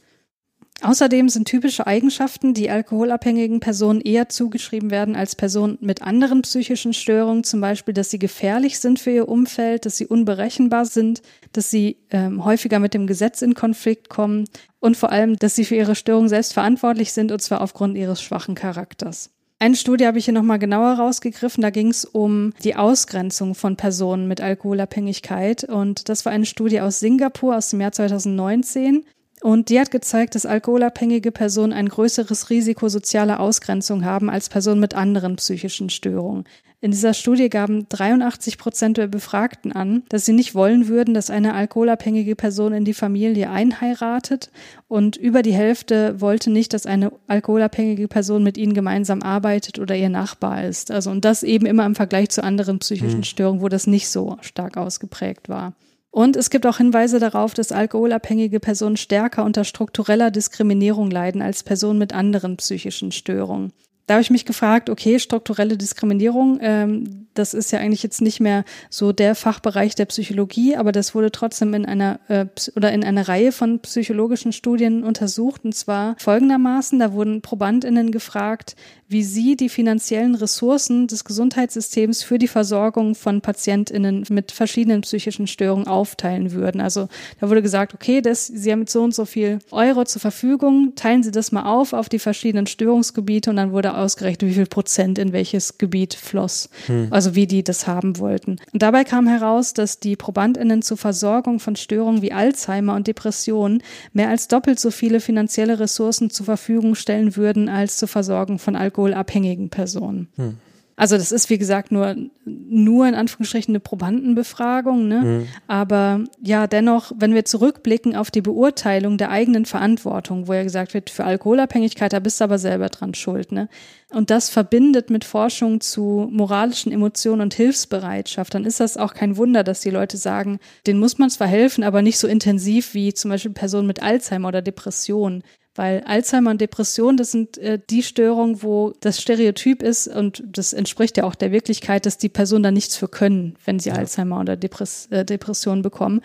Außerdem 0.83 1.27
sind 1.27 1.47
typische 1.47 1.87
Eigenschaften, 1.87 2.53
die 2.53 2.69
alkoholabhängigen 2.69 3.59
Personen 3.59 3.99
eher 3.99 4.29
zugeschrieben 4.29 4.91
werden 4.91 5.15
als 5.15 5.35
Personen 5.35 5.79
mit 5.81 6.03
anderen 6.03 6.43
psychischen 6.43 6.93
Störungen, 6.93 7.43
zum 7.43 7.61
Beispiel, 7.61 7.95
dass 7.95 8.11
sie 8.11 8.19
gefährlich 8.19 8.79
sind 8.79 8.99
für 8.99 9.09
ihr 9.09 9.27
Umfeld, 9.27 9.87
dass 9.87 9.97
sie 9.97 10.05
unberechenbar 10.05 10.85
sind, 10.85 11.23
dass 11.51 11.71
sie 11.71 11.97
ähm, 12.11 12.45
häufiger 12.45 12.77
mit 12.77 12.93
dem 12.93 13.07
Gesetz 13.07 13.41
in 13.41 13.55
Konflikt 13.55 14.09
kommen 14.09 14.45
und 14.79 14.97
vor 14.97 15.11
allem, 15.11 15.35
dass 15.37 15.55
sie 15.55 15.65
für 15.65 15.75
ihre 15.75 15.95
Störung 15.95 16.29
selbst 16.29 16.53
verantwortlich 16.53 17.11
sind, 17.11 17.31
und 17.31 17.41
zwar 17.41 17.61
aufgrund 17.61 17.97
ihres 17.97 18.21
schwachen 18.21 18.53
Charakters. 18.53 19.31
Eine 19.59 19.75
Studie 19.75 20.05
habe 20.05 20.19
ich 20.19 20.25
hier 20.25 20.35
nochmal 20.35 20.59
genauer 20.59 20.93
rausgegriffen. 20.93 21.63
Da 21.63 21.71
ging 21.71 21.89
es 21.89 22.05
um 22.05 22.53
die 22.63 22.75
Ausgrenzung 22.75 23.55
von 23.55 23.75
Personen 23.75 24.27
mit 24.27 24.39
Alkoholabhängigkeit. 24.39 25.63
Und 25.63 26.09
das 26.09 26.25
war 26.25 26.31
eine 26.31 26.45
Studie 26.45 26.79
aus 26.79 26.99
Singapur 26.99 27.57
aus 27.57 27.71
dem 27.71 27.81
Jahr 27.81 27.91
2019. 27.91 29.03
Und 29.41 29.69
die 29.69 29.79
hat 29.79 29.91
gezeigt, 29.91 30.35
dass 30.35 30.45
alkoholabhängige 30.45 31.31
Personen 31.31 31.73
ein 31.73 31.89
größeres 31.89 32.49
Risiko 32.49 32.89
sozialer 32.89 33.39
Ausgrenzung 33.39 34.03
haben 34.03 34.29
als 34.29 34.49
Personen 34.49 34.79
mit 34.79 34.95
anderen 34.95 35.35
psychischen 35.35 35.89
Störungen. 35.89 36.45
In 36.79 36.91
dieser 36.91 37.15
Studie 37.15 37.49
gaben 37.49 37.89
83 37.89 38.59
Prozent 38.59 38.97
der 38.97 39.07
Befragten 39.07 39.71
an, 39.71 40.03
dass 40.09 40.25
sie 40.25 40.33
nicht 40.33 40.53
wollen 40.53 40.87
würden, 40.87 41.15
dass 41.15 41.31
eine 41.31 41.55
alkoholabhängige 41.55 42.35
Person 42.35 42.71
in 42.71 42.85
die 42.85 42.93
Familie 42.93 43.49
einheiratet 43.49 44.51
und 44.87 45.17
über 45.17 45.41
die 45.41 45.53
Hälfte 45.53 46.21
wollte 46.21 46.51
nicht, 46.51 46.75
dass 46.75 46.85
eine 46.85 47.11
alkoholabhängige 47.25 48.07
Person 48.07 48.43
mit 48.43 48.59
ihnen 48.59 48.75
gemeinsam 48.75 49.23
arbeitet 49.23 49.79
oder 49.79 49.95
ihr 49.95 50.09
Nachbar 50.09 50.65
ist. 50.65 50.91
Also 50.91 51.09
und 51.09 51.25
das 51.25 51.41
eben 51.41 51.65
immer 51.65 51.85
im 51.85 51.95
Vergleich 51.95 52.29
zu 52.29 52.43
anderen 52.43 52.77
psychischen 52.77 53.19
mhm. 53.19 53.23
Störungen, 53.23 53.61
wo 53.61 53.69
das 53.69 53.87
nicht 53.87 54.07
so 54.09 54.37
stark 54.41 54.77
ausgeprägt 54.77 55.49
war. 55.49 55.73
Und 56.17 56.35
es 56.35 56.49
gibt 56.49 56.65
auch 56.65 56.77
Hinweise 56.77 57.19
darauf, 57.19 57.53
dass 57.53 57.71
alkoholabhängige 57.71 58.59
Personen 58.59 58.97
stärker 58.97 59.45
unter 59.45 59.63
struktureller 59.63 60.31
Diskriminierung 60.31 61.11
leiden 61.11 61.43
als 61.43 61.61
Personen 61.61 61.99
mit 61.99 62.11
anderen 62.11 62.57
psychischen 62.57 63.11
Störungen. 63.11 63.71
Da 64.07 64.15
habe 64.15 64.21
ich 64.21 64.31
mich 64.31 64.45
gefragt, 64.45 64.89
okay, 64.89 65.19
strukturelle 65.19 65.77
Diskriminierung, 65.77 66.57
ähm, 66.61 67.27
das 67.35 67.53
ist 67.53 67.71
ja 67.71 67.77
eigentlich 67.77 68.01
jetzt 68.01 68.21
nicht 68.21 68.39
mehr 68.39 68.63
so 68.89 69.11
der 69.11 69.35
Fachbereich 69.35 69.93
der 69.93 70.05
Psychologie, 70.05 70.75
aber 70.75 70.91
das 70.91 71.13
wurde 71.13 71.31
trotzdem 71.31 71.75
in 71.75 71.85
einer 71.85 72.19
äh, 72.29 72.47
oder 72.75 72.91
in 72.93 73.03
einer 73.03 73.27
Reihe 73.27 73.51
von 73.51 73.79
psychologischen 73.81 74.53
Studien 74.53 75.03
untersucht 75.03 75.65
und 75.65 75.75
zwar 75.75 76.15
folgendermaßen: 76.17 76.97
Da 76.97 77.13
wurden 77.13 77.41
ProbandInnen 77.41 78.11
gefragt, 78.11 78.75
wie 79.09 79.23
sie 79.23 79.55
die 79.55 79.69
finanziellen 79.69 80.35
Ressourcen 80.35 81.07
des 81.07 81.23
Gesundheitssystems 81.23 82.23
für 82.23 82.37
die 82.37 82.49
Versorgung 82.49 83.15
von 83.15 83.39
PatientInnen 83.39 84.25
mit 84.29 84.51
verschiedenen 84.51 85.01
psychischen 85.01 85.47
Störungen 85.47 85.87
aufteilen 85.87 86.51
würden. 86.51 86.81
Also 86.81 87.07
da 87.39 87.49
wurde 87.49 87.61
gesagt, 87.61 87.93
okay, 87.93 88.21
das, 88.21 88.47
Sie 88.47 88.71
haben 88.71 88.79
mit 88.79 88.89
so 88.89 89.03
und 89.03 89.15
so 89.15 89.23
viel 89.23 89.59
Euro 89.71 90.03
zur 90.03 90.19
Verfügung, 90.19 90.93
teilen 90.95 91.23
Sie 91.23 91.31
das 91.31 91.53
mal 91.53 91.63
auf 91.63 91.93
auf 91.93 92.09
die 92.09 92.19
verschiedenen 92.19 92.67
Störungsgebiete 92.67 93.49
und 93.49 93.55
dann 93.55 93.71
wurde 93.71 93.95
ausgerechnet, 93.95 94.49
wie 94.49 94.55
viel 94.55 94.65
Prozent 94.65 95.17
in 95.19 95.31
welches 95.31 95.77
Gebiet 95.77 96.13
floss. 96.13 96.69
Hm. 96.87 97.07
Also 97.09 97.33
wie 97.33 97.47
die 97.47 97.63
das 97.63 97.87
haben 97.87 98.19
wollten. 98.19 98.57
Und 98.73 98.81
dabei 98.81 99.05
kam 99.05 99.27
heraus, 99.27 99.73
dass 99.73 100.01
die 100.01 100.17
ProbandInnen 100.17 100.81
zur 100.81 100.97
Versorgung 100.97 101.59
von 101.61 101.77
Störungen 101.77 102.21
wie 102.21 102.33
Alzheimer 102.33 102.95
und 102.95 103.07
Depressionen 103.07 103.81
mehr 104.11 104.29
als 104.29 104.49
doppelt 104.49 104.79
so 104.79 104.91
viele 104.91 105.21
finanzielle 105.21 105.79
Ressourcen 105.79 106.29
zur 106.29 106.45
Verfügung 106.45 106.95
stellen 106.95 107.37
würden 107.37 107.69
als 107.69 107.97
zur 107.97 108.09
Versorgung 108.09 108.59
von 108.59 108.75
Alkohol 108.75 108.96
alkoholabhängigen 108.97 109.69
Personen. 109.69 110.27
Hm. 110.35 110.57
Also 110.99 111.15
das 111.15 111.31
ist, 111.31 111.51
wie 111.51 111.59
gesagt, 111.59 111.91
nur, 111.91 112.15
nur 112.43 113.07
in 113.07 113.13
Anführungsstrichen 113.13 113.71
eine 113.71 113.79
Probandenbefragung. 113.79 115.07
Ne? 115.07 115.21
Mhm. 115.21 115.47
Aber 115.67 116.23
ja, 116.41 116.65
dennoch, 116.65 117.11
wenn 117.15 117.35
wir 117.35 117.45
zurückblicken 117.45 118.15
auf 118.15 118.31
die 118.31 118.41
Beurteilung 118.41 119.19
der 119.19 119.29
eigenen 119.29 119.65
Verantwortung, 119.65 120.47
wo 120.47 120.53
ja 120.53 120.63
gesagt 120.63 120.95
wird, 120.95 121.11
für 121.11 121.23
Alkoholabhängigkeit, 121.23 122.13
da 122.13 122.19
bist 122.19 122.39
du 122.39 122.45
aber 122.45 122.57
selber 122.57 122.89
dran 122.89 123.13
schuld. 123.13 123.51
Ne? 123.51 123.69
Und 124.09 124.31
das 124.31 124.49
verbindet 124.49 125.11
mit 125.11 125.23
Forschung 125.23 125.81
zu 125.81 126.29
moralischen 126.31 126.91
Emotionen 126.91 127.41
und 127.41 127.53
Hilfsbereitschaft, 127.53 128.55
dann 128.55 128.65
ist 128.65 128.79
das 128.79 128.97
auch 128.97 129.13
kein 129.13 129.37
Wunder, 129.37 129.63
dass 129.63 129.81
die 129.81 129.91
Leute 129.91 130.17
sagen, 130.17 130.57
denen 130.87 130.99
muss 130.99 131.19
man 131.19 131.29
zwar 131.29 131.47
helfen, 131.47 131.83
aber 131.83 132.01
nicht 132.01 132.17
so 132.17 132.27
intensiv 132.27 132.95
wie 132.95 133.13
zum 133.13 133.29
Beispiel 133.29 133.51
Personen 133.51 133.85
mit 133.85 134.01
Alzheimer 134.01 134.47
oder 134.47 134.63
Depressionen. 134.63 135.43
Weil 135.77 136.03
Alzheimer 136.05 136.49
und 136.49 136.59
Depression, 136.59 137.17
das 137.17 137.31
sind 137.31 137.59
äh, 137.59 137.79
die 137.89 138.01
Störungen, 138.01 138.63
wo 138.63 138.93
das 138.99 139.21
Stereotyp 139.21 139.83
ist 139.83 140.07
und 140.07 140.43
das 140.45 140.73
entspricht 140.73 141.17
ja 141.17 141.23
auch 141.23 141.35
der 141.35 141.51
Wirklichkeit, 141.51 142.07
dass 142.07 142.17
die 142.17 142.29
Personen 142.29 142.63
da 142.63 142.71
nichts 142.71 142.97
für 142.97 143.07
können, 143.07 143.55
wenn 143.63 143.79
sie 143.79 143.89
ja. 143.89 143.95
Alzheimer 143.95 144.39
oder 144.39 144.55
Depress 144.55 145.07
äh, 145.11 145.23
Depression 145.23 145.83
bekommen. 145.83 146.21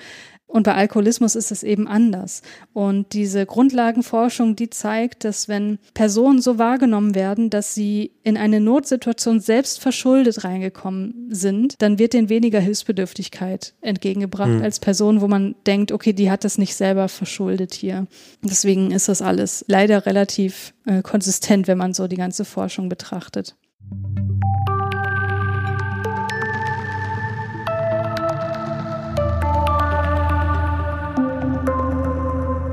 Und 0.52 0.64
bei 0.64 0.74
Alkoholismus 0.74 1.34
ist 1.34 1.50
es 1.50 1.62
eben 1.62 1.88
anders. 1.88 2.42
Und 2.74 3.14
diese 3.14 3.46
Grundlagenforschung, 3.46 4.54
die 4.54 4.68
zeigt, 4.68 5.24
dass 5.24 5.48
wenn 5.48 5.78
Personen 5.94 6.42
so 6.42 6.58
wahrgenommen 6.58 7.14
werden, 7.14 7.48
dass 7.48 7.74
sie 7.74 8.12
in 8.22 8.36
eine 8.36 8.60
Notsituation 8.60 9.40
selbst 9.40 9.80
verschuldet 9.80 10.44
reingekommen 10.44 11.28
sind, 11.30 11.80
dann 11.80 11.98
wird 11.98 12.12
denen 12.12 12.28
weniger 12.28 12.60
Hilfsbedürftigkeit 12.60 13.72
entgegengebracht 13.80 14.50
mhm. 14.50 14.62
als 14.62 14.78
Personen, 14.78 15.22
wo 15.22 15.26
man 15.26 15.54
denkt, 15.66 15.90
okay, 15.90 16.12
die 16.12 16.30
hat 16.30 16.44
das 16.44 16.58
nicht 16.58 16.74
selber 16.74 17.08
verschuldet 17.08 17.72
hier. 17.72 18.06
Deswegen 18.42 18.90
ist 18.90 19.08
das 19.08 19.22
alles 19.22 19.64
leider 19.68 20.04
relativ 20.04 20.74
äh, 20.84 21.00
konsistent, 21.00 21.66
wenn 21.66 21.78
man 21.78 21.94
so 21.94 22.08
die 22.08 22.16
ganze 22.16 22.44
Forschung 22.44 22.90
betrachtet. 22.90 23.56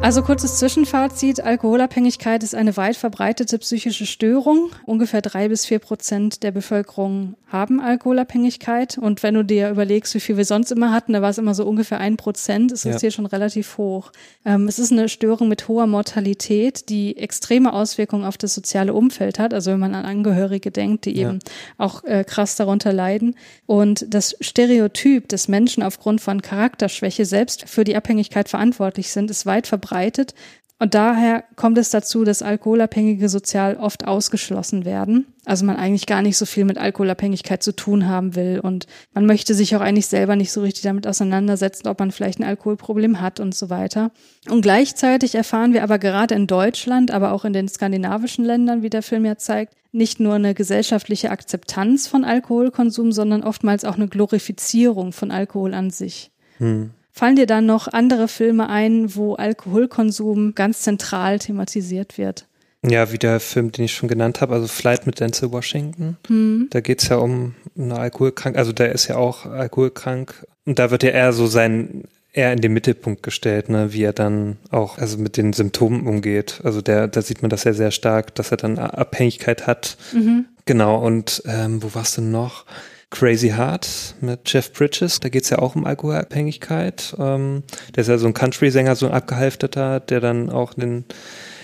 Also 0.01 0.23
kurzes 0.23 0.55
Zwischenfazit. 0.55 1.41
Alkoholabhängigkeit 1.41 2.41
ist 2.41 2.55
eine 2.55 2.77
weit 2.77 2.95
verbreitete 2.95 3.59
psychische 3.59 4.05
Störung. 4.05 4.71
Ungefähr 4.85 5.21
drei 5.21 5.49
bis 5.49 5.65
vier 5.65 5.80
Prozent 5.80 6.41
der 6.41 6.51
Bevölkerung 6.51 7.35
haben 7.47 7.81
Alkoholabhängigkeit. 7.81 8.97
Und 8.97 9.23
wenn 9.23 9.34
du 9.34 9.43
dir 9.43 9.69
überlegst, 9.69 10.15
wie 10.15 10.19
viel 10.19 10.38
wir 10.38 10.45
sonst 10.45 10.71
immer 10.71 10.93
hatten, 10.93 11.13
da 11.13 11.21
war 11.21 11.30
es 11.30 11.38
immer 11.38 11.53
so 11.53 11.65
ungefähr 11.65 11.99
ein 11.99 12.15
Prozent, 12.15 12.71
ist 12.71 12.85
das 12.85 12.93
ja. 12.93 12.99
hier 13.01 13.11
schon 13.11 13.26
relativ 13.26 13.77
hoch. 13.77 14.11
Ähm, 14.45 14.67
es 14.67 14.80
ist 14.80 14.91
eine 14.91 15.09
Störung 15.09 15.49
mit 15.49 15.67
hoher 15.67 15.85
Mortalität, 15.85 16.89
die 16.89 17.17
extreme 17.17 17.73
Auswirkungen 17.73 18.23
auf 18.23 18.38
das 18.38 18.53
soziale 18.53 18.93
Umfeld 18.93 19.38
hat. 19.38 19.53
Also 19.53 19.71
wenn 19.71 19.80
man 19.80 19.95
an 19.95 20.05
Angehörige 20.05 20.71
denkt, 20.71 21.05
die 21.05 21.17
ja. 21.19 21.30
eben 21.30 21.39
auch 21.77 22.03
äh, 22.05 22.23
krass 22.23 22.55
darunter 22.55 22.93
leiden. 22.93 23.35
Und 23.65 24.05
das 24.13 24.38
Stereotyp, 24.39 25.27
dass 25.27 25.49
Menschen 25.49 25.84
aufgrund 25.84 26.21
von 26.21 26.41
Charakterschwäche 26.41 27.26
selbst 27.26 27.67
für 27.67 27.84
die 27.84 27.97
Abhängigkeit 27.97 28.47
verantwortlich 28.47 29.11
sind, 29.11 29.30
ist 29.30 29.45
weit 29.45 29.67
verbreitet 29.67 29.89
verbreitet. 29.99 30.34
Und 30.81 30.93
daher 30.93 31.43
kommt 31.57 31.77
es 31.77 31.89
dazu, 31.89 32.23
dass 32.23 32.41
Alkoholabhängige 32.41 33.27
sozial 33.27 33.76
oft 33.76 34.07
ausgeschlossen 34.07 34.85
werden. 34.85 35.26
Also 35.43 35.65
man 35.65 35.76
eigentlich 35.76 36.05
gar 36.05 36.21
nicht 36.21 36.38
so 36.38 36.45
viel 36.45 36.63
mit 36.63 36.77
Alkoholabhängigkeit 36.77 37.61
zu 37.61 37.76
tun 37.76 38.07
haben 38.07 38.34
will. 38.35 38.61
Und 38.63 38.88
man 39.13 39.26
möchte 39.26 39.53
sich 39.53 39.76
auch 39.76 39.81
eigentlich 39.81 40.07
selber 40.07 40.38
nicht 40.38 40.53
so 40.53 40.61
richtig 40.61 40.84
damit 40.84 41.05
auseinandersetzen, 41.05 41.89
ob 41.89 41.99
man 41.99 42.11
vielleicht 42.11 42.39
ein 42.39 42.45
Alkoholproblem 42.45 43.19
hat 43.19 43.41
und 43.41 43.53
so 43.53 43.69
weiter. 43.69 44.11
Und 44.49 44.61
gleichzeitig 44.61 45.35
erfahren 45.35 45.73
wir 45.73 45.84
aber 45.84 45.99
gerade 45.99 46.34
in 46.34 46.47
Deutschland, 46.47 47.11
aber 47.11 47.34
auch 47.34 47.43
in 47.43 47.51
den 47.51 47.67
skandinavischen 47.67 48.45
Ländern, 48.45 48.81
wie 48.81 48.89
der 48.89 49.03
Film 49.03 49.26
ja 49.26 49.35
zeigt, 49.35 49.73
nicht 49.91 50.21
nur 50.21 50.35
eine 50.35 50.53
gesellschaftliche 50.53 51.30
Akzeptanz 51.30 52.07
von 52.07 52.23
Alkoholkonsum, 52.23 53.11
sondern 53.11 53.43
oftmals 53.43 53.84
auch 53.84 53.95
eine 53.95 54.07
Glorifizierung 54.07 55.11
von 55.11 55.30
Alkohol 55.30 55.73
an 55.73 55.89
sich. 55.89 56.31
Hm. 56.57 56.91
Fallen 57.19 57.35
dir 57.35 57.47
dann 57.47 57.65
noch 57.65 57.89
andere 57.89 58.29
Filme 58.29 58.69
ein, 58.69 59.13
wo 59.13 59.33
Alkoholkonsum 59.33 60.55
ganz 60.55 60.83
zentral 60.83 61.37
thematisiert 61.37 62.17
wird? 62.17 62.45
Ja, 62.81 63.11
wie 63.11 63.17
der 63.17 63.41
Film, 63.41 63.73
den 63.73 63.83
ich 63.83 63.93
schon 63.93 64.07
genannt 64.07 64.39
habe, 64.39 64.53
also 64.53 64.67
Flight 64.67 65.05
mit 65.05 65.19
Denzel 65.19 65.51
Washington. 65.51 66.15
Mhm. 66.29 66.67
Da 66.69 66.79
geht's 66.79 67.09
ja 67.09 67.17
um 67.17 67.55
eine 67.77 67.99
Alkoholkrank, 67.99 68.55
also 68.55 68.71
der 68.71 68.93
ist 68.93 69.09
ja 69.09 69.17
auch 69.17 69.45
alkoholkrank. 69.45 70.47
Und 70.63 70.79
da 70.79 70.91
wird 70.91 71.03
ja 71.03 71.09
eher 71.09 71.33
so 71.33 71.47
sein, 71.47 72.05
eher 72.31 72.53
in 72.53 72.61
den 72.61 72.71
Mittelpunkt 72.71 73.21
gestellt, 73.21 73.67
ne, 73.67 73.91
wie 73.91 74.03
er 74.03 74.13
dann 74.13 74.55
auch 74.71 74.97
also 74.97 75.17
mit 75.17 75.35
den 75.35 75.51
Symptomen 75.51 76.07
umgeht. 76.07 76.61
Also 76.63 76.81
der, 76.81 77.09
da 77.09 77.21
sieht 77.21 77.41
man 77.41 77.49
das 77.49 77.65
ja 77.65 77.73
sehr 77.73 77.91
stark, 77.91 78.33
dass 78.35 78.51
er 78.51 78.57
dann 78.57 78.79
Abhängigkeit 78.79 79.67
hat. 79.67 79.97
Mhm. 80.13 80.45
Genau, 80.63 81.05
und 81.05 81.43
ähm, 81.45 81.83
wo 81.83 81.93
war's 81.93 82.15
denn 82.15 82.31
noch? 82.31 82.63
Crazy 83.11 83.49
Heart 83.49 84.15
mit 84.22 84.41
Jeff 84.45 84.72
Bridges. 84.72 85.19
Da 85.19 85.30
geht's 85.30 85.49
ja 85.49 85.60
auch 85.60 85.76
um 85.76 85.86
Alkoholabhängigkeit. 85.86 87.15
Ähm, 87.18 87.64
der 87.95 88.02
ist 88.02 88.07
ja 88.07 88.18
so 88.18 88.27
ein 88.27 88.34
Country-Sänger, 88.34 88.95
so 88.95 89.07
ein 89.07 89.14
abgehalfterter, 89.14 89.99
der 89.99 90.19
dann 90.19 90.49
auch 90.49 90.77
in, 90.77 91.06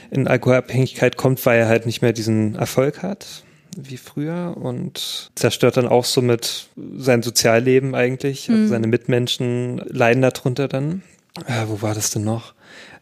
in 0.09 0.27
Alkoholabhängigkeit 0.27 1.17
kommt, 1.17 1.45
weil 1.45 1.59
er 1.59 1.67
halt 1.67 1.85
nicht 1.85 2.01
mehr 2.01 2.13
diesen 2.13 2.55
Erfolg 2.55 3.03
hat 3.03 3.43
wie 3.77 3.97
früher 3.97 4.55
und 4.55 5.31
zerstört 5.35 5.77
dann 5.77 5.87
auch 5.87 6.05
somit 6.05 6.69
sein 6.97 7.21
Sozialleben 7.21 7.93
eigentlich. 7.93 8.49
Also 8.49 8.61
mhm. 8.61 8.67
seine 8.69 8.87
Mitmenschen 8.87 9.79
leiden 9.89 10.21
darunter 10.21 10.67
dann. 10.67 11.03
Äh, 11.45 11.65
wo 11.67 11.81
war 11.81 11.93
das 11.93 12.11
denn 12.11 12.23
noch? 12.23 12.54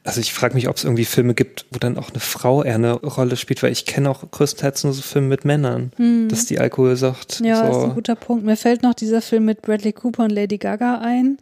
Also 0.06 0.20
ich 0.20 0.34
frage 0.34 0.54
mich, 0.56 0.68
ob 0.68 0.76
es 0.76 0.84
irgendwie 0.84 1.06
Filme 1.06 1.34
gibt, 1.34 1.66
wo 1.72 1.80
dann 1.80 1.98
auch 1.98 2.10
eine 2.10 2.20
Frau 2.20 2.62
eher 2.62 2.76
eine 2.76 2.94
Rolle 2.94 3.38
spielt, 3.38 3.64
weil 3.64 3.72
ich 3.72 3.86
kenne 3.86 4.10
auch 4.10 4.30
größtenteils 4.30 4.84
nur 4.84 4.92
so 4.92 5.02
Filme 5.02 5.30
mit 5.30 5.46
Männern, 5.46 5.94
hm. 5.96 6.28
dass 6.28 6.46
die 6.46 6.60
Alkoholsucht. 6.60 7.40
Ja, 7.40 7.72
so. 7.72 7.80
ist 7.80 7.84
ein 7.86 7.96
guter 7.96 8.16
Punkt. 8.16 8.46
Mir 8.46 8.58
fällt 8.58 8.84
noch 8.84 8.94
dieser 8.94 9.22
Film 9.22 9.46
mit 9.46 9.62
Bradley 9.62 9.94
Cooper 9.94 10.26
und 10.26 10.32
Lady 10.32 10.58
Gaga 10.58 11.00
ein. 11.00 11.38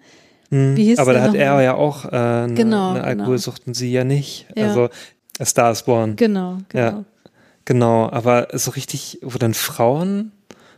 Hm. 0.49 0.77
Wie 0.77 0.83
hieß 0.85 0.99
Aber 0.99 1.13
da 1.13 1.21
hat 1.23 1.33
er 1.33 1.53
mal? 1.53 1.63
ja 1.63 1.73
auch 1.73 2.05
äh, 2.05 2.09
eine, 2.09 2.53
genau, 2.53 2.91
eine 2.91 2.99
genau. 2.99 3.07
Alkoholsucht 3.07 3.63
genau. 3.63 3.69
und 3.69 3.73
sie 3.73 3.91
ja 3.91 4.03
nicht. 4.03 4.45
Ja. 4.55 4.67
Also 4.67 4.89
A 5.39 5.45
Star 5.45 5.71
is 5.71 5.81
Born. 5.81 6.15
Genau, 6.15 6.59
genau. 6.69 6.83
Ja, 6.83 7.03
genau, 7.65 8.09
aber 8.11 8.49
so 8.53 8.71
richtig, 8.71 9.19
wo 9.23 9.39
dann 9.39 9.55
Frauen, 9.55 10.33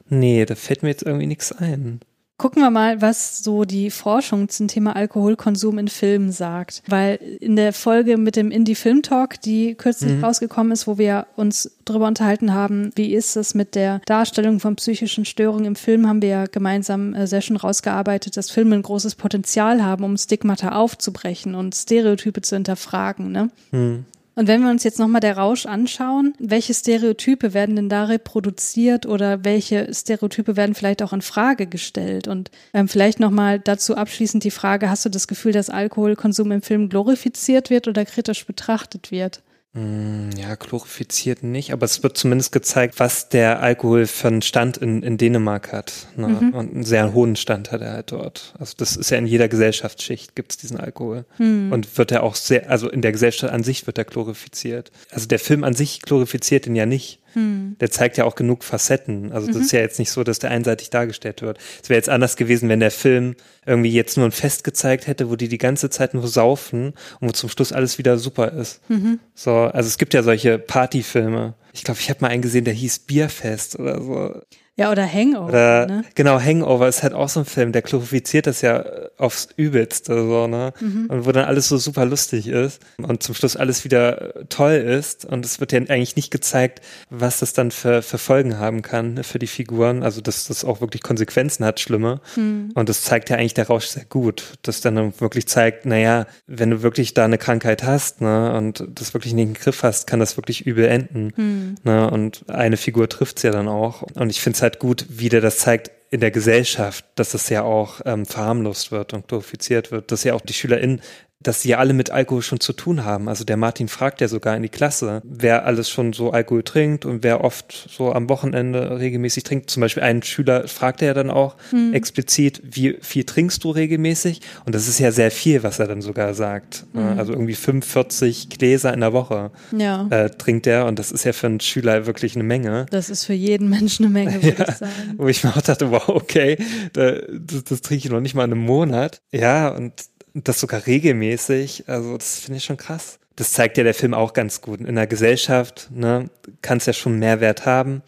nee, 0.08 0.46
da 0.46 0.56
fällt 0.56 0.84
mir 0.84 0.90
jetzt 0.90 1.04
irgendwie 1.04 1.28
nichts 1.28 1.52
ein. 1.52 2.00
Gucken 2.38 2.64
wir 2.64 2.72
mal, 2.72 3.00
was 3.00 3.44
so 3.44 3.64
die 3.64 3.92
Forschung 3.92 4.50
zum 4.50 4.68
Thema 4.68 4.96
Alkoholkonsum 4.96 5.78
in 5.78 5.88
Filmen 5.88 6.32
sagt. 6.32 6.82
Weil 6.88 7.16
in 7.40 7.56
der 7.56 7.74
Folge 7.74 8.18
mit 8.18 8.36
dem 8.36 8.50
Indie 8.50 8.74
Film 8.74 9.04
Talk, 9.04 9.40
die 9.42 9.76
kürzlich 9.76 10.14
mhm. 10.14 10.24
rausgekommen 10.24 10.72
ist, 10.72 10.88
wo 10.88 10.98
wir 10.98 11.28
uns 11.36 11.78
darüber 11.86 12.08
unterhalten 12.08 12.54
haben, 12.54 12.92
wie 12.96 13.14
ist 13.14 13.36
es 13.36 13.54
mit 13.54 13.76
der 13.76 14.02
Darstellung 14.08 14.60
von 14.60 14.76
psychischen 14.76 15.26
Störungen 15.26 15.66
im 15.66 15.76
Film, 15.76 16.08
haben 16.08 16.24
wir 16.24 16.30
ja 16.30 16.46
gemeinsam 16.46 17.14
äh, 17.14 17.28
Session 17.28 17.56
rausgearbeitet, 17.56 18.36
dass 18.36 18.50
Filme 18.50 18.76
ein 18.76 18.84
großes 18.84 19.14
Potenzial 19.14 19.84
haben, 19.84 20.04
um 20.04 20.18
Stigmata 20.18 20.74
aufzubrechen 20.74 21.54
und 21.54 21.76
Stereotype 21.76 22.42
zu 22.42 22.56
hinterfragen. 22.56 23.32
Ne? 23.32 23.52
Mhm. 23.72 24.06
Und 24.36 24.48
wenn 24.48 24.62
wir 24.64 24.72
uns 24.72 24.84
jetzt 24.84 25.00
nochmal 25.00 25.22
der 25.22 25.38
Rausch 25.38 25.66
anschauen, 25.66 26.34
welche 26.40 26.74
Stereotype 26.74 27.54
werden 27.54 27.76
denn 27.76 27.90
da 27.90 28.06
reproduziert 28.06 29.06
oder 29.06 29.44
welche 29.44 29.94
Stereotype 29.94 30.56
werden 30.56 30.74
vielleicht 30.74 31.04
auch 31.04 31.14
in 31.14 31.22
Frage 31.22 31.68
gestellt? 31.68 32.28
Und 32.28 32.50
ähm, 32.74 32.88
vielleicht 32.88 33.20
nochmal 33.20 33.60
dazu 33.60 33.96
abschließend 33.96 34.44
die 34.44 34.52
Frage, 34.52 34.90
hast 34.90 35.06
du 35.06 35.10
das 35.10 35.28
Gefühl, 35.28 35.52
dass 35.52 35.70
Alkoholkonsum 35.70 36.52
im 36.52 36.62
Film 36.64 36.90
glorifiziert 36.90 37.70
wird 37.70 37.88
oder 37.88 38.06
kritisch 38.06 38.46
betrachtet 38.46 39.12
wird? 39.12 39.44
Mm, 39.76 40.30
ja, 40.38 40.54
glorifiziert 40.54 41.42
nicht, 41.42 41.74
aber 41.74 41.86
es 41.86 42.04
wird 42.04 42.16
zumindest 42.16 42.52
gezeigt, 42.52 43.00
was 43.00 43.30
der 43.30 43.60
Alkohol 43.60 44.06
für 44.06 44.28
einen 44.28 44.44
Stand 44.44 44.78
in, 44.78 45.02
in 45.02 45.18
Dänemark 45.18 45.72
hat. 45.72 46.08
Ne? 46.16 46.28
Mhm. 46.28 46.54
Und 46.54 46.74
einen 46.76 46.84
sehr 46.84 47.14
hohen 47.14 47.36
Stand 47.36 47.72
hat 47.72 47.82
er 47.82 47.94
halt 47.94 48.12
dort. 48.12 48.54
Also 48.60 48.76
das 48.78 48.96
ist 48.96 49.10
ja 49.10 49.18
in 49.18 49.26
jeder 49.26 49.48
Gesellschaftsschicht 49.48 50.36
gibt's 50.36 50.58
diesen 50.58 50.80
Alkohol. 50.80 51.26
Mhm. 51.40 51.72
Und 51.72 51.98
wird 51.98 52.12
er 52.12 52.22
auch 52.22 52.36
sehr, 52.36 52.70
also 52.70 52.88
in 52.88 53.02
der 53.02 53.12
Gesellschaft 53.14 53.52
an 53.52 53.64
sich 53.64 53.88
wird 53.88 53.98
er 53.98 54.06
glorifiziert. 54.06 54.92
Also 55.10 55.28
der 55.28 55.40
Film 55.40 55.64
an 55.64 55.74
sich 55.74 56.04
glorifiziert 56.04 56.68
ihn 56.68 56.76
ja 56.76 56.86
nicht. 56.86 57.20
Hm. 57.34 57.76
Der 57.80 57.92
zeigt 57.92 58.18
ja 58.18 58.26
auch 58.26 58.36
genug 58.36 58.64
Facetten. 58.64 59.32
Also 59.32 59.48
das 59.48 59.56
mhm. 59.56 59.62
ist 59.64 59.72
ja 59.72 59.80
jetzt 59.80 60.00
nicht 60.00 60.12
so, 60.12 60.24
dass 60.24 60.40
der 60.40 60.52
einseitig 60.52 60.90
dargestellt 60.90 61.42
wird. 61.42 61.58
Es 61.82 61.90
wäre 61.90 61.98
jetzt 61.98 62.10
anders 62.10 62.36
gewesen, 62.36 62.70
wenn 62.70 62.80
der 62.80 62.92
Film 62.92 63.36
irgendwie 63.66 63.92
jetzt 63.92 64.18
nur 64.18 64.26
ein 64.26 64.32
Fest 64.32 64.64
gezeigt 64.64 65.08
hätte, 65.08 65.30
wo 65.30 65.36
die 65.36 65.48
die 65.48 65.58
ganze 65.58 65.90
Zeit 65.90 66.14
nur 66.14 66.28
saufen 66.28 66.94
und 67.20 67.28
wo 67.28 67.32
zum 67.32 67.50
Schluss 67.50 67.72
alles 67.72 67.98
wieder 67.98 68.18
super 68.18 68.52
ist. 68.52 68.82
Mhm. 68.90 69.20
So, 69.34 69.52
also 69.52 69.88
es 69.88 69.98
gibt 69.98 70.14
ja 70.14 70.24
solche 70.24 70.60
Partyfilme. 70.60 71.56
Ich 71.74 71.84
glaube, 71.84 72.00
ich 72.00 72.10
habe 72.10 72.20
mal 72.22 72.30
einen 72.30 72.42
gesehen, 72.42 72.66
der 72.66 72.74
hieß 72.74 73.00
Bierfest 73.00 73.80
oder 73.80 74.02
so. 74.02 74.42
Ja, 74.76 74.92
oder 74.92 75.06
Hangover. 75.06 75.50
Oder, 75.50 75.86
ne? 75.86 76.06
Genau, 76.16 76.40
Hangover 76.40 76.88
ist 76.88 77.04
halt 77.04 77.14
auch 77.14 77.30
so 77.30 77.42
ein 77.42 77.46
Film, 77.46 77.72
der 77.74 77.84
glorifiziert 77.84 78.48
das 78.48 78.62
ja 78.62 78.84
aufs 79.18 79.50
Übelste, 79.56 80.16
so, 80.16 80.48
ne? 80.48 80.74
Mhm. 80.80 81.06
Und 81.10 81.26
wo 81.26 81.32
dann 81.32 81.46
alles 81.46 81.68
so 81.68 81.78
super 81.78 82.06
lustig 82.06 82.48
ist 82.48 82.82
und 82.98 83.22
zum 83.22 83.36
Schluss 83.36 83.56
alles 83.56 83.84
wieder 83.84 84.48
toll 84.50 84.74
ist. 84.74 85.26
Und 85.26 85.46
es 85.46 85.60
wird 85.60 85.74
ja 85.74 85.80
eigentlich 85.80 86.16
nicht 86.16 86.32
gezeigt, 86.32 86.82
was 87.12 87.40
das 87.40 87.54
dann 87.54 87.70
für, 87.70 88.02
für 88.02 88.18
Folgen 88.18 88.58
haben 88.58 88.82
kann 88.82 89.24
für 89.24 89.38
die 89.38 89.48
Figuren. 89.48 90.02
Also, 90.02 90.22
dass 90.22 90.46
das 90.46 90.66
auch 90.66 90.82
wirklich 90.82 91.04
Konsequenzen 91.04 91.64
hat, 91.66 91.80
schlimme. 91.80 92.20
Mhm. 92.36 92.72
Und 92.74 92.90
das 92.90 93.04
zeigt 93.04 93.30
ja 93.30 93.38
eigentlich 93.38 93.54
der 93.54 93.68
Rausch 93.68 93.86
sehr 93.86 94.06
gut. 94.06 94.54
Das 94.64 94.82
dann 94.82 95.14
wirklich 95.20 95.48
zeigt, 95.48 95.86
naja, 95.86 96.26
wenn 96.48 96.72
du 96.72 96.82
wirklich 96.82 97.14
da 97.14 97.26
eine 97.26 97.38
Krankheit 97.38 97.84
hast, 97.84 98.22
ne, 98.22 98.54
und 98.58 98.88
das 98.90 99.14
wirklich 99.14 99.34
nicht 99.34 99.44
in 99.44 99.54
den 99.54 99.62
Griff 99.62 99.84
hast, 99.84 100.08
kann 100.08 100.20
das 100.20 100.36
wirklich 100.36 100.66
übel 100.66 100.86
enden. 100.86 101.32
Mhm. 101.36 101.76
Ne? 101.84 102.10
Und 102.10 102.50
eine 102.50 102.78
Figur 102.78 103.08
trifft's 103.08 103.44
ja 103.44 103.52
dann 103.52 103.68
auch. 103.68 104.02
Und 104.16 104.32
ich 104.32 104.42
finde 104.42 104.63
halt 104.64 104.80
gut, 104.80 105.06
wie 105.10 105.30
der 105.30 105.42
das 105.42 105.60
zeigt 105.60 105.92
in 106.10 106.20
der 106.20 106.32
Gesellschaft, 106.32 107.06
dass 107.16 107.32
das 107.32 107.50
ja 107.50 107.64
auch 107.64 108.02
ähm, 108.06 108.26
verharmlost 108.26 108.92
wird 108.92 109.14
und 109.14 109.28
glorifiziert 109.28 109.92
wird, 109.92 110.12
dass 110.12 110.24
ja 110.24 110.34
auch 110.34 110.42
die 110.42 110.54
SchülerInnen 110.54 111.02
dass 111.44 111.62
sie 111.62 111.70
ja 111.70 111.78
alle 111.78 111.94
mit 111.94 112.10
Alkohol 112.10 112.42
schon 112.42 112.60
zu 112.60 112.74
tun 112.74 113.06
haben. 113.06 113.30
Also 113.30 113.44
der 113.44 113.58
Martin 113.58 113.88
fragt 113.88 114.22
ja 114.22 114.28
sogar 114.28 114.56
in 114.56 114.64
die 114.64 114.70
Klasse, 114.70 115.22
wer 115.24 115.66
alles 115.66 115.90
schon 115.90 116.14
so 116.14 116.32
Alkohol 116.32 116.64
trinkt 116.64 117.06
und 117.06 117.24
wer 117.24 117.44
oft 117.44 117.90
so 117.90 118.14
am 118.14 118.30
Wochenende 118.30 119.00
regelmäßig 119.00 119.44
trinkt. 119.44 119.70
Zum 119.70 119.82
Beispiel 119.82 120.04
einen 120.04 120.24
Schüler 120.24 120.68
fragt 120.68 121.02
er 121.02 121.10
ja 121.10 121.14
dann 121.14 121.30
auch 121.30 121.56
hm. 121.70 121.94
explizit, 121.94 122.62
wie 122.64 122.98
viel 123.02 123.24
trinkst 123.24 123.64
du 123.64 123.72
regelmäßig? 123.72 124.42
Und 124.66 124.76
das 124.76 124.88
ist 124.88 125.00
ja 125.00 125.12
sehr 125.12 125.32
viel, 125.32 125.64
was 125.64 125.80
er 125.80 125.88
dann 125.88 126.02
sogar 126.02 126.34
sagt. 126.34 126.86
Hm. 126.94 127.20
Also 127.20 127.34
irgendwie 127.34 127.56
45 127.56 128.50
Gläser 128.50 128.94
in 128.94 129.02
der 129.02 129.14
Woche 129.14 129.52
ja. 129.78 130.08
äh, 130.10 130.30
trinkt 130.30 130.68
er 130.68 130.86
und 130.86 131.00
das 131.00 131.12
ist 131.12 131.26
ja 131.26 131.34
für 131.34 131.48
einen 131.48 131.60
Schüler 131.60 132.06
wirklich 132.06 132.36
eine 132.36 132.44
Menge. 132.44 132.86
Das 132.90 133.10
ist 133.10 133.26
für 133.26 133.34
jeden 133.34 133.70
Menschen 133.70 134.06
eine 134.06 134.14
Menge, 134.14 134.44
würde 134.44 134.58
ja, 134.64 134.70
ich 134.70 134.76
sagen. 134.76 135.14
Wo 135.18 135.28
ich 135.28 135.44
mir 135.44 135.52
auch 135.56 135.62
dachte, 135.62 135.92
wow, 135.92 136.10
okay, 136.10 136.58
das, 136.94 137.64
das 137.64 137.82
trinke 137.82 138.06
ich 138.06 138.12
noch 138.12 138.22
nicht 138.22 138.36
mal 138.36 138.46
in 138.46 138.52
einem 138.52 138.62
Monat. 138.62 139.22
Ja, 139.32 139.70
und 139.70 139.94
das 140.34 140.60
sogar 140.60 140.86
regelmäßig. 140.86 141.86
Also 141.88 142.18
das 142.18 142.40
finde 142.40 142.58
ich 142.58 142.64
schon 142.64 142.78
krass. 142.78 143.20
Das 143.36 143.52
zeigt 143.52 143.78
ja 143.78 143.84
der 143.84 143.94
Film 143.94 144.14
auch 144.14 144.34
ganz 144.34 144.62
gut. 144.62 144.82
In 144.82 144.96
der 144.96 145.08
Gesellschaft 145.08 145.90
ne, 145.92 146.30
kann 146.62 146.78
es 146.78 146.86
ja 146.86 146.94
schon 146.94 147.20
Mehrwert 147.20 147.66
haben. 147.66 148.02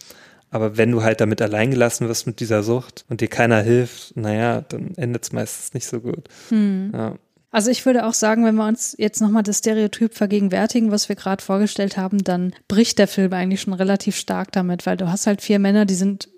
Aber 0.52 0.77
wenn 0.77 0.91
du 0.91 1.03
halt 1.03 1.19
damit 1.19 1.41
alleingelassen 1.41 2.07
wirst 2.07 2.27
mit 2.27 2.39
dieser 2.39 2.64
Sucht 2.64 3.06
und 3.10 3.22
dir 3.22 3.27
keiner 3.27 3.61
hilft, 3.61 4.15
naja, 4.15 4.61
dann 4.61 4.93
endet 4.95 5.23
es 5.23 5.31
meistens 5.34 5.73
nicht 5.73 5.88
so 5.88 5.99
gut. 5.99 6.30
Hm. 6.49 6.91
Ja. 6.93 7.15
Also 7.52 7.72
ich 7.72 7.85
würde 7.85 8.06
auch 8.06 8.14
sagen, 8.14 8.45
wenn 8.45 8.56
wir 8.56 8.68
uns 8.68 8.95
jetzt 8.97 9.22
nochmal 9.22 9.43
das 9.43 9.60
Stereotyp 9.60 10.14
vergegenwärtigen, 10.14 10.91
was 10.91 11.10
wir 11.10 11.15
gerade 11.15 11.43
vorgestellt 11.43 11.97
haben, 11.97 12.23
dann 12.23 12.53
bricht 12.68 12.99
der 12.99 13.07
Film 13.07 13.31
eigentlich 13.34 13.61
schon 13.61 13.73
relativ 13.73 14.18
stark 14.18 14.52
damit, 14.52 14.85
weil 14.85 14.97
du 14.97 15.10
hast 15.10 15.26
halt 15.26 15.41
vier 15.41 15.60
Männer, 15.60 15.85
die 15.85 15.95
sind 15.95 16.30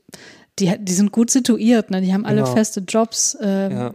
die, 0.59 0.73
die 0.79 0.93
sind 0.93 1.11
gut 1.11 1.29
situiert, 1.29 1.91
ne? 1.91 2.01
Die 2.01 2.13
haben 2.13 2.25
alle 2.25 2.41
Genau. 2.43 2.53
feste 2.55 2.79
Jobs. 2.81 3.37
Ähm, 3.41 3.71
Ja. 3.71 3.93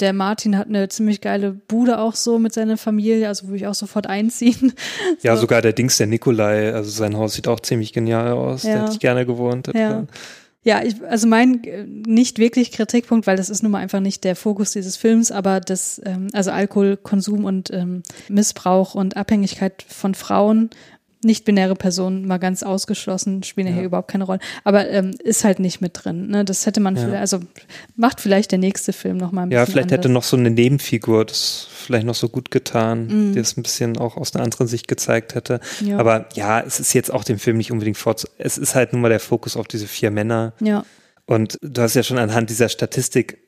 Der 0.00 0.12
Martin 0.12 0.56
hat 0.56 0.68
eine 0.68 0.88
ziemlich 0.88 1.20
geile 1.20 1.52
Bude 1.52 1.98
auch 1.98 2.14
so 2.14 2.38
mit 2.38 2.52
seiner 2.52 2.76
Familie, 2.76 3.28
also 3.28 3.46
würde 3.46 3.56
ich 3.58 3.66
auch 3.66 3.74
sofort 3.74 4.06
einziehen. 4.06 4.72
Ja, 5.22 5.34
So. 5.36 5.42
sogar 5.42 5.62
der 5.62 5.72
Dings, 5.72 5.96
der 5.96 6.06
Nikolai, 6.06 6.72
also 6.72 6.90
sein 6.90 7.16
Haus 7.16 7.34
sieht 7.34 7.48
auch 7.48 7.60
ziemlich 7.60 7.92
genial 7.92 8.32
aus. 8.32 8.62
Ja. 8.64 8.74
Da 8.74 8.80
hätte 8.82 8.92
ich 8.94 9.00
gerne 9.00 9.26
gewohnt. 9.26 9.70
Ja. 9.74 10.04
Ja, 10.66 10.82
ich, 10.82 10.94
also 11.04 11.26
mein 11.26 11.62
äh, 11.64 11.84
nicht 11.84 12.38
wirklich 12.38 12.72
Kritikpunkt, 12.72 13.26
weil 13.26 13.36
das 13.36 13.50
ist 13.50 13.62
nun 13.62 13.72
mal 13.72 13.80
einfach 13.80 14.00
nicht 14.00 14.24
der 14.24 14.34
Fokus 14.34 14.70
dieses 14.72 14.96
Films, 14.96 15.30
aber 15.30 15.60
das, 15.60 16.00
ähm, 16.06 16.28
also 16.32 16.52
Alkoholkonsum 16.52 17.44
und 17.44 17.70
ähm, 17.70 18.02
Missbrauch 18.30 18.94
und 18.94 19.14
Abhängigkeit 19.18 19.84
von 19.86 20.14
Frauen, 20.14 20.70
nicht-binäre 21.24 21.74
Personen 21.74 22.26
mal 22.26 22.38
ganz 22.38 22.62
ausgeschlossen, 22.62 23.42
spielen 23.42 23.66
ja 23.66 23.72
Ja. 23.72 23.76
hier 23.78 23.86
überhaupt 23.86 24.08
keine 24.10 24.24
Rolle, 24.24 24.40
aber 24.64 24.88
ähm, 24.90 25.12
ist 25.22 25.44
halt 25.44 25.58
nicht 25.58 25.80
mit 25.80 25.92
drin. 25.94 26.28
Ne? 26.28 26.44
Das 26.44 26.66
hätte 26.66 26.80
man 26.80 26.96
Ja. 26.96 27.02
vielleicht, 27.02 27.20
also 27.20 27.40
macht 27.96 28.20
vielleicht 28.20 28.52
der 28.52 28.58
nächste 28.58 28.92
Film 28.92 29.16
noch 29.16 29.32
mal 29.32 29.42
ein 29.42 29.50
Ja, 29.50 29.60
bisschen 29.60 29.72
vielleicht 29.72 29.90
hätte 29.90 30.08
anders. 30.08 30.24
noch 30.24 30.28
so 30.28 30.36
eine 30.36 30.50
Nebenfigur 30.50 31.24
das 31.24 31.66
vielleicht 31.70 32.06
noch 32.06 32.14
so 32.14 32.28
gut 32.28 32.50
getan, 32.50 33.06
Mhm. 33.06 33.32
die 33.32 33.38
es 33.40 33.56
ein 33.56 33.62
bisschen 33.62 33.98
auch 33.98 34.16
aus 34.16 34.34
einer 34.34 34.44
anderen 34.44 34.66
Sicht 34.66 34.88
gezeigt 34.88 35.34
hätte. 35.34 35.60
Ja. 35.80 35.98
Aber 35.98 36.26
ja, 36.34 36.60
es 36.60 36.80
ist 36.80 36.92
jetzt 36.94 37.12
auch 37.12 37.24
dem 37.24 37.38
Film 37.38 37.56
nicht 37.58 37.72
unbedingt 37.72 37.96
vorzu. 37.98 38.26
Es 38.38 38.56
ist 38.58 38.74
halt 38.74 38.92
nun 38.92 39.02
mal 39.02 39.08
der 39.10 39.20
Fokus 39.20 39.56
auf 39.56 39.66
diese 39.68 39.86
vier 39.86 40.10
Männer. 40.10 40.52
Ja, 40.60 40.84
Und 41.26 41.58
du 41.62 41.80
hast 41.80 41.94
ja 41.94 42.02
schon 42.02 42.18
anhand 42.18 42.50
dieser 42.50 42.68
Statistik, 42.68 43.38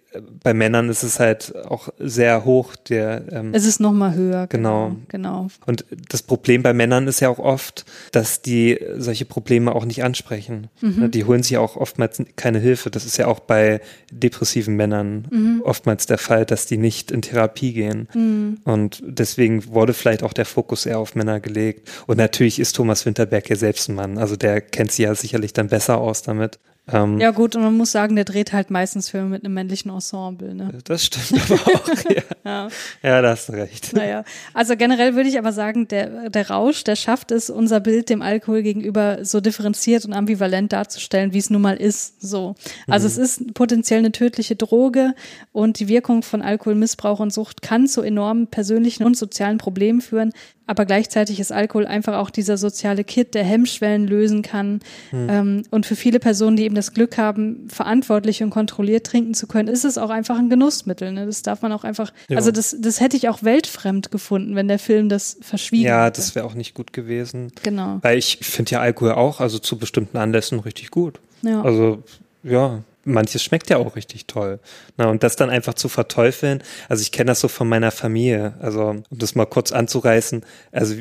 bei 0.42 0.54
Männern 0.54 0.88
ist 0.88 1.02
es 1.02 1.20
halt 1.20 1.54
auch 1.66 1.88
sehr 1.98 2.44
hoch, 2.44 2.76
der 2.76 3.24
ähm, 3.32 3.50
es 3.52 3.64
ist 3.66 3.80
noch 3.80 3.92
mal 3.92 4.14
höher. 4.14 4.46
Genau. 4.48 4.96
Genau. 5.08 5.48
und 5.66 5.84
das 6.08 6.22
Problem 6.22 6.62
bei 6.62 6.72
Männern 6.72 7.06
ist 7.06 7.20
ja 7.20 7.28
auch 7.28 7.38
oft, 7.38 7.84
dass 8.12 8.42
die 8.42 8.78
solche 8.96 9.24
Probleme 9.24 9.74
auch 9.74 9.84
nicht 9.84 10.02
ansprechen. 10.04 10.68
Mhm. 10.80 11.10
Die 11.10 11.24
holen 11.24 11.42
sich 11.42 11.56
auch 11.58 11.76
oftmals 11.76 12.22
keine 12.36 12.58
Hilfe. 12.58 12.90
Das 12.90 13.04
ist 13.04 13.16
ja 13.16 13.26
auch 13.26 13.40
bei 13.40 13.80
depressiven 14.10 14.76
Männern 14.76 15.26
Mhm. 15.30 15.62
oftmals 15.64 16.06
der 16.06 16.18
Fall, 16.18 16.44
dass 16.46 16.66
die 16.66 16.76
nicht 16.78 17.10
in 17.10 17.22
Therapie 17.22 17.72
gehen. 17.72 18.08
Mhm. 18.14 18.58
Und 18.64 19.02
deswegen 19.06 19.66
wurde 19.68 19.92
vielleicht 19.94 20.22
auch 20.22 20.32
der 20.32 20.44
Fokus 20.46 20.86
eher 20.86 20.98
auf 20.98 21.14
Männer 21.14 21.40
gelegt. 21.40 21.90
Und 22.06 22.18
natürlich 22.18 22.58
ist 22.58 22.74
Thomas 22.76 23.06
Winterberg 23.06 23.48
ja 23.48 23.56
selbst 23.56 23.88
ein 23.88 23.94
Mann. 23.94 24.18
Also 24.18 24.36
der 24.36 24.60
kennt 24.60 24.92
sich 24.92 25.04
ja 25.04 25.14
sicherlich 25.14 25.52
dann 25.52 25.68
besser 25.68 25.98
aus 25.98 26.22
damit. 26.22 26.58
Ähm, 26.88 27.18
Ja 27.18 27.32
gut, 27.32 27.56
und 27.56 27.62
man 27.62 27.76
muss 27.76 27.90
sagen, 27.90 28.14
der 28.14 28.24
dreht 28.24 28.52
halt 28.52 28.70
meistens 28.70 29.08
Filme 29.08 29.28
mit 29.28 29.44
einem 29.44 29.54
männlichen 29.54 29.90
Ensemble. 29.90 30.54
Ne? 30.54 30.78
Das 30.84 31.04
stimmt 31.04 31.50
aber 31.50 31.60
auch. 31.60 31.88
ja. 32.10 32.22
Ja. 32.44 32.68
ja, 33.02 33.22
da 33.22 33.30
hast 33.30 33.48
du 33.48 33.54
recht. 33.54 33.92
Naja, 33.92 34.22
also 34.54 34.76
generell 34.76 35.16
würde 35.16 35.28
ich 35.28 35.36
aber 35.36 35.52
sagen, 35.52 35.88
der, 35.88 36.30
der 36.30 36.48
Rausch, 36.48 36.84
der 36.84 36.94
schafft 36.94 37.32
es, 37.32 37.50
unser 37.50 37.80
Bild 37.80 38.08
dem 38.08 38.22
Alkohol 38.22 38.62
gegenüber 38.62 39.24
so 39.24 39.40
differenziert 39.40 40.04
und 40.04 40.12
ambivalent 40.12 40.72
darzustellen, 40.72 41.32
wie 41.32 41.38
es 41.38 41.50
nun 41.50 41.62
mal 41.62 41.76
ist. 41.76 42.22
So. 42.22 42.54
Also 42.86 43.08
es 43.08 43.18
ist 43.18 43.52
potenziell 43.54 43.98
eine 43.98 44.12
tödliche 44.12 44.54
Droge 44.54 45.14
und 45.50 45.80
die 45.80 45.88
Wirkung 45.88 46.22
von 46.22 46.40
Alkoholmissbrauch 46.40 47.18
und 47.18 47.32
Sucht 47.32 47.62
kann 47.62 47.88
zu 47.88 48.02
enormen 48.02 48.46
persönlichen 48.46 49.02
und 49.02 49.16
sozialen 49.16 49.58
Problemen 49.58 50.00
führen. 50.00 50.32
Aber 50.66 50.84
gleichzeitig 50.84 51.38
ist 51.38 51.52
Alkohol 51.52 51.86
einfach 51.86 52.14
auch 52.18 52.30
dieser 52.30 52.56
soziale 52.56 53.04
Kit, 53.04 53.34
der 53.34 53.44
Hemmschwellen 53.44 54.06
lösen 54.06 54.42
kann. 54.42 54.80
Ähm, 55.12 55.62
und 55.70 55.86
für 55.86 55.94
viele 55.96 56.18
Personen, 56.18 56.56
die 56.56 56.64
eben 56.64 56.74
das 56.74 56.92
Glück 56.92 57.18
haben, 57.18 57.68
verantwortlich 57.68 58.42
und 58.42 58.50
kontrolliert 58.50 59.06
trinken 59.06 59.34
zu 59.34 59.46
können, 59.46 59.68
ist 59.68 59.84
es 59.84 59.96
auch 59.96 60.10
einfach 60.10 60.36
ein 60.38 60.50
Genussmittel. 60.50 61.12
Ne? 61.12 61.26
Das 61.26 61.42
darf 61.42 61.62
man 61.62 61.72
auch 61.72 61.84
einfach, 61.84 62.12
Ja. 62.28 62.36
also 62.36 62.50
das, 62.50 62.76
das 62.80 63.00
hätte 63.00 63.16
ich 63.16 63.28
auch 63.28 63.42
weltfremd 63.44 64.10
gefunden, 64.10 64.56
wenn 64.56 64.66
der 64.68 64.78
Film 64.80 65.08
das 65.08 65.36
verschwiegen 65.40 65.84
Ja, 65.86 66.06
hätte. 66.06 66.16
das 66.20 66.34
wäre 66.34 66.44
auch 66.44 66.54
nicht 66.54 66.74
gut 66.74 66.92
gewesen. 66.92 67.52
Genau. 67.62 67.98
Weil 68.02 68.18
ich 68.18 68.38
finde 68.42 68.72
ja 68.72 68.80
Alkohol 68.80 69.12
auch, 69.12 69.40
also 69.40 69.58
zu 69.60 69.78
bestimmten 69.78 70.16
Anlässen 70.18 70.58
richtig 70.60 70.90
gut. 70.90 71.20
Ja. 71.42 71.62
Also, 71.62 72.02
ja, 72.42 72.80
manches 73.06 73.42
schmeckt 73.42 73.70
ja 73.70 73.78
auch 73.78 73.96
richtig 73.96 74.26
toll. 74.26 74.60
Na, 74.96 75.06
und 75.06 75.22
das 75.22 75.36
dann 75.36 75.50
einfach 75.50 75.74
zu 75.74 75.88
verteufeln, 75.88 76.62
also 76.88 77.02
ich 77.02 77.12
kenne 77.12 77.28
das 77.28 77.40
so 77.40 77.48
von 77.48 77.68
meiner 77.68 77.90
Familie, 77.90 78.54
also 78.60 78.88
um 78.88 79.04
das 79.10 79.34
mal 79.34 79.46
kurz 79.46 79.72
anzureißen, 79.72 80.44
also 80.72 80.94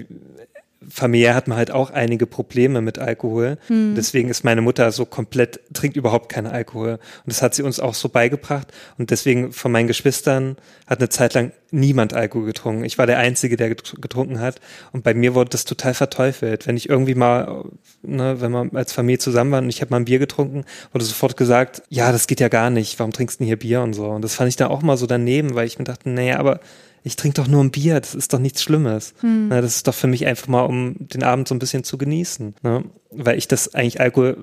familiär 0.88 1.34
hat 1.34 1.48
man 1.48 1.58
halt 1.58 1.72
auch 1.72 1.90
einige 1.90 2.28
Probleme 2.28 2.82
mit 2.82 3.00
Alkohol. 3.00 3.58
Deswegen 3.70 4.30
ist 4.30 4.44
meine 4.44 4.62
Mutter 4.62 4.92
so 4.92 5.06
komplett, 5.06 5.60
trinkt 5.74 5.98
überhaupt 5.98 6.30
keinen 6.30 6.48
Alkohol. 6.48 6.92
Und 6.94 7.00
das 7.26 7.42
hat 7.42 7.56
sie 7.56 7.64
uns 7.64 7.80
auch 7.80 7.94
so 7.94 8.10
beigebracht. 8.10 8.72
Und 8.98 9.10
deswegen 9.10 9.52
von 9.52 9.72
meinen 9.72 9.88
Geschwistern 9.88 10.58
hat 10.86 11.00
eine 11.00 11.10
Zeit 11.10 11.34
lang 11.34 11.52
niemand 11.72 12.14
Alkohol 12.14 12.46
getrunken. 12.46 12.84
Ich 12.84 12.98
war 12.98 13.08
der 13.08 13.18
Einzige, 13.18 13.58
der 13.58 13.70
get- 13.70 13.96
getrunken 14.00 14.40
hat. 14.40 14.62
Und 14.92 15.04
bei 15.04 15.14
mir 15.14 15.34
wurde 15.34 15.50
das 15.50 15.66
total 15.66 15.94
verteufelt. 15.94 16.68
Wenn 16.68 16.78
ich 16.78 16.88
irgendwie 16.90 17.16
mal, 17.16 17.64
ne, 18.04 18.40
wenn 18.42 18.52
man 18.52 18.76
als 18.76 18.94
Familie 18.94 19.20
zusammen 19.20 19.52
war 19.52 19.62
und 19.62 19.70
ich 19.70 19.82
habe 19.82 19.92
mal 19.92 19.98
ein 19.98 20.06
Bier 20.06 20.20
getrunken, 20.20 20.66
wurde 20.92 21.06
sofort 21.06 21.36
gesagt, 21.36 21.82
ja, 21.90 22.12
das 22.12 22.28
geht 22.28 22.40
ja 22.40 22.48
gar 22.48 22.70
nicht. 22.70 23.00
Warum 23.00 23.12
trinkst 23.12 23.40
du 23.40 23.40
denn 23.40 23.48
hier 23.48 23.60
Bier 23.60 23.82
und 23.82 23.94
so? 23.94 24.08
Und 24.08 24.22
das 24.22 24.36
fand 24.36 24.50
ich 24.50 24.56
dann 24.56 24.70
auch 24.70 24.84
mal 24.84 24.98
so 24.98 25.08
daneben, 25.08 25.56
weil 25.56 25.68
ich 25.68 25.80
mir 25.80 25.86
dachte, 25.86 26.10
naja, 26.10 26.38
aber 26.38 26.60
ich 27.06 27.16
trinke 27.16 27.40
doch 27.40 27.48
nur 27.48 27.64
ein 27.64 27.70
Bier, 27.70 28.00
das 28.00 28.16
ist 28.16 28.34
doch 28.34 28.40
nichts 28.40 28.64
Schlimmes. 28.64 29.14
Na, 29.22 29.62
das 29.62 29.76
ist 29.76 29.88
doch 29.88 29.94
für 29.94 30.08
mich 30.08 30.26
einfach 30.26 30.48
mal, 30.48 30.64
um 30.64 30.96
den 30.98 31.22
Abend 31.22 31.48
so 31.48 31.54
ein 31.54 31.60
bisschen 31.60 31.84
zu 31.84 32.00
genießen. 32.00 32.56
Ne? 32.64 32.84
Weil 33.12 33.38
ich 33.38 33.48
das 33.48 33.76
eigentlich 33.76 34.02
Alkohol 34.02 34.38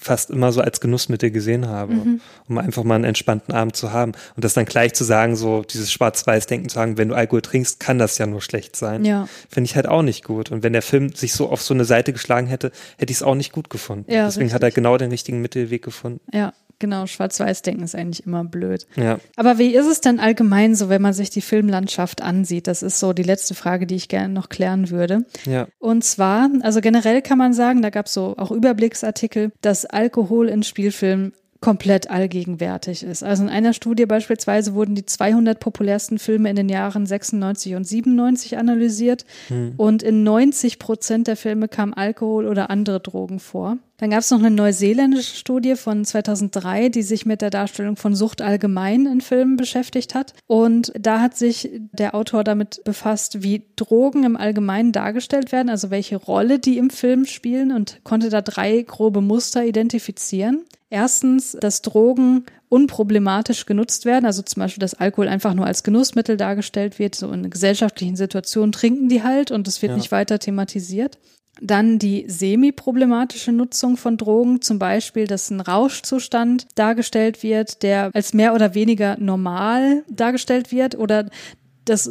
fast 0.00 0.30
immer 0.30 0.50
so 0.50 0.62
als 0.62 0.80
Genussmittel 0.80 1.30
gesehen 1.30 1.68
habe, 1.68 1.94
um 2.48 2.58
einfach 2.58 2.84
mal 2.84 2.94
einen 2.94 3.04
entspannten 3.04 3.54
Abend 3.54 3.76
zu 3.76 3.92
haben. 3.92 4.12
Und 4.34 4.44
das 4.44 4.54
dann 4.54 4.64
gleich 4.64 4.94
zu 4.94 5.04
sagen, 5.04 5.36
so 5.36 5.62
dieses 5.62 5.92
Schwarz-Weiß-Denken 5.92 6.70
zu 6.70 6.76
sagen, 6.76 6.96
wenn 6.96 7.08
du 7.08 7.14
Alkohol 7.14 7.42
trinkst, 7.42 7.80
kann 7.80 7.98
das 7.98 8.16
ja 8.16 8.26
nur 8.26 8.40
schlecht 8.40 8.76
sein. 8.76 9.04
Ja. 9.04 9.28
Finde 9.50 9.68
ich 9.68 9.76
halt 9.76 9.86
auch 9.86 10.02
nicht 10.02 10.24
gut. 10.24 10.50
Und 10.50 10.62
wenn 10.62 10.72
der 10.72 10.82
Film 10.82 11.14
sich 11.14 11.34
so 11.34 11.50
auf 11.50 11.60
so 11.60 11.74
eine 11.74 11.84
Seite 11.84 12.14
geschlagen 12.14 12.46
hätte, 12.46 12.72
hätte 12.96 13.10
ich 13.10 13.18
es 13.18 13.22
auch 13.22 13.34
nicht 13.34 13.52
gut 13.52 13.68
gefunden. 13.68 14.10
Ja, 14.10 14.24
Deswegen 14.24 14.54
hat 14.54 14.62
er 14.62 14.70
genau 14.70 14.96
den 14.96 15.10
richtigen 15.10 15.42
Mittelweg 15.42 15.82
gefunden. 15.82 16.20
Ja, 16.32 16.54
genau. 16.78 17.06
Schwarz-Weiß-Denken 17.06 17.84
ist 17.84 17.94
eigentlich 17.94 18.26
immer 18.26 18.44
blöd. 18.44 18.86
Ja. 18.96 19.18
Aber 19.36 19.58
wie 19.58 19.74
ist 19.74 19.86
es 19.86 20.00
denn 20.00 20.20
allgemein 20.20 20.74
so, 20.74 20.88
wenn 20.88 21.02
man 21.02 21.12
sich 21.12 21.30
die 21.30 21.40
Filmlandschaft 21.40 22.22
ansieht? 22.22 22.66
Das 22.66 22.82
ist 22.82 22.98
so 22.98 23.12
die 23.12 23.22
letzte 23.22 23.54
Frage, 23.54 23.86
die 23.86 23.96
ich 23.96 24.08
gerne 24.08 24.32
noch 24.32 24.48
klären 24.48 24.90
würde. 24.90 25.24
Ja. 25.44 25.68
Und 25.78 26.04
zwar, 26.04 26.50
also 26.62 26.80
generell 26.80 27.22
kann 27.22 27.38
man 27.38 27.52
sagen, 27.52 27.82
da 27.82 27.90
gab 27.90 28.06
es 28.06 28.14
so 28.14 28.34
auch 28.36 28.50
Überblicksartikel, 28.50 29.52
dass 29.60 29.86
Alkohol 29.86 30.48
in 30.48 30.62
Spielfilmen 30.62 31.32
komplett 31.60 32.10
allgegenwärtig 32.10 33.02
ist. 33.02 33.22
Also 33.22 33.42
in 33.42 33.48
einer 33.48 33.72
Studie 33.72 34.06
beispielsweise 34.06 34.74
wurden 34.74 34.94
die 34.94 35.06
200 35.06 35.58
populärsten 35.58 36.18
Filme 36.18 36.50
in 36.50 36.56
den 36.56 36.68
Jahren 36.68 37.06
96 37.06 37.74
und 37.74 37.84
97 37.84 38.58
analysiert 38.58 39.24
und 39.76 40.02
in 40.02 40.22
90 40.22 40.78
Prozent 40.78 41.26
der 41.26 41.36
Filme 41.36 41.68
kam 41.68 41.94
Alkohol 41.94 42.46
oder 42.46 42.70
andere 42.70 43.00
Drogen 43.00 43.38
vor. 43.38 43.78
Dann 43.98 44.10
gab 44.10 44.20
es 44.20 44.30
noch 44.30 44.40
eine 44.40 44.50
neuseeländische 44.50 45.36
Studie 45.36 45.74
von 45.74 46.04
2003, 46.04 46.90
die 46.90 47.02
sich 47.02 47.24
mit 47.24 47.40
der 47.40 47.48
Darstellung 47.48 47.96
von 47.96 48.14
Sucht 48.14 48.42
allgemein 48.42 49.06
in 49.06 49.22
Filmen 49.22 49.56
beschäftigt 49.56 50.14
hat. 50.14 50.34
Und 50.46 50.92
da 50.98 51.20
hat 51.20 51.36
sich 51.36 51.70
der 51.92 52.14
Autor 52.14 52.44
damit 52.44 52.82
befasst, 52.84 53.42
wie 53.42 53.62
Drogen 53.76 54.24
im 54.24 54.36
Allgemeinen 54.36 54.92
dargestellt 54.92 55.50
werden, 55.50 55.70
also 55.70 55.90
welche 55.90 56.16
Rolle 56.16 56.58
die 56.58 56.76
im 56.76 56.90
Film 56.90 57.24
spielen 57.24 57.72
und 57.72 58.00
konnte 58.04 58.28
da 58.28 58.42
drei 58.42 58.82
grobe 58.82 59.22
Muster 59.22 59.64
identifizieren. 59.64 60.64
Erstens, 60.88 61.56
dass 61.60 61.82
Drogen 61.82 62.44
unproblematisch 62.68 63.66
genutzt 63.66 64.04
werden, 64.04 64.24
also 64.24 64.42
zum 64.42 64.60
Beispiel, 64.60 64.80
dass 64.80 64.94
Alkohol 64.94 65.28
einfach 65.28 65.54
nur 65.54 65.66
als 65.66 65.82
Genussmittel 65.82 66.36
dargestellt 66.36 66.98
wird, 66.98 67.14
so 67.14 67.30
in 67.32 67.50
gesellschaftlichen 67.50 68.16
Situationen 68.16 68.72
trinken 68.72 69.08
die 69.08 69.22
halt 69.22 69.50
und 69.50 69.66
es 69.66 69.82
wird 69.82 69.90
Ja. 69.90 69.96
nicht 69.96 70.12
weiter 70.12 70.38
thematisiert. 70.38 71.18
Dann 71.60 71.98
die 71.98 72.26
semi-problematische 72.28 73.50
Nutzung 73.50 73.96
von 73.96 74.16
Drogen, 74.18 74.60
zum 74.60 74.78
Beispiel, 74.78 75.26
dass 75.26 75.50
ein 75.50 75.60
Rauschzustand 75.60 76.66
dargestellt 76.74 77.42
wird, 77.42 77.82
der 77.82 78.10
als 78.12 78.34
mehr 78.34 78.54
oder 78.54 78.74
weniger 78.74 79.16
normal 79.18 80.04
dargestellt 80.08 80.70
wird 80.70 80.96
oder 80.98 81.30
dass 81.86 82.10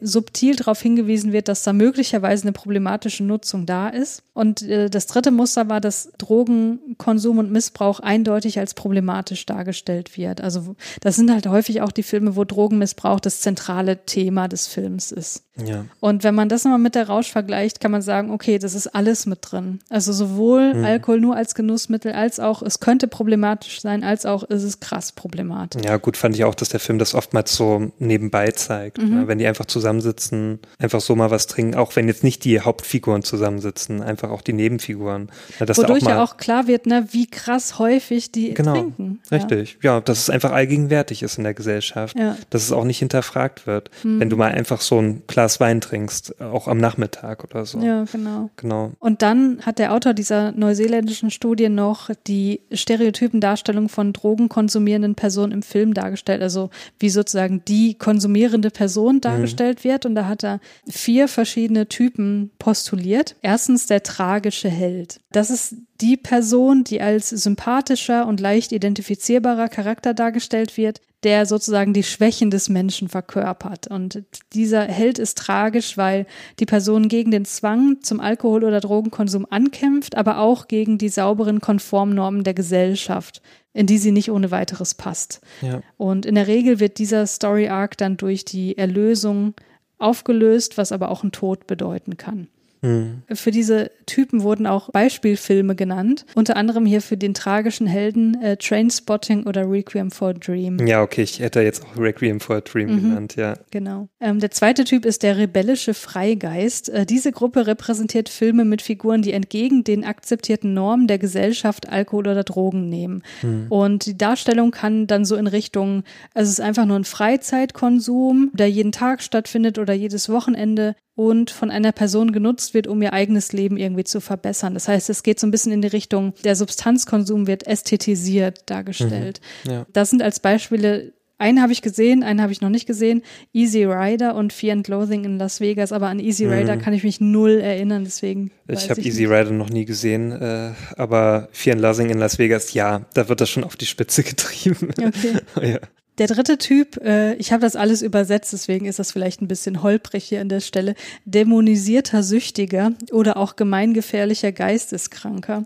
subtil 0.00 0.56
darauf 0.56 0.80
hingewiesen 0.80 1.32
wird, 1.32 1.48
dass 1.48 1.62
da 1.62 1.72
möglicherweise 1.72 2.44
eine 2.44 2.52
problematische 2.52 3.24
Nutzung 3.24 3.66
da 3.66 3.88
ist. 3.88 4.22
Und 4.34 4.62
äh, 4.62 4.90
das 4.90 5.06
dritte 5.06 5.30
Muster 5.30 5.68
war, 5.68 5.80
dass 5.80 6.10
Drogenkonsum 6.18 7.38
und 7.38 7.50
Missbrauch 7.50 8.00
eindeutig 8.00 8.58
als 8.58 8.74
problematisch 8.74 9.46
dargestellt 9.46 10.16
wird. 10.16 10.40
Also 10.40 10.76
das 11.00 11.16
sind 11.16 11.30
halt 11.30 11.46
häufig 11.46 11.82
auch 11.82 11.92
die 11.92 12.02
Filme, 12.02 12.36
wo 12.36 12.44
Drogenmissbrauch 12.44 13.20
das 13.20 13.40
zentrale 13.40 14.04
Thema 14.04 14.48
des 14.48 14.66
Films 14.66 15.12
ist. 15.12 15.44
Ja. 15.64 15.84
Und 16.00 16.24
wenn 16.24 16.34
man 16.34 16.48
das 16.48 16.64
nochmal 16.64 16.80
mit 16.80 16.96
der 16.96 17.06
Rausch 17.08 17.30
vergleicht, 17.30 17.80
kann 17.80 17.92
man 17.92 18.02
sagen, 18.02 18.32
okay, 18.32 18.58
das 18.58 18.74
ist 18.74 18.88
alles 18.88 19.24
mit 19.24 19.38
drin. 19.42 19.78
Also 19.88 20.12
sowohl 20.12 20.74
Mhm. 20.74 20.84
Alkohol 20.84 21.20
nur 21.20 21.36
als 21.36 21.54
Genussmittel, 21.54 22.12
als 22.12 22.40
auch 22.40 22.62
es 22.62 22.80
könnte 22.80 23.08
problematisch 23.08 23.80
sein, 23.80 24.04
als 24.04 24.26
auch 24.26 24.42
ist 24.44 24.62
es 24.62 24.80
krass 24.80 25.12
problematisch. 25.12 25.82
Ja, 25.84 25.96
gut 25.96 26.16
fand 26.16 26.34
ich 26.34 26.44
auch, 26.44 26.54
dass 26.54 26.68
der 26.68 26.80
Film 26.80 26.98
das 26.98 27.14
oftmals 27.14 27.54
so 27.54 27.92
nebenbei 27.98 28.50
zeigt. 28.50 28.98
Mhm. 28.98 29.13
Ne? 29.14 29.28
Wenn 29.28 29.38
die 29.38 29.46
einfach 29.46 29.66
zusammensitzen, 29.66 30.58
einfach 30.78 31.00
so 31.00 31.16
mal 31.16 31.30
was 31.30 31.46
trinken, 31.46 31.74
auch 31.76 31.96
wenn 31.96 32.08
jetzt 32.08 32.24
nicht 32.24 32.44
die 32.44 32.60
Hauptfiguren 32.60 33.22
zusammensitzen, 33.22 34.02
einfach 34.02 34.30
auch 34.30 34.42
die 34.42 34.52
Nebenfiguren. 34.52 35.30
Ne? 35.60 35.66
Dass 35.66 35.76
da 35.76 35.84
Wodurch 35.84 36.04
auch 36.04 36.08
ja 36.08 36.22
auch 36.22 36.36
klar 36.36 36.66
wird, 36.66 36.86
ne, 36.86 37.06
wie 37.10 37.26
krass 37.26 37.78
häufig 37.78 38.32
die 38.32 38.54
Genau, 38.54 38.74
trinken. 38.74 39.20
Ja. 39.30 39.38
richtig. 39.38 39.78
Ja. 39.82 40.00
dass 40.00 40.18
es 40.18 40.30
einfach 40.30 40.52
allgegenwärtig 40.52 41.22
ist 41.22 41.38
in 41.38 41.44
der 41.44 41.54
Gesellschaft. 41.54 42.18
Ja. 42.18 42.32
Mhm. 42.32 42.36
Dass 42.50 42.62
es 42.62 42.72
auch 42.72 42.84
nicht 42.84 42.98
hinterfragt 42.98 43.66
wird. 43.66 43.90
Wenn 44.02 44.30
du 44.30 44.36
mal 44.36 44.52
einfach 44.52 44.80
so 44.80 44.98
ein 44.98 45.22
Glas 45.26 45.60
Wein 45.60 45.80
trinkst, 45.80 46.40
auch 46.40 46.68
am 46.68 46.78
Nachmittag 46.78 47.44
oder 47.44 47.64
so. 47.66 47.78
Ja, 47.80 48.04
genau. 48.10 48.50
Genau. 48.56 48.92
Und 48.98 49.22
dann 49.22 49.58
hat 49.62 49.78
der 49.78 49.92
Autor 49.92 50.14
dieser 50.14 50.52
neuseeländischen 50.52 51.30
Studie 51.30 51.68
noch 51.68 52.10
die 52.26 52.60
stereotypen 52.72 53.40
Darstellungen 53.40 53.88
von 53.88 54.12
drogenkonsumierenden 54.12 55.14
Personen 55.14 55.52
im 55.52 55.62
Film 55.62 55.94
dargestellt, 55.94 56.42
also 56.42 56.70
wie 56.98 57.10
sozusagen 57.10 57.62
die 57.66 57.94
konsumierende 57.94 58.70
Person 58.70 59.03
dargestellt 59.12 59.84
mhm. 59.84 59.88
wird. 59.88 60.06
Und 60.06 60.14
da 60.14 60.26
hat 60.26 60.44
er 60.44 60.60
vier 60.88 61.28
verschiedene 61.28 61.88
Typen 61.88 62.50
postuliert. 62.58 63.36
Erstens 63.42 63.86
der 63.86 64.02
tragische 64.02 64.68
Held. 64.68 65.20
Das 65.32 65.50
ist 65.50 65.76
die 66.00 66.16
Person, 66.16 66.84
die 66.84 67.00
als 67.00 67.30
sympathischer 67.30 68.26
und 68.26 68.40
leicht 68.40 68.72
identifizierbarer 68.72 69.68
Charakter 69.68 70.12
dargestellt 70.12 70.76
wird, 70.76 71.00
der 71.22 71.46
sozusagen 71.46 71.94
die 71.94 72.02
Schwächen 72.02 72.50
des 72.50 72.68
Menschen 72.68 73.08
verkörpert. 73.08 73.86
Und 73.86 74.22
dieser 74.52 74.82
Held 74.82 75.18
ist 75.18 75.38
tragisch, 75.38 75.96
weil 75.96 76.26
die 76.60 76.66
Person 76.66 77.08
gegen 77.08 77.30
den 77.30 77.44
Zwang 77.44 78.02
zum 78.02 78.20
Alkohol- 78.20 78.64
oder 78.64 78.80
Drogenkonsum 78.80 79.46
ankämpft, 79.48 80.16
aber 80.16 80.38
auch 80.38 80.68
gegen 80.68 80.98
die 80.98 81.08
sauberen 81.08 81.60
Konformnormen 81.60 82.44
der 82.44 82.54
Gesellschaft, 82.54 83.40
in 83.74 83.86
die 83.86 83.98
sie 83.98 84.12
nicht 84.12 84.30
ohne 84.30 84.50
weiteres 84.50 84.94
passt. 84.94 85.40
Ja. 85.60 85.82
Und 85.98 86.24
in 86.24 86.36
der 86.36 86.46
Regel 86.46 86.80
wird 86.80 86.98
dieser 86.98 87.26
Story 87.26 87.68
Arc 87.68 87.98
dann 87.98 88.16
durch 88.16 88.44
die 88.44 88.78
Erlösung 88.78 89.54
aufgelöst, 89.98 90.78
was 90.78 90.92
aber 90.92 91.10
auch 91.10 91.22
einen 91.22 91.32
Tod 91.32 91.66
bedeuten 91.66 92.16
kann. 92.16 92.48
Mhm. 92.84 93.22
Für 93.32 93.50
diese 93.50 93.90
Typen 94.06 94.42
wurden 94.42 94.66
auch 94.66 94.90
Beispielfilme 94.90 95.74
genannt, 95.74 96.26
unter 96.34 96.56
anderem 96.56 96.84
hier 96.84 97.00
für 97.00 97.16
den 97.16 97.34
tragischen 97.34 97.86
Helden 97.86 98.40
äh, 98.42 98.56
Trainspotting 98.56 99.44
oder 99.44 99.68
Requiem 99.70 100.10
for 100.10 100.28
a 100.28 100.32
Dream. 100.34 100.86
Ja, 100.86 101.02
okay, 101.02 101.22
ich 101.22 101.40
hätte 101.40 101.62
jetzt 101.62 101.82
auch 101.82 101.98
Requiem 101.98 102.40
for 102.40 102.56
a 102.56 102.60
Dream 102.60 102.90
mhm. 102.90 103.00
genannt, 103.00 103.36
ja. 103.36 103.54
Genau. 103.70 104.08
Ähm, 104.20 104.40
der 104.40 104.50
zweite 104.50 104.84
Typ 104.84 105.04
ist 105.06 105.22
der 105.22 105.38
rebellische 105.38 105.94
Freigeist. 105.94 106.90
Äh, 106.90 107.06
diese 107.06 107.32
Gruppe 107.32 107.66
repräsentiert 107.66 108.28
Filme 108.28 108.64
mit 108.64 108.82
Figuren, 108.82 109.22
die 109.22 109.32
entgegen 109.32 109.84
den 109.84 110.04
akzeptierten 110.04 110.74
Normen 110.74 111.06
der 111.06 111.18
Gesellschaft 111.18 111.88
Alkohol 111.88 112.28
oder 112.28 112.44
Drogen 112.44 112.88
nehmen. 112.88 113.22
Mhm. 113.42 113.66
Und 113.70 114.06
die 114.06 114.18
Darstellung 114.18 114.70
kann 114.70 115.06
dann 115.06 115.24
so 115.24 115.36
in 115.36 115.46
Richtung, 115.46 116.04
also 116.34 116.48
es 116.48 116.58
ist 116.58 116.64
einfach 116.64 116.84
nur 116.84 116.98
ein 116.98 117.04
Freizeitkonsum, 117.04 118.50
der 118.52 118.70
jeden 118.70 118.92
Tag 118.92 119.22
stattfindet 119.22 119.78
oder 119.78 119.94
jedes 119.94 120.28
Wochenende 120.28 120.94
und 121.14 121.50
von 121.50 121.70
einer 121.70 121.92
Person 121.92 122.32
genutzt 122.32 122.74
wird, 122.74 122.86
um 122.86 123.00
ihr 123.00 123.12
eigenes 123.12 123.52
Leben 123.52 123.76
irgendwie 123.76 124.04
zu 124.04 124.20
verbessern. 124.20 124.74
Das 124.74 124.88
heißt, 124.88 125.10
es 125.10 125.22
geht 125.22 125.38
so 125.38 125.46
ein 125.46 125.50
bisschen 125.50 125.72
in 125.72 125.82
die 125.82 125.88
Richtung, 125.88 126.34
der 126.44 126.56
Substanzkonsum 126.56 127.46
wird 127.46 127.66
ästhetisiert 127.66 128.62
dargestellt. 128.66 129.40
Mhm, 129.64 129.70
ja. 129.70 129.86
Das 129.92 130.10
sind 130.10 130.22
als 130.22 130.40
Beispiele 130.40 131.12
einen 131.36 131.60
habe 131.60 131.72
ich 131.72 131.82
gesehen, 131.82 132.22
einen 132.22 132.40
habe 132.40 132.52
ich 132.52 132.60
noch 132.60 132.68
nicht 132.68 132.86
gesehen. 132.86 133.22
Easy 133.52 133.84
Rider 133.84 134.36
und 134.36 134.52
Fear 134.52 134.74
and 134.74 134.88
Loathing 134.88 135.24
in 135.24 135.38
Las 135.38 135.60
Vegas, 135.60 135.92
aber 135.92 136.06
an 136.06 136.20
Easy 136.20 136.46
Rider 136.46 136.76
mhm. 136.76 136.80
kann 136.80 136.94
ich 136.94 137.02
mich 137.02 137.20
null 137.20 137.58
erinnern, 137.58 138.04
deswegen. 138.04 138.52
Ich 138.68 138.88
habe 138.88 139.00
Easy 139.00 139.24
Rider 139.24 139.50
noch 139.50 139.68
nie 139.68 139.84
gesehen, 139.84 140.30
äh, 140.30 140.70
aber 140.96 141.48
Fear 141.52 141.74
and 141.74 141.82
Loathing 141.82 142.10
in 142.10 142.18
Las 142.18 142.38
Vegas, 142.38 142.72
ja, 142.72 143.06
da 143.14 143.28
wird 143.28 143.40
das 143.40 143.50
schon 143.50 143.64
auf 143.64 143.76
die 143.76 143.86
Spitze 143.86 144.22
getrieben. 144.24 144.90
Okay. 144.90 145.40
ja. 145.72 145.78
Der 146.18 146.28
dritte 146.28 146.58
Typ, 146.58 146.96
äh, 146.98 147.34
ich 147.34 147.52
habe 147.52 147.62
das 147.62 147.74
alles 147.74 148.02
übersetzt, 148.02 148.52
deswegen 148.52 148.86
ist 148.86 148.98
das 148.98 149.10
vielleicht 149.10 149.42
ein 149.42 149.48
bisschen 149.48 149.82
holprig 149.82 150.24
hier 150.24 150.40
an 150.40 150.48
der 150.48 150.60
Stelle, 150.60 150.94
dämonisierter 151.24 152.22
Süchtiger 152.22 152.92
oder 153.10 153.36
auch 153.36 153.56
gemeingefährlicher 153.56 154.52
Geisteskranker, 154.52 155.64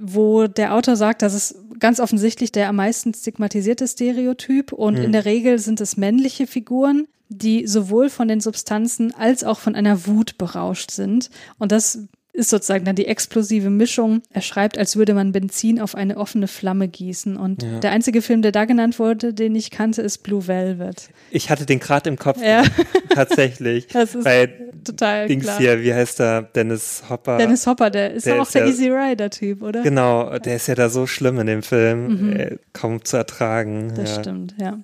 wo 0.00 0.46
der 0.46 0.74
Autor 0.74 0.96
sagt, 0.96 1.20
das 1.22 1.34
ist 1.34 1.56
ganz 1.78 2.00
offensichtlich 2.00 2.50
der 2.52 2.68
am 2.68 2.76
meisten 2.76 3.12
stigmatisierte 3.12 3.86
Stereotyp 3.86 4.72
und 4.72 4.96
mhm. 4.96 5.04
in 5.04 5.12
der 5.12 5.26
Regel 5.26 5.58
sind 5.58 5.80
es 5.80 5.96
männliche 5.98 6.46
Figuren, 6.46 7.06
die 7.28 7.66
sowohl 7.66 8.08
von 8.08 8.28
den 8.28 8.40
Substanzen 8.40 9.14
als 9.14 9.44
auch 9.44 9.58
von 9.58 9.74
einer 9.74 10.06
Wut 10.06 10.38
berauscht 10.38 10.90
sind. 10.90 11.30
Und 11.58 11.72
das 11.72 12.06
ist 12.34 12.48
sozusagen 12.48 12.84
dann 12.84 12.96
die 12.96 13.06
explosive 13.06 13.68
Mischung. 13.68 14.22
Er 14.30 14.40
schreibt, 14.40 14.78
als 14.78 14.96
würde 14.96 15.12
man 15.12 15.32
Benzin 15.32 15.80
auf 15.80 15.94
eine 15.94 16.16
offene 16.16 16.48
Flamme 16.48 16.88
gießen. 16.88 17.36
Und 17.36 17.62
ja. 17.62 17.80
der 17.80 17.90
einzige 17.90 18.22
Film, 18.22 18.40
der 18.40 18.52
da 18.52 18.64
genannt 18.64 18.98
wurde, 18.98 19.34
den 19.34 19.54
ich 19.54 19.70
kannte, 19.70 20.00
ist 20.00 20.18
Blue 20.18 20.46
Velvet. 20.46 21.10
Ich 21.30 21.50
hatte 21.50 21.66
den 21.66 21.78
gerade 21.78 22.08
im 22.08 22.16
Kopf. 22.16 22.42
Ja. 22.42 22.64
Tatsächlich. 23.10 23.88
Das 23.88 24.14
ist 24.14 24.24
Bei 24.24 24.48
total 24.82 25.28
Dings 25.28 25.44
klar. 25.44 25.58
hier, 25.58 25.82
wie 25.82 25.92
heißt 25.92 26.20
der? 26.20 26.42
Dennis 26.42 27.04
Hopper. 27.10 27.36
Dennis 27.36 27.66
Hopper, 27.66 27.90
der 27.90 28.14
ist 28.14 28.24
der 28.24 28.40
auch 28.40 28.46
ist 28.46 28.54
der 28.54 28.62
ja, 28.62 28.68
Easy 28.68 28.88
Rider-Typ, 28.88 29.62
oder? 29.62 29.82
Genau, 29.82 30.38
der 30.38 30.56
ist 30.56 30.68
ja 30.68 30.74
da 30.74 30.88
so 30.88 31.06
schlimm 31.06 31.38
in 31.38 31.46
dem 31.46 31.62
Film. 31.62 32.28
Mhm. 32.28 32.32
Äh, 32.36 32.56
kaum 32.72 33.04
zu 33.04 33.18
ertragen. 33.18 33.92
Das 33.94 34.16
ja. 34.16 34.20
stimmt, 34.20 34.54
ja. 34.58 34.78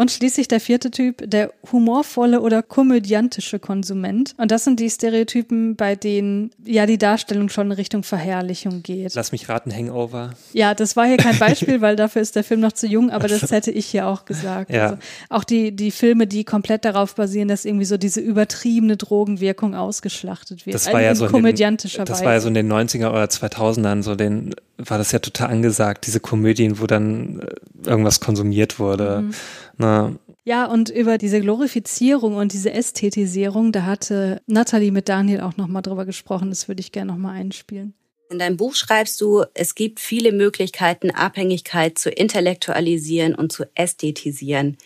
Und 0.00 0.10
schließlich 0.10 0.48
der 0.48 0.60
vierte 0.60 0.90
Typ, 0.90 1.30
der 1.30 1.52
humorvolle 1.70 2.40
oder 2.40 2.62
komödiantische 2.62 3.58
Konsument. 3.58 4.34
Und 4.38 4.50
das 4.50 4.64
sind 4.64 4.80
die 4.80 4.88
Stereotypen, 4.88 5.76
bei 5.76 5.94
denen 5.94 6.52
ja 6.64 6.86
die 6.86 6.96
Darstellung 6.96 7.50
schon 7.50 7.66
in 7.66 7.72
Richtung 7.72 8.02
Verherrlichung 8.02 8.82
geht. 8.82 9.14
Lass 9.14 9.30
mich 9.30 9.50
raten, 9.50 9.70
Hangover. 9.70 10.30
Ja, 10.54 10.72
das 10.74 10.96
war 10.96 11.04
hier 11.04 11.18
kein 11.18 11.38
Beispiel, 11.38 11.80
weil 11.82 11.96
dafür 11.96 12.22
ist 12.22 12.34
der 12.34 12.44
Film 12.44 12.60
noch 12.60 12.72
zu 12.72 12.86
jung, 12.86 13.10
aber 13.10 13.28
das 13.28 13.50
hätte 13.50 13.72
ich 13.72 13.84
hier 13.84 14.06
auch 14.06 14.24
gesagt. 14.24 14.70
Ja. 14.70 14.84
Also 14.84 14.96
auch 15.28 15.44
die, 15.44 15.76
die 15.76 15.90
Filme, 15.90 16.26
die 16.26 16.44
komplett 16.44 16.86
darauf 16.86 17.14
basieren, 17.14 17.48
dass 17.48 17.66
irgendwie 17.66 17.84
so 17.84 17.98
diese 17.98 18.20
übertriebene 18.20 18.96
Drogenwirkung 18.96 19.74
ausgeschlachtet 19.74 20.64
wird. 20.64 20.76
Das 20.76 20.90
war 20.90 21.02
ja 21.02 21.14
so 21.14 21.26
komödiantischer 21.26 22.06
den, 22.06 22.06
Das 22.06 22.24
war 22.24 22.32
ja 22.32 22.40
so 22.40 22.48
in 22.48 22.54
den 22.54 22.72
90er 22.72 23.10
oder 23.10 23.24
2000ern, 23.24 24.02
so 24.02 24.14
den, 24.14 24.54
war 24.78 24.96
das 24.96 25.12
ja 25.12 25.18
total 25.18 25.50
angesagt, 25.50 26.06
diese 26.06 26.20
Komödien, 26.20 26.80
wo 26.80 26.86
dann 26.86 27.40
äh, 27.40 27.88
irgendwas 27.90 28.20
konsumiert 28.20 28.78
wurde. 28.78 29.24
Mhm. 29.24 29.34
Na, 29.80 30.12
ja, 30.44 30.64
und 30.64 30.88
über 30.88 31.18
diese 31.18 31.40
Glorifizierung 31.40 32.36
und 32.36 32.52
diese 32.52 32.72
Ästhetisierung, 32.72 33.72
da 33.72 33.84
hatte 33.84 34.40
Natalie 34.46 34.90
mit 34.90 35.08
Daniel 35.08 35.42
auch 35.42 35.56
nochmal 35.56 35.82
drüber 35.82 36.06
gesprochen. 36.06 36.48
Das 36.48 36.66
würde 36.66 36.80
ich 36.80 36.92
gerne 36.92 37.12
nochmal 37.12 37.36
einspielen. 37.36 37.94
In 38.30 38.38
deinem 38.38 38.56
Buch 38.56 38.74
schreibst 38.74 39.20
du, 39.20 39.44
es 39.54 39.74
gibt 39.74 40.00
viele 40.00 40.32
Möglichkeiten, 40.32 41.10
Abhängigkeit 41.10 41.98
zu 41.98 42.10
intellektualisieren 42.10 43.34
und 43.34 43.52
zu 43.52 43.64
ästhetisieren. 43.74 44.78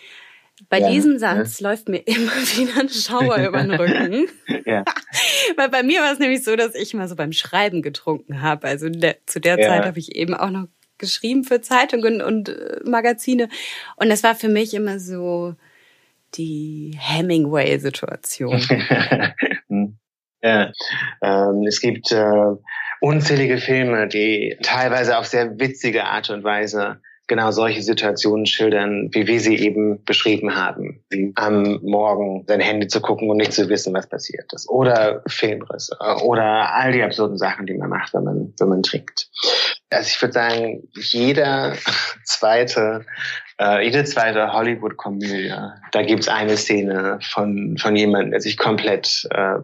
Bei 0.69 0.81
ja, 0.81 0.91
diesem 0.91 1.19
Satz 1.19 1.61
ja. 1.61 1.71
läuft 1.71 1.89
mir 1.89 1.99
immer 2.07 2.33
wieder 2.33 2.81
ein 2.81 2.89
Schauer 2.89 3.37
über 3.37 3.63
den 3.63 3.73
Rücken. 3.73 4.27
ja. 4.67 4.85
Weil 5.57 5.69
bei 5.69 5.83
mir 5.83 6.01
war 6.01 6.13
es 6.13 6.19
nämlich 6.19 6.43
so, 6.43 6.57
dass 6.57 6.75
ich 6.75 6.95
mal 6.95 7.09
so 7.09 7.17
beim 7.17 7.33
Schreiben 7.33 7.83
getrunken 7.83 8.43
habe. 8.43 8.67
Also 8.67 8.89
der, 8.89 9.19
zu 9.27 9.41
der 9.41 9.59
ja. 9.59 9.69
Zeit 9.69 9.85
habe 9.85 9.99
ich 9.99 10.17
eben 10.17 10.35
auch 10.35 10.51
noch 10.51 10.67
geschrieben 11.05 11.45
für 11.45 11.61
Zeitungen 11.61 12.21
und 12.23 12.49
äh, 12.49 12.81
Magazine. 12.85 13.49
Und 13.97 14.09
das 14.09 14.23
war 14.23 14.35
für 14.35 14.49
mich 14.49 14.75
immer 14.75 14.99
so 14.99 15.55
die 16.35 16.97
Hemingway-Situation. 16.99 18.61
ja, 20.43 20.73
ähm, 21.23 21.63
es 21.67 21.81
gibt 21.81 22.11
äh, 22.11 22.57
unzählige 23.01 23.59
Filme, 23.59 24.09
die 24.09 24.57
teilweise 24.63 25.19
auf 25.19 25.27
sehr 25.27 25.59
witzige 25.59 26.05
Art 26.05 26.31
und 26.31 26.43
Weise 26.43 27.01
genau 27.27 27.51
solche 27.51 27.83
Situationen 27.83 28.47
schildern, 28.47 29.09
wie 29.13 29.27
wir 29.27 29.41
sie 29.41 29.57
eben 29.57 30.05
beschrieben 30.05 30.55
haben. 30.55 31.03
Wie 31.11 31.33
am 31.37 31.81
Morgen 31.83 32.45
sein 32.47 32.61
Handy 32.61 32.89
zu 32.89 33.01
gucken 33.01 33.31
und 33.31 33.39
nicht 33.39 33.53
zu 33.53 33.69
wissen, 33.69 33.95
was 33.95 34.09
passiert 34.09 34.53
ist. 34.53 34.69
Oder 34.69 35.23
Filmrisse. 35.27 35.97
Oder 36.23 36.75
all 36.75 36.93
die 36.93 37.03
absurden 37.03 37.39
Sachen, 37.39 37.67
die 37.67 37.75
man 37.75 37.91
macht, 37.91 38.13
wenn 38.15 38.25
man, 38.25 38.53
wenn 38.59 38.69
man 38.69 38.83
trinkt. 38.83 39.29
Also 39.91 40.09
ich 40.09 40.21
würde 40.21 40.33
sagen, 40.33 40.89
jeder 40.95 41.75
zweite, 42.25 43.07
äh, 43.61 43.85
jede 43.85 44.05
zweite 44.05 44.53
Hollywood-Komödie, 44.53 45.55
da 45.93 46.03
gibt's 46.03 46.29
eine 46.29 46.57
Szene 46.57 47.19
von, 47.23 47.77
von 47.79 47.97
jemandem, 47.97 48.33
der 48.33 48.41
sich 48.41 48.57
komplett 48.57 49.27
äh, 49.31 49.59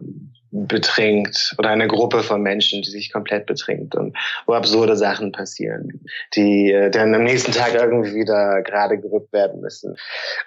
betrinkt 0.51 1.55
oder 1.57 1.69
eine 1.69 1.87
Gruppe 1.87 2.23
von 2.23 2.41
Menschen, 2.41 2.81
die 2.81 2.89
sich 2.89 3.11
komplett 3.11 3.45
betrinkt 3.45 3.95
und 3.95 4.17
wo 4.45 4.53
absurde 4.53 4.97
Sachen 4.97 5.31
passieren, 5.31 6.01
die 6.35 6.71
äh, 6.71 6.91
dann 6.91 7.15
am 7.15 7.23
nächsten 7.23 7.53
Tag 7.53 7.73
irgendwie 7.73 8.13
wieder 8.13 8.61
gerade 8.61 8.99
gerückt 8.99 9.31
werden 9.31 9.61
müssen. 9.61 9.95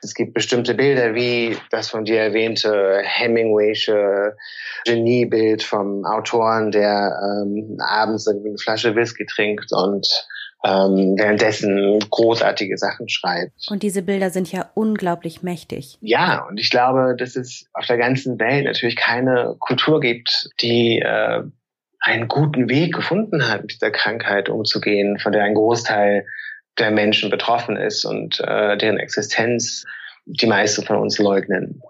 Es 0.03 0.15
gibt 0.15 0.35
bestimmte 0.35 0.75
Bilder 0.75 1.15
wie 1.15 1.57
das 1.71 1.89
von 1.89 2.05
dir 2.05 2.21
erwähnte 2.21 3.01
Hemingwaysche 3.03 4.37
Geniebild 4.85 5.63
vom 5.63 6.05
Autoren, 6.05 6.71
der 6.71 7.19
ähm, 7.43 7.79
abends 7.81 8.27
irgendwie 8.27 8.51
eine 8.51 8.59
Flasche 8.59 8.95
Whisky 8.95 9.25
trinkt 9.25 9.73
und 9.73 10.07
ähm, 10.65 11.17
währenddessen 11.19 11.99
großartige 12.11 12.79
Sachen 12.79 13.09
schreibt. 13.09 13.53
Und 13.69 13.83
diese 13.83 14.03
Bilder 14.03 14.31
sind 14.31 14.51
ja 14.51 14.71
unglaublich 14.75 15.43
mächtig. 15.43 15.99
Ja, 16.01 16.47
und 16.49 16.59
ich 16.59 16.71
glaube, 16.71 17.15
dass 17.19 17.37
es 17.37 17.67
auf 17.75 17.87
der 17.87 17.99
ganzen 17.99 18.39
Welt 18.41 18.65
natürlich 18.65 18.97
keine 18.97 19.57
Kultur 19.61 20.01
gibt, 20.01 20.49
die 20.63 21.01
äh, 21.01 21.43
einen 22.01 22.29
guten 22.29 22.69
Weg 22.69 22.95
gefunden 22.95 23.49
hat, 23.49 23.63
mit 23.63 23.73
dieser 23.73 23.91
Krankheit 23.91 24.49
umzugehen, 24.49 25.19
von 25.19 25.33
der 25.33 25.45
ein 25.45 25.55
Großteil 25.55 26.27
der 26.79 26.91
Menschen 26.91 27.31
betroffen 27.31 27.77
ist 27.77 28.05
und 28.05 28.41
äh, 28.41 28.77
deren 28.77 28.99
Existenz 28.99 29.85
die 30.27 30.47
meisten 30.47 30.85
von 30.85 30.97
uns 30.97 31.19
leugnen. 31.19 31.83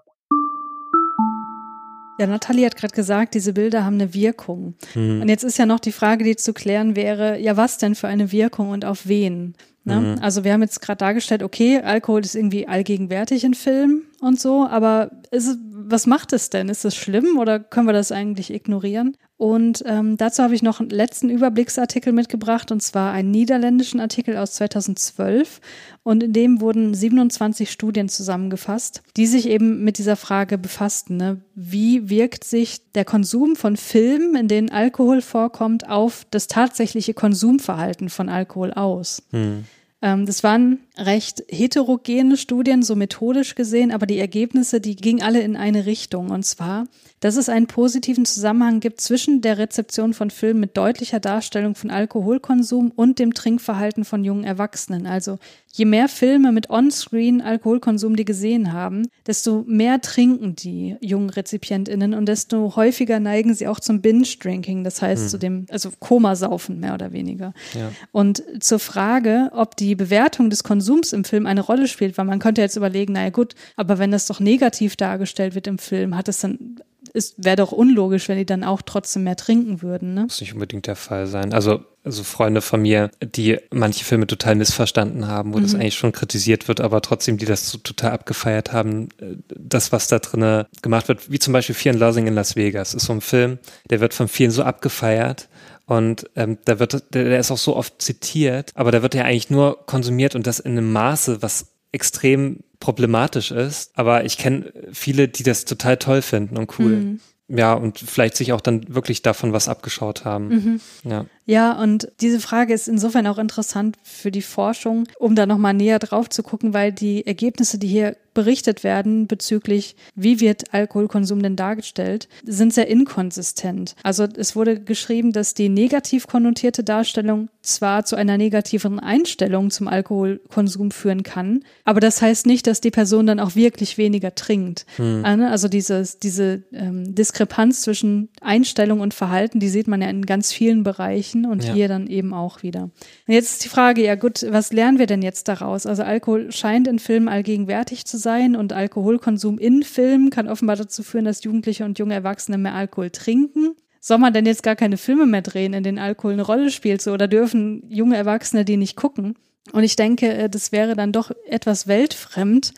Ja, 2.17 2.27
Nathalie 2.27 2.65
hat 2.65 2.77
gerade 2.77 2.93
gesagt, 2.93 3.33
diese 3.33 3.53
Bilder 3.53 3.83
haben 3.83 3.95
eine 3.95 4.13
Wirkung. 4.13 4.75
Mhm. 4.93 5.21
Und 5.21 5.29
jetzt 5.29 5.43
ist 5.43 5.57
ja 5.57 5.65
noch 5.65 5.79
die 5.79 5.91
Frage, 5.91 6.23
die 6.23 6.35
zu 6.35 6.53
klären 6.53 6.95
wäre, 6.95 7.39
ja, 7.39 7.57
was 7.57 7.77
denn 7.77 7.95
für 7.95 8.07
eine 8.07 8.31
Wirkung 8.31 8.69
und 8.69 8.85
auf 8.85 9.07
wen? 9.07 9.55
Ne? 9.83 9.99
Mhm. 9.99 10.15
Also 10.21 10.43
wir 10.43 10.53
haben 10.53 10.61
jetzt 10.61 10.81
gerade 10.81 10.97
dargestellt, 10.97 11.43
okay, 11.43 11.79
Alkohol 11.79 12.21
ist 12.21 12.35
irgendwie 12.35 12.67
allgegenwärtig 12.67 13.43
in 13.43 13.53
Filmen 13.53 14.03
und 14.19 14.39
so, 14.39 14.65
aber 14.65 15.11
ist, 15.29 15.59
was 15.87 16.07
macht 16.07 16.33
es 16.33 16.49
denn? 16.49 16.69
Ist 16.69 16.85
es 16.85 16.95
schlimm 16.95 17.37
oder 17.37 17.59
können 17.59 17.87
wir 17.87 17.93
das 17.93 18.11
eigentlich 18.11 18.51
ignorieren? 18.53 19.15
Und 19.37 19.83
ähm, 19.85 20.15
dazu 20.17 20.43
habe 20.43 20.55
ich 20.55 20.63
noch 20.63 20.79
einen 20.79 20.89
letzten 20.89 21.29
Überblicksartikel 21.29 22.13
mitgebracht, 22.13 22.71
und 22.71 22.81
zwar 22.81 23.11
einen 23.11 23.31
niederländischen 23.31 23.99
Artikel 23.99 24.37
aus 24.37 24.53
2012. 24.53 25.59
Und 26.03 26.23
in 26.23 26.33
dem 26.33 26.61
wurden 26.61 26.93
27 26.93 27.69
Studien 27.69 28.07
zusammengefasst, 28.07 29.03
die 29.17 29.27
sich 29.27 29.47
eben 29.49 29.83
mit 29.83 29.97
dieser 29.97 30.15
Frage 30.15 30.57
befassten. 30.57 31.17
Ne? 31.17 31.41
Wie 31.53 32.09
wirkt 32.09 32.45
sich 32.45 32.91
der 32.93 33.05
Konsum 33.05 33.55
von 33.55 33.75
Filmen, 33.75 34.35
in 34.35 34.47
denen 34.47 34.71
Alkohol 34.71 35.21
vorkommt, 35.21 35.89
auf 35.89 36.25
das 36.31 36.47
tatsächliche 36.47 37.13
Konsumverhalten 37.13 38.09
von 38.09 38.29
Alkohol 38.29 38.71
aus? 38.71 39.21
Hm. 39.31 39.65
Ähm, 40.01 40.25
das 40.25 40.43
waren 40.43 40.79
recht 40.97 41.43
heterogene 41.49 42.37
Studien, 42.37 42.83
so 42.83 42.95
methodisch 42.95 43.55
gesehen, 43.55 43.91
aber 43.91 44.05
die 44.05 44.19
Ergebnisse, 44.19 44.81
die 44.81 44.95
gingen 44.95 45.21
alle 45.21 45.41
in 45.41 45.55
eine 45.55 45.85
Richtung. 45.85 46.29
Und 46.31 46.45
zwar, 46.45 46.87
dass 47.21 47.37
es 47.37 47.49
einen 47.49 47.67
positiven 47.67 48.25
Zusammenhang 48.25 48.79
gibt 48.79 49.01
zwischen 49.01 49.41
der 49.41 49.57
Rezeption 49.57 50.13
von 50.13 50.29
Filmen 50.29 50.59
mit 50.59 50.77
deutlicher 50.77 51.19
Darstellung 51.19 51.75
von 51.75 51.89
Alkoholkonsum 51.89 52.91
und 52.95 53.19
dem 53.19 53.33
Trinkverhalten 53.33 54.05
von 54.05 54.23
jungen 54.23 54.43
Erwachsenen. 54.43 55.07
Also 55.07 55.39
je 55.73 55.85
mehr 55.85 56.07
Filme 56.07 56.51
mit 56.51 56.69
On-Screen 56.69 57.41
Alkoholkonsum 57.41 58.15
die 58.15 58.25
gesehen 58.25 58.73
haben, 58.73 59.07
desto 59.27 59.63
mehr 59.67 60.01
trinken 60.01 60.55
die 60.55 60.97
jungen 61.01 61.29
RezipientInnen 61.29 62.13
und 62.13 62.27
desto 62.27 62.75
häufiger 62.75 63.19
neigen 63.19 63.53
sie 63.53 63.67
auch 63.67 63.79
zum 63.79 64.01
Binge-Drinking, 64.01 64.83
das 64.83 65.01
heißt 65.01 65.23
hm. 65.23 65.29
zu 65.29 65.37
dem, 65.37 65.65
also 65.69 65.91
Komasaufen 65.99 66.79
mehr 66.79 66.93
oder 66.93 67.11
weniger. 67.11 67.53
Ja. 67.73 67.91
Und 68.11 68.43
zur 68.59 68.79
Frage, 68.79 69.49
ob 69.53 69.75
die 69.75 69.95
Bewertung 69.95 70.49
des 70.49 70.63
Konsums 70.63 71.13
im 71.13 71.23
Film 71.23 71.45
eine 71.45 71.61
Rolle 71.61 71.87
spielt, 71.87 72.17
weil 72.17 72.25
man 72.25 72.39
könnte 72.39 72.61
jetzt 72.61 72.77
überlegen, 72.77 73.13
naja 73.13 73.29
gut, 73.29 73.55
aber 73.75 73.99
wenn 73.99 74.11
das 74.11 74.27
doch 74.27 74.39
negativ 74.39 74.95
dargestellt 74.95 75.55
wird 75.55 75.67
im 75.67 75.77
Film, 75.77 76.15
hat 76.15 76.27
es 76.27 76.39
dann 76.39 76.77
es 77.15 77.33
wäre 77.37 77.55
doch 77.55 77.71
unlogisch, 77.71 78.27
wenn 78.27 78.37
die 78.37 78.45
dann 78.45 78.63
auch 78.63 78.81
trotzdem 78.81 79.23
mehr 79.23 79.37
trinken 79.37 79.81
würden. 79.81 80.13
Ne? 80.13 80.23
Muss 80.23 80.41
nicht 80.41 80.53
unbedingt 80.53 80.85
der 80.85 80.97
Fall 80.97 81.27
sein. 81.27 81.53
Also, 81.53 81.79
also 82.03 82.23
Freunde 82.23 82.61
von 82.61 82.81
mir, 82.81 83.09
die 83.21 83.57
manche 83.71 84.03
Filme 84.03 84.27
total 84.27 84.55
missverstanden 84.55 85.27
haben, 85.27 85.53
wo 85.53 85.57
mhm. 85.57 85.63
das 85.63 85.75
eigentlich 85.75 85.95
schon 85.95 86.11
kritisiert 86.11 86.67
wird, 86.67 86.81
aber 86.81 87.01
trotzdem, 87.01 87.37
die 87.37 87.45
das 87.45 87.69
so 87.69 87.77
total 87.77 88.11
abgefeiert 88.11 88.73
haben, 88.73 89.09
äh, 89.19 89.37
das, 89.47 89.91
was 89.91 90.07
da 90.07 90.19
drin 90.19 90.65
gemacht 90.81 91.07
wird, 91.07 91.31
wie 91.31 91.39
zum 91.39 91.53
Beispiel 91.53 91.73
Fear 91.73 91.93
and 91.93 92.01
Loathing 92.01 92.27
in 92.27 92.35
Las 92.35 92.55
Vegas, 92.55 92.93
ist 92.93 93.05
so 93.05 93.13
ein 93.13 93.21
Film, 93.21 93.59
der 93.89 94.01
wird 94.01 94.13
von 94.13 94.27
vielen 94.27 94.51
so 94.51 94.63
abgefeiert 94.63 95.47
und 95.85 96.29
ähm, 96.35 96.57
da 96.65 96.79
wird, 96.79 97.13
der, 97.13 97.23
der 97.23 97.39
ist 97.39 97.51
auch 97.51 97.57
so 97.57 97.75
oft 97.75 98.01
zitiert, 98.01 98.71
aber 98.75 98.91
da 98.91 99.01
wird 99.01 99.15
ja 99.15 99.23
eigentlich 99.23 99.49
nur 99.49 99.85
konsumiert 99.85 100.35
und 100.35 100.47
das 100.47 100.59
in 100.59 100.73
einem 100.73 100.91
Maße, 100.91 101.41
was 101.41 101.74
extrem 101.95 102.59
problematisch 102.79 103.51
ist. 103.51 103.97
Aber 103.97 104.25
ich 104.25 104.37
kenne 104.37 104.71
viele, 104.91 105.27
die 105.27 105.43
das 105.43 105.65
total 105.65 105.97
toll 105.97 106.21
finden 106.21 106.57
und 106.57 106.77
cool. 106.77 106.91
Mhm. 106.91 107.19
Ja, 107.47 107.73
und 107.73 107.99
vielleicht 107.99 108.35
sich 108.35 108.53
auch 108.53 108.61
dann 108.61 108.93
wirklich 108.93 109.21
davon 109.21 109.53
was 109.53 109.67
abgeschaut 109.67 110.25
haben. 110.25 110.47
Mhm. 110.47 110.81
Ja. 111.03 111.25
Ja, 111.45 111.79
und 111.81 112.11
diese 112.21 112.39
Frage 112.39 112.73
ist 112.73 112.87
insofern 112.87 113.27
auch 113.27 113.37
interessant 113.37 113.97
für 114.03 114.31
die 114.31 114.41
Forschung, 114.41 115.07
um 115.19 115.35
da 115.35 115.45
nochmal 115.45 115.73
näher 115.73 115.99
drauf 115.99 116.29
zu 116.29 116.43
gucken, 116.43 116.73
weil 116.73 116.91
die 116.91 117.25
Ergebnisse, 117.25 117.77
die 117.77 117.87
hier 117.87 118.17
berichtet 118.33 118.83
werden 118.83 119.27
bezüglich, 119.27 119.95
wie 120.13 120.41
wird 120.41 120.73
Alkoholkonsum 120.73 121.41
denn 121.41 121.55
dargestellt, 121.55 122.27
sind 122.43 122.73
sehr 122.73 122.87
inkonsistent. 122.87 123.95
Also 124.03 124.25
es 124.25 124.57
wurde 124.57 124.81
geschrieben, 124.81 125.31
dass 125.31 125.53
die 125.53 125.69
negativ 125.69 126.27
konnotierte 126.27 126.83
Darstellung 126.83 127.47
zwar 127.61 128.03
zu 128.03 128.17
einer 128.17 128.37
negativeren 128.37 128.99
Einstellung 128.99 129.71
zum 129.71 129.87
Alkoholkonsum 129.87 130.91
führen 130.91 131.23
kann, 131.23 131.63
aber 131.85 132.01
das 132.01 132.21
heißt 132.21 132.45
nicht, 132.45 132.67
dass 132.67 132.81
die 132.81 132.91
Person 132.91 133.25
dann 133.25 133.39
auch 133.39 133.55
wirklich 133.55 133.97
weniger 133.97 134.35
trinkt. 134.35 134.85
Hm. 134.97 135.23
Also 135.23 135.69
dieses, 135.69 136.19
diese 136.19 136.63
ähm, 136.73 137.15
Diskrepanz 137.15 137.81
zwischen 137.81 138.27
Einstellung 138.41 138.99
und 138.99 139.13
Verhalten, 139.13 139.61
die 139.61 139.69
sieht 139.69 139.87
man 139.87 140.01
ja 140.01 140.09
in 140.09 140.25
ganz 140.25 140.51
vielen 140.51 140.83
Bereichen 140.83 141.34
Jugendlichen 141.35 141.45
und 141.45 141.63
ja. 141.63 141.73
hier 141.73 141.87
dann 141.87 142.07
eben 142.07 142.33
auch 142.33 142.63
wieder. 142.63 142.83
Und 142.83 143.33
jetzt 143.33 143.51
ist 143.53 143.65
die 143.65 143.69
Frage, 143.69 144.03
ja 144.03 144.15
gut, 144.15 144.45
was 144.49 144.71
lernen 144.71 144.99
wir 144.99 145.07
denn 145.07 145.21
jetzt 145.21 145.47
daraus? 145.47 145.85
Also 145.85 146.03
Alkohol 146.03 146.51
scheint 146.51 146.87
in 146.87 146.99
Filmen 146.99 147.27
allgegenwärtig 147.27 148.05
zu 148.05 148.17
sein 148.17 148.55
und 148.55 148.73
Alkoholkonsum 148.73 149.57
in 149.57 149.83
Filmen 149.83 150.29
kann 150.29 150.47
offenbar 150.47 150.75
dazu 150.75 151.03
führen, 151.03 151.25
dass 151.25 151.43
Jugendliche 151.43 151.85
und 151.85 151.99
junge 151.99 152.13
Erwachsene 152.13 152.57
mehr 152.57 152.73
Alkohol 152.73 153.09
trinken. 153.09 153.75
Soll 153.99 154.19
man 154.19 154.33
denn 154.33 154.45
jetzt 154.45 154.63
gar 154.63 154.75
keine 154.75 154.97
Filme 154.97 155.25
mehr 155.25 155.41
drehen, 155.41 155.73
in 155.73 155.83
denen 155.83 155.97
Alkohol 155.99 156.33
eine 156.33 156.43
Rolle 156.43 156.69
spielt, 156.69 157.01
so 157.01 157.11
oder 157.11 157.27
dürfen 157.27 157.83
junge 157.89 158.15
Erwachsene 158.15 158.63
die 158.63 158.77
nicht 158.77 158.95
gucken? 158.95 159.35
Und 159.71 159.83
ich 159.83 159.95
denke, 159.95 160.31
äh, 160.31 160.49
das 160.49 160.71
wäre 160.71 160.95
dann 160.95 161.11
doch 161.11 161.31
etwas 161.47 161.87
weltfremd, 161.87 162.73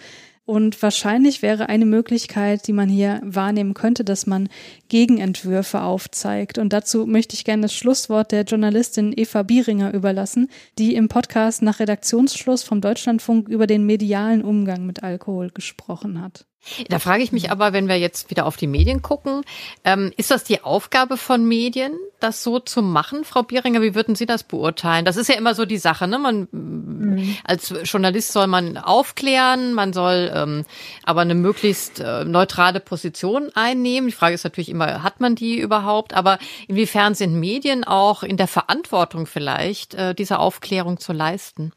und 0.47 0.81
wahrscheinlich 0.81 1.41
wäre 1.41 1.67
eine 1.67 1.85
Möglichkeit, 1.85 2.67
die 2.67 2.73
man 2.73 2.87
hier 2.87 3.19
wahrnehmen 3.21 3.73
könnte, 3.73 4.05
dass 4.05 4.25
man 4.27 4.47
Gegenentwürfe 4.89 5.81
aufzeigt. 5.81 6.57
Und 6.57 6.73
dazu 6.73 7.05
möchte 7.05 7.35
ich 7.35 7.45
gerne 7.45 7.63
das 7.63 7.73
Schlusswort 7.73 8.31
der 8.31 8.43
Journalistin 8.43 9.13
Eva 9.15 9.43
Bieringer 9.43 9.93
überlassen, 9.93 10.49
die 10.77 10.95
im 10.95 11.07
Podcast 11.07 11.61
nach 11.61 11.79
Redaktionsschluss 11.79 12.63
vom 12.63 12.81
Deutschlandfunk 12.81 13.49
über 13.49 13.67
den 13.67 13.85
medialen 13.85 14.43
Umgang 14.43 14.85
mit 14.85 15.03
Alkohol 15.03 15.49
gesprochen 15.49 16.21
hat. 16.21 16.45
Da 16.89 16.99
frage 16.99 17.23
ich 17.23 17.31
mich 17.31 17.51
aber, 17.51 17.73
wenn 17.73 17.87
wir 17.87 17.97
jetzt 17.97 18.29
wieder 18.29 18.45
auf 18.45 18.57
die 18.57 18.67
Medien 18.67 19.01
gucken, 19.01 19.43
ähm, 19.83 20.11
ist 20.17 20.31
das 20.31 20.43
die 20.43 20.63
Aufgabe 20.63 21.17
von 21.17 21.47
Medien, 21.47 21.93
das 22.19 22.43
so 22.43 22.59
zu 22.59 22.81
machen, 22.81 23.23
Frau 23.23 23.43
Bieringer? 23.43 23.81
Wie 23.81 23.95
würden 23.95 24.15
Sie 24.15 24.25
das 24.25 24.43
beurteilen? 24.43 25.05
Das 25.05 25.17
ist 25.17 25.29
ja 25.29 25.35
immer 25.35 25.55
so 25.55 25.65
die 25.65 25.77
Sache, 25.77 26.07
ne? 26.07 26.19
Man 26.19 26.47
mhm. 26.51 27.37
als 27.43 27.73
Journalist 27.83 28.33
soll 28.33 28.47
man 28.47 28.77
aufklären, 28.77 29.73
man 29.73 29.93
soll 29.93 30.31
ähm, 30.33 30.65
aber 31.03 31.21
eine 31.21 31.35
möglichst 31.35 31.99
äh, 31.99 32.25
neutrale 32.25 32.79
Position 32.79 33.49
einnehmen. 33.53 34.09
Die 34.09 34.15
Frage 34.15 34.35
ist 34.35 34.43
natürlich 34.43 34.69
immer, 34.77 35.03
hat 35.03 35.19
man 35.19 35.35
die 35.35 35.59
überhaupt? 35.59 36.13
Aber 36.13 36.37
inwiefern 36.67 37.15
sind 37.15 37.39
Medien 37.39 37.83
auch 37.83 38.23
in 38.23 38.37
der 38.37 38.47
Verantwortung 38.47 39.25
vielleicht, 39.25 39.95
äh, 39.95 40.13
diese 40.15 40.39
Aufklärung 40.39 40.99
zu 40.99 41.13
leisten? 41.13 41.73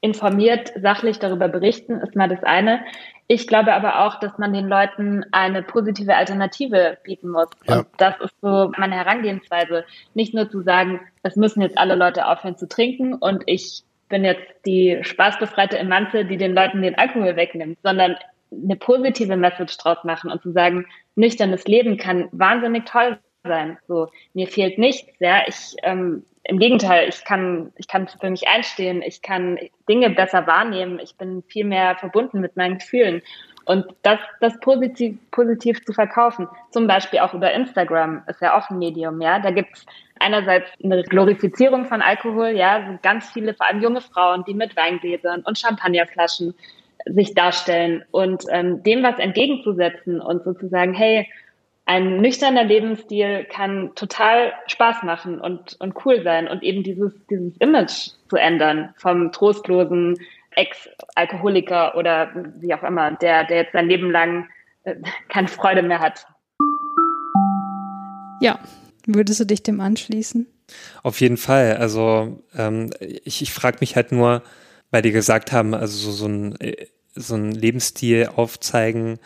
informiert, 0.00 0.72
sachlich 0.80 1.18
darüber 1.18 1.48
berichten, 1.48 2.00
ist 2.00 2.14
mal 2.14 2.28
das 2.28 2.42
eine. 2.44 2.80
Ich 3.28 3.48
glaube 3.48 3.74
aber 3.74 4.06
auch, 4.06 4.20
dass 4.20 4.38
man 4.38 4.52
den 4.52 4.68
Leuten 4.68 5.24
eine 5.32 5.62
positive 5.62 6.14
Alternative 6.14 6.98
bieten 7.02 7.30
muss. 7.30 7.48
Ja. 7.66 7.78
Und 7.78 7.88
das 7.96 8.14
ist 8.20 8.34
so 8.40 8.70
meine 8.76 8.94
Herangehensweise. 8.94 9.84
Nicht 10.14 10.32
nur 10.32 10.48
zu 10.48 10.62
sagen, 10.62 11.00
es 11.24 11.34
müssen 11.34 11.60
jetzt 11.60 11.76
alle 11.76 11.96
Leute 11.96 12.26
aufhören 12.26 12.56
zu 12.56 12.68
trinken 12.68 13.14
und 13.14 13.42
ich 13.46 13.82
bin 14.08 14.24
jetzt 14.24 14.46
die 14.64 14.98
spaßbefreite 15.02 15.76
Emanze, 15.76 16.24
die 16.24 16.36
den 16.36 16.54
Leuten 16.54 16.82
den 16.82 16.96
Alkohol 16.96 17.34
wegnimmt, 17.34 17.78
sondern 17.82 18.14
eine 18.50 18.76
positive 18.76 19.36
Message 19.36 19.76
draus 19.78 19.98
machen 20.04 20.30
und 20.30 20.42
zu 20.42 20.52
sagen, 20.52 20.86
nüchternes 21.14 21.64
Leben 21.66 21.96
kann 21.96 22.28
wahnsinnig 22.32 22.86
toll 22.86 23.18
sein. 23.44 23.78
So, 23.86 24.08
mir 24.34 24.48
fehlt 24.48 24.78
nichts, 24.78 25.12
ja. 25.20 25.42
Ich 25.46 25.76
ähm, 25.82 26.24
im 26.48 26.58
Gegenteil, 26.58 27.08
ich 27.08 27.24
kann, 27.24 27.72
ich 27.76 27.88
kann 27.88 28.06
für 28.06 28.30
mich 28.30 28.46
einstehen, 28.46 29.02
ich 29.02 29.20
kann 29.20 29.58
Dinge 29.88 30.10
besser 30.10 30.46
wahrnehmen, 30.46 31.00
ich 31.02 31.16
bin 31.16 31.42
viel 31.48 31.64
mehr 31.64 31.96
verbunden 31.96 32.40
mit 32.40 32.56
meinen 32.56 32.78
Gefühlen. 32.78 33.22
Und 33.64 33.84
das, 34.02 34.20
das 34.40 34.58
positiv, 34.60 35.18
positiv 35.32 35.84
zu 35.84 35.92
verkaufen, 35.92 36.46
zum 36.70 36.86
Beispiel 36.86 37.18
auch 37.18 37.34
über 37.34 37.52
Instagram, 37.52 38.22
ist 38.28 38.40
ja 38.40 38.56
auch 38.56 38.70
ein 38.70 38.78
Medium, 38.78 39.20
ja. 39.20 39.40
Da 39.40 39.50
gibt's 39.50 39.84
einerseits 40.20 40.70
eine 40.82 41.02
Glorifizierung 41.02 41.86
von 41.86 42.00
Alkohol, 42.00 42.50
ja, 42.50 42.96
ganz 43.02 43.28
viele, 43.30 43.54
vor 43.54 43.66
allem 43.66 43.82
junge 43.82 44.00
Frauen, 44.00 44.44
die 44.44 44.54
mit 44.54 44.76
Weingläsern 44.76 45.42
und 45.42 45.58
Champagnerflaschen 45.58 46.54
sich 47.06 47.34
darstellen 47.34 48.04
und 48.10 48.44
ähm, 48.50 48.82
dem 48.82 49.02
was 49.02 49.18
entgegenzusetzen 49.18 50.20
und 50.20 50.44
sozusagen, 50.44 50.92
hey, 50.92 51.28
ein 51.86 52.20
nüchterner 52.20 52.64
Lebensstil 52.64 53.44
kann 53.44 53.94
total 53.94 54.52
Spaß 54.66 55.04
machen 55.04 55.40
und, 55.40 55.76
und 55.78 55.94
cool 56.04 56.22
sein 56.24 56.48
und 56.48 56.64
eben 56.64 56.82
dieses, 56.82 57.12
dieses 57.30 57.56
Image 57.58 58.10
zu 58.28 58.36
ändern 58.36 58.92
vom 58.96 59.30
trostlosen 59.30 60.18
Ex-Alkoholiker 60.50 61.96
oder 61.96 62.30
wie 62.58 62.74
auch 62.74 62.82
immer, 62.82 63.12
der, 63.12 63.44
der 63.44 63.58
jetzt 63.58 63.72
sein 63.72 63.88
Leben 63.88 64.10
lang 64.10 64.48
äh, 64.82 64.96
keine 65.28 65.48
Freude 65.48 65.82
mehr 65.82 66.00
hat. 66.00 66.26
Ja, 68.40 68.58
würdest 69.06 69.40
du 69.40 69.44
dich 69.44 69.62
dem 69.62 69.80
anschließen? 69.80 70.46
Auf 71.04 71.20
jeden 71.20 71.36
Fall. 71.36 71.76
Also 71.76 72.42
ähm, 72.56 72.90
ich, 73.00 73.42
ich 73.42 73.52
frage 73.52 73.78
mich 73.80 73.94
halt 73.94 74.10
nur, 74.10 74.42
weil 74.90 75.02
die 75.02 75.12
gesagt 75.12 75.52
haben, 75.52 75.74
also 75.74 75.96
so, 75.96 76.10
so, 76.10 76.26
ein, 76.26 76.60
äh, 76.60 76.86
so 77.16 77.34
ein 77.34 77.52
Lebensstil 77.52 78.30
aufzeigen, 78.34 79.18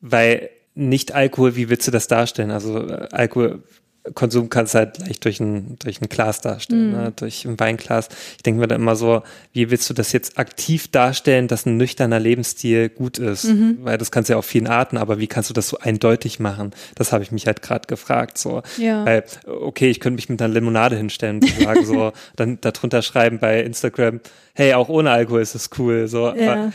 weil 0.00 0.50
nicht 0.74 1.12
Alkohol, 1.12 1.56
wie 1.56 1.68
willst 1.68 1.86
du 1.86 1.90
das 1.90 2.08
darstellen? 2.08 2.50
Also 2.50 2.78
äh, 2.78 3.08
Alkoholkonsum 3.12 4.50
kannst 4.50 4.74
du 4.74 4.78
halt 4.78 4.98
leicht 4.98 5.24
durch 5.24 5.38
ein, 5.38 5.76
durch 5.78 6.00
ein 6.00 6.08
Glas 6.08 6.40
darstellen, 6.40 6.90
mm. 6.90 6.92
ne? 6.92 7.12
durch 7.14 7.44
ein 7.44 7.60
Weinglas. 7.60 8.08
Ich 8.36 8.42
denke 8.42 8.60
mir 8.60 8.66
da 8.66 8.74
immer 8.74 8.96
so, 8.96 9.22
wie 9.52 9.70
willst 9.70 9.88
du 9.88 9.94
das 9.94 10.10
jetzt 10.10 10.36
aktiv 10.36 10.88
darstellen, 10.88 11.46
dass 11.46 11.64
ein 11.64 11.76
nüchterner 11.76 12.18
Lebensstil 12.18 12.88
gut 12.88 13.18
ist? 13.18 13.44
Mhm. 13.44 13.78
Weil 13.82 13.98
das 13.98 14.10
kannst 14.10 14.28
du 14.28 14.32
ja 14.32 14.38
auf 14.38 14.46
vielen 14.46 14.66
Arten, 14.66 14.96
aber 14.96 15.20
wie 15.20 15.28
kannst 15.28 15.48
du 15.48 15.54
das 15.54 15.68
so 15.68 15.78
eindeutig 15.78 16.40
machen? 16.40 16.72
Das 16.96 17.12
habe 17.12 17.22
ich 17.22 17.30
mich 17.30 17.46
halt 17.46 17.62
gerade 17.62 17.86
gefragt. 17.86 18.36
So. 18.36 18.62
Ja. 18.76 19.06
Weil, 19.06 19.24
okay, 19.46 19.90
ich 19.90 20.00
könnte 20.00 20.16
mich 20.16 20.28
mit 20.28 20.42
einer 20.42 20.52
Limonade 20.52 20.96
hinstellen 20.96 21.36
und 21.40 21.62
sagen, 21.62 21.86
so, 21.86 22.12
dann 22.36 22.60
darunter 22.60 23.00
schreiben 23.00 23.38
bei 23.38 23.62
Instagram, 23.62 24.20
hey, 24.54 24.74
auch 24.74 24.88
ohne 24.88 25.10
Alkohol 25.10 25.42
ist 25.42 25.54
es 25.54 25.70
cool. 25.78 26.08
So, 26.08 26.34
ja. 26.34 26.52
aber 26.52 26.72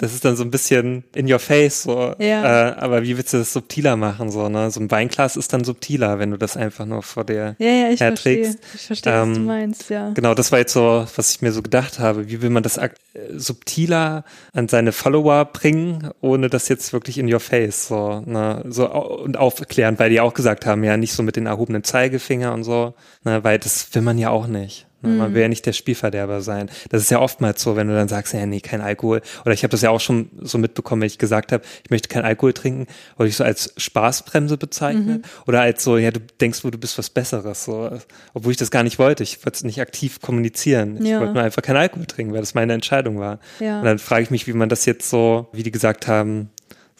das 0.00 0.14
ist 0.14 0.24
dann 0.24 0.36
so 0.36 0.44
ein 0.44 0.50
bisschen 0.52 1.02
in 1.14 1.30
your 1.30 1.40
face, 1.40 1.82
so. 1.82 2.14
Ja. 2.18 2.68
Äh, 2.70 2.74
aber 2.76 3.02
wie 3.02 3.16
willst 3.16 3.32
du 3.32 3.38
das 3.38 3.52
subtiler 3.52 3.96
machen, 3.96 4.30
so, 4.30 4.48
ne? 4.48 4.70
So 4.70 4.78
ein 4.80 4.90
Weinglas 4.90 5.36
ist 5.36 5.52
dann 5.52 5.64
subtiler, 5.64 6.20
wenn 6.20 6.30
du 6.30 6.36
das 6.36 6.56
einfach 6.56 6.86
nur 6.86 7.02
vor 7.02 7.24
dir 7.24 7.56
Ja, 7.58 7.66
ja, 7.66 7.90
ich 7.90 7.98
verstehe. 7.98 8.36
herträgst. 8.36 8.58
Ich 8.74 8.86
verstehe, 8.86 9.12
was 9.12 9.28
du 9.28 9.40
Ähm, 9.40 9.44
meinst, 9.46 9.90
ja. 9.90 10.10
Genau, 10.14 10.34
das 10.34 10.52
war 10.52 10.60
jetzt 10.60 10.72
so, 10.72 11.04
was 11.16 11.30
ich 11.30 11.42
mir 11.42 11.50
so 11.50 11.62
gedacht 11.62 11.98
habe. 11.98 12.28
Wie 12.30 12.40
will 12.42 12.50
man 12.50 12.62
das 12.62 12.76
äh, 12.76 12.90
subtiler 13.34 14.24
an 14.52 14.68
seine 14.68 14.92
Follower 14.92 15.44
bringen, 15.46 16.10
ohne 16.20 16.48
das 16.48 16.68
jetzt 16.68 16.92
wirklich 16.92 17.18
in 17.18 17.32
your 17.32 17.40
face, 17.40 17.88
so, 17.88 18.22
ne? 18.24 18.64
So, 18.68 18.88
und 18.88 19.36
aufklären, 19.36 19.98
weil 19.98 20.10
die 20.10 20.20
auch 20.20 20.34
gesagt 20.34 20.66
haben, 20.66 20.84
ja, 20.84 20.96
nicht 20.96 21.12
so 21.12 21.22
mit 21.22 21.36
den 21.36 21.46
erhobenen 21.46 21.82
Zeigefinger 21.84 22.52
und 22.54 22.64
so, 22.64 22.94
ne? 23.24 23.42
Weil 23.42 23.58
das 23.58 23.92
will 23.94 24.02
man 24.02 24.18
ja 24.18 24.30
auch 24.30 24.46
nicht. 24.46 24.86
Ne? 25.00 25.10
Man 25.10 25.34
will 25.34 25.42
ja 25.42 25.48
nicht 25.48 25.64
der 25.64 25.72
Spielverderber 25.72 26.40
sein. 26.40 26.68
Das 26.88 27.02
ist 27.02 27.10
ja 27.10 27.20
oftmals 27.20 27.62
so, 27.62 27.76
wenn 27.76 27.86
du 27.88 27.94
dann 27.94 28.08
sagst, 28.08 28.34
ja, 28.34 28.44
nee, 28.46 28.60
kein 28.60 28.80
Alkohol. 28.80 29.20
Oder 29.44 29.52
ich 29.54 29.62
habe 29.62 29.70
das 29.70 29.82
ja 29.82 29.90
auch 29.90 30.00
schon 30.00 30.28
so 30.40 30.58
mitbekommen, 30.58 31.02
wenn 31.02 31.06
ich 31.06 31.18
gesagt 31.18 31.52
habe, 31.52 31.62
ich 31.84 31.90
möchte 31.90 32.08
kein 32.08 32.24
Alkohol 32.24 32.52
trinken, 32.52 32.86
oder 33.16 33.28
ich 33.28 33.36
so 33.36 33.44
als 33.44 33.72
Spaßbremse 33.76 34.56
bezeichne. 34.56 35.22
Oder 35.46 35.60
als 35.60 35.84
so, 35.84 35.96
ja, 35.98 36.10
du 36.10 36.20
denkst, 36.40 36.64
wo 36.64 36.70
du 36.70 36.78
bist 36.78 36.98
was 36.98 37.10
Besseres. 37.10 37.64
So. 37.64 37.90
Obwohl 38.34 38.50
ich 38.52 38.58
das 38.58 38.70
gar 38.70 38.82
nicht 38.82 38.98
wollte. 38.98 39.22
Ich 39.22 39.44
wollte 39.44 39.56
es 39.56 39.64
nicht 39.64 39.80
aktiv 39.80 40.20
kommunizieren. 40.20 40.96
Ich 41.02 41.08
Ja. 41.08 41.20
wollte 41.20 41.34
nur 41.34 41.42
einfach 41.42 41.62
kein 41.62 41.76
Alkohol 41.76 42.06
trinken, 42.06 42.32
weil 42.32 42.40
das 42.40 42.54
meine 42.54 42.72
Entscheidung 42.72 43.18
war. 43.18 43.38
Ja. 43.60 43.78
Und 43.78 43.84
dann 43.84 43.98
frage 43.98 44.22
ich 44.22 44.30
mich, 44.30 44.46
wie 44.46 44.52
man 44.52 44.68
das 44.68 44.84
jetzt 44.84 45.08
so, 45.10 45.48
wie 45.52 45.62
die 45.62 45.70
gesagt 45.70 46.08
haben, 46.08 46.50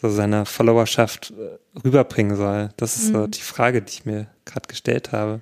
so 0.01 0.09
seiner 0.09 0.45
Followerschaft 0.45 1.31
äh, 1.31 1.79
rüberbringen 1.83 2.37
soll. 2.37 2.69
Das 2.77 2.95
ist 2.95 3.07
so 3.07 3.27
die 3.27 3.41
Frage, 3.41 3.81
die 3.81 3.91
ich 3.91 4.05
mir 4.05 4.27
gerade 4.45 4.67
gestellt 4.67 5.11
habe. 5.11 5.41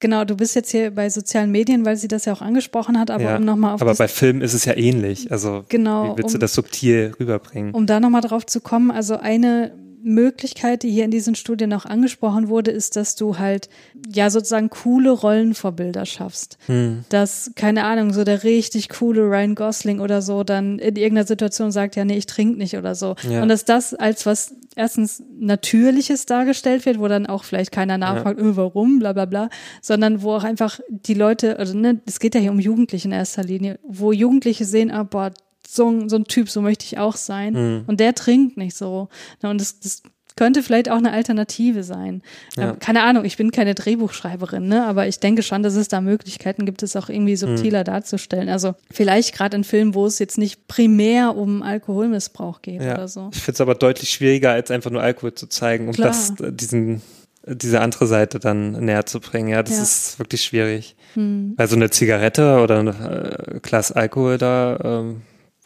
Genau, 0.00 0.24
du 0.24 0.34
bist 0.34 0.54
jetzt 0.54 0.70
hier 0.70 0.90
bei 0.90 1.10
sozialen 1.10 1.50
Medien, 1.50 1.84
weil 1.84 1.96
sie 1.96 2.08
das 2.08 2.24
ja 2.24 2.32
auch 2.32 2.40
angesprochen 2.40 2.98
hat, 2.98 3.10
aber 3.10 3.22
ja. 3.22 3.36
um 3.36 3.44
nochmal 3.44 3.74
auf 3.74 3.82
Aber 3.82 3.94
bei 3.94 4.08
Filmen 4.08 4.40
ist 4.40 4.54
es 4.54 4.64
ja 4.64 4.74
ähnlich. 4.76 5.30
Also 5.30 5.64
Genau, 5.68 6.14
wie 6.14 6.18
willst 6.22 6.34
du 6.34 6.38
um- 6.38 6.40
das 6.40 6.54
subtil 6.54 7.12
rüberbringen? 7.20 7.74
um 7.74 7.86
da 7.86 8.00
nochmal 8.00 8.22
drauf 8.22 8.46
zu 8.46 8.60
kommen, 8.60 8.90
also 8.90 9.16
eine 9.18 9.72
Möglichkeit, 10.02 10.82
die 10.82 10.90
hier 10.90 11.04
in 11.04 11.10
diesen 11.10 11.34
Studien 11.34 11.72
auch 11.72 11.84
angesprochen 11.84 12.48
wurde, 12.48 12.70
ist, 12.70 12.96
dass 12.96 13.16
du 13.16 13.38
halt 13.38 13.68
ja 14.12 14.30
sozusagen 14.30 14.70
coole 14.70 15.10
Rollenvorbilder 15.10 16.06
schaffst. 16.06 16.58
Hm. 16.66 17.04
Dass, 17.08 17.52
keine 17.54 17.84
Ahnung, 17.84 18.12
so 18.12 18.24
der 18.24 18.44
richtig 18.44 18.88
coole 18.88 19.22
Ryan 19.22 19.54
Gosling 19.54 20.00
oder 20.00 20.22
so 20.22 20.44
dann 20.44 20.78
in 20.78 20.96
irgendeiner 20.96 21.26
Situation 21.26 21.72
sagt, 21.72 21.96
ja, 21.96 22.04
nee, 22.04 22.16
ich 22.16 22.26
trinke 22.26 22.58
nicht 22.58 22.76
oder 22.76 22.94
so. 22.94 23.16
Ja. 23.28 23.42
Und 23.42 23.48
dass 23.48 23.64
das 23.64 23.94
als 23.94 24.26
was 24.26 24.54
erstens 24.76 25.22
Natürliches 25.38 26.26
dargestellt 26.26 26.86
wird, 26.86 26.98
wo 26.98 27.08
dann 27.08 27.26
auch 27.26 27.44
vielleicht 27.44 27.72
keiner 27.72 27.98
nachfragt, 27.98 28.40
äh, 28.40 28.56
warum, 28.56 28.98
bla 28.98 29.12
bla 29.12 29.26
bla, 29.26 29.50
sondern 29.82 30.22
wo 30.22 30.32
auch 30.32 30.44
einfach 30.44 30.80
die 30.88 31.14
Leute, 31.14 31.58
also 31.58 31.76
ne, 31.76 32.00
es 32.06 32.20
geht 32.20 32.34
ja 32.34 32.40
hier 32.40 32.50
um 32.50 32.60
Jugendliche 32.60 33.08
in 33.08 33.12
erster 33.12 33.42
Linie, 33.42 33.78
wo 33.82 34.12
Jugendliche 34.12 34.64
sehen, 34.64 34.90
ah, 34.90 35.02
boah, 35.02 35.32
so, 35.74 35.88
ein- 35.90 36.08
so 36.08 36.16
ein 36.16 36.24
Typ, 36.24 36.48
so 36.50 36.60
möchte 36.62 36.84
ich 36.84 36.98
auch 36.98 37.16
sein. 37.16 37.52
Mhm. 37.54 37.84
Und 37.86 38.00
der 38.00 38.14
trinkt 38.14 38.56
nicht 38.56 38.76
so. 38.76 39.08
Und 39.42 39.60
das, 39.60 39.80
das 39.80 40.02
könnte 40.36 40.62
vielleicht 40.62 40.88
auch 40.90 40.96
eine 40.96 41.12
Alternative 41.12 41.82
sein. 41.82 42.22
Ja. 42.56 42.70
Ähm, 42.70 42.78
keine 42.78 43.02
Ahnung, 43.02 43.24
ich 43.26 43.36
bin 43.36 43.50
keine 43.50 43.74
Drehbuchschreiberin, 43.74 44.68
ne? 44.68 44.86
aber 44.86 45.06
ich 45.06 45.18
denke 45.20 45.42
schon, 45.42 45.62
dass 45.62 45.74
es 45.74 45.88
da 45.88 46.00
Möglichkeiten 46.00 46.64
gibt, 46.64 46.82
es 46.82 46.96
auch 46.96 47.08
irgendwie 47.10 47.36
subtiler 47.36 47.84
darzustellen. 47.84 48.48
Also 48.48 48.74
vielleicht 48.90 49.34
gerade 49.34 49.56
in 49.56 49.64
Filmen, 49.64 49.92
wo 49.94 50.06
es 50.06 50.18
jetzt 50.18 50.38
nicht 50.38 50.66
primär 50.66 51.36
um 51.36 51.62
Alkoholmissbrauch 51.62 52.62
geht 52.62 52.80
Ja. 52.80 52.94
oder 52.94 53.08
so. 53.08 53.28
Ich 53.34 53.40
finde 53.42 53.54
es 53.56 53.60
aber 53.60 53.74
deutlich 53.74 54.10
schwieriger, 54.10 54.52
als 54.52 54.70
einfach 54.70 54.90
nur 54.90 55.02
Alkohol 55.02 55.34
zu 55.34 55.46
zeigen, 55.46 55.88
um 55.88 55.94
Klar. 55.94 56.08
das, 56.08 56.30
äh, 56.40 56.52
diesen, 56.52 57.02
äh, 57.44 57.56
diese 57.56 57.80
andere 57.82 58.06
Seite 58.06 58.38
dann 58.38 58.72
näher 58.84 59.04
zu 59.04 59.20
bringen. 59.20 59.48
Ja, 59.48 59.62
das 59.62 59.76
Ja. 59.76 59.82
ist 59.82 60.18
wirklich 60.18 60.42
schwierig. 60.42 60.96
Hm. 61.14 61.52
Weil 61.56 61.68
so 61.68 61.76
eine 61.76 61.90
Zigarette 61.90 62.60
oder 62.62 62.78
ein 62.78 62.86
äh, 62.88 63.60
Glas 63.62 63.92
Alkohol 63.92 64.38
da 64.38 64.78
ähm, 64.82 65.22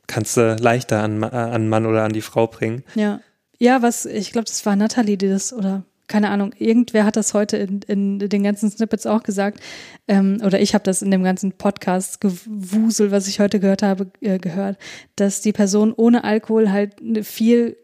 kannst 0.07 0.37
du 0.37 0.57
leichter 0.61 1.03
an, 1.03 1.23
äh, 1.23 1.27
an 1.27 1.69
Mann 1.69 1.87
oder 1.87 2.05
an 2.05 2.13
die 2.13 2.21
Frau 2.21 2.47
bringen. 2.47 2.85
Ja. 2.95 3.21
Ja, 3.59 3.83
was, 3.83 4.05
ich 4.05 4.33
glaube, 4.33 4.47
das 4.47 4.67
war 4.67 4.75
Nathalie, 4.75 5.17
die 5.17 5.29
das, 5.29 5.53
oder 5.53 5.85
keine 6.07 6.31
Ahnung, 6.31 6.53
irgendwer 6.59 7.05
hat 7.05 7.17
das 7.17 7.35
heute 7.35 7.57
in, 7.57 7.81
in 7.83 8.19
den 8.19 8.43
ganzen 8.43 8.71
Snippets 8.71 9.07
auch 9.07 9.23
gesagt. 9.23 9.61
Ähm, 10.07 10.41
oder 10.45 10.61
ich 10.61 10.75
habe 10.75 10.85
das 10.85 11.03
in 11.03 11.11
dem 11.11 11.23
ganzen 11.23 11.53
Podcast-Gewusel, 11.53 13.11
was 13.11 13.27
ich 13.27 13.41
heute 13.41 13.61
gehört 13.61 13.83
habe, 13.83 14.11
äh, 14.21 14.39
gehört, 14.39 14.77
dass 15.17 15.41
die 15.41 15.53
Person 15.53 15.93
ohne 15.97 16.25
Alkohol 16.25 16.71
halt 16.71 16.95
viel 17.23 17.77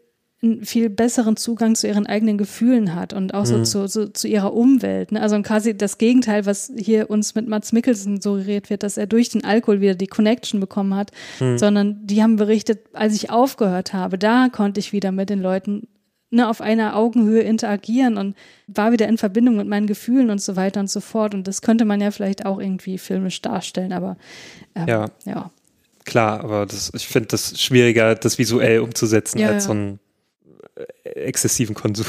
einen 0.43 0.65
viel 0.65 0.89
besseren 0.89 1.37
Zugang 1.37 1.75
zu 1.75 1.87
ihren 1.87 2.07
eigenen 2.07 2.37
Gefühlen 2.37 2.95
hat 2.95 3.13
und 3.13 3.33
auch 3.35 3.45
so, 3.45 3.61
zu, 3.61 3.87
so 3.87 4.07
zu 4.07 4.27
ihrer 4.27 4.53
Umwelt. 4.53 5.11
Ne? 5.11 5.21
Also 5.21 5.39
quasi 5.41 5.77
das 5.77 5.99
Gegenteil, 5.99 6.47
was 6.47 6.71
hier 6.75 7.11
uns 7.11 7.35
mit 7.35 7.47
Mats 7.47 7.73
Mikkelsen 7.73 8.21
suggeriert 8.21 8.69
wird, 8.71 8.81
dass 8.81 8.97
er 8.97 9.05
durch 9.05 9.29
den 9.29 9.45
Alkohol 9.45 9.81
wieder 9.81 9.93
die 9.93 10.07
Connection 10.07 10.59
bekommen 10.59 10.95
hat, 10.95 11.11
sondern 11.57 12.07
die 12.07 12.23
haben 12.23 12.37
berichtet, 12.37 12.79
als 12.93 13.13
ich 13.13 13.29
aufgehört 13.29 13.93
habe, 13.93 14.17
da 14.17 14.49
konnte 14.51 14.79
ich 14.79 14.93
wieder 14.93 15.11
mit 15.11 15.29
den 15.29 15.41
Leuten 15.41 15.87
ne, 16.31 16.49
auf 16.49 16.61
einer 16.61 16.95
Augenhöhe 16.95 17.41
interagieren 17.41 18.17
und 18.17 18.35
war 18.67 18.91
wieder 18.91 19.07
in 19.07 19.17
Verbindung 19.19 19.57
mit 19.57 19.67
meinen 19.67 19.85
Gefühlen 19.85 20.31
und 20.31 20.41
so 20.41 20.55
weiter 20.55 20.79
und 20.79 20.89
so 20.89 21.01
fort. 21.01 21.35
Und 21.35 21.47
das 21.47 21.61
könnte 21.61 21.85
man 21.85 22.01
ja 22.01 22.09
vielleicht 22.09 22.45
auch 22.45 22.59
irgendwie 22.59 22.97
filmisch 22.97 23.41
darstellen, 23.41 23.93
aber 23.93 24.17
ähm, 24.73 24.87
Ja. 24.87 25.05
ja. 25.25 25.51
Klar, 26.03 26.43
aber 26.43 26.65
das, 26.65 26.91
ich 26.95 27.07
finde 27.07 27.27
das 27.27 27.61
schwieriger, 27.61 28.15
das 28.15 28.39
visuell 28.39 28.79
umzusetzen, 28.79 29.37
Ja, 29.37 29.49
als 29.49 29.67
ja. 29.67 29.73
so 29.73 29.79
äh, 29.79 29.97
exzessiven 31.03 31.75
Konsum. 31.75 32.05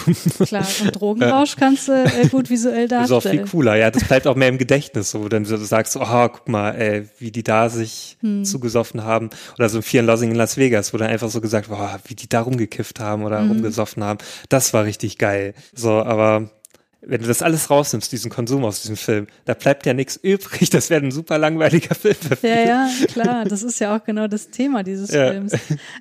Klar, 0.47 0.67
einen 0.81 0.93
Drogenrausch 0.93 1.57
kannst 1.57 1.89
du 1.89 1.93
äh, 1.93 2.29
gut 2.29 2.51
visuell 2.51 2.89
Das 2.89 3.05
ist 3.07 3.13
auch 3.13 3.21
viel 3.23 3.31
darstellen. 3.33 3.49
cooler. 3.51 3.77
Ja, 3.77 3.91
das 3.91 4.05
bleibt 4.05 4.27
auch 4.27 4.37
mehr 4.37 4.49
im 4.49 4.59
Gedächtnis, 4.59 5.11
so, 5.11 5.25
wo 5.25 5.29
dann 5.29 5.45
so 5.45 5.57
du 5.57 5.65
sagst, 5.65 5.97
oh, 5.97 6.29
guck 6.29 6.49
mal, 6.49 6.71
ey, 6.73 7.09
wie 7.19 7.31
die 7.31 7.43
da 7.43 7.69
sich 7.69 8.17
Hm. 8.21 8.45
zugesoffen 8.45 9.05
haben. 9.05 9.31
Oder 9.59 9.69
so 9.69 9.83
Fear 9.83 10.03
and 10.03 10.09
Lossing 10.09 10.31
in 10.31 10.37
Las 10.37 10.57
Vegas, 10.57 10.93
wo 10.95 10.99
dann 10.99 11.09
einfach 11.11 11.31
so 11.31 11.41
gesagt, 11.41 11.69
boah, 11.69 11.99
wie 12.07 12.15
die 12.15 12.29
da 12.29 12.41
rumgekifft 12.43 13.01
haben 13.01 13.25
oder 13.25 13.41
Hm. 13.41 13.49
rumgesoffen 13.49 14.05
haben. 14.05 14.19
Das 14.49 14.73
war 14.75 14.85
richtig 14.85 15.19
geil. 15.19 15.55
So, 15.75 15.91
aber 15.93 16.51
wenn 17.05 17.21
du 17.21 17.27
das 17.27 17.43
alles 17.43 17.69
rausnimmst, 17.69 18.13
diesen 18.13 18.31
Konsum 18.31 18.65
aus 18.65 18.83
diesem 18.83 18.97
Film, 18.97 19.27
da 19.45 19.55
bleibt 19.55 19.87
ja 19.87 19.93
nichts 19.93 20.17
übrig. 20.17 20.71
Das 20.71 20.89
wäre 20.89 21.05
ein 21.05 21.11
super 21.11 21.37
langweiliger 21.37 21.95
Film. 21.95 22.15
Ja, 22.43 22.49
ja, 22.49 22.91
klar. 23.09 23.45
Das 23.45 23.63
ist 23.63 23.81
ja 23.81 23.97
auch 23.97 24.05
genau 24.05 24.29
das 24.29 24.51
Thema 24.51 24.85
dieses 24.85 25.11
Ja. 25.11 25.33
Films. 25.33 25.53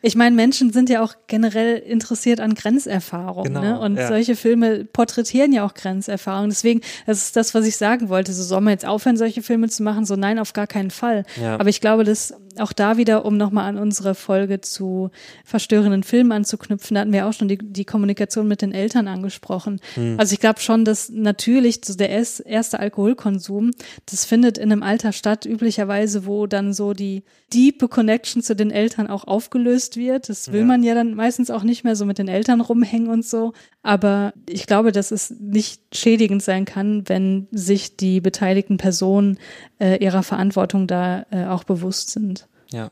Ich 0.04 0.16
meine, 0.16 0.36
Menschen 0.36 0.72
sind 0.72 0.90
ja 0.90 1.02
auch 1.02 1.16
generell 1.28 1.78
interessiert 1.78 2.40
an 2.40 2.54
Grenzerfahrungen. 2.54 3.54
Genau, 3.54 3.62
ne? 3.62 3.80
Und 3.80 3.98
ja. 3.98 4.08
solche 4.08 4.36
Filme 4.36 4.86
porträtieren 4.86 5.52
ja 5.54 5.66
auch 5.66 5.74
Grenzerfahrungen. 5.74 6.52
Deswegen, 6.52 6.82
das 7.08 7.24
ist 7.24 7.36
das, 7.36 7.56
was 7.56 7.66
ich 7.66 7.78
sagen 7.78 8.10
wollte. 8.10 8.32
So 8.34 8.44
soll 8.44 8.62
man 8.62 8.72
jetzt 8.72 8.86
aufhören, 8.86 9.18
solche 9.18 9.42
Filme 9.42 9.70
zu 9.70 9.82
machen? 9.82 10.06
So 10.06 10.16
nein, 10.16 10.38
auf 10.38 10.54
gar 10.54 10.68
keinen 10.68 10.92
Fall. 10.92 11.26
Ja. 11.42 11.56
Aber 11.56 11.70
ich 11.70 11.82
glaube, 11.82 12.04
dass 12.04 12.34
auch 12.60 12.74
da 12.74 12.98
wieder, 12.98 13.26
um 13.26 13.38
nochmal 13.38 13.66
an 13.70 13.78
unsere 13.78 14.16
Folge 14.16 14.62
zu 14.62 15.10
verstörenden 15.46 16.04
Filmen 16.04 16.32
anzuknüpfen, 16.32 16.96
da 16.96 17.02
hatten 17.02 17.14
wir 17.14 17.28
auch 17.28 17.34
schon 17.34 17.48
die, 17.48 17.58
die 17.58 17.86
Kommunikation 17.86 18.48
mit 18.48 18.62
den 18.62 18.74
Eltern 18.74 19.08
angesprochen. 19.08 19.80
Hm. 19.96 20.16
Also 20.20 20.34
ich 20.34 20.40
glaube 20.40 20.60
schon, 20.60 20.86
dass 20.86 21.10
natürlich 21.10 21.82
so 21.86 21.94
der 21.96 22.10
erst- 22.10 22.46
erste 22.46 22.80
Alkoholkonsum, 22.80 23.72
das 24.10 24.26
findet 24.26 24.58
in 24.58 24.72
einem 24.72 24.84
Alter 24.84 25.12
statt, 25.12 25.46
üblicherweise, 25.46 26.26
wo 26.26 26.48
dann 26.48 26.74
so 26.74 26.94
die 26.94 27.24
diepe 27.54 27.88
Connection 27.88 28.42
zu 28.42 28.56
den 28.56 28.72
Eltern 28.72 29.08
auch 29.08 29.26
aufgelöst 29.26 29.98
wird. 29.98 30.30
Das 30.30 30.52
will 30.52 30.62
Ja. 30.62 30.66
man 30.66 30.84
ja 30.84 30.96
dann 30.96 31.16
meistens 31.16 31.50
auch 31.50 31.64
nicht 31.64 31.84
mehr 31.84 31.96
so 31.96 32.06
mit 32.06 32.18
den 32.18 32.28
Eltern 32.30 32.62
rumhängen 32.62 33.10
und 33.10 33.26
so. 33.26 33.54
Aber 33.84 34.34
ich 34.48 34.68
glaube, 34.68 34.92
dass 34.92 35.12
es 35.12 35.32
nicht 35.32 35.82
schädigend 35.94 36.44
sein 36.44 36.66
kann, 36.66 37.04
wenn 37.10 37.48
sich 37.52 37.98
die 37.98 38.22
beteiligten 38.22 38.78
Personen 38.78 39.38
äh, 39.80 39.98
ihrer 40.04 40.24
Verantwortung 40.24 40.88
da 40.88 41.26
äh, 41.32 41.46
auch 41.46 41.64
bewusst 41.64 42.12
sind. 42.12 42.41
Ja, 42.74 42.92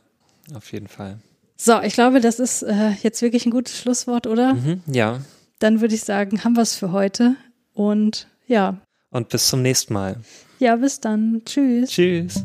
auf 0.53 0.71
jeden 0.71 0.87
Fall. 0.87 1.19
So, 1.57 1.81
ich 1.81 1.93
glaube, 1.93 2.21
das 2.21 2.39
ist 2.39 2.63
äh, 2.63 2.91
jetzt 3.03 3.21
wirklich 3.21 3.45
ein 3.45 3.51
gutes 3.51 3.77
Schlusswort, 3.79 4.27
oder? 4.27 4.53
Mhm, 4.53 4.81
ja. 4.87 5.19
Dann 5.59 5.81
würde 5.81 5.95
ich 5.95 6.01
sagen, 6.03 6.43
haben 6.43 6.55
wir 6.55 6.61
es 6.63 6.75
für 6.75 6.91
heute. 6.91 7.35
Und 7.73 8.27
ja, 8.47 8.77
Und 9.11 9.29
bis 9.29 9.47
zum 9.49 9.61
nächsten 9.61 9.93
Mal. 9.93 10.17
ja, 10.59 10.75
bis 10.77 10.99
dann. 10.99 11.41
Tschüss. 11.45 11.89
Tschüss. 11.89 12.43